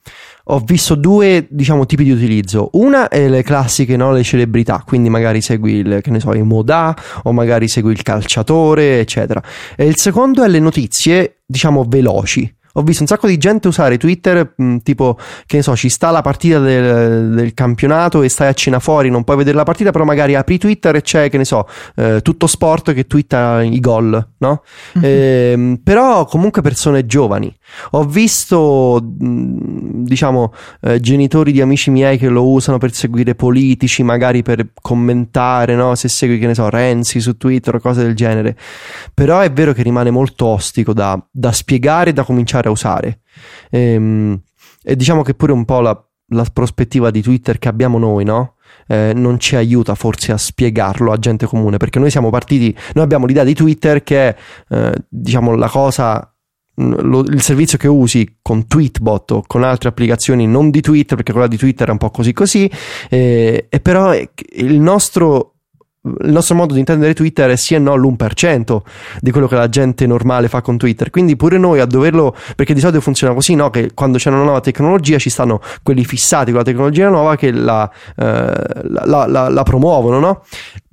ho 0.48 0.60
visto 0.60 0.94
due, 0.94 1.46
diciamo, 1.50 1.86
tipi 1.86 2.04
di 2.04 2.10
utilizzo. 2.10 2.70
Una 2.74 3.08
è 3.08 3.28
le 3.28 3.42
classiche, 3.42 3.96
no? 3.96 4.12
Le 4.12 4.22
celebrità, 4.22 4.82
quindi 4.86 5.08
magari 5.08 5.40
segui 5.40 5.74
il, 5.74 6.00
che 6.02 6.10
ne 6.10 6.20
so, 6.20 6.32
i 6.34 6.42
Modà 6.42 6.94
o 7.24 7.32
magari 7.32 7.66
segui 7.66 7.92
il 7.92 8.02
calciatore, 8.02 9.00
eccetera. 9.00 9.42
E 9.74 9.86
il 9.86 9.96
secondo 9.96 10.44
è 10.44 10.48
le 10.48 10.60
notizie, 10.60 11.38
diciamo, 11.44 11.84
veloci. 11.88 12.54
Ho 12.78 12.82
visto 12.82 13.02
un 13.02 13.08
sacco 13.08 13.26
di 13.26 13.36
gente 13.38 13.68
usare 13.68 13.96
Twitter, 13.98 14.54
mh, 14.56 14.78
tipo, 14.78 15.18
che 15.46 15.56
ne 15.56 15.62
so, 15.62 15.74
ci 15.74 15.88
sta 15.88 16.10
la 16.10 16.20
partita 16.20 16.58
del, 16.58 17.34
del 17.34 17.54
campionato 17.54 18.22
e 18.22 18.28
stai 18.28 18.48
a 18.48 18.52
cena 18.52 18.78
fuori, 18.78 19.10
non 19.10 19.24
puoi 19.24 19.36
vedere 19.36 19.56
la 19.56 19.64
partita, 19.64 19.90
però 19.90 20.04
magari 20.04 20.34
apri 20.34 20.58
Twitter 20.58 20.96
e 20.96 21.02
c'è, 21.02 21.30
che 21.30 21.38
ne 21.38 21.44
so, 21.44 21.66
eh, 21.96 22.20
tutto 22.22 22.46
sport 22.46 22.92
che 22.92 23.06
twitta 23.06 23.62
i 23.62 23.80
gol, 23.80 24.26
no? 24.38 24.62
Ehm, 25.00 25.80
però 25.82 26.24
comunque 26.26 26.62
persone 26.62 27.06
giovani. 27.06 27.54
Ho 27.92 28.04
visto, 28.04 29.00
mh, 29.02 30.04
diciamo, 30.04 30.52
eh, 30.82 31.00
genitori 31.00 31.52
di 31.52 31.60
amici 31.60 31.90
miei 31.90 32.18
che 32.18 32.28
lo 32.28 32.48
usano 32.48 32.78
per 32.78 32.92
seguire 32.92 33.34
politici, 33.34 34.02
magari 34.02 34.42
per 34.42 34.68
commentare, 34.80 35.74
no? 35.74 35.94
Se 35.94 36.08
segui, 36.08 36.38
che 36.38 36.46
ne 36.46 36.54
so, 36.54 36.68
Renzi 36.68 37.20
su 37.20 37.36
Twitter 37.36 37.74
o 37.74 37.80
cose 37.80 38.02
del 38.02 38.14
genere. 38.14 38.56
Però 39.14 39.40
è 39.40 39.50
vero 39.50 39.72
che 39.72 39.82
rimane 39.82 40.10
molto 40.10 40.46
ostico 40.46 40.92
da, 40.92 41.20
da 41.30 41.52
spiegare 41.52 42.10
e 42.10 42.12
da 42.12 42.22
cominciare 42.22 42.65
a 42.68 42.70
usare. 42.70 43.20
Ehm, 43.70 44.40
e 44.82 44.96
diciamo 44.96 45.22
che 45.22 45.34
pure 45.34 45.52
un 45.52 45.64
po' 45.64 45.80
la, 45.80 46.00
la 46.28 46.44
prospettiva 46.52 47.10
di 47.10 47.22
Twitter 47.22 47.58
che 47.58 47.68
abbiamo 47.68 47.98
noi, 47.98 48.24
no? 48.24 48.54
Eh, 48.88 49.12
non 49.14 49.38
ci 49.40 49.56
aiuta 49.56 49.94
forse 49.94 50.32
a 50.32 50.36
spiegarlo 50.36 51.12
a 51.12 51.16
gente 51.18 51.46
comune 51.46 51.76
perché 51.76 51.98
noi 51.98 52.10
siamo 52.10 52.30
partiti, 52.30 52.76
noi 52.94 53.04
abbiamo 53.04 53.26
l'idea 53.26 53.44
di 53.44 53.54
Twitter 53.54 54.02
che 54.02 54.28
è 54.28 54.36
eh, 54.68 54.92
diciamo 55.08 55.54
la 55.56 55.68
cosa 55.68 56.32
lo- 56.76 57.20
il 57.20 57.40
servizio 57.40 57.78
che 57.78 57.88
usi 57.88 58.38
con 58.42 58.66
Tweetbot 58.66 59.30
o 59.32 59.42
con 59.46 59.62
altre 59.64 59.88
applicazioni 59.88 60.46
non 60.46 60.70
di 60.70 60.80
Twitter 60.80 61.16
perché 61.16 61.32
quella 61.32 61.48
di 61.48 61.56
Twitter 61.56 61.88
è 61.88 61.90
un 61.90 61.98
po' 61.98 62.10
così 62.10 62.32
così 62.32 62.70
eh, 63.08 63.66
e 63.68 63.80
però 63.80 64.14
il 64.14 64.80
nostro 64.80 65.55
il 66.20 66.32
nostro 66.32 66.54
modo 66.54 66.72
di 66.74 66.78
intendere 66.80 67.14
Twitter 67.14 67.50
è 67.50 67.56
sì 67.56 67.74
e 67.74 67.78
no 67.78 67.94
l'1% 67.96 68.78
di 69.20 69.30
quello 69.30 69.46
che 69.48 69.54
la 69.54 69.68
gente 69.68 70.06
normale 70.06 70.48
fa 70.48 70.60
con 70.62 70.76
Twitter. 70.76 71.10
Quindi 71.10 71.36
pure 71.36 71.58
noi 71.58 71.80
a 71.80 71.86
doverlo, 71.86 72.34
perché 72.54 72.74
di 72.74 72.80
solito 72.80 73.00
funziona 73.00 73.34
così, 73.34 73.54
no? 73.54 73.70
Che 73.70 73.90
quando 73.94 74.18
c'è 74.18 74.30
una 74.30 74.42
nuova 74.42 74.60
tecnologia 74.60 75.18
ci 75.18 75.30
stanno 75.30 75.60
quelli 75.82 76.04
fissati 76.04 76.50
con 76.50 76.58
la 76.60 76.64
tecnologia 76.64 77.08
nuova 77.08 77.36
che 77.36 77.50
la, 77.50 77.90
eh, 78.16 78.24
la, 78.24 79.26
la- 79.26 79.48
la- 79.48 79.62
promuovono, 79.62 80.18
no? 80.18 80.42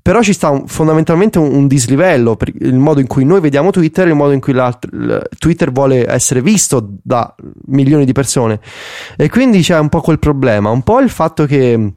Però 0.01 0.21
ci 0.21 0.33
sta 0.33 0.49
un- 0.49 0.67
fondamentalmente 0.67 1.39
un, 1.39 1.53
un 1.53 1.67
dislivello 1.67 2.35
per 2.35 2.51
il 2.59 2.73
modo 2.75 2.99
in 2.99 3.07
cui 3.07 3.23
noi 3.23 3.39
vediamo 3.39 3.71
Twitter 3.71 4.05
e 4.05 4.09
il 4.09 4.15
modo 4.15 4.33
in 4.33 4.41
cui 4.41 4.53
Twitter 5.37 5.71
vuole 5.71 6.05
essere 6.11 6.41
visto 6.41 6.85
da 7.01 7.33
milioni 7.67 8.03
di 8.05 8.11
persone. 8.11 8.59
E 9.15 9.29
quindi 9.29 9.61
c'è 9.61 9.77
un 9.79 9.89
po' 9.89 10.01
quel 10.01 10.19
problema, 10.19 10.69
un 10.71 10.81
po' 10.83 10.99
il 10.99 11.09
fatto 11.09 11.45
che 11.45 11.93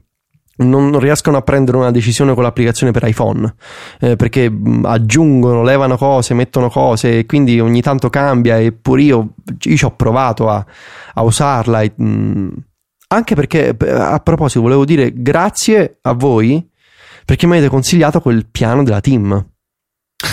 non 0.57 0.99
riescono 0.99 1.37
a 1.37 1.41
prendere 1.41 1.77
una 1.77 1.91
decisione 1.91 2.33
con 2.33 2.43
l'applicazione 2.43 2.91
per 2.91 3.07
iPhone 3.07 3.53
eh, 3.99 4.15
perché 4.15 4.51
aggiungono, 4.83 5.63
levano 5.63 5.97
cose, 5.97 6.33
mettono 6.33 6.69
cose 6.69 7.19
e 7.19 7.25
quindi 7.25 7.59
ogni 7.59 7.81
tanto 7.81 8.09
cambia 8.09 8.59
eppure 8.59 9.01
io, 9.01 9.33
io 9.59 9.75
ci 9.75 9.85
ho 9.85 9.95
provato 9.95 10.49
a, 10.49 10.65
a 11.13 11.21
usarla 11.21 11.81
e, 11.81 11.93
mh, 11.95 12.49
anche 13.09 13.35
perché 13.35 13.73
beh, 13.73 13.91
a 13.91 14.19
proposito 14.19 14.61
volevo 14.61 14.85
dire 14.85 15.11
grazie 15.13 15.99
a 16.01 16.13
voi 16.13 16.67
perché 17.23 17.45
mi 17.45 17.53
avete 17.53 17.69
consigliato 17.69 18.19
quel 18.19 18.47
piano 18.49 18.83
della 18.83 19.01
team 19.01 19.45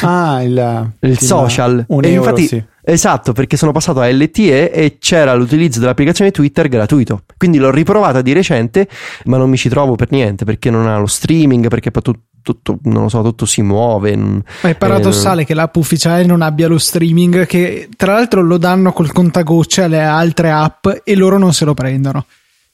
Ah, 0.03 0.43
il, 0.43 0.93
il 1.01 1.19
social 1.19 1.85
Un 1.89 2.05
e 2.05 2.13
euro, 2.13 2.31
infatti 2.31 2.47
sì. 2.47 2.65
Esatto, 2.87 3.33
perché 3.33 3.57
sono 3.57 3.73
passato 3.73 4.01
a 4.01 4.09
LTE 4.11 4.71
e 4.71 4.97
c'era 4.99 5.35
l'utilizzo 5.35 5.81
dell'applicazione 5.81 6.31
Twitter 6.31 6.69
gratuito. 6.69 7.23
Quindi 7.39 7.57
l'ho 7.59 7.71
riprovata 7.71 8.21
di 8.21 8.33
recente, 8.35 8.89
ma 9.25 9.39
non 9.39 9.49
mi 9.49 9.57
ci 9.57 9.69
trovo 9.71 9.95
per 9.95 10.11
niente 10.11 10.45
perché 10.45 10.69
non 10.71 10.87
ha 10.87 10.99
lo 10.99 11.07
streaming, 11.07 11.69
perché 11.69 11.91
poi 11.91 12.03
tu- 12.03 12.21
tutto, 12.43 12.79
non 12.83 13.05
lo 13.05 13.09
so, 13.09 13.23
tutto 13.23 13.47
si 13.47 13.63
muove. 13.63 14.15
Ma 14.17 14.43
è 14.69 14.75
paradossale 14.75 15.47
che 15.47 15.55
l'app 15.55 15.77
ufficiale 15.77 16.27
non 16.27 16.43
abbia 16.43 16.69
lo 16.69 16.77
streaming, 16.77 17.47
che 17.47 17.89
tra 17.97 18.13
l'altro 18.13 18.43
lo 18.43 18.59
danno 18.59 18.93
col 18.93 19.11
contagocce 19.13 19.83
alle 19.85 20.03
altre 20.03 20.51
app 20.51 20.87
e 21.05 21.17
loro 21.17 21.39
non 21.39 21.55
se 21.55 21.65
lo 21.65 21.73
prendono. 21.73 22.27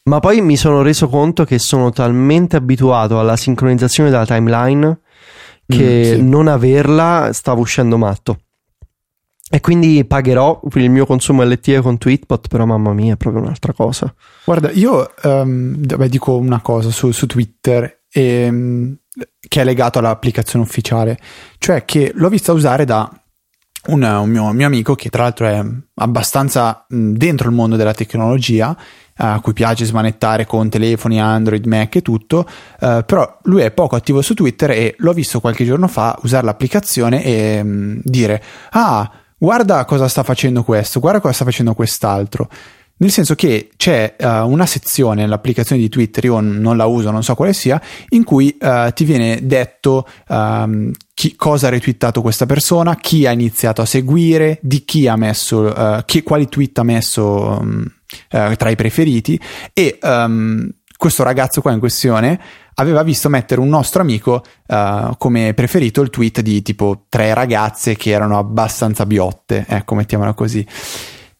Ma 0.02 0.18
poi 0.18 0.40
mi 0.40 0.56
sono 0.56 0.82
reso 0.82 1.08
conto 1.08 1.44
che 1.44 1.60
sono 1.60 1.90
talmente 1.90 2.56
abituato 2.56 3.20
alla 3.20 3.36
sincronizzazione 3.36 4.10
della 4.10 4.26
timeline 4.26 4.98
che 5.68 6.14
Mm, 6.14 6.14
sì. 6.16 6.22
non 6.28 6.48
averla 6.48 7.30
stavo 7.32 7.60
uscendo 7.60 7.96
matto. 7.96 8.40
E 9.52 9.60
quindi 9.60 10.05
pagherò 10.05 10.60
per 10.68 10.81
il 10.81 10.90
mio 10.90 11.05
consumo 11.05 11.43
LTE 11.43 11.81
con 11.81 11.98
Tweetbot, 11.98 12.47
però 12.47 12.66
mamma 12.66 12.93
mia, 12.93 13.14
è 13.14 13.16
proprio 13.16 13.43
un'altra 13.43 13.72
cosa. 13.72 14.14
Guarda, 14.44 14.70
io 14.70 15.10
ehm, 15.16 15.86
vabbè, 15.86 16.09
dico 16.09 16.36
una 16.36 16.60
cosa 16.60 16.90
su, 16.90 17.10
su 17.10 17.27
Twitter 17.27 18.02
ehm, 18.12 18.97
che 19.48 19.60
è 19.60 19.64
legato 19.64 19.98
all'applicazione 19.98 20.64
ufficiale, 20.64 21.18
cioè 21.59 21.85
che 21.85 22.12
l'ho 22.14 22.28
vista 22.28 22.52
usare 22.52 22.85
da 22.85 23.10
un, 23.89 24.02
un 24.02 24.28
mio, 24.28 24.52
mio 24.52 24.66
amico 24.66 24.94
che 24.94 25.10
tra 25.10 25.24
l'altro 25.24 25.47
è 25.47 25.64
abbastanza 25.94 26.85
dentro 26.89 27.48
il 27.48 27.55
mondo 27.55 27.74
della 27.74 27.94
tecnologia, 27.94 28.77
a 29.16 29.40
cui 29.40 29.52
piace 29.52 29.85
smanettare 29.85 30.47
con 30.47 30.70
telefoni, 30.70 31.20
Android, 31.20 31.66
Mac 31.66 31.97
e 31.97 32.02
tutto, 32.02 32.47
eh, 32.81 33.02
però 33.05 33.39
lui 33.43 33.62
è 33.62 33.72
poco 33.72 33.97
attivo 33.97 34.22
su 34.22 34.35
Twitter 34.35 34.70
e 34.70 34.94
l'ho 34.98 35.12
visto 35.12 35.40
qualche 35.40 35.64
giorno 35.64 35.89
fa 35.89 36.16
usare 36.22 36.44
l'applicazione 36.44 37.24
e 37.24 37.62
mh, 37.62 38.01
dire 38.05 38.43
ah 38.70 39.10
guarda 39.40 39.86
cosa 39.86 40.06
sta 40.06 40.22
facendo 40.22 40.62
questo, 40.62 41.00
guarda 41.00 41.20
cosa 41.20 41.32
sta 41.32 41.44
facendo 41.46 41.72
quest'altro. 41.72 42.48
Nel 42.98 43.10
senso 43.10 43.34
che 43.34 43.70
c'è 43.78 44.14
eh, 44.18 44.26
una 44.40 44.66
sezione 44.66 45.22
nell'applicazione 45.22 45.80
di 45.80 45.88
Twitter, 45.88 46.26
io 46.26 46.38
non 46.40 46.76
la 46.76 46.84
uso, 46.84 47.10
non 47.10 47.22
so 47.22 47.34
quale 47.34 47.54
sia, 47.54 47.80
in 48.10 48.24
cui 48.24 48.54
eh, 48.58 48.90
ti 48.94 49.04
viene 49.04 49.38
detto 49.42 50.06
ehm, 50.28 50.92
chi- 51.14 51.34
cosa 51.34 51.68
ha 51.68 51.70
retweetato 51.70 52.20
questa 52.20 52.44
persona, 52.44 52.96
chi 52.96 53.26
ha 53.26 53.30
iniziato 53.30 53.80
a 53.80 53.86
seguire, 53.86 54.58
di 54.60 54.84
chi 54.84 55.08
ha 55.08 55.16
messo, 55.16 55.74
eh, 55.74 56.02
chi- 56.04 56.22
quali 56.22 56.46
tweet 56.46 56.76
ha 56.78 56.82
messo 56.82 57.58
eh, 58.28 58.54
tra 58.56 58.68
i 58.68 58.76
preferiti 58.76 59.40
e 59.72 59.98
ehm, 59.98 60.68
questo 60.98 61.22
ragazzo 61.22 61.62
qua 61.62 61.72
in 61.72 61.78
questione 61.78 62.38
aveva 62.81 63.02
visto 63.02 63.28
mettere 63.28 63.61
un 63.61 63.69
nostro 63.69 64.01
amico 64.02 64.43
eh, 64.66 65.11
come 65.19 65.55
preferito 65.55 66.01
il 66.01 66.11
tweet 66.11 66.40
di 66.40 66.62
tipo 66.62 67.05
tre 67.09 67.35
ragazze 67.35 67.94
che 67.94 68.11
erano 68.11 68.39
abbastanza 68.39 69.07
biotte, 69.07 69.65
ecco, 69.69 69.94
mettiamola 69.94 70.35
così. 70.35 70.66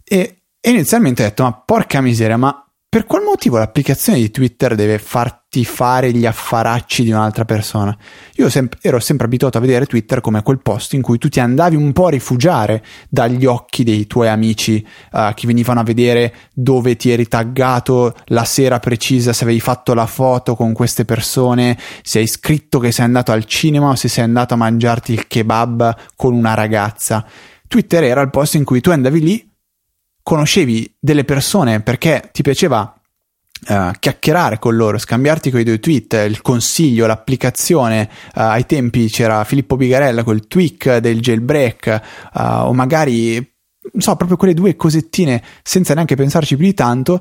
E, 0.05 0.43
e 0.61 0.71
inizialmente 0.71 1.23
ho 1.23 1.27
detto, 1.27 1.43
ma 1.43 1.53
porca 1.53 2.01
miseria, 2.01 2.37
ma 2.37 2.65
per 2.91 3.07
qual 3.07 3.23
motivo 3.23 3.57
l'applicazione 3.57 4.19
di 4.19 4.33
Twitter 4.33 4.75
deve 4.75 4.99
farti 4.99 5.65
fare 5.65 6.11
gli 6.11 6.27
affaracci 6.27 7.05
di 7.05 7.13
un'altra 7.13 7.45
persona? 7.45 7.97
Io 8.35 8.49
sem- 8.49 8.69
ero 8.81 8.99
sempre 8.99 9.27
abituato 9.27 9.59
a 9.59 9.61
vedere 9.61 9.87
Twitter 9.87 10.21
come 10.21 10.43
quel 10.43 10.61
posto 10.61 10.97
in 10.97 11.03
cui 11.03 11.17
tu 11.17 11.29
ti 11.29 11.39
andavi 11.39 11.77
un 11.77 11.93
po' 11.93 12.07
a 12.07 12.11
rifugiare 12.11 12.85
dagli 13.09 13.47
occhi 13.47 13.85
dei 13.85 14.09
tuoi 14.09 14.27
amici 14.27 14.85
eh, 15.13 15.33
che 15.37 15.47
venivano 15.47 15.79
a 15.79 15.85
vedere 15.85 16.35
dove 16.53 16.97
ti 16.97 17.11
eri 17.13 17.29
taggato 17.29 18.13
la 18.25 18.45
sera 18.45 18.81
precisa, 18.81 19.33
se 19.33 19.45
avevi 19.45 19.61
fatto 19.61 19.95
la 19.95 20.07
foto 20.07 20.57
con 20.57 20.73
queste 20.73 21.05
persone, 21.05 21.79
se 22.03 22.19
hai 22.19 22.27
scritto 22.27 22.81
che 22.81 22.91
sei 22.91 23.05
andato 23.05 23.31
al 23.31 23.45
cinema 23.45 23.91
o 23.91 23.95
se 23.95 24.09
sei 24.09 24.25
andato 24.25 24.55
a 24.55 24.57
mangiarti 24.57 25.13
il 25.13 25.29
kebab 25.29 25.97
con 26.17 26.35
una 26.35 26.55
ragazza. 26.55 27.25
Twitter 27.69 28.03
era 28.03 28.21
il 28.21 28.31
posto 28.31 28.57
in 28.57 28.65
cui 28.65 28.81
tu 28.81 28.91
andavi 28.91 29.21
lì 29.21 29.50
conoscevi 30.23 30.97
delle 30.99 31.25
persone 31.25 31.81
perché 31.81 32.31
ti 32.33 32.43
piaceva 32.43 32.95
eh, 33.67 33.93
chiacchierare 33.99 34.59
con 34.59 34.75
loro, 34.75 34.97
scambiarti 34.97 35.51
quei 35.51 35.65
due 35.65 35.81
tweet, 35.81 36.15
il 36.27 36.41
consiglio, 36.41 37.07
l'applicazione. 37.07 38.09
eh, 38.09 38.41
ai 38.41 38.67
tempi 38.67 39.09
c'era 39.09 39.45
Filippo 39.45 39.77
Bigarella 39.77 40.23
col 40.23 40.47
tweak 40.47 40.99
del 40.99 41.21
jailbreak, 41.21 41.87
eh, 41.87 42.01
o 42.33 42.73
magari, 42.73 43.35
non 43.35 44.03
so, 44.03 44.17
proprio 44.17 44.37
quelle 44.37 44.55
due 44.55 44.77
cosettine 44.77 45.43
senza 45.63 45.95
neanche 45.95 46.17
pensarci 46.17 46.57
più 46.57 46.65
di 46.67 46.75
tanto. 46.75 47.19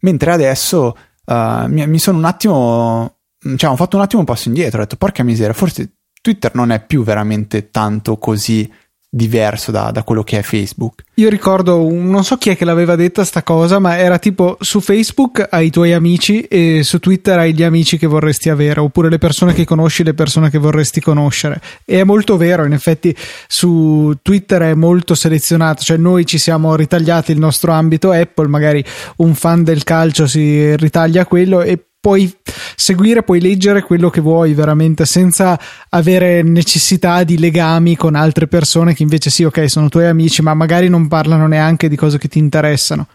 Mentre 0.00 0.32
adesso 0.32 0.96
mi, 1.26 1.86
mi 1.86 1.98
sono 1.98 2.18
un 2.18 2.24
attimo, 2.26 3.20
cioè, 3.56 3.70
ho 3.70 3.76
fatto 3.76 3.96
un 3.96 4.02
attimo 4.02 4.20
un 4.20 4.26
passo 4.26 4.48
indietro, 4.48 4.78
ho 4.78 4.82
detto, 4.82 4.96
porca 4.96 5.22
miseria, 5.22 5.54
forse 5.54 5.94
Twitter 6.20 6.54
non 6.54 6.70
è 6.70 6.84
più 6.84 7.02
veramente 7.02 7.70
tanto 7.70 8.18
così 8.18 8.70
diverso 9.14 9.70
da, 9.70 9.92
da, 9.92 10.02
quello 10.02 10.24
che 10.24 10.38
è 10.38 10.42
Facebook. 10.42 11.04
Io 11.14 11.28
ricordo, 11.28 11.88
non 11.88 12.24
so 12.24 12.36
chi 12.36 12.50
è 12.50 12.56
che 12.56 12.64
l'aveva 12.64 12.96
detta 12.96 13.24
sta 13.24 13.44
cosa, 13.44 13.78
ma 13.78 13.96
era 13.96 14.18
tipo 14.18 14.56
su 14.58 14.80
Facebook 14.80 15.46
hai 15.50 15.66
i 15.66 15.70
tuoi 15.70 15.92
amici 15.92 16.40
e 16.42 16.80
su 16.82 16.98
Twitter 16.98 17.38
hai 17.38 17.54
gli 17.54 17.62
amici 17.62 17.96
che 17.96 18.08
vorresti 18.08 18.50
avere, 18.50 18.80
oppure 18.80 19.08
le 19.08 19.18
persone 19.18 19.54
che 19.54 19.64
conosci, 19.64 20.02
le 20.02 20.14
persone 20.14 20.50
che 20.50 20.58
vorresti 20.58 21.00
conoscere. 21.00 21.60
E 21.84 22.00
è 22.00 22.04
molto 22.04 22.36
vero, 22.36 22.64
in 22.64 22.72
effetti 22.72 23.14
su 23.46 24.12
Twitter 24.20 24.62
è 24.62 24.74
molto 24.74 25.14
selezionato, 25.14 25.82
cioè 25.84 25.96
noi 25.96 26.26
ci 26.26 26.38
siamo 26.38 26.74
ritagliati 26.74 27.30
il 27.30 27.38
nostro 27.38 27.70
ambito 27.70 28.10
Apple, 28.10 28.48
magari 28.48 28.84
un 29.18 29.34
fan 29.34 29.62
del 29.62 29.84
calcio 29.84 30.26
si 30.26 30.74
ritaglia 30.74 31.24
quello 31.24 31.62
e 31.62 31.78
puoi 32.04 32.30
seguire, 32.76 33.22
puoi 33.22 33.40
leggere 33.40 33.80
quello 33.80 34.10
che 34.10 34.20
vuoi 34.20 34.52
veramente 34.52 35.06
senza 35.06 35.58
avere 35.88 36.42
necessità 36.42 37.24
di 37.24 37.38
legami 37.38 37.96
con 37.96 38.14
altre 38.14 38.46
persone 38.46 38.92
che 38.92 39.02
invece 39.02 39.30
sì, 39.30 39.42
ok, 39.42 39.70
sono 39.70 39.88
tuoi 39.88 40.04
amici, 40.04 40.42
ma 40.42 40.52
magari 40.52 40.90
non 40.90 41.08
parlano 41.08 41.46
neanche 41.46 41.88
di 41.88 41.96
cose 41.96 42.18
che 42.18 42.28
ti 42.28 42.38
interessano. 42.38 43.06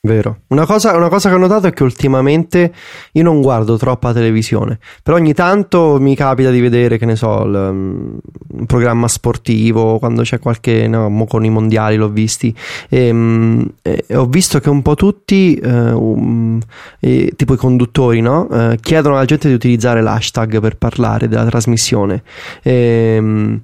Vero. 0.00 0.42
Una 0.48 0.66
cosa, 0.66 0.94
una 0.94 1.08
cosa, 1.08 1.28
che 1.28 1.34
ho 1.34 1.38
notato 1.38 1.66
è 1.66 1.72
che 1.72 1.82
ultimamente 1.82 2.72
io 3.12 3.22
non 3.24 3.40
guardo 3.42 3.76
troppa 3.76 4.12
televisione, 4.12 4.78
però 5.02 5.16
ogni 5.16 5.34
tanto 5.34 5.98
mi 5.98 6.14
capita 6.14 6.50
di 6.50 6.60
vedere, 6.60 6.96
che 6.96 7.06
ne 7.06 7.16
so, 7.16 7.42
il, 7.42 7.52
um, 7.52 8.18
un 8.52 8.66
programma 8.66 9.08
sportivo, 9.08 9.98
quando 9.98 10.22
c'è 10.22 10.38
qualche, 10.38 10.86
no, 10.86 11.24
con 11.26 11.44
i 11.44 11.50
mondiali 11.50 11.96
l'ho 11.96 12.08
visti, 12.08 12.54
e, 12.88 13.10
um, 13.10 13.68
e 13.82 14.04
ho 14.14 14.26
visto 14.26 14.60
che 14.60 14.70
un 14.70 14.82
po' 14.82 14.94
tutti, 14.94 15.58
uh, 15.60 15.68
um, 15.68 16.60
e, 17.00 17.32
tipo 17.34 17.54
i 17.54 17.56
conduttori, 17.56 18.20
no? 18.20 18.46
uh, 18.48 18.76
chiedono 18.76 19.16
alla 19.16 19.24
gente 19.24 19.48
di 19.48 19.54
utilizzare 19.54 20.02
l'hashtag 20.02 20.60
per 20.60 20.76
parlare 20.76 21.26
della 21.26 21.46
trasmissione. 21.46 22.22
E, 22.62 23.16
um, 23.18 23.60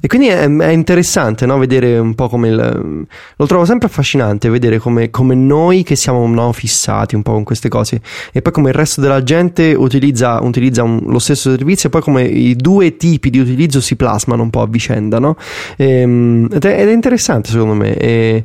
e 0.00 0.06
quindi 0.06 0.28
è, 0.28 0.48
è 0.48 0.70
interessante 0.70 1.46
no? 1.46 1.58
vedere 1.58 1.98
un 1.98 2.14
po' 2.14 2.28
come 2.28 2.48
il, 2.48 3.06
lo 3.36 3.46
trovo 3.46 3.64
sempre 3.64 3.88
affascinante 3.88 4.48
vedere 4.48 4.78
come, 4.78 5.10
come 5.10 5.34
noi 5.34 5.82
che 5.82 5.96
siamo 5.96 6.26
no, 6.26 6.52
fissati 6.52 7.14
un 7.14 7.22
po' 7.22 7.32
con 7.32 7.44
queste 7.44 7.68
cose 7.68 8.00
e 8.32 8.42
poi 8.42 8.52
come 8.52 8.70
il 8.70 8.74
resto 8.74 9.00
della 9.00 9.22
gente 9.22 9.74
utilizza, 9.74 10.40
utilizza 10.42 10.82
un, 10.82 11.02
lo 11.06 11.18
stesso 11.18 11.50
servizio 11.50 11.88
e 11.88 11.92
poi 11.92 12.00
come 12.00 12.22
i 12.22 12.54
due 12.56 12.96
tipi 12.96 13.30
di 13.30 13.38
utilizzo 13.38 13.80
si 13.80 13.96
plasmano 13.96 14.42
un 14.42 14.50
po' 14.50 14.62
a 14.62 14.66
vicenda 14.66 15.18
no? 15.18 15.36
e, 15.76 16.00
ehm, 16.00 16.48
ed, 16.52 16.64
è, 16.64 16.80
ed, 16.80 16.88
è, 16.88 16.92
interessante 16.92 17.50
secondo 17.50 17.74
me 17.74 17.96
e, 17.96 18.44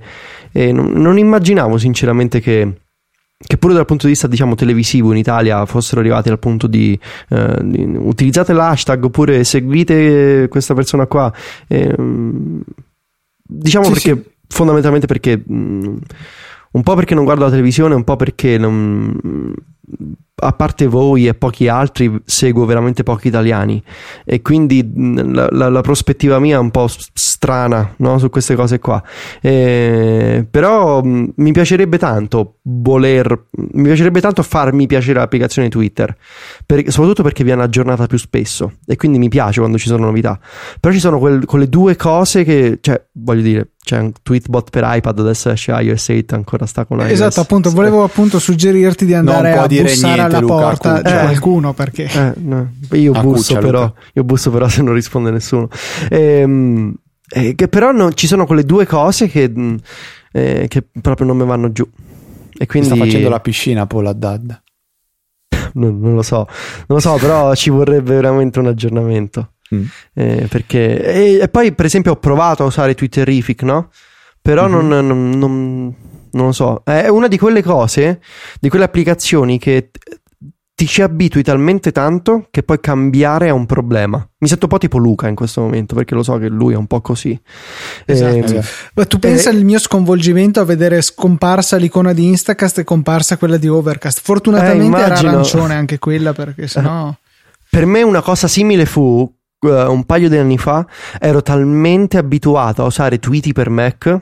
e 0.52 0.72
non, 0.72 0.92
non 0.94 1.18
immaginavo 1.18 1.78
sinceramente 1.78 2.40
che 2.40 2.81
che 3.46 3.58
pure 3.58 3.74
dal 3.74 3.86
punto 3.86 4.06
di 4.06 4.12
vista 4.12 4.28
diciamo 4.28 4.56
televisivo 4.56 5.12
in 5.12 5.18
Italia 5.18 5.66
fossero 5.66 6.02
arrivati 6.02 6.30
al 6.30 6.40
punto 6.40 6.68
di, 6.68 6.98
eh, 7.30 7.58
di 7.64 7.84
utilizzate 7.98 8.54
l'hashtag 8.54 9.04
oppure 9.04 9.44
seguite 9.44 10.48
questa 10.50 10.74
persona 10.74 11.08
qua 11.08 11.32
eh, 11.68 11.96
diciamo 13.42 13.86
sì, 13.86 13.92
perché 13.92 14.14
sì. 14.14 14.32
fondamentalmente 14.48 15.08
perché 15.08 15.42
mh, 15.44 15.54
mm, 15.54 15.98
un 16.72 16.84
po' 16.84 16.96
perché 16.96 17.16
non 17.16 17.26
guardo 17.26 17.44
la 17.44 17.50
televisione 17.50 17.96
un 17.96 18.04
po' 18.04 18.16
perché 18.16 18.58
non 18.58 19.54
a 20.44 20.54
parte 20.54 20.88
voi 20.88 21.28
e 21.28 21.34
pochi 21.34 21.68
altri, 21.68 22.12
seguo 22.26 22.66
veramente 22.66 23.04
pochi 23.04 23.28
italiani 23.28 23.82
e 24.26 24.42
quindi 24.42 24.92
la, 24.96 25.48
la, 25.52 25.70
la 25.70 25.82
prospettiva 25.82 26.40
mia 26.40 26.56
è 26.56 26.60
un 26.60 26.72
po' 26.72 26.88
strana 26.88 27.94
no? 27.98 28.18
su 28.18 28.30
queste 28.30 28.56
cose 28.56 28.80
qua. 28.80 29.02
Eh, 29.40 30.46
però 30.50 31.02
mi 31.04 31.52
piacerebbe 31.52 31.98
tanto 31.98 32.58
voler, 32.64 33.48
mi 33.74 33.84
piacerebbe 33.84 34.20
tanto 34.20 34.42
farmi 34.42 34.88
piacere 34.88 35.20
l'applicazione 35.20 35.70
Twitter, 35.70 36.16
per, 36.66 36.84
soprattutto 36.92 37.24
perché 37.24 37.44
viene 37.44 37.62
aggiornata 37.62 38.08
più 38.08 38.18
spesso 38.18 38.74
e 38.86 38.96
quindi 38.96 39.20
mi 39.20 39.30
piace 39.30 39.60
quando 39.60 39.78
ci 39.78 39.88
sono 39.88 40.06
novità. 40.06 40.40
Però 40.80 40.94
ci 40.94 41.00
sono 41.00 41.20
quel, 41.20 41.46
quelle 41.46 41.70
due 41.70 41.96
cose 41.96 42.44
che, 42.44 42.80
cioè, 42.82 43.00
voglio 43.14 43.42
dire, 43.42 43.72
c'è 43.84 43.98
un 43.98 44.12
tweetbot 44.22 44.70
per 44.70 44.84
iPad, 44.86 45.20
adesso 45.20 45.50
esce 45.50 45.72
iOS 45.72 46.10
8, 46.10 46.36
ancora 46.36 46.66
sta 46.66 46.86
con 46.86 47.00
iOS. 47.00 47.12
Esatto, 47.12 47.42
appunto, 47.42 47.72
volevo 47.72 48.04
appunto 48.04 48.38
suggerirti 48.40 49.06
di 49.06 49.14
andare 49.14 49.54
a 49.54 49.68
bussare 49.84 50.16
niente, 50.16 50.36
alla 50.36 50.40
Luca, 50.40 50.54
porta 50.54 51.02
di 51.02 51.10
eh, 51.10 51.20
qualcuno 51.20 51.74
perché... 51.74 52.04
Eh, 52.06 52.34
no. 52.38 52.72
Io 52.92 53.12
a 53.14 53.22
busso 53.22 53.58
però, 53.58 53.94
io 54.14 54.24
busso 54.24 54.52
però 54.52 54.68
se 54.68 54.82
non 54.82 54.94
risponde 54.94 55.32
nessuno. 55.32 55.70
Ehm, 56.10 56.94
eh, 57.30 57.56
che 57.56 57.68
però 57.68 57.92
no, 57.92 58.12
ci 58.14 58.28
sono 58.28 58.46
quelle 58.46 58.64
due 58.64 58.86
cose 58.86 59.28
che, 59.28 59.50
mm, 59.50 59.76
eh, 60.34 60.66
che 60.68 60.84
proprio 61.02 61.28
non 61.28 61.38
mi 61.38 61.46
vanno 61.46 61.72
giù. 61.72 61.88
E 62.58 62.66
quindi... 62.66 62.90
Sta 62.90 62.98
facendo 62.98 63.30
la 63.30 63.40
piscina 63.40 63.88
Paul 63.88 64.08
Haddad. 64.08 64.62
non, 65.74 66.00
non 66.00 66.16
lo 66.16 66.22
so, 66.22 66.48
non 66.88 66.88
lo 66.88 67.00
so, 67.00 67.16
però 67.16 67.54
ci 67.56 67.70
vorrebbe 67.70 68.16
veramente 68.16 68.60
un 68.60 68.68
aggiornamento. 68.68 69.54
Mm. 69.74 69.86
Eh, 70.14 70.48
perché, 70.50 71.02
e, 71.02 71.40
e, 71.42 71.48
poi, 71.48 71.74
per 71.74 71.86
esempio, 71.86 72.12
ho 72.12 72.18
provato 72.18 72.64
a 72.64 72.66
usare 72.66 72.94
Twitterific, 72.94 73.64
no? 73.64 73.90
Però 74.42 74.68
mm-hmm. 74.68 74.88
non, 74.88 75.08
non, 75.08 75.30
non, 75.30 75.96
non, 76.32 76.48
lo 76.48 76.52
so. 76.52 76.82
È 76.84 77.08
una 77.08 77.28
di 77.28 77.38
quelle 77.38 77.62
cose, 77.64 78.22
di 78.60 78.70
quelle 78.70 78.86
applicazioni 78.86 79.58
che 79.58 79.90
ti 80.82 80.88
ci 80.88 81.04
abitui 81.04 81.44
talmente 81.44 81.92
tanto 81.92 82.48
che 82.50 82.64
poi 82.64 82.80
cambiare 82.80 83.46
è 83.46 83.50
un 83.52 83.68
problema. 83.68 84.18
Mi 84.40 84.48
sento 84.48 84.66
un 84.66 84.72
po' 84.72 84.80
tipo 84.80 84.98
Luca 84.98 85.28
in 85.28 85.36
questo 85.36 85.62
momento 85.62 85.94
perché 85.94 86.16
lo 86.16 86.24
so 86.24 86.40
che 86.40 86.48
lui 86.48 86.74
è 86.74 86.76
un 86.76 86.88
po' 86.88 87.02
così. 87.02 87.40
Esatto. 88.04 88.54
Eh, 88.54 88.64
Ma 88.96 89.06
tu 89.06 89.20
pensa 89.20 89.52
eh, 89.52 89.54
al 89.54 89.64
mio 89.64 89.78
sconvolgimento 89.78 90.60
a 90.60 90.66
vedere 90.66 91.04
scomparsa 91.04 91.78
l'icona 91.78 92.14
di 92.14 92.26
Instacast 92.26 92.80
e 92.80 92.84
comparsa 92.84 93.38
quella 93.38 93.58
di 93.58 93.68
Overcast. 93.68 94.22
Fortunatamente 94.24 94.98
eh, 94.98 95.02
era 95.02 95.18
arancione 95.20 95.76
anche 95.76 96.00
quella 96.00 96.34
perché 96.34 96.68
sennò... 96.68 97.14
Per 97.70 97.86
me 97.86 98.02
una 98.02 98.24
cosa 98.24 98.48
simile 98.48 98.88
fu 98.88 99.02
uh, 99.02 99.68
un 99.68 100.04
paio 100.06 100.30
di 100.30 100.38
anni 100.38 100.58
fa 100.58 100.84
ero 101.20 101.44
talmente 101.44 102.18
abituato 102.18 102.82
a 102.82 102.86
usare 102.86 103.20
Tweety 103.20 103.54
per 103.54 103.70
Mac 103.70 104.20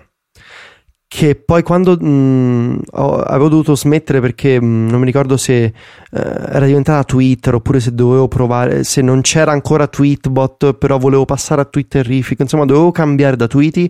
che 1.11 1.33
poi 1.33 1.63
quando 1.63 1.97
mh, 1.99 2.07
mm, 2.07 2.77
ho, 2.91 3.15
avevo 3.15 3.49
dovuto 3.49 3.75
smettere 3.75 4.21
perché 4.21 4.61
mh, 4.61 4.65
mm, 4.65 4.89
non 4.89 4.99
mi 4.99 5.07
ricordo 5.07 5.37
se 5.37 5.63
eh, 5.63 5.73
era 6.11 6.67
diventata 6.67 7.03
Twitter 7.03 7.55
oppure 7.55 7.79
se 7.79 7.95
dovevo 7.95 8.27
provare 8.27 8.83
se 8.83 9.01
non 9.01 9.21
c'era 9.21 9.51
ancora 9.51 9.87
Tweetbot 9.87 10.73
però 10.73 10.99
volevo 10.99 11.25
passare 11.25 11.61
a 11.61 11.65
Twitterific 11.65 12.41
insomma 12.41 12.65
dovevo 12.65 12.91
cambiare 12.91 13.35
da 13.35 13.47
Tweety 13.47 13.89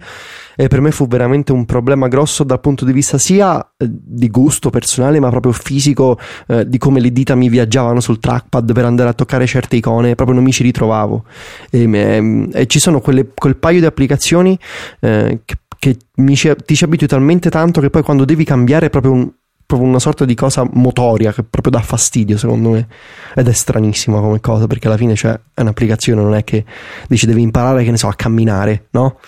e 0.55 0.67
per 0.69 0.79
me 0.79 0.91
fu 0.91 1.07
veramente 1.07 1.51
un 1.51 1.65
problema 1.65 2.07
grosso 2.07 2.45
dal 2.45 2.61
punto 2.61 2.85
di 2.85 2.93
vista 2.93 3.17
sia 3.17 3.59
eh, 3.75 3.85
di 3.89 4.29
gusto 4.29 4.69
personale 4.69 5.19
ma 5.19 5.29
proprio 5.29 5.51
fisico 5.51 6.17
eh, 6.47 6.69
di 6.69 6.77
come 6.77 7.01
le 7.01 7.11
dita 7.11 7.35
mi 7.35 7.49
viaggiavano 7.49 7.99
sul 7.99 8.19
trackpad 8.19 8.71
per 8.71 8.85
andare 8.85 9.09
a 9.09 9.13
toccare 9.13 9.45
certe 9.45 9.75
icone 9.75 10.15
proprio 10.15 10.37
non 10.37 10.45
mi 10.45 10.53
ci 10.53 10.63
ritrovavo. 10.63 11.25
E, 11.69 11.83
e, 11.91 12.49
e 12.53 12.65
ci 12.67 12.79
sono 12.79 13.01
quelle, 13.01 13.27
quel 13.33 13.57
paio 13.57 13.81
di 13.81 13.85
applicazioni 13.85 14.57
eh, 15.01 15.41
che 15.79 15.97
che 16.13 16.35
ci, 16.35 16.53
ti 16.65 16.75
ci 16.75 16.83
abitui 16.83 17.07
talmente 17.07 17.49
tanto 17.49 17.81
che 17.81 17.89
poi 17.89 18.03
quando 18.03 18.25
devi 18.25 18.43
cambiare 18.43 18.87
è 18.87 18.89
proprio, 18.89 19.13
un, 19.13 19.31
proprio 19.65 19.87
una 19.87 19.99
sorta 19.99 20.25
di 20.25 20.35
cosa 20.35 20.67
motoria 20.73 21.31
che 21.31 21.43
proprio 21.43 21.71
dà 21.71 21.81
fastidio 21.81 22.37
secondo 22.37 22.71
me 22.71 22.87
ed 23.33 23.47
è 23.47 23.53
stranissima 23.53 24.19
come 24.19 24.41
cosa 24.41 24.67
perché 24.67 24.87
alla 24.87 24.97
fine 24.97 25.15
cioè, 25.15 25.39
è 25.53 25.61
un'applicazione 25.61 26.21
non 26.21 26.35
è 26.35 26.43
che 26.43 26.65
dici 27.07 27.25
devi 27.25 27.41
imparare 27.41 27.83
che 27.83 27.91
ne 27.91 27.97
so 27.97 28.07
a 28.09 28.13
camminare 28.13 28.87
no? 28.91 29.19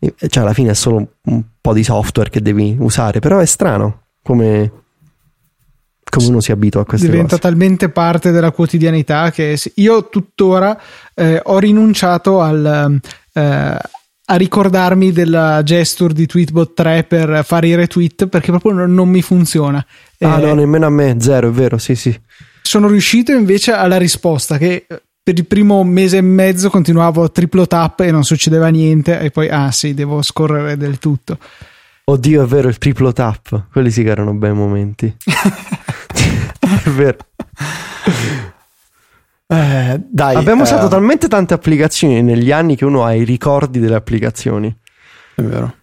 cioè 0.00 0.42
alla 0.42 0.54
fine 0.54 0.70
è 0.70 0.74
solo 0.74 1.16
un 1.24 1.42
po' 1.60 1.74
di 1.74 1.84
software 1.84 2.30
che 2.30 2.40
devi 2.40 2.74
usare 2.78 3.20
però 3.20 3.38
è 3.38 3.46
strano 3.46 4.00
come 4.22 4.72
come 6.12 6.26
uno 6.26 6.40
si 6.40 6.52
abitua 6.52 6.82
a 6.82 6.84
queste 6.84 7.06
diventa 7.06 7.36
cose. 7.36 7.40
talmente 7.40 7.88
parte 7.88 8.32
della 8.32 8.50
quotidianità 8.50 9.30
che 9.30 9.58
io 9.76 10.08
tuttora 10.10 10.78
eh, 11.14 11.40
ho 11.42 11.58
rinunciato 11.58 12.40
al 12.40 13.00
eh, 13.32 13.78
a 14.24 14.34
ricordarmi 14.36 15.12
della 15.12 15.62
gesture 15.62 16.14
di 16.14 16.26
Tweetbot 16.26 16.74
3 16.74 17.04
per 17.04 17.44
fare 17.44 17.68
i 17.68 17.74
retweet 17.74 18.26
perché 18.28 18.50
proprio 18.50 18.72
non, 18.72 18.94
non 18.94 19.08
mi 19.08 19.22
funziona. 19.22 19.84
Ah, 20.20 20.38
eh, 20.38 20.44
no, 20.44 20.54
nemmeno 20.54 20.86
a 20.86 20.90
me, 20.90 21.16
zero, 21.18 21.48
è 21.48 21.50
vero, 21.50 21.78
sì, 21.78 21.94
sì. 21.94 22.18
Sono 22.62 22.86
riuscito 22.86 23.32
invece 23.32 23.72
alla 23.72 23.98
risposta 23.98 24.58
che 24.58 24.86
eh, 24.88 25.02
per 25.22 25.38
il 25.38 25.46
primo 25.46 25.82
mese 25.84 26.18
e 26.18 26.22
mezzo 26.22 26.70
continuavo 26.70 27.24
a 27.24 27.28
triplo 27.28 27.66
tap 27.66 28.00
e 28.00 28.10
non 28.10 28.24
succedeva 28.24 28.68
niente 28.68 29.20
e 29.20 29.30
poi 29.30 29.48
ah 29.48 29.70
sì, 29.70 29.94
devo 29.94 30.22
scorrere 30.22 30.76
del 30.76 30.98
tutto. 30.98 31.38
Oddio, 32.04 32.42
è 32.42 32.46
vero, 32.46 32.68
il 32.68 32.78
triplo 32.78 33.12
tap, 33.12 33.66
quelli 33.70 33.90
sì 33.90 34.02
che 34.02 34.10
erano 34.10 34.34
bei 34.34 34.52
momenti. 34.52 35.14
è 36.84 36.90
vero. 36.90 37.18
Eh, 39.52 40.00
dai, 40.08 40.34
Abbiamo 40.34 40.62
usato 40.62 40.86
eh, 40.86 40.88
talmente 40.88 41.28
tante 41.28 41.52
applicazioni 41.52 42.22
negli 42.22 42.50
anni 42.50 42.74
che 42.74 42.86
uno 42.86 43.04
ha 43.04 43.12
i 43.12 43.24
ricordi 43.24 43.80
delle 43.80 43.96
applicazioni. 43.96 44.74
È 45.34 45.42
vero. 45.42 45.74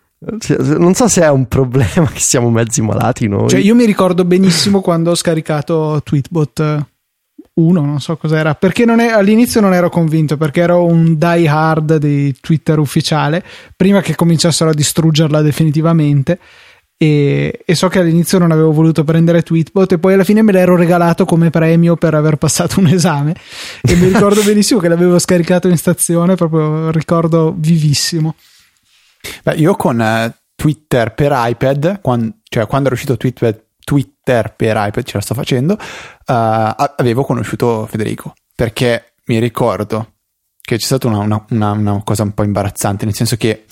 Non 0.78 0.96
so 0.96 1.08
se 1.08 1.22
è 1.22 1.30
un 1.30 1.48
problema 1.48 2.08
che 2.12 2.20
siamo 2.20 2.50
mezzi 2.50 2.82
malati 2.82 3.28
noi. 3.28 3.50
Cioè, 3.50 3.60
io 3.60 3.76
mi 3.76 3.86
ricordo 3.86 4.26
benissimo 4.26 4.82
quando 4.82 5.12
ho 5.12 5.16
scaricato 5.16 6.02
Tweetbot 6.04 6.86
1, 7.54 7.82
non 7.82 8.02
so 8.02 8.18
cos'era, 8.18 8.56
perché 8.56 8.86
non 8.86 9.00
è, 9.00 9.10
all'inizio 9.10 9.62
non 9.62 9.74
ero 9.74 9.90
convinto, 9.90 10.36
perché 10.36 10.62
ero 10.62 10.84
un 10.86 11.18
die 11.18 11.48
hard 11.48 11.98
di 11.98 12.36
Twitter 12.40 12.80
ufficiale, 12.80 13.44
prima 13.76 14.02
che 14.02 14.16
cominciassero 14.16 14.72
a 14.72 14.74
distruggerla 14.74 15.42
definitivamente 15.42 16.40
e, 17.02 17.62
e, 17.66 17.76
so 17.76 17.88
che 17.88 18.00
all'inizio 18.00 18.40
non 18.40 18.52
avevo 18.52 18.74
voluto 18.74 19.06
prendere 19.06 19.42
Tweetbot 19.42 19.94
e 19.94 20.00
poi 20.00 20.16
alla 20.16 20.26
fine 20.26 20.42
me 20.42 20.52
l'ero 20.52 20.76
regalato 20.76 21.24
come 21.24 21.50
premio 21.50 21.96
per 21.96 22.14
aver 22.14 22.36
passato 22.36 22.82
un 22.82 22.88
esame 22.88 23.34
e 23.82 23.96
mi 23.96 24.08
ricordo 24.12 24.44
benissimo 24.44 24.82
che 24.82 24.90
l'avevo 24.90 25.18
scaricato 25.18 25.70
in 25.70 25.78
stazione, 25.78 26.36
proprio 26.36 26.92
ricordo 26.92 27.56
vivissimo. 27.58 28.36
Beh, 29.44 29.54
io 29.54 29.78
con 29.78 30.02
eh, 30.02 30.36
Twitter 30.56 31.14
per 31.14 31.32
iPad, 31.34 32.02
quando, 32.02 32.40
cioè 32.44 32.68
quando 32.68 32.88
era 32.88 32.96
uscito 32.96 33.16
Twitter, 33.16 33.68
Twitter 33.80 34.54
per 34.54 34.76
iPad, 34.76 35.04
ce 35.04 35.16
la 35.16 35.22
sto 35.22 35.34
facendo, 35.34 35.76
uh, 35.76 36.74
avevo 36.98 37.24
conosciuto 37.24 37.88
Federico 37.90 38.34
perché 38.54 39.14
mi 39.28 39.40
ricordo 39.40 40.16
che 40.70 40.78
c'è 40.78 40.86
stata 40.86 41.08
una, 41.08 41.18
una, 41.18 41.46
una, 41.50 41.72
una, 41.72 42.04
cosa 42.04 42.22
un 42.22 42.36
po' 42.36 42.44
imbarazzante, 42.44 43.04
nel 43.04 43.16
senso 43.16 43.38
che 43.38 43.66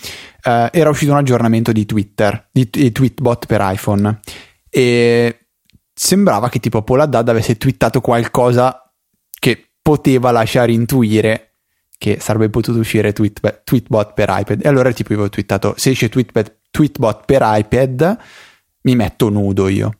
uh, 0.44 0.68
era 0.72 0.90
uscito 0.90 1.12
un 1.12 1.20
aggiornamento 1.20 1.72
di 1.72 1.86
Twitter, 1.86 2.50
di, 2.52 2.68
di 2.72 2.92
Tweetbot 2.92 3.46
per 3.46 3.62
iPhone, 3.64 4.20
e 4.68 5.50
sembrava 5.94 6.50
che 6.50 6.60
tipo 6.60 6.82
Paul 6.82 7.02
Haddad 7.02 7.30
avesse 7.30 7.56
twittato 7.56 8.02
qualcosa 8.02 8.92
che 9.40 9.74
poteva 9.80 10.32
lasciare 10.32 10.72
intuire 10.72 11.58
che 12.00 12.18
sarebbe 12.20 12.50
potuto 12.50 12.80
uscire 12.80 13.14
tweet, 13.14 13.62
Tweetbot 13.64 14.14
per 14.14 14.30
iPad. 14.32 14.66
E 14.66 14.68
allora 14.68 14.92
tipo 14.92 15.14
avevo 15.14 15.30
twittato, 15.30 15.76
se 15.78 15.92
esce 15.92 16.10
tweet, 16.10 16.62
Tweetbot 16.72 17.26
per 17.26 17.42
iPad, 17.44 18.18
mi 18.82 18.96
metto 18.96 19.30
nudo 19.30 19.68
io. 19.68 20.00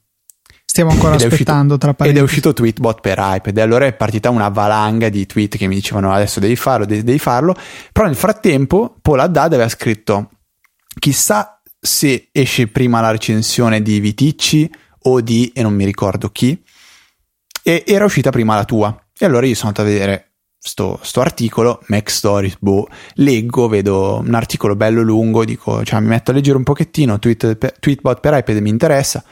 Stiamo 0.78 0.94
ancora 0.94 1.16
ed 1.16 1.22
aspettando 1.22 1.74
uscito, 1.74 1.78
tra 1.78 1.94
parentesi. 1.96 2.10
Ed 2.10 2.18
è 2.18 2.22
uscito 2.22 2.54
Tweetbot 2.54 3.02
per 3.02 3.18
iPad 3.20 3.58
e 3.58 3.62
allora 3.62 3.88
è 3.88 3.94
partita 3.94 4.30
una 4.30 4.50
valanga 4.50 5.10
di 5.10 5.26
tweet 5.26 5.58
che 5.58 5.66
mi 5.66 5.74
dicevano 5.74 6.14
adesso 6.14 6.40
devi 6.40 6.56
farlo, 6.56 6.86
devi, 6.86 7.04
devi 7.04 7.18
farlo. 7.18 7.56
Però 7.92 8.06
nel 8.06 8.16
frattempo 8.16 8.96
Paul 9.02 9.22
Haddad 9.22 9.54
aveva 9.54 9.70
scritto 9.70 10.30
chissà 11.00 11.60
se 11.80 12.30
esce 12.32 12.68
prima 12.68 13.02
la 13.02 13.10
recensione 13.10 13.82
di 13.82 14.00
Viticci 14.00 14.70
o 15.06 15.20
di, 15.22 15.52
e 15.56 15.64
non 15.64 15.74
mi 15.74 15.84
ricordo 15.84 16.30
chi, 16.30 16.62
e 17.64 17.84
era 17.88 18.06
uscita 18.06 18.30
prima 18.30 18.54
la 18.54 18.66
tua. 18.66 18.96
E 19.18 19.26
allora 19.26 19.48
io 19.48 19.56
sono 19.56 19.70
andato 19.70 19.88
a 19.88 19.92
vedere 19.92 20.34
sto, 20.60 21.00
sto 21.02 21.22
articolo, 21.22 21.82
Mac 21.88 22.12
Stories, 22.12 22.58
boh, 22.60 22.88
leggo, 23.16 23.68
vedo 23.68 24.22
un 24.24 24.36
articolo 24.36 24.76
bello 24.76 25.02
lungo, 25.02 25.44
dico, 25.44 25.84
cioè 25.84 26.00
mi 26.02 26.08
metto 26.10 26.30
a 26.30 26.36
leggere 26.36 26.58
un 26.58 26.64
pochettino, 26.64 27.18
tweet, 27.18 27.80
Tweetbot 27.80 28.20
per 28.20 28.38
iPad 28.38 28.58
mi 28.58 28.70
interessa 28.70 29.24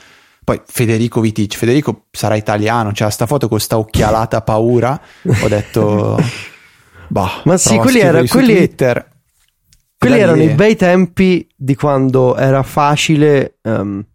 poi 0.46 0.62
Federico 0.64 1.22
Vitic, 1.22 1.58
Federico 1.58 2.06
sarà 2.12 2.36
italiano, 2.36 2.90
c'è 2.90 2.98
cioè 2.98 3.10
sta 3.10 3.26
foto 3.26 3.48
con 3.48 3.60
sta 3.60 3.80
occhialata 3.80 4.42
paura. 4.42 5.02
Ho 5.42 5.48
detto, 5.48 6.18
bah, 7.10 7.42
ma 7.46 7.58
sì, 7.58 7.76
quelli, 7.78 8.00
era, 8.00 8.24
quelli, 8.26 8.56
Twitter, 8.56 9.10
quelli 9.98 10.20
erano 10.20 10.44
i 10.44 10.50
bei 10.50 10.76
tempi 10.76 11.50
di 11.56 11.74
quando 11.74 12.38
era 12.38 12.62
facile 12.62 13.58
um, 13.64 14.06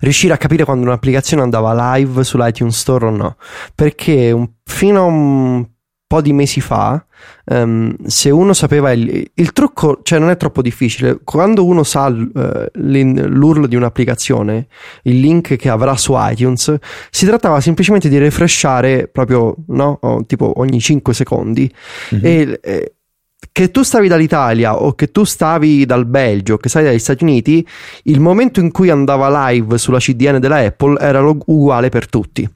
riuscire 0.00 0.34
a 0.34 0.36
capire 0.36 0.64
quando 0.64 0.84
un'applicazione 0.84 1.42
andava 1.42 1.94
live 1.96 2.22
sull'iTunes 2.22 2.76
Store 2.76 3.06
o 3.06 3.10
no. 3.10 3.36
Perché 3.74 4.30
un, 4.30 4.46
fino 4.62 5.00
a 5.00 5.04
un 5.04 5.66
po' 6.12 6.20
di 6.20 6.34
mesi 6.34 6.60
fa, 6.60 7.02
um, 7.46 7.96
se 8.04 8.28
uno 8.28 8.52
sapeva 8.52 8.92
il, 8.92 9.30
il, 9.32 9.52
trucco, 9.52 10.00
cioè 10.02 10.18
non 10.18 10.28
è 10.28 10.36
troppo 10.36 10.60
difficile, 10.60 11.20
quando 11.24 11.64
uno 11.64 11.84
sa 11.84 12.08
uh, 12.08 12.66
l'URL 12.74 13.66
di 13.66 13.76
un'applicazione, 13.76 14.66
il 15.04 15.20
link 15.20 15.56
che 15.56 15.70
avrà 15.70 15.96
su 15.96 16.12
iTunes, 16.14 16.76
si 17.08 17.24
trattava 17.24 17.62
semplicemente 17.62 18.10
di 18.10 18.18
refreshare 18.18 19.08
proprio, 19.08 19.56
no? 19.68 19.98
tipo 20.26 20.60
ogni 20.60 20.80
5 20.80 21.14
secondi 21.14 21.72
mm-hmm. 22.14 22.24
e, 22.26 22.60
e 22.62 22.92
che 23.50 23.70
tu 23.70 23.82
stavi 23.82 24.06
dall'Italia 24.06 24.82
o 24.82 24.94
che 24.94 25.10
tu 25.10 25.24
stavi 25.24 25.86
dal 25.86 26.04
Belgio 26.04 26.54
o 26.54 26.56
che 26.58 26.68
stavi 26.68 26.84
dagli 26.84 26.98
Stati 26.98 27.24
Uniti, 27.24 27.66
il 28.04 28.20
momento 28.20 28.60
in 28.60 28.70
cui 28.70 28.90
andava 28.90 29.48
live 29.48 29.78
sulla 29.78 29.98
CDN 29.98 30.40
della 30.40 30.58
Apple 30.58 31.00
era 31.00 31.22
uguale 31.22 31.88
per 31.88 32.06
tutti. 32.06 32.46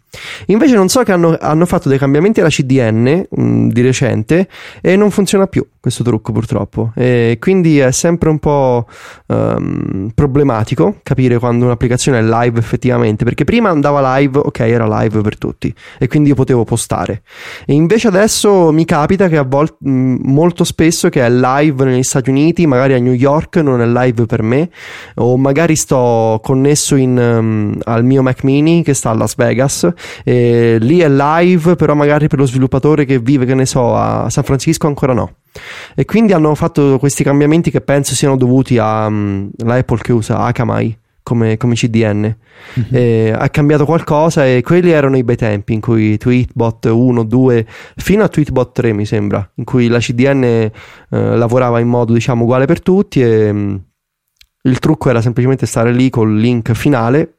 Invece 0.47 0.75
non 0.75 0.89
so 0.89 1.03
che 1.03 1.13
hanno, 1.13 1.37
hanno 1.41 1.67
fatto 1.67 1.89
dei 1.89 1.99
cambiamenti 1.99 2.41
alla 2.41 2.49
CDN 2.49 3.27
mh, 3.29 3.43
mm, 3.43 3.69
di 3.69 3.81
recente 3.81 4.49
e 4.81 4.97
non 4.97 5.11
funziona 5.11 5.47
più 5.47 5.67
questo 5.87 6.03
trucco 6.03 6.33
purtroppo. 6.33 6.91
E 6.97 7.37
quindi 7.41 7.79
è 7.79 7.93
sempre 7.93 8.29
un 8.29 8.41
po' 8.41 8.87
um, 9.27 10.11
problematico 10.13 10.97
capire 11.05 11.39
quando 11.39 11.67
un'applicazione 11.67 12.19
è 12.19 12.23
live 12.23 12.59
effettivamente, 12.59 13.23
perché 13.23 13.45
prima 13.45 13.71
andava 13.71 14.19
live, 14.19 14.39
ok, 14.39 14.59
era 14.61 15.01
live 15.01 15.21
per 15.21 15.39
tutti 15.39 15.73
e 15.99 16.09
quindi 16.09 16.31
io 16.31 16.35
potevo 16.35 16.65
postare. 16.65 17.23
E 17.65 17.75
invece 17.75 18.09
adesso 18.09 18.73
mi 18.73 18.85
capita 18.85 19.29
che 19.29 19.37
a 19.37 19.45
volte 19.45 19.77
mm, 19.89 20.17
molto 20.25 20.65
spesso 20.65 21.09
che 21.09 21.25
è 21.25 21.31
live 21.31 21.85
negli 21.85 22.03
Stati 22.03 22.31
Uniti, 22.31 22.67
magari 22.67 22.95
a 22.95 22.99
New 22.99 23.13
York 23.13 23.57
non 23.59 23.81
è 23.81 23.87
live 23.87 24.27
per 24.27 24.43
me, 24.43 24.71
o 25.15 25.37
magari 25.37 25.77
sto 25.77 26.41
connesso 26.43 26.97
in, 26.97 27.17
um, 27.17 27.79
al 27.85 28.05
mio 28.05 28.23
Mac 28.23 28.43
mini 28.43 28.83
che 28.83 28.93
sta 28.93 29.11
a 29.11 29.15
Las 29.15 29.37
Vegas 29.37 29.89
e 30.24 30.78
lì 30.81 31.01
è 31.01 31.09
live, 31.09 31.77
però 31.77 31.95
magari 31.95 32.28
per 32.28 32.39
lo 32.39 32.47
sviluppatore 32.47 33.05
che 33.05 33.19
vive, 33.19 33.45
che 33.45 33.55
ne 33.55 33.66
so, 33.66 33.95
a 33.95 34.28
San 34.31 34.45
Francisco 34.45 34.87
ancora 34.87 35.12
no. 35.12 35.37
E 35.95 36.05
quindi 36.05 36.33
hanno 36.33 36.55
fatto 36.55 36.99
questi 36.99 37.24
cambiamenti 37.24 37.70
che 37.70 37.81
penso 37.81 38.15
siano 38.15 38.37
dovuti 38.37 38.78
alla 38.78 39.07
um, 39.07 39.51
Apple 39.65 39.99
che 39.99 40.12
usa 40.12 40.39
Akamai 40.39 40.99
come, 41.23 41.57
come 41.57 41.74
CDN. 41.74 42.37
Mm-hmm. 42.78 43.35
ha 43.35 43.49
cambiato 43.51 43.85
qualcosa 43.85 44.47
e 44.47 44.62
quelli 44.62 44.91
erano 44.91 45.16
i 45.16 45.24
bei 45.24 45.37
tempi 45.37 45.74
in 45.74 45.81
cui 45.81 46.16
Tweetbot 46.16 46.87
1, 46.87 47.23
2, 47.24 47.66
fino 47.97 48.24
a 48.24 48.28
Tweetbot 48.28 48.73
3 48.73 48.93
mi 48.93 49.05
sembra, 49.05 49.51
in 49.57 49.65
cui 49.65 49.89
la 49.89 49.99
CDN 49.99 50.45
eh, 50.45 50.70
lavorava 51.11 51.81
in 51.81 51.89
modo 51.89 52.12
diciamo 52.12 52.45
uguale 52.45 52.65
per 52.65 52.81
tutti 52.81 53.20
e 53.20 53.51
um, 53.51 53.81
il 54.62 54.78
trucco 54.78 55.11
era 55.11 55.20
semplicemente 55.20 55.66
stare 55.66 55.93
lì 55.93 56.11
col 56.11 56.35
link 56.35 56.73
finale 56.73 57.36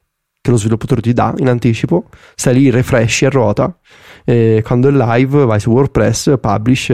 che 0.47 0.51
lo 0.51 0.57
sviluppatore 0.57 1.01
ti 1.01 1.13
dà 1.13 1.33
in 1.37 1.49
anticipo, 1.49 2.05
stai 2.35 2.53
lì, 2.53 2.69
refreshi 2.69 3.25
a 3.25 3.29
ruota, 3.29 3.77
e 4.23 4.61
quando 4.65 4.89
è 4.89 4.91
live 4.91 5.45
vai 5.45 5.59
su 5.59 5.71
WordPress, 5.71 6.39
publish. 6.39 6.89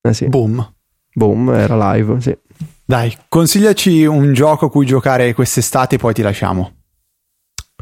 Eh 0.00 0.12
sì. 0.12 0.28
Boom. 0.28 0.74
Boom, 1.14 1.50
era 1.50 1.92
live, 1.92 2.20
sì. 2.20 2.36
Dai, 2.84 3.16
consigliaci 3.28 4.04
un 4.04 4.34
gioco 4.34 4.66
a 4.66 4.70
cui 4.70 4.84
giocare 4.84 5.32
quest'estate 5.32 5.94
e 5.94 5.98
poi 5.98 6.12
ti 6.12 6.22
lasciamo. 6.22 6.72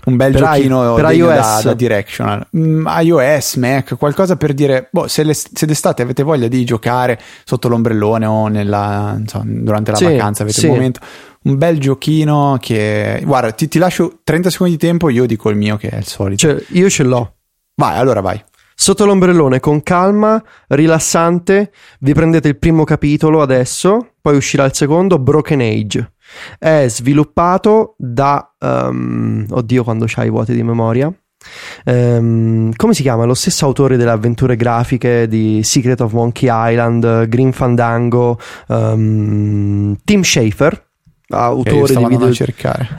Un 0.05 0.17
bel 0.17 0.33
per 0.33 0.41
giochino 0.41 0.95
per 0.95 1.13
iOS. 1.13 1.37
Da, 1.37 1.61
da 1.63 1.75
directional. 1.75 2.49
Mm, 2.57 2.87
iOS, 2.87 3.55
Mac, 3.57 3.97
qualcosa 3.97 4.37
per 4.37 4.53
dire, 4.53 4.89
boh, 4.91 5.07
se, 5.07 5.23
le, 5.23 5.35
se, 5.35 5.67
d'estate 5.67 6.03
avete 6.03 6.23
voglia 6.23 6.49
di 6.49 6.65
giocare 6.65 7.21
sotto 7.45 7.69
l'ombrellone 7.69 8.27
o 8.27 8.49
nella, 8.49 9.15
insomma, 9.19 9.45
durante 9.47 9.93
la 9.93 9.97
sì, 9.97 10.05
vacanza, 10.05 10.43
avete 10.43 10.61
sì. 10.61 10.67
un 10.67 10.73
momento, 10.75 11.01
un 11.43 11.57
bel 11.57 11.79
giochino 11.79 12.57
che... 12.61 13.21
Guarda, 13.25 13.53
ti, 13.53 13.69
ti, 13.69 13.79
lascio 13.79 14.21
30 14.23 14.51
secondi 14.51 14.73
di 14.75 14.79
tempo, 14.79 15.09
io 15.09 15.27
dico 15.27 15.51
il 15.51 15.57
mio 15.57 15.77
che 15.77 15.89
è 15.89 15.97
il 15.97 16.07
solito. 16.07 16.49
Cioè, 16.49 16.63
io 16.71 16.89
ce 16.89 17.03
l'ho. 17.03 17.35
Vai, 17.75 17.99
allora 17.99 18.21
vai. 18.21 18.43
Sotto 18.75 19.05
l'ombrellone, 19.05 19.61
con 19.61 19.83
calma, 19.83 20.43
rilassante, 20.69 21.73
vi 22.01 22.15
prendete 22.15 22.49
il 22.49 22.59
primo 22.59 22.85
capitolo 22.85 23.43
adesso, 23.43 24.15
poi 24.21 24.37
uscirà 24.37 24.65
il 24.65 24.75
secondo, 24.75 25.19
Broken 25.19 25.61
Age. 25.61 26.13
È 26.59 26.87
sviluppato 26.89 27.95
da... 27.99 28.55
Um, 28.59 29.47
oddio, 29.51 29.85
quando 29.85 30.07
c'hai 30.09 30.27
i 30.27 30.31
vuoti 30.31 30.55
di 30.55 30.63
memoria. 30.63 31.13
Um, 31.85 32.73
come 32.77 32.95
si 32.95 33.03
chiama? 33.03 33.25
Lo 33.25 33.35
stesso 33.35 33.67
autore 33.67 33.97
delle 33.97 34.11
avventure 34.11 34.57
grafiche 34.57 35.27
di 35.27 35.61
Secret 35.65 36.01
of 36.01 36.13
Monkey 36.13 36.49
Island, 36.51 37.27
Green 37.27 37.53
Fandango, 37.53 38.39
um, 38.69 39.97
Tim 40.05 40.23
Schafer 40.23 40.91
autori, 41.33 41.97
di, 41.97 42.07
video, 42.07 42.33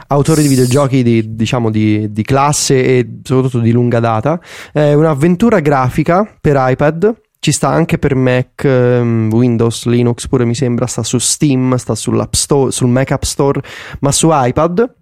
autori 0.07 0.41
di 0.41 0.47
videogiochi 0.47 1.03
di, 1.03 1.35
diciamo 1.35 1.69
di, 1.69 2.11
di, 2.11 2.23
classe 2.23 2.83
e 2.83 3.19
soprattutto 3.23 3.59
di 3.59 3.71
lunga 3.71 3.99
data. 3.99 4.39
È 4.71 4.93
un'avventura 4.93 5.59
grafica 5.59 6.27
per 6.39 6.55
iPad. 6.57 7.21
Ci 7.39 7.51
sta 7.51 7.69
anche 7.69 7.97
per 7.97 8.15
Mac, 8.15 8.63
um, 8.63 9.29
Windows, 9.31 9.85
Linux 9.85 10.27
pure 10.27 10.45
mi 10.45 10.55
sembra, 10.55 10.87
sta 10.87 11.03
su 11.03 11.17
Steam, 11.17 11.75
sta 11.75 11.93
Store, 11.93 12.71
sul 12.71 12.87
Mac 12.87 13.11
App 13.11 13.23
Store, 13.23 13.61
ma 13.99 14.11
su 14.11 14.29
iPad. 14.31 14.95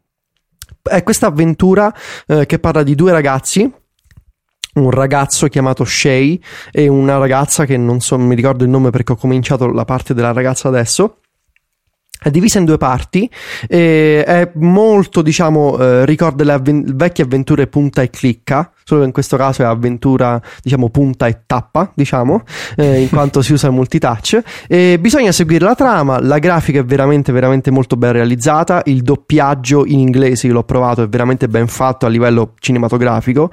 È 0.81 1.03
questa 1.03 1.27
avventura 1.27 1.93
eh, 2.25 2.47
che 2.47 2.57
parla 2.57 2.81
di 2.81 2.95
due 2.95 3.11
ragazzi 3.11 3.71
un 4.73 4.89
ragazzo 4.89 5.47
chiamato 5.47 5.83
Shay 5.83 6.41
e 6.71 6.87
una 6.87 7.17
ragazza 7.17 7.65
che 7.65 7.75
non 7.75 7.99
so, 7.99 8.17
mi 8.17 8.35
ricordo 8.35 8.63
il 8.63 8.69
nome 8.69 8.89
perché 8.89 9.11
ho 9.11 9.17
cominciato 9.17 9.69
la 9.69 9.83
parte 9.83 10.13
della 10.13 10.31
ragazza 10.31 10.69
adesso 10.69 11.20
è 12.23 12.29
divisa 12.29 12.59
in 12.59 12.65
due 12.65 12.77
parti 12.77 13.27
e 13.67 14.23
è 14.23 14.51
molto, 14.55 15.23
diciamo, 15.23 15.79
eh, 15.79 16.05
ricorda 16.05 16.43
le 16.43 16.51
avven- 16.51 16.95
vecchie 16.95 17.23
avventure 17.23 17.65
punta 17.65 18.03
e 18.03 18.11
clicca 18.11 18.71
solo 18.91 19.05
in 19.05 19.13
questo 19.13 19.37
caso 19.37 19.61
è 19.61 19.65
avventura, 19.65 20.41
diciamo, 20.61 20.89
punta 20.89 21.25
e 21.27 21.43
tappa, 21.45 21.89
diciamo, 21.93 22.43
eh, 22.75 22.99
in 22.99 23.09
quanto 23.09 23.41
si 23.41 23.53
usa 23.53 23.67
il 23.67 23.73
multitouch. 23.73 24.41
E 24.67 24.97
bisogna 24.99 25.31
seguire 25.31 25.63
la 25.63 25.75
trama, 25.75 26.19
la 26.19 26.39
grafica 26.39 26.81
è 26.81 26.83
veramente, 26.83 27.31
veramente 27.31 27.71
molto 27.71 27.95
ben 27.95 28.11
realizzata, 28.11 28.81
il 28.85 29.01
doppiaggio 29.01 29.85
in 29.85 29.99
inglese, 29.99 30.47
io 30.47 30.53
l'ho 30.53 30.63
provato, 30.63 31.03
è 31.03 31.07
veramente 31.07 31.47
ben 31.47 31.67
fatto 31.67 32.05
a 32.05 32.09
livello 32.09 32.53
cinematografico, 32.59 33.49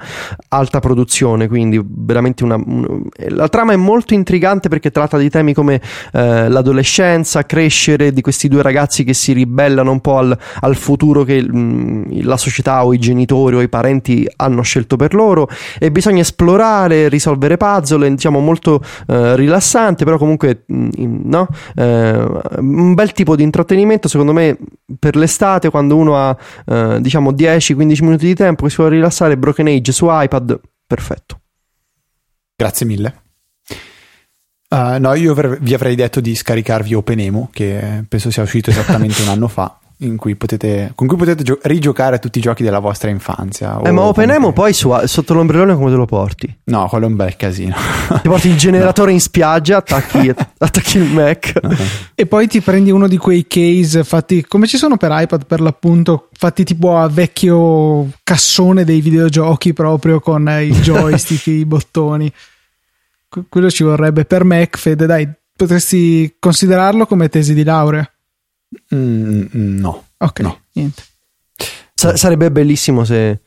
alta 0.49 0.79
produzione, 0.79 1.47
quindi 1.47 1.81
veramente 1.81 2.43
una... 2.43 2.55
Un, 2.55 3.07
la 3.29 3.47
trama 3.47 3.71
è 3.71 3.77
molto 3.77 4.13
intrigante 4.13 4.67
perché 4.67 4.91
tratta 4.91 5.17
di 5.17 5.29
temi 5.29 5.53
come 5.53 5.81
eh, 6.11 6.49
l'adolescenza, 6.49 7.45
crescere 7.45 8.11
di 8.11 8.19
questi 8.19 8.49
due 8.49 8.61
ragazzi 8.61 9.05
che 9.05 9.13
si 9.13 9.31
ribellano 9.31 9.89
un 9.89 10.01
po' 10.01 10.17
al, 10.17 10.37
al 10.59 10.75
futuro 10.75 11.23
che 11.23 11.41
mh, 11.41 11.57
mm, 11.57 12.03
la 12.23 12.35
società 12.35 12.85
o 12.85 12.93
i 12.93 12.99
genitori 12.99 13.55
o 13.55 13.61
i 13.61 13.69
parenti 13.69 14.27
hanno 14.35 14.63
scelto 14.63 14.97
per 14.97 15.13
loro 15.13 15.28
e 15.77 15.91
bisogna 15.91 16.21
esplorare, 16.21 17.09
risolvere 17.09 17.57
puzzle, 17.57 18.09
diciamo 18.09 18.39
molto 18.39 18.81
eh, 19.07 19.35
rilassante, 19.35 20.05
però 20.05 20.17
comunque 20.17 20.65
mm, 20.71 20.89
no? 21.25 21.47
eh, 21.75 22.41
un 22.57 22.93
bel 22.93 23.11
tipo 23.11 23.35
di 23.35 23.43
intrattenimento 23.43 24.07
secondo 24.07 24.33
me 24.33 24.57
per 24.97 25.15
l'estate 25.15 25.69
quando 25.69 25.95
uno 25.95 26.17
ha 26.17 26.35
eh, 26.65 26.97
diciamo 26.99 27.31
10-15 27.31 28.03
minuti 28.03 28.25
di 28.25 28.35
tempo 28.35 28.63
che 28.63 28.69
si 28.69 28.77
vuole 28.77 28.95
rilassare 28.95 29.37
Broken 29.37 29.67
Age 29.67 29.91
su 29.91 30.07
iPad, 30.09 30.59
perfetto. 30.85 31.39
Grazie 32.55 32.85
mille. 32.85 33.21
Uh, 34.69 34.99
no, 34.99 35.15
io 35.15 35.33
vi 35.33 35.73
avrei 35.73 35.95
detto 35.95 36.19
di 36.19 36.35
scaricarvi 36.35 36.93
OpenEMU, 36.93 37.49
che 37.51 38.05
penso 38.07 38.29
sia 38.29 38.43
uscito 38.43 38.69
esattamente 38.69 39.23
un 39.23 39.29
anno 39.29 39.47
fa 39.47 39.78
cui 40.15 40.37
potete, 40.37 40.93
con 40.95 41.07
cui 41.07 41.17
potete 41.17 41.43
gio- 41.43 41.59
rigiocare 41.63 42.19
tutti 42.19 42.39
i 42.39 42.41
giochi 42.41 42.63
della 42.63 42.79
vostra 42.79 43.09
infanzia. 43.09 43.81
Eh, 43.81 43.91
ma 43.91 44.03
OpenEMO 44.03 44.53
poi 44.53 44.71
su, 44.71 44.93
sotto 45.03 45.33
l'ombrellone 45.33 45.75
come 45.75 45.89
te 45.89 45.97
lo 45.97 46.05
porti? 46.05 46.59
No, 46.65 46.87
quello 46.87 47.05
è 47.05 47.09
un 47.09 47.17
bel 47.17 47.35
casino. 47.35 47.75
Ti 48.21 48.29
porti 48.29 48.47
il 48.47 48.55
generatore 48.57 49.09
no. 49.09 49.15
in 49.15 49.19
spiaggia, 49.19 49.77
attacchi, 49.77 50.29
attacchi 50.57 50.97
il 50.97 51.11
Mac. 51.11 51.53
No. 51.61 51.75
E 52.15 52.25
poi 52.25 52.47
ti 52.47 52.61
prendi 52.61 52.91
uno 52.91 53.09
di 53.09 53.17
quei 53.17 53.45
case 53.45 54.05
fatti 54.05 54.45
come 54.45 54.67
ci 54.67 54.77
sono 54.77 54.95
per 54.95 55.11
iPad 55.13 55.45
per 55.45 55.59
l'appunto, 55.59 56.29
fatti 56.31 56.63
tipo 56.63 56.97
a 56.97 57.09
vecchio 57.09 58.09
cassone 58.23 58.85
dei 58.85 59.01
videogiochi 59.01 59.73
proprio 59.73 60.21
con 60.21 60.47
i 60.47 60.71
joystick, 60.79 61.47
i 61.47 61.65
bottoni. 61.65 62.31
quello 63.49 63.69
ci 63.69 63.83
vorrebbe 63.83 64.23
per 64.23 64.45
Mac, 64.45 64.77
Fede, 64.77 65.05
dai, 65.05 65.29
potresti 65.53 66.37
considerarlo 66.39 67.05
come 67.05 67.27
tesi 67.27 67.53
di 67.53 67.65
laurea. 67.65 68.09
Mm, 68.95 69.79
no. 69.79 70.05
Ok, 70.17 70.39
no. 70.41 70.59
niente. 70.73 71.03
Sa- 71.93 72.15
sarebbe 72.15 72.51
bellissimo 72.51 73.03
se, 73.03 73.41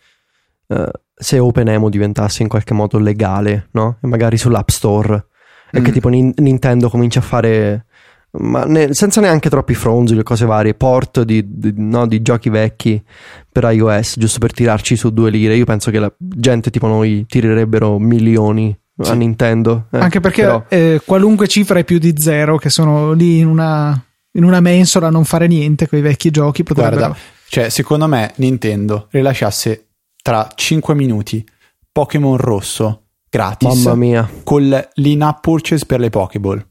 uh, 0.66 0.84
se 1.14 1.38
OpenEMO 1.38 1.88
diventasse 1.88 2.42
in 2.42 2.48
qualche 2.48 2.74
modo 2.74 2.98
legale, 2.98 3.68
no? 3.72 3.98
E 4.02 4.06
magari 4.06 4.36
sull'App 4.36 4.68
Store. 4.68 5.14
Mm. 5.14 5.78
E 5.78 5.82
che 5.82 5.90
mm. 5.90 5.92
tipo 5.92 6.08
Ni- 6.08 6.34
Nintendo 6.36 6.88
comincia 6.88 7.20
a 7.20 7.22
fare... 7.22 7.86
Ma 8.34 8.64
ne- 8.64 8.94
senza 8.94 9.20
neanche 9.20 9.50
troppi 9.50 9.74
fronzoli 9.74 10.22
cose 10.22 10.46
varie, 10.46 10.72
port 10.72 11.22
di, 11.22 11.44
di, 11.46 11.74
no, 11.76 12.06
di, 12.06 12.22
giochi 12.22 12.48
vecchi 12.48 13.02
per 13.50 13.64
iOS, 13.70 14.18
giusto 14.18 14.38
per 14.38 14.52
tirarci 14.54 14.96
su 14.96 15.10
due 15.10 15.28
lire. 15.30 15.54
Io 15.54 15.66
penso 15.66 15.90
che 15.90 15.98
la 15.98 16.10
gente 16.18 16.70
tipo 16.70 16.86
noi 16.86 17.26
tirerebbero 17.28 17.98
milioni 17.98 18.74
sì. 18.98 19.10
a 19.10 19.14
Nintendo. 19.14 19.86
Eh, 19.90 19.98
Anche 19.98 20.20
perché 20.20 20.42
però... 20.42 20.64
eh, 20.68 21.02
qualunque 21.04 21.46
cifra 21.46 21.78
è 21.78 21.84
più 21.84 21.98
di 21.98 22.14
zero, 22.16 22.56
che 22.56 22.70
sono 22.70 23.12
lì 23.12 23.38
in 23.38 23.48
una 23.48 24.02
in 24.32 24.44
una 24.44 24.60
mensola 24.60 25.08
a 25.08 25.10
non 25.10 25.24
fare 25.24 25.46
niente 25.46 25.88
con 25.88 25.98
i 25.98 26.02
vecchi 26.02 26.30
giochi 26.30 26.62
potrebbero... 26.62 26.96
Guarda, 26.96 27.16
cioè 27.48 27.68
secondo 27.68 28.06
me 28.06 28.32
Nintendo 28.36 29.08
rilasciasse 29.10 29.88
tra 30.22 30.48
5 30.54 30.94
minuti 30.94 31.46
Pokémon 31.90 32.36
rosso 32.36 33.08
gratis 33.28 33.84
Mamma 33.84 33.94
mia. 33.94 34.30
con 34.44 34.86
l'in-app 34.94 35.40
purchase 35.40 35.84
per 35.84 36.00
le 36.00 36.10
Pokéball. 36.10 36.66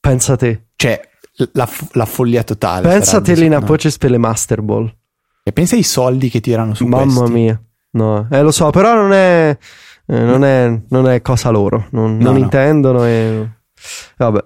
Pensa 0.00 0.34
a 0.34 0.36
te. 0.36 0.68
Cioè 0.76 1.00
la, 1.52 1.68
la 1.92 2.06
follia 2.06 2.42
totale. 2.44 2.88
Pensa 2.88 3.18
a 3.18 3.20
te 3.20 3.34
l'in-app 3.34 3.64
purchase 3.64 3.98
per 3.98 4.10
le 4.10 4.18
Master 4.18 4.62
Ball. 4.62 4.94
E 5.42 5.52
pensa 5.52 5.74
ai 5.74 5.82
soldi 5.82 6.28
che 6.28 6.40
tirano 6.40 6.74
su 6.74 6.86
Mamma 6.86 7.20
questi. 7.20 7.32
mia. 7.32 7.62
No, 7.92 8.26
eh, 8.30 8.42
lo 8.42 8.50
so, 8.50 8.70
però 8.70 8.94
non 8.94 9.12
è, 9.12 9.56
eh, 10.06 10.18
non 10.18 10.44
è, 10.44 10.82
non 10.88 11.08
è 11.08 11.22
cosa 11.22 11.50
loro. 11.50 11.86
Non, 11.90 12.16
no, 12.16 12.24
non 12.24 12.34
no. 12.34 12.38
intendono 12.40 13.04
e... 13.04 13.50
Vabbè. 14.16 14.44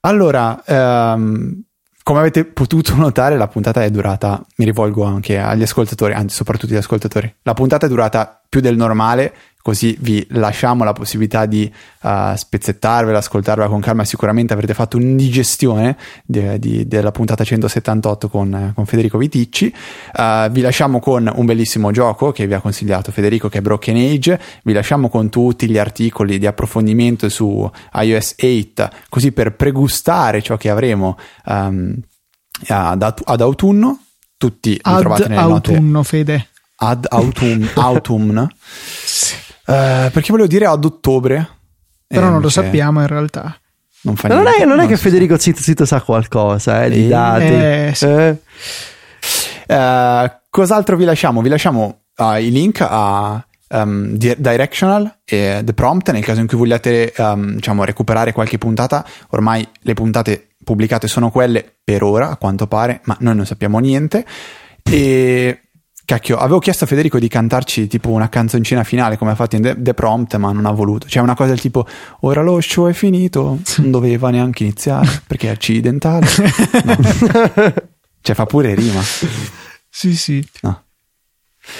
Allora, 0.00 0.62
um, 0.66 1.62
come 2.04 2.18
avete 2.18 2.44
potuto 2.44 2.94
notare, 3.00 3.36
la 3.36 3.48
puntata 3.48 3.82
è 3.82 3.90
durata, 3.90 4.44
mi 4.56 4.66
rivolgo 4.66 5.02
anche 5.04 5.38
agli 5.38 5.62
ascoltatori, 5.62 6.12
anzi 6.12 6.36
soprattutto 6.36 6.72
agli 6.72 6.78
ascoltatori, 6.78 7.34
la 7.42 7.54
puntata 7.54 7.86
è 7.86 7.88
durata 7.88 8.40
più 8.48 8.60
del 8.60 8.76
normale, 8.76 9.34
così 9.64 9.96
vi 10.00 10.26
lasciamo 10.32 10.84
la 10.84 10.92
possibilità 10.92 11.46
di 11.46 11.72
uh, 12.02 12.36
spezzettarvela, 12.36 13.16
ascoltarvela 13.16 13.66
con 13.66 13.80
calma. 13.80 14.04
Sicuramente 14.04 14.52
avrete 14.52 14.74
fatto 14.74 14.98
un'indigestione 14.98 15.96
de, 16.22 16.58
de, 16.58 16.86
della 16.86 17.10
puntata 17.12 17.44
178 17.44 18.28
con, 18.28 18.72
con 18.74 18.84
Federico 18.84 19.16
Viticci. 19.16 19.74
Uh, 20.12 20.50
vi 20.50 20.60
lasciamo 20.60 21.00
con 21.00 21.32
un 21.34 21.46
bellissimo 21.46 21.92
gioco 21.92 22.30
che 22.30 22.46
vi 22.46 22.52
ha 22.52 22.60
consigliato 22.60 23.10
Federico, 23.10 23.48
che 23.48 23.56
è 23.56 23.60
Broken 23.62 23.96
Age. 23.96 24.38
Vi 24.64 24.74
lasciamo 24.74 25.08
con 25.08 25.30
tutti 25.30 25.66
gli 25.66 25.78
articoli 25.78 26.38
di 26.38 26.46
approfondimento 26.46 27.30
su 27.30 27.66
iOS 27.94 28.34
8, 28.38 28.90
così 29.08 29.32
per 29.32 29.54
pregustare 29.56 30.42
ciò 30.42 30.58
che 30.58 30.68
avremo 30.68 31.16
um, 31.46 31.98
ad, 32.68 33.14
ad 33.24 33.40
autunno. 33.40 33.98
Tutti 34.36 34.72
li 34.72 34.80
ad 34.82 35.00
trovate 35.00 35.28
nelle 35.28 35.40
autunno, 35.40 35.90
note. 35.90 36.06
Fede. 36.06 36.48
Ad 36.76 37.06
autumn, 37.08 37.66
autumn. 37.76 38.46
sì. 38.60 39.52
Uh, 39.66 40.10
perché 40.10 40.28
volevo 40.28 40.48
dire 40.48 40.66
ad 40.66 40.84
ottobre. 40.84 41.48
Però 42.06 42.26
eh, 42.26 42.30
non 42.30 42.40
lo 42.40 42.48
sappiamo 42.48 43.00
in 43.00 43.06
realtà. 43.06 43.58
Non, 44.02 44.16
fa 44.16 44.28
non, 44.28 44.46
è, 44.46 44.64
non 44.64 44.80
è 44.80 44.86
che 44.86 44.96
Federico 44.96 45.38
Zitto 45.38 45.62
Zitto 45.62 45.86
sa 45.86 46.02
qualcosa 46.02 46.84
eh, 46.84 46.90
di 46.90 47.08
dati. 47.08 47.44
Eh, 47.44 47.92
sì. 47.94 48.06
eh. 48.06 48.38
Uh, 49.66 50.30
cos'altro 50.50 50.96
vi 50.96 51.04
lasciamo? 51.04 51.40
Vi 51.40 51.48
lasciamo 51.48 52.02
uh, 52.16 52.34
i 52.34 52.50
link 52.50 52.84
a 52.86 53.42
um, 53.68 54.16
Directional 54.16 55.20
e 55.24 55.62
The 55.64 55.72
Prompt 55.72 56.10
nel 56.10 56.22
caso 56.22 56.40
in 56.40 56.46
cui 56.46 56.58
vogliate 56.58 57.14
um, 57.16 57.54
diciamo, 57.54 57.84
recuperare 57.84 58.32
qualche 58.32 58.58
puntata. 58.58 59.04
Ormai 59.30 59.66
le 59.80 59.94
puntate 59.94 60.48
pubblicate 60.62 61.08
sono 61.08 61.30
quelle 61.30 61.78
per 61.82 62.02
ora, 62.02 62.30
a 62.30 62.36
quanto 62.36 62.66
pare, 62.66 63.00
ma 63.04 63.16
noi 63.20 63.36
non 63.36 63.46
sappiamo 63.46 63.78
niente. 63.78 64.24
E 64.82 65.63
Cacchio, 66.04 66.36
avevo 66.36 66.58
chiesto 66.58 66.84
a 66.84 66.86
Federico 66.86 67.18
di 67.18 67.28
cantarci 67.28 67.86
tipo 67.86 68.10
una 68.10 68.28
canzoncina 68.28 68.84
finale 68.84 69.16
come 69.16 69.30
ha 69.30 69.34
fatto 69.34 69.56
in 69.56 69.62
The, 69.62 69.74
The 69.78 69.94
Prompt, 69.94 70.36
ma 70.36 70.52
non 70.52 70.66
ha 70.66 70.70
voluto. 70.70 71.08
Cioè, 71.08 71.22
una 71.22 71.34
cosa 71.34 71.50
del 71.50 71.60
tipo: 71.60 71.86
Ora 72.20 72.42
lo 72.42 72.60
show 72.60 72.88
è 72.88 72.92
finito, 72.92 73.58
non 73.76 73.90
doveva 73.90 74.30
neanche 74.30 74.64
iniziare 74.64 75.08
perché 75.26 75.48
è 75.48 75.52
accidentale. 75.52 76.26
No. 76.84 76.96
cioè, 78.20 78.34
fa 78.34 78.46
pure 78.46 78.74
rima. 78.74 79.00
Sì, 79.88 80.14
sì. 80.14 80.46
No. 80.62 80.82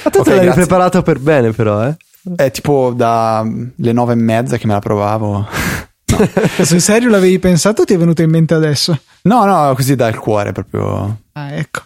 Ma 0.05 0.11
tu 0.11 0.21
okay, 0.21 0.23
te 0.23 0.31
l'hai 0.31 0.45
grazie. 0.47 0.65
preparato 0.65 1.03
per 1.03 1.19
bene, 1.19 1.51
però, 1.53 1.87
eh? 1.87 1.97
È 2.37 2.51
tipo 2.51 2.93
dalle 2.97 3.93
nove 3.93 4.15
e 4.15 4.17
mezza 4.17 4.57
che 4.57 4.67
me 4.67 4.73
la 4.73 4.81
provavo. 4.81 5.47
No. 6.07 6.19
Se 6.65 6.79
serio 6.81 7.09
l'avevi 7.09 7.39
pensato 7.39 7.83
o 7.83 7.85
ti 7.85 7.95
è 7.95 7.99
venuto 7.99 8.23
in 8.23 8.31
mente 8.31 8.55
adesso? 8.55 8.97
No, 9.23 9.45
no, 9.47 9.75
così 9.75 9.97
dal 9.97 10.17
cuore 10.19 10.53
proprio. 10.53 11.23
Ah, 11.33 11.53
ecco. 11.55 11.81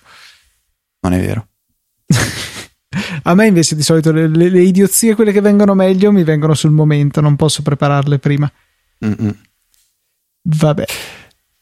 Non 1.00 1.12
è 1.14 1.20
vero. 1.20 1.47
A 3.24 3.34
me 3.34 3.46
invece 3.46 3.76
di 3.76 3.82
solito 3.82 4.12
le, 4.12 4.28
le, 4.28 4.48
le, 4.48 4.62
idiozie, 4.62 5.14
quelle 5.14 5.32
che 5.32 5.40
vengono 5.40 5.74
meglio, 5.74 6.10
mi 6.10 6.24
vengono 6.24 6.54
sul 6.54 6.70
momento, 6.70 7.20
non 7.20 7.36
posso 7.36 7.62
prepararle 7.62 8.18
prima. 8.18 8.50
Mm-mm. 9.04 9.36
Vabbè. 10.42 10.84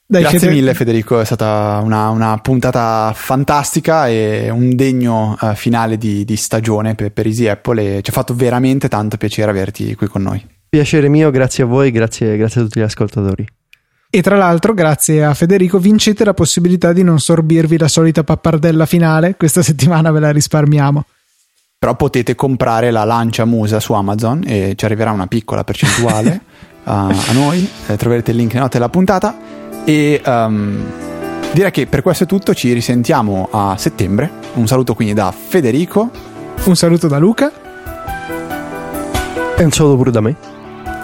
Dai, 0.09 0.21
Grazie 0.21 0.39
Fede... 0.39 0.53
mille 0.53 0.75
Federico, 0.75 1.19
è 1.19 1.25
stata 1.25 1.81
una, 1.83 2.11
una, 2.11 2.39
puntata 2.39 3.13
fantastica 3.13 4.07
e 4.07 4.51
un 4.51 4.77
degno 4.77 5.37
uh, 5.41 5.55
finale 5.55 5.99
di, 5.99 6.25
di 6.25 6.37
stagione 6.37 6.95
per, 6.95 7.11
per, 7.11 7.27
Easy 7.27 7.49
Apple 7.49 7.97
e 7.97 8.03
ci 8.03 8.11
ha 8.11 8.13
fatto 8.13 8.33
veramente 8.33 8.89
tanto 8.89 9.17
piacere 9.17 9.51
averti 9.51 9.97
qui 9.97 10.07
con 10.07 10.23
noi. 10.23 10.47
Piacere 10.69 11.09
mio, 11.09 11.33
grazie 11.33 11.65
a 11.65 11.67
voi, 11.67 11.91
grazie, 11.91 12.37
grazie 12.37 12.61
a 12.61 12.65
tutti 12.65 12.79
gli 12.79 12.85
ascoltatori. 12.85 13.45
E 14.17 14.23
tra 14.23 14.35
l'altro, 14.35 14.73
grazie 14.73 15.23
a 15.23 15.35
Federico, 15.35 15.79
vincete 15.79 16.25
la 16.25 16.33
possibilità 16.33 16.95
di 16.95 17.03
non 17.03 17.21
sorbirvi 17.21 17.77
la 17.77 17.87
solita 17.87 18.25
pappardella 18.25 18.87
finale. 18.87 19.37
Questa 19.37 19.61
settimana 19.61 20.11
ve 20.11 20.21
la 20.21 20.31
risparmiamo. 20.31 21.05
Però 21.79 21.95
potete 21.97 22.35
comprare 22.35 22.91
la 22.91 23.05
lancia 23.05 23.45
musa 23.45 23.79
su 23.79 23.93
Amazon 23.93 24.43
e 24.47 24.73
ci 24.75 24.87
arriverà 24.87 25.11
una 25.11 25.27
piccola 25.27 25.65
percentuale 25.65 26.41
a, 26.85 27.09
a, 27.09 27.33
noi. 27.35 27.69
Eh, 27.89 27.99
troverete 27.99 28.31
il 28.31 28.39
link 28.39 28.53
nelle 28.53 28.63
note 28.63 28.79
della 28.79 28.89
puntata. 28.89 29.37
E 29.85 30.23
um, 30.25 30.83
direi 31.53 31.71
che 31.71 31.87
per 31.87 32.01
questo 32.01 32.25
è 32.25 32.27
tutto. 32.27 32.55
Ci 32.55 32.73
risentiamo 32.73 33.51
a 33.53 33.77
settembre. 33.77 34.31
Un 34.55 34.67
saluto 34.67 34.95
quindi 34.95 35.13
da 35.13 35.31
Federico. 35.31 36.11
Un 36.65 36.75
saluto 36.75 37.07
da 37.07 37.19
Luca. 37.19 37.53
E 39.59 39.63
un 39.63 39.71
saluto 39.73 39.97
pure 39.97 40.11
da 40.11 40.23
me. 40.23 40.35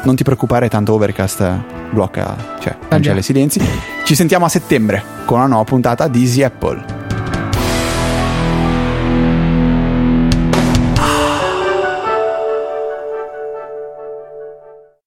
Non 0.04 0.16
ti 0.16 0.22
preoccupare, 0.22 0.70
tanto 0.70 0.94
Overcast 0.94 1.80
blocca, 1.92 2.56
cioè 2.60 2.76
cancella 2.88 3.20
i 3.20 3.22
silenzi. 3.22 3.60
Ci 4.04 4.14
sentiamo 4.14 4.44
a 4.44 4.48
settembre 4.48 5.02
con 5.24 5.38
una 5.38 5.46
nuova 5.46 5.64
puntata 5.64 6.08
di 6.08 6.20
Easy 6.22 6.42
Apple. 6.42 7.01